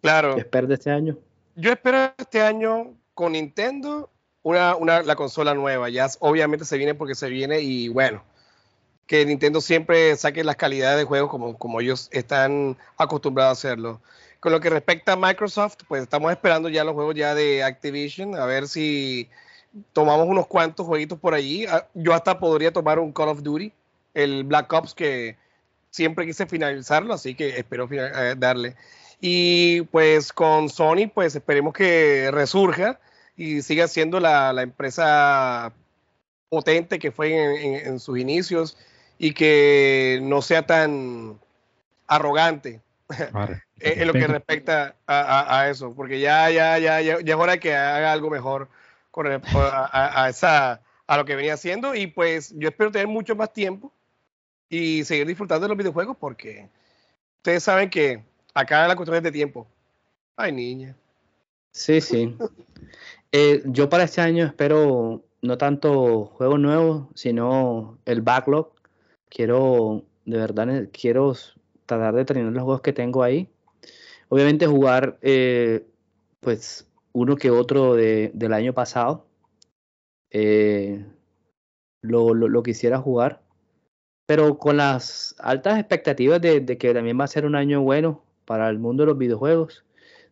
Claro. 0.02 0.36
¿Qué 0.36 0.42
esperas 0.42 0.68
de 0.70 0.76
este 0.76 0.92
año? 0.92 1.18
Yo 1.56 1.72
espero 1.72 2.14
este 2.18 2.42
año 2.42 2.96
con 3.14 3.32
Nintendo 3.34 4.13
una, 4.44 4.76
una, 4.76 5.02
la 5.02 5.16
consola 5.16 5.54
nueva. 5.54 5.90
Ya 5.90 6.08
obviamente 6.20 6.66
se 6.66 6.78
viene 6.78 6.94
porque 6.94 7.16
se 7.16 7.30
viene 7.30 7.62
y 7.62 7.88
bueno, 7.88 8.24
que 9.08 9.26
Nintendo 9.26 9.62
siempre 9.62 10.16
saque 10.16 10.44
las 10.44 10.56
calidades 10.56 11.00
de 11.00 11.06
juegos 11.06 11.30
como, 11.30 11.58
como 11.58 11.82
ellos 11.82 12.10
están 12.12 12.78
acostumbrados 12.98 13.50
a 13.50 13.70
hacerlo. 13.70 14.02
Con 14.40 14.52
lo 14.52 14.60
que 14.60 14.70
respecta 14.70 15.14
a 15.14 15.16
Microsoft, 15.16 15.78
pues 15.88 16.04
estamos 16.04 16.32
esperando 16.32 16.70
ya 16.70 16.84
los 16.84 16.94
juegos 16.94 17.16
ya 17.16 17.34
de 17.34 17.64
Activision, 17.64 18.36
a 18.36 18.46
ver 18.46 18.68
si 18.68 19.30
tomamos 19.94 20.28
unos 20.28 20.48
cuantos 20.48 20.86
jueguitos 20.86 21.18
por 21.20 21.34
allí. 21.34 21.66
Ah, 21.66 21.88
yo 21.94 22.14
hasta 22.14 22.40
podría 22.40 22.72
tomar 22.72 23.00
un 23.00 23.14
Call 23.14 23.30
of 23.30 23.42
Duty, 23.42 23.72
el 24.14 24.44
Black 24.44 24.72
Ops 24.72 24.94
que 24.94 25.38
siempre 25.90 26.26
quise 26.26 26.46
finalizarlo, 26.46 27.14
así 27.14 27.36
que 27.36 27.58
espero 27.58 27.88
eh, 27.92 28.36
darle. 28.38 28.76
Y 29.22 29.82
pues 29.84 30.34
con 30.34 30.70
Sony, 30.70 31.08
pues 31.14 31.36
esperemos 31.36 31.74
que 31.74 32.30
resurja 32.32 33.00
y 33.36 33.62
siga 33.62 33.88
siendo 33.88 34.20
la, 34.20 34.54
empresa 34.62 35.74
potente 36.50 37.00
que 37.00 37.12
fue 37.12 37.86
en, 37.86 38.00
sus 38.00 38.20
inicios 38.20 38.78
y 39.18 39.34
que 39.34 40.20
no 40.22 40.42
sea 40.42 40.66
tan 40.66 41.40
arrogante 42.08 42.82
en, 43.80 44.08
lo 44.08 44.14
que 44.14 44.28
respecta 44.28 44.96
a, 45.08 45.68
eso, 45.70 45.94
porque 45.96 46.20
ya, 46.20 46.50
ya, 46.50 46.78
ya, 46.78 47.02
ya, 47.02 47.18
es 47.20 47.36
hora 47.36 47.54
de 47.54 47.60
que 47.60 47.76
haga 47.76 48.12
algo 48.12 48.30
mejor 48.30 48.70
con 49.12 49.28
a, 49.28 50.28
esa, 50.30 50.82
a 51.08 51.18
lo 51.18 51.26
que 51.26 51.36
venía 51.36 51.56
haciendo 51.56 51.96
y 51.96 52.08
pues 52.08 52.54
yo 52.56 52.70
espero 52.70 52.92
tener 52.92 53.08
mucho 53.08 53.36
más 53.36 53.52
tiempo 53.52 53.92
y 54.70 55.04
seguir 55.04 55.28
disfrutando 55.28 55.66
de 55.66 55.70
los 55.70 55.78
videojuegos 55.78 56.18
porque 56.18 56.70
ustedes 57.38 57.64
saben 57.64 57.90
que 57.90 58.24
acá 58.54 58.88
la 58.88 58.96
cuestión 58.96 59.18
es 59.18 59.24
de 59.24 59.32
tiempo. 59.32 59.68
Ay, 60.36 60.52
niña. 60.52 60.96
Sí, 61.72 62.02
sí. 62.02 62.36
Eh, 63.36 63.64
yo 63.66 63.90
para 63.90 64.04
este 64.04 64.22
año 64.22 64.46
espero 64.46 65.24
no 65.42 65.58
tanto 65.58 66.26
juegos 66.26 66.60
nuevos, 66.60 67.08
sino 67.16 67.98
el 68.06 68.22
backlog. 68.22 68.72
Quiero, 69.28 70.04
de 70.26 70.38
verdad, 70.38 70.90
quiero 70.94 71.34
tratar 71.88 72.14
de 72.14 72.26
terminar 72.26 72.54
los 72.54 72.64
juegos 72.64 72.82
que 72.82 72.94
tengo 72.94 73.24
ahí. 73.24 73.50
Obviamente 74.30 74.68
jugar, 74.68 75.18
eh, 75.24 75.84
pues, 76.42 76.88
uno 77.12 77.36
que 77.36 77.50
otro 77.50 77.96
del 77.96 78.54
año 78.54 78.74
pasado. 78.74 79.26
Eh, 80.30 81.04
lo, 82.02 82.36
lo, 82.36 82.64
quisiera 82.64 83.00
jugar. 83.00 83.42
Pero 84.28 84.60
con 84.60 84.78
las 84.78 85.36
altas 85.40 85.80
expectativas 85.80 86.40
de, 86.40 86.78
que 86.78 86.94
también 86.94 87.20
va 87.20 87.24
a 87.26 87.28
ser 87.28 87.46
un 87.48 87.56
año 87.56 87.82
bueno 87.82 88.24
para 88.46 88.70
el 88.70 88.78
mundo 88.78 89.04
de 89.04 89.08
los 89.08 89.18
videojuegos. 89.18 89.84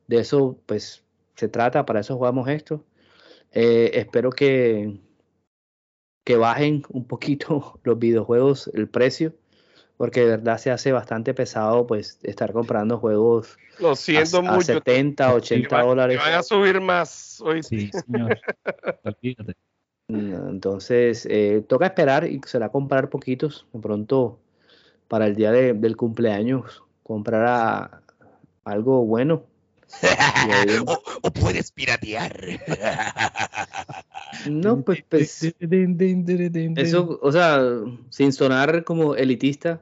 De 0.08 0.20
eso, 0.20 0.60
pues, 0.68 1.04
se 1.36 1.50
trata, 1.50 1.86
para 1.86 2.02
eso 2.02 2.16
jugamos 2.16 2.48
esto. 2.48 2.86
Eh, 3.52 3.92
espero 3.96 4.30
que, 4.32 4.98
que 6.24 6.36
bajen 6.38 6.84
un 6.90 7.06
poquito 7.06 7.80
los 7.84 8.00
videojuegos, 8.00 8.70
el 8.74 8.88
precio, 8.88 9.34
porque 9.98 10.22
de 10.22 10.28
verdad 10.28 10.58
se 10.58 10.72
hace 10.72 10.92
bastante 10.92 11.34
pesado 11.34 11.86
pues 11.86 12.20
estar 12.24 12.54
comprando 12.54 12.98
juegos 12.98 13.58
Lo 13.80 13.96
siento 13.96 14.38
a, 14.38 14.42
mucho. 14.42 14.62
70, 14.62 15.34
80 15.36 15.82
dólares. 15.82 16.18
Van 16.18 16.34
a 16.34 16.44
subir 16.44 16.82
más 16.82 17.42
hoy. 17.42 17.62
Sí, 17.62 17.92
señor. 17.92 18.40
Entonces, 20.08 21.26
eh, 21.30 21.64
toca 21.68 21.86
esperar 21.86 22.28
y 22.28 22.42
será 22.46 22.70
comprar 22.70 23.10
poquitos. 23.10 23.68
De 23.72 23.80
pronto, 23.80 24.40
para 25.08 25.26
el 25.26 25.36
día 25.36 25.52
del 25.52 25.96
cumpleaños, 25.96 26.84
comprar 27.04 28.02
algo 28.66 29.06
bueno 29.06 29.44
o, 31.22 31.32
puedes 31.32 31.72
piratear. 31.72 32.60
no, 34.50 34.82
pues, 34.82 35.04
pues 35.08 35.54
eso, 36.76 37.20
o 37.22 37.32
sea, 37.32 37.62
sin 38.10 38.34
sonar 38.34 38.84
como 38.84 39.16
elitista, 39.16 39.82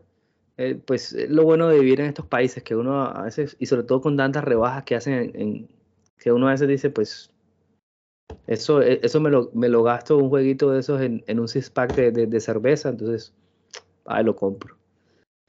eh, 0.57 0.80
pues 0.86 1.14
lo 1.30 1.43
bueno 1.43 1.70
de 1.70 1.80
vivir 1.80 2.01
en 2.01 2.07
estos 2.07 2.26
países 2.26 2.64
que 2.64 2.76
uno 2.76 3.05
a 3.05 3.24
veces, 3.24 3.55
y 3.60 3.66
sobre 3.66 3.84
todo 3.84 4.01
con 4.01 4.18
tantas 4.18 4.43
rebajas 4.43 4.84
que 4.84 4.95
hacen, 4.95 5.32
en, 5.34 5.70
que 6.18 6.32
uno 6.32 6.47
a 6.47 6.51
veces 6.51 6.68
dice, 6.68 6.89
pues 6.89 7.32
eso, 8.47 8.82
e, 8.82 8.99
eso 9.03 9.20
me 9.22 9.30
lo, 9.30 9.51
me 9.53 9.70
lo 9.70 9.84
gasto 9.84 10.18
un 10.18 10.30
jueguito 10.30 10.72
de 10.72 10.80
esos 10.82 11.01
en, 11.01 11.39
un 11.39 11.47
six 11.47 11.70
pack 11.70 11.95
de, 11.95 12.39
cerveza, 12.39 12.89
entonces, 12.89 13.34
ahí 14.05 14.24
lo 14.24 14.36
compro. 14.36 14.76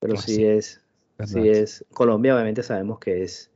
Pero 0.01 0.17
si 0.17 0.37
sí, 0.37 0.45
es, 0.45 0.81
si 1.25 1.49
es, 1.49 1.85
Colombia 1.93 2.35
obviamente 2.35 2.63
sabemos 2.63 2.99
que 2.99 3.23
es 3.23 3.50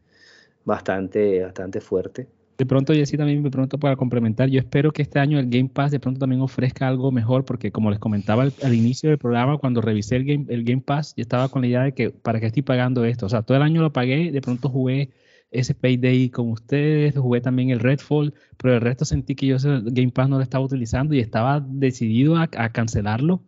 bastante, 0.65 1.43
bastante 1.43 1.81
fuerte. 1.81 2.29
De 2.57 2.67
pronto, 2.67 2.93
Jessy, 2.93 3.17
también 3.17 3.43
me 3.43 3.51
pregunto 3.51 3.79
para 3.79 3.97
complementar, 3.97 4.49
yo 4.49 4.61
espero 4.61 4.93
que 4.93 5.03
este 5.03 5.19
año 5.19 5.41
el 5.41 5.51
Game 5.51 5.69
Pass 5.69 5.91
de 5.91 5.99
pronto 5.99 6.21
también 6.21 6.41
ofrezca 6.41 6.87
algo 6.87 7.11
mejor, 7.11 7.45
porque 7.45 7.73
como 7.73 7.91
les 7.91 7.99
comentaba 7.99 8.45
al, 8.45 8.75
inicio 8.75 9.11
del 9.11 9.19
programa, 9.19 9.59
cuando 9.59 9.81
revisé 9.81 10.17
el 10.17 10.25
Game, 10.25 10.47
el 10.49 10.63
Game 10.63 10.83
Pass, 10.83 11.15
yo 11.17 11.23
estaba 11.23 11.49
con 11.49 11.63
la 11.63 11.69
idea 11.69 11.83
de 11.83 11.95
que, 11.95 12.11
¿para 12.11 12.39
qué 12.39 12.47
estoy 12.47 12.63
pagando 12.63 13.05
esto? 13.05 13.27
O 13.27 13.29
sea, 13.29 13.43
todo 13.43 13.57
el 13.57 13.65
año 13.65 13.83
lo 13.83 13.93
pagué, 13.93 14.31
de 14.31 14.41
pronto 14.41 14.69
jugué 14.69 15.11
ese 15.51 15.75
Payday 15.75 16.31
con 16.31 16.51
ustedes, 16.51 17.17
jugué 17.17 17.41
también 17.41 17.71
el 17.71 17.81
Redfall, 17.81 18.35
pero 18.57 18.75
el 18.75 18.81
resto 18.81 19.05
sentí 19.05 19.35
que 19.35 19.47
yo 19.47 19.57
ese 19.57 19.81
Game 19.83 20.11
Pass 20.11 20.29
no 20.29 20.37
lo 20.37 20.43
estaba 20.43 20.65
utilizando 20.65 21.15
y 21.15 21.21
estaba 21.21 21.61
decidido 21.61 22.37
a, 22.37 22.49
cancelarlo. 22.49 23.43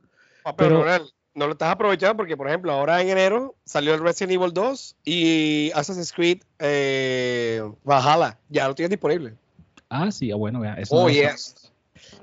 Ah, 0.45 0.57
pero, 0.57 0.85
no 1.37 1.47
lo 1.47 1.53
estás 1.53 1.71
aprovechando 1.71 2.17
porque, 2.17 2.37
por 2.37 2.49
ejemplo, 2.49 2.73
ahora 2.73 3.01
en 3.03 3.11
enero 3.11 3.55
salió 3.65 3.95
el 3.95 4.01
Resident 4.01 4.33
Evil 4.33 4.53
2 4.53 4.97
y 5.05 5.71
Assassin's 5.75 6.13
Creed 6.13 6.39
eh, 6.59 7.63
Valhalla. 7.85 8.39
Ya 8.49 8.67
lo 8.67 8.75
tienes 8.75 8.91
disponible. 8.91 9.35
Ah, 9.91 10.11
sí, 10.11 10.33
ah, 10.33 10.37
bueno, 10.37 10.65
eso 10.65 10.97
oh, 10.97 11.09
yes. 11.09 11.71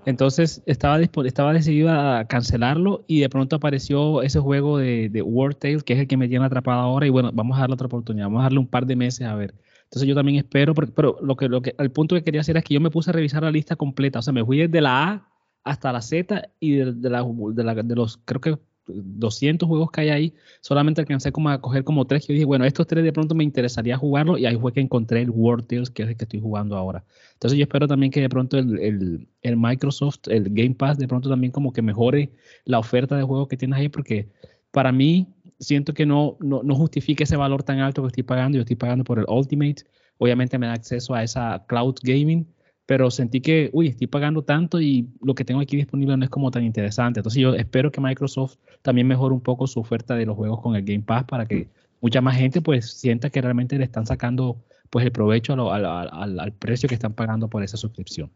Entonces 0.06 0.61
estaba, 0.65 0.99
estaba 0.99 1.53
decidido 1.53 1.90
a 1.91 2.26
cancelarlo 2.26 3.03
y 3.07 3.22
de 3.22 3.30
pronto 3.30 3.56
apareció 3.56 4.22
ese 4.23 4.40
juego 4.40 4.80
de, 4.80 5.10
de 5.10 5.22
War 5.22 5.53
Tales, 5.53 5.84
que 5.84 5.94
es 5.94 5.99
el 5.99 6.07
que 6.07 6.18
me 6.18 6.27
tiene 6.27 6.45
atrapado 6.45 6.80
ahora. 6.80 7.06
Y 7.06 7.10
bueno, 7.10 7.30
vamos 7.34 7.57
a 7.57 7.61
darle 7.61 7.76
otra 7.76 7.88
oportunidad, 7.88 8.26
vamos 8.26 8.41
a 8.41 8.44
darle 8.44 8.60
un 8.60 8.68
par 8.68 8.85
de 8.85 8.95
meses 8.95 9.27
a 9.27 9.35
ver. 9.35 9.53
Entonces 9.84 10.10
yo 10.10 10.15
también 10.15 10.40
espero, 10.40 10.73
pero, 10.73 11.18
lo 11.22 11.35
que, 11.35 11.48
lo 11.48 11.61
que, 11.61 11.76
el 11.77 11.91
punto 11.91 12.15
que 12.15 12.23
quería 12.23 12.41
hacer 12.41 12.57
es 12.57 12.64
que 12.64 12.73
yo 12.73 12.81
me 12.81 12.90
puse 12.90 13.11
a 13.11 13.14
revisar 13.14 13.44
la 13.44 13.52
lista 13.52 13.76
completa. 13.76 14.19
O 14.19 14.22
sea, 14.23 14.34
me 14.34 14.44
fui 14.44 14.57
desde 14.57 14.81
la 14.81 15.03
A 15.03 15.30
hasta 15.64 15.94
la 15.94 16.02
Z 16.02 16.49
y 16.60 16.77
de, 16.77 16.94
de, 16.94 17.10
la, 17.11 17.23
de, 17.23 17.64
la, 17.64 17.76
de 17.76 17.95
los, 17.95 18.18
creo 18.26 18.41
que 18.41 18.57
200 18.88 19.68
juegos 19.68 19.91
que 19.91 20.01
hay 20.01 20.10
ahí, 20.10 20.34
solamente 20.61 21.01
alcancé 21.01 21.31
como 21.31 21.49
a 21.49 21.61
coger 21.61 21.84
como 21.84 22.05
tres 22.05 22.27
yo 22.27 22.34
dije, 22.34 22.45
bueno, 22.45 22.65
estos 22.65 22.88
tres 22.88 23.03
de 23.03 23.14
pronto 23.14 23.35
me 23.35 23.43
interesaría 23.43 23.97
jugarlo 23.97 24.38
y 24.38 24.45
ahí 24.45 24.57
fue 24.57 24.73
que 24.73 24.81
encontré 24.81 25.22
el 25.22 25.30
World 25.30 25.68
Tales, 25.68 25.89
que 25.89 26.03
es 26.03 26.10
el 26.10 26.18
que 26.18 26.26
estoy 26.26 26.41
jugando 26.41 26.76
ahora. 26.76 27.03
Entonces 27.34 27.57
yo 27.57 27.64
espero 27.64 27.88
también 27.88 28.11
que 28.11 28.22
de 28.22 28.30
pronto 28.30 28.57
el, 28.57 29.27
el, 29.41 29.57
Microsoft, 29.57 30.27
el 30.27 30.49
Game 30.49 30.76
Pass, 30.76 30.97
de 30.97 31.07
pronto 31.07 31.30
también 31.30 31.51
como 31.51 31.72
que 31.72 31.81
mejore 31.81 32.31
la 32.65 32.80
oferta 32.80 33.15
de 33.15 33.23
juegos 33.23 33.47
que 33.47 33.57
tienes 33.57 33.80
ahí, 33.80 33.89
porque 33.89 34.30
para 34.72 34.91
mí 34.91 35.27
siento 35.60 35.93
que 35.93 36.05
no, 36.05 36.38
no, 36.39 36.64
no 36.64 36.76
justifica 36.76 37.23
ese 37.23 37.38
valor 37.38 37.64
tan 37.64 37.80
alto 37.80 38.01
que 38.01 38.07
estoy 38.07 38.23
pagando, 38.23 38.57
yo 38.57 38.61
estoy 38.61 38.76
pagando 38.76 39.03
por 39.03 39.19
el 39.19 39.26
Ultimate, 39.27 39.84
obviamente 40.18 40.57
me 40.57 40.68
da 40.68 40.73
acceso 40.73 41.14
a 41.14 41.23
esa 41.23 41.65
cloud 41.68 41.95
gaming, 42.03 42.45
pero 42.85 43.10
sentí 43.11 43.41
que, 43.41 43.69
uy, 43.73 43.88
estoy 43.88 44.07
pagando 44.07 44.43
tanto 44.43 44.81
y 44.81 45.07
lo 45.22 45.35
que 45.35 45.45
tengo 45.45 45.61
aquí 45.61 45.77
disponible 45.77 46.18
no 46.18 46.23
es 46.23 46.30
como 46.30 46.51
tan 46.51 46.64
interesante. 46.64 47.19
Entonces 47.19 47.41
yo 47.41 47.55
espero 47.55 47.91
que 47.91 48.01
Microsoft 48.01 48.57
también 48.81 49.07
mejore 49.07 49.34
un 49.34 49.41
poco 49.41 49.68
su 49.68 49.80
oferta 49.80 50.15
de 50.15 50.26
los 50.26 50.35
juegos 50.35 50.61
con 50.61 50.76
el 50.76 50.84
Game 50.84 51.03
Pass 51.03 51.23
para 51.23 51.45
que 51.45 51.69
mucha 52.01 52.19
más 52.19 52.35
gente 52.35 52.61
pues 52.61 52.91
sienta 52.91 53.30
que 53.30 53.41
realmente 53.41 53.77
le 53.77 53.85
están 53.85 54.05
sacando 54.05 54.57
pues 54.89 55.05
el 55.05 55.11
provecho 55.11 55.53
al, 55.72 56.53
precio 56.60 56.89
que 56.89 56.95
están 56.95 57.14
pagando 57.14 57.47
por 57.47 57.64
esa 57.64 57.77
suscripción. 57.77 58.30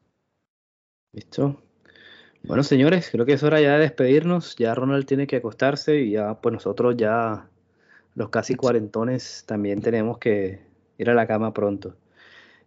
Listo. 1.14 1.62
Bueno, 2.44 2.64
señores, 2.64 3.10
creo 3.12 3.26
que 3.26 3.34
es 3.34 3.44
hora 3.44 3.60
ya 3.60 3.74
de 3.74 3.80
despedirnos. 3.80 4.56
Ya 4.56 4.74
Ronald 4.74 5.06
tiene 5.06 5.28
que 5.28 5.36
acostarse 5.36 6.00
y 6.00 6.12
ya 6.12 6.40
pues 6.40 6.54
nosotros 6.54 6.96
ya 6.96 7.50
los 8.16 8.30
casi 8.30 8.56
cuarentones 8.56 9.44
también 9.46 9.82
tenemos 9.82 10.18
que 10.18 10.62
ir 10.98 11.10
a 11.10 11.14
la 11.14 11.28
cama 11.28 11.54
pronto. 11.54 11.98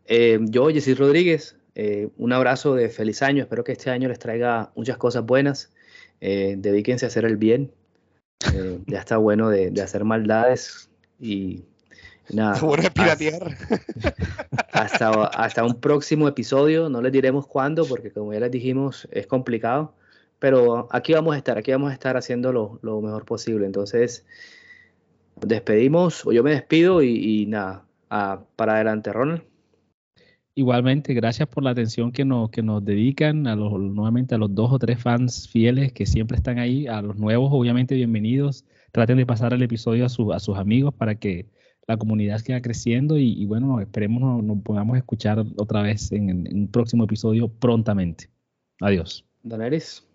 Eh, 0.05 0.39
yo, 0.43 0.69
Jessy 0.69 0.95
Rodríguez, 0.95 1.57
eh, 1.75 2.09
un 2.19 2.33
abrazo 2.33 2.75
de 2.75 2.89
feliz 2.89 3.23
año. 3.23 3.43
Espero 3.43 3.65
que 3.65 3.73
este 3.73 3.91
año 3.91 4.09
les 4.09 4.19
traiga 4.19 4.71
muchas 4.75 4.97
cosas 4.97 5.25
buenas. 5.25 5.73
Eh, 6.21 6.57
dedíquense 6.59 7.07
a 7.07 7.09
hacer 7.09 7.25
el 7.25 7.37
bien. 7.37 7.73
Eh, 8.55 8.79
ya 8.87 8.99
está 8.99 9.17
bueno 9.19 9.49
de, 9.51 9.73
hacer 9.83 10.05
maldades 10.05 10.91
y, 11.21 11.65
Nada, 12.33 12.53
a 12.61 12.75
hasta, 12.75 12.91
piratear. 12.93 13.57
hasta, 14.73 15.25
hasta 15.27 15.65
un 15.65 15.81
próximo 15.81 16.29
episodio, 16.29 16.89
no 16.89 17.03
les 17.03 17.13
diremos 17.13 17.47
cuándo, 17.47 17.85
porque 17.87 18.11
como 18.11 18.33
ya 18.33 18.41
les 18.41 18.51
dijimos, 18.51 19.09
es 19.11 19.27
complicado, 19.27 19.95
pero 20.39 20.89
aquí 20.91 21.13
vamos 21.13 21.35
a 21.35 21.39
estar, 21.39 21.59
aquí 21.59 21.71
vamos 21.73 21.91
a 21.91 21.95
estar 21.95 22.17
haciendo 22.17 22.53
lo, 22.53 22.79
lo 22.83 23.01
mejor 23.01 23.25
posible. 23.25 23.67
Entonces, 23.67 24.25
despedimos, 25.41 26.27
o 26.27 26.33
yo 26.33 26.43
me 26.43 26.53
despido 26.53 27.03
y, 27.03 27.43
y 27.43 27.47
nada, 27.47 27.85
a- 28.09 28.41
para 28.57 28.75
adelante, 28.75 29.13
Ronald. 29.13 29.43
Igualmente, 30.55 31.15
gracias 31.15 31.49
por 31.49 31.63
la 31.63 31.71
atención 31.71 32.11
que 32.13 32.25
nos, 32.25 32.51
que 32.51 32.63
nos 32.63 32.85
dedican, 32.85 33.47
a 33.47 33.55
los, 33.57 33.73
nuevamente 33.73 34.35
a 34.35 34.39
los 34.39 34.55
dos 34.55 34.73
o 34.73 34.79
tres 34.79 35.01
fans 35.01 35.49
fieles 35.49 35.93
que 35.93 36.07
siempre 36.07 36.37
están 36.37 36.59
ahí, 36.59 36.87
a 36.87 37.01
los 37.01 37.17
nuevos, 37.17 37.51
obviamente, 37.53 37.95
bienvenidos. 37.95 38.65
Traten 38.93 39.17
de 39.17 39.27
pasar 39.27 39.53
el 39.55 39.63
episodio 39.63 40.05
a, 40.05 40.09
su- 40.09 40.33
a 40.33 40.41
sus 40.41 40.59
amigos 40.59 40.93
para 40.95 41.15
que 41.15 41.47
la 41.87 41.97
comunidad 41.97 42.39
siga 42.39 42.61
creciendo 42.61 43.17
y, 43.17 43.33
y 43.33 43.47
bueno, 43.47 43.81
esperemos 43.81 44.21
nos, 44.21 44.43
nos 44.45 44.63
podamos 44.63 44.97
escuchar 44.97 45.45
otra 45.57 45.83
vez 45.83 46.11
en, 46.13 46.47
un 46.53 46.69
próximo 46.69 47.05
episodio 47.05 47.49
prontamente. 47.49 48.29
Adiós. 48.81 49.25
Don. 49.43 50.10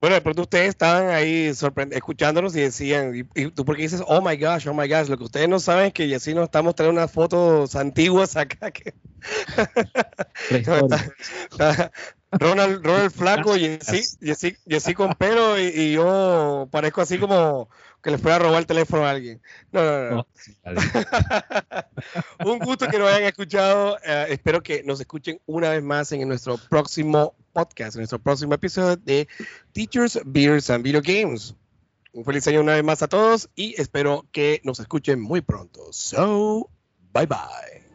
Bueno, 0.00 0.14
de 0.14 0.20
pronto 0.20 0.42
ustedes 0.42 0.68
estaban 0.68 1.10
ahí 1.10 1.50
escuchándonos 1.90 2.54
y 2.54 2.60
decían, 2.60 3.16
y, 3.16 3.40
y 3.40 3.50
tú 3.50 3.64
porque 3.64 3.82
dices, 3.82 4.00
oh 4.06 4.20
my 4.20 4.36
gosh, 4.36 4.68
oh 4.68 4.74
my 4.74 4.86
gosh, 4.86 5.08
lo 5.08 5.18
que 5.18 5.24
ustedes 5.24 5.48
no 5.48 5.58
saben 5.58 5.86
es 5.86 5.92
que 5.92 6.14
así 6.14 6.34
nos 6.34 6.44
estamos 6.44 6.76
trayendo 6.76 7.00
unas 7.00 7.10
fotos 7.10 7.74
antiguas 7.74 8.36
acá 8.36 8.70
que. 8.70 8.94
Ronald, 12.30 12.84
Ronald 12.84 13.10
flaco 13.10 13.56
y 13.56 13.78
así, 13.80 14.04
y 14.20 14.30
así, 14.30 14.56
y 14.66 14.76
así 14.76 14.94
con 14.94 15.14
pelo 15.14 15.58
y, 15.58 15.64
y 15.64 15.92
yo 15.94 16.68
parezco 16.70 17.00
así 17.00 17.18
como 17.18 17.68
que 18.08 18.12
le 18.12 18.18
fuera 18.18 18.36
a 18.36 18.38
robar 18.38 18.60
el 18.60 18.66
teléfono 18.66 19.04
a 19.04 19.10
alguien. 19.10 19.38
No, 19.70 19.82
no, 19.84 20.10
no. 20.10 20.26
Oh. 20.64 22.44
Un 22.50 22.58
gusto 22.58 22.88
que 22.88 22.98
nos 22.98 23.06
hayan 23.08 23.24
escuchado. 23.24 23.98
eh, 24.02 24.28
espero 24.30 24.62
que 24.62 24.82
nos 24.82 24.98
escuchen 24.98 25.38
una 25.44 25.70
vez 25.70 25.82
más 25.82 26.10
en 26.12 26.26
nuestro 26.26 26.56
próximo 26.56 27.34
podcast, 27.52 27.96
en 27.96 28.00
nuestro 28.00 28.18
próximo 28.18 28.54
episodio 28.54 28.96
de 28.96 29.28
Teachers, 29.72 30.20
Beers 30.24 30.70
and 30.70 30.84
Video 30.84 31.02
Games. 31.02 31.54
Un 32.14 32.24
feliz 32.24 32.48
año 32.48 32.62
una 32.62 32.76
vez 32.76 32.84
más 32.84 33.02
a 33.02 33.08
todos 33.08 33.50
y 33.54 33.78
espero 33.78 34.24
que 34.32 34.62
nos 34.64 34.80
escuchen 34.80 35.20
muy 35.20 35.42
pronto. 35.42 35.92
So, 35.92 36.70
bye 37.12 37.26
bye. 37.26 37.87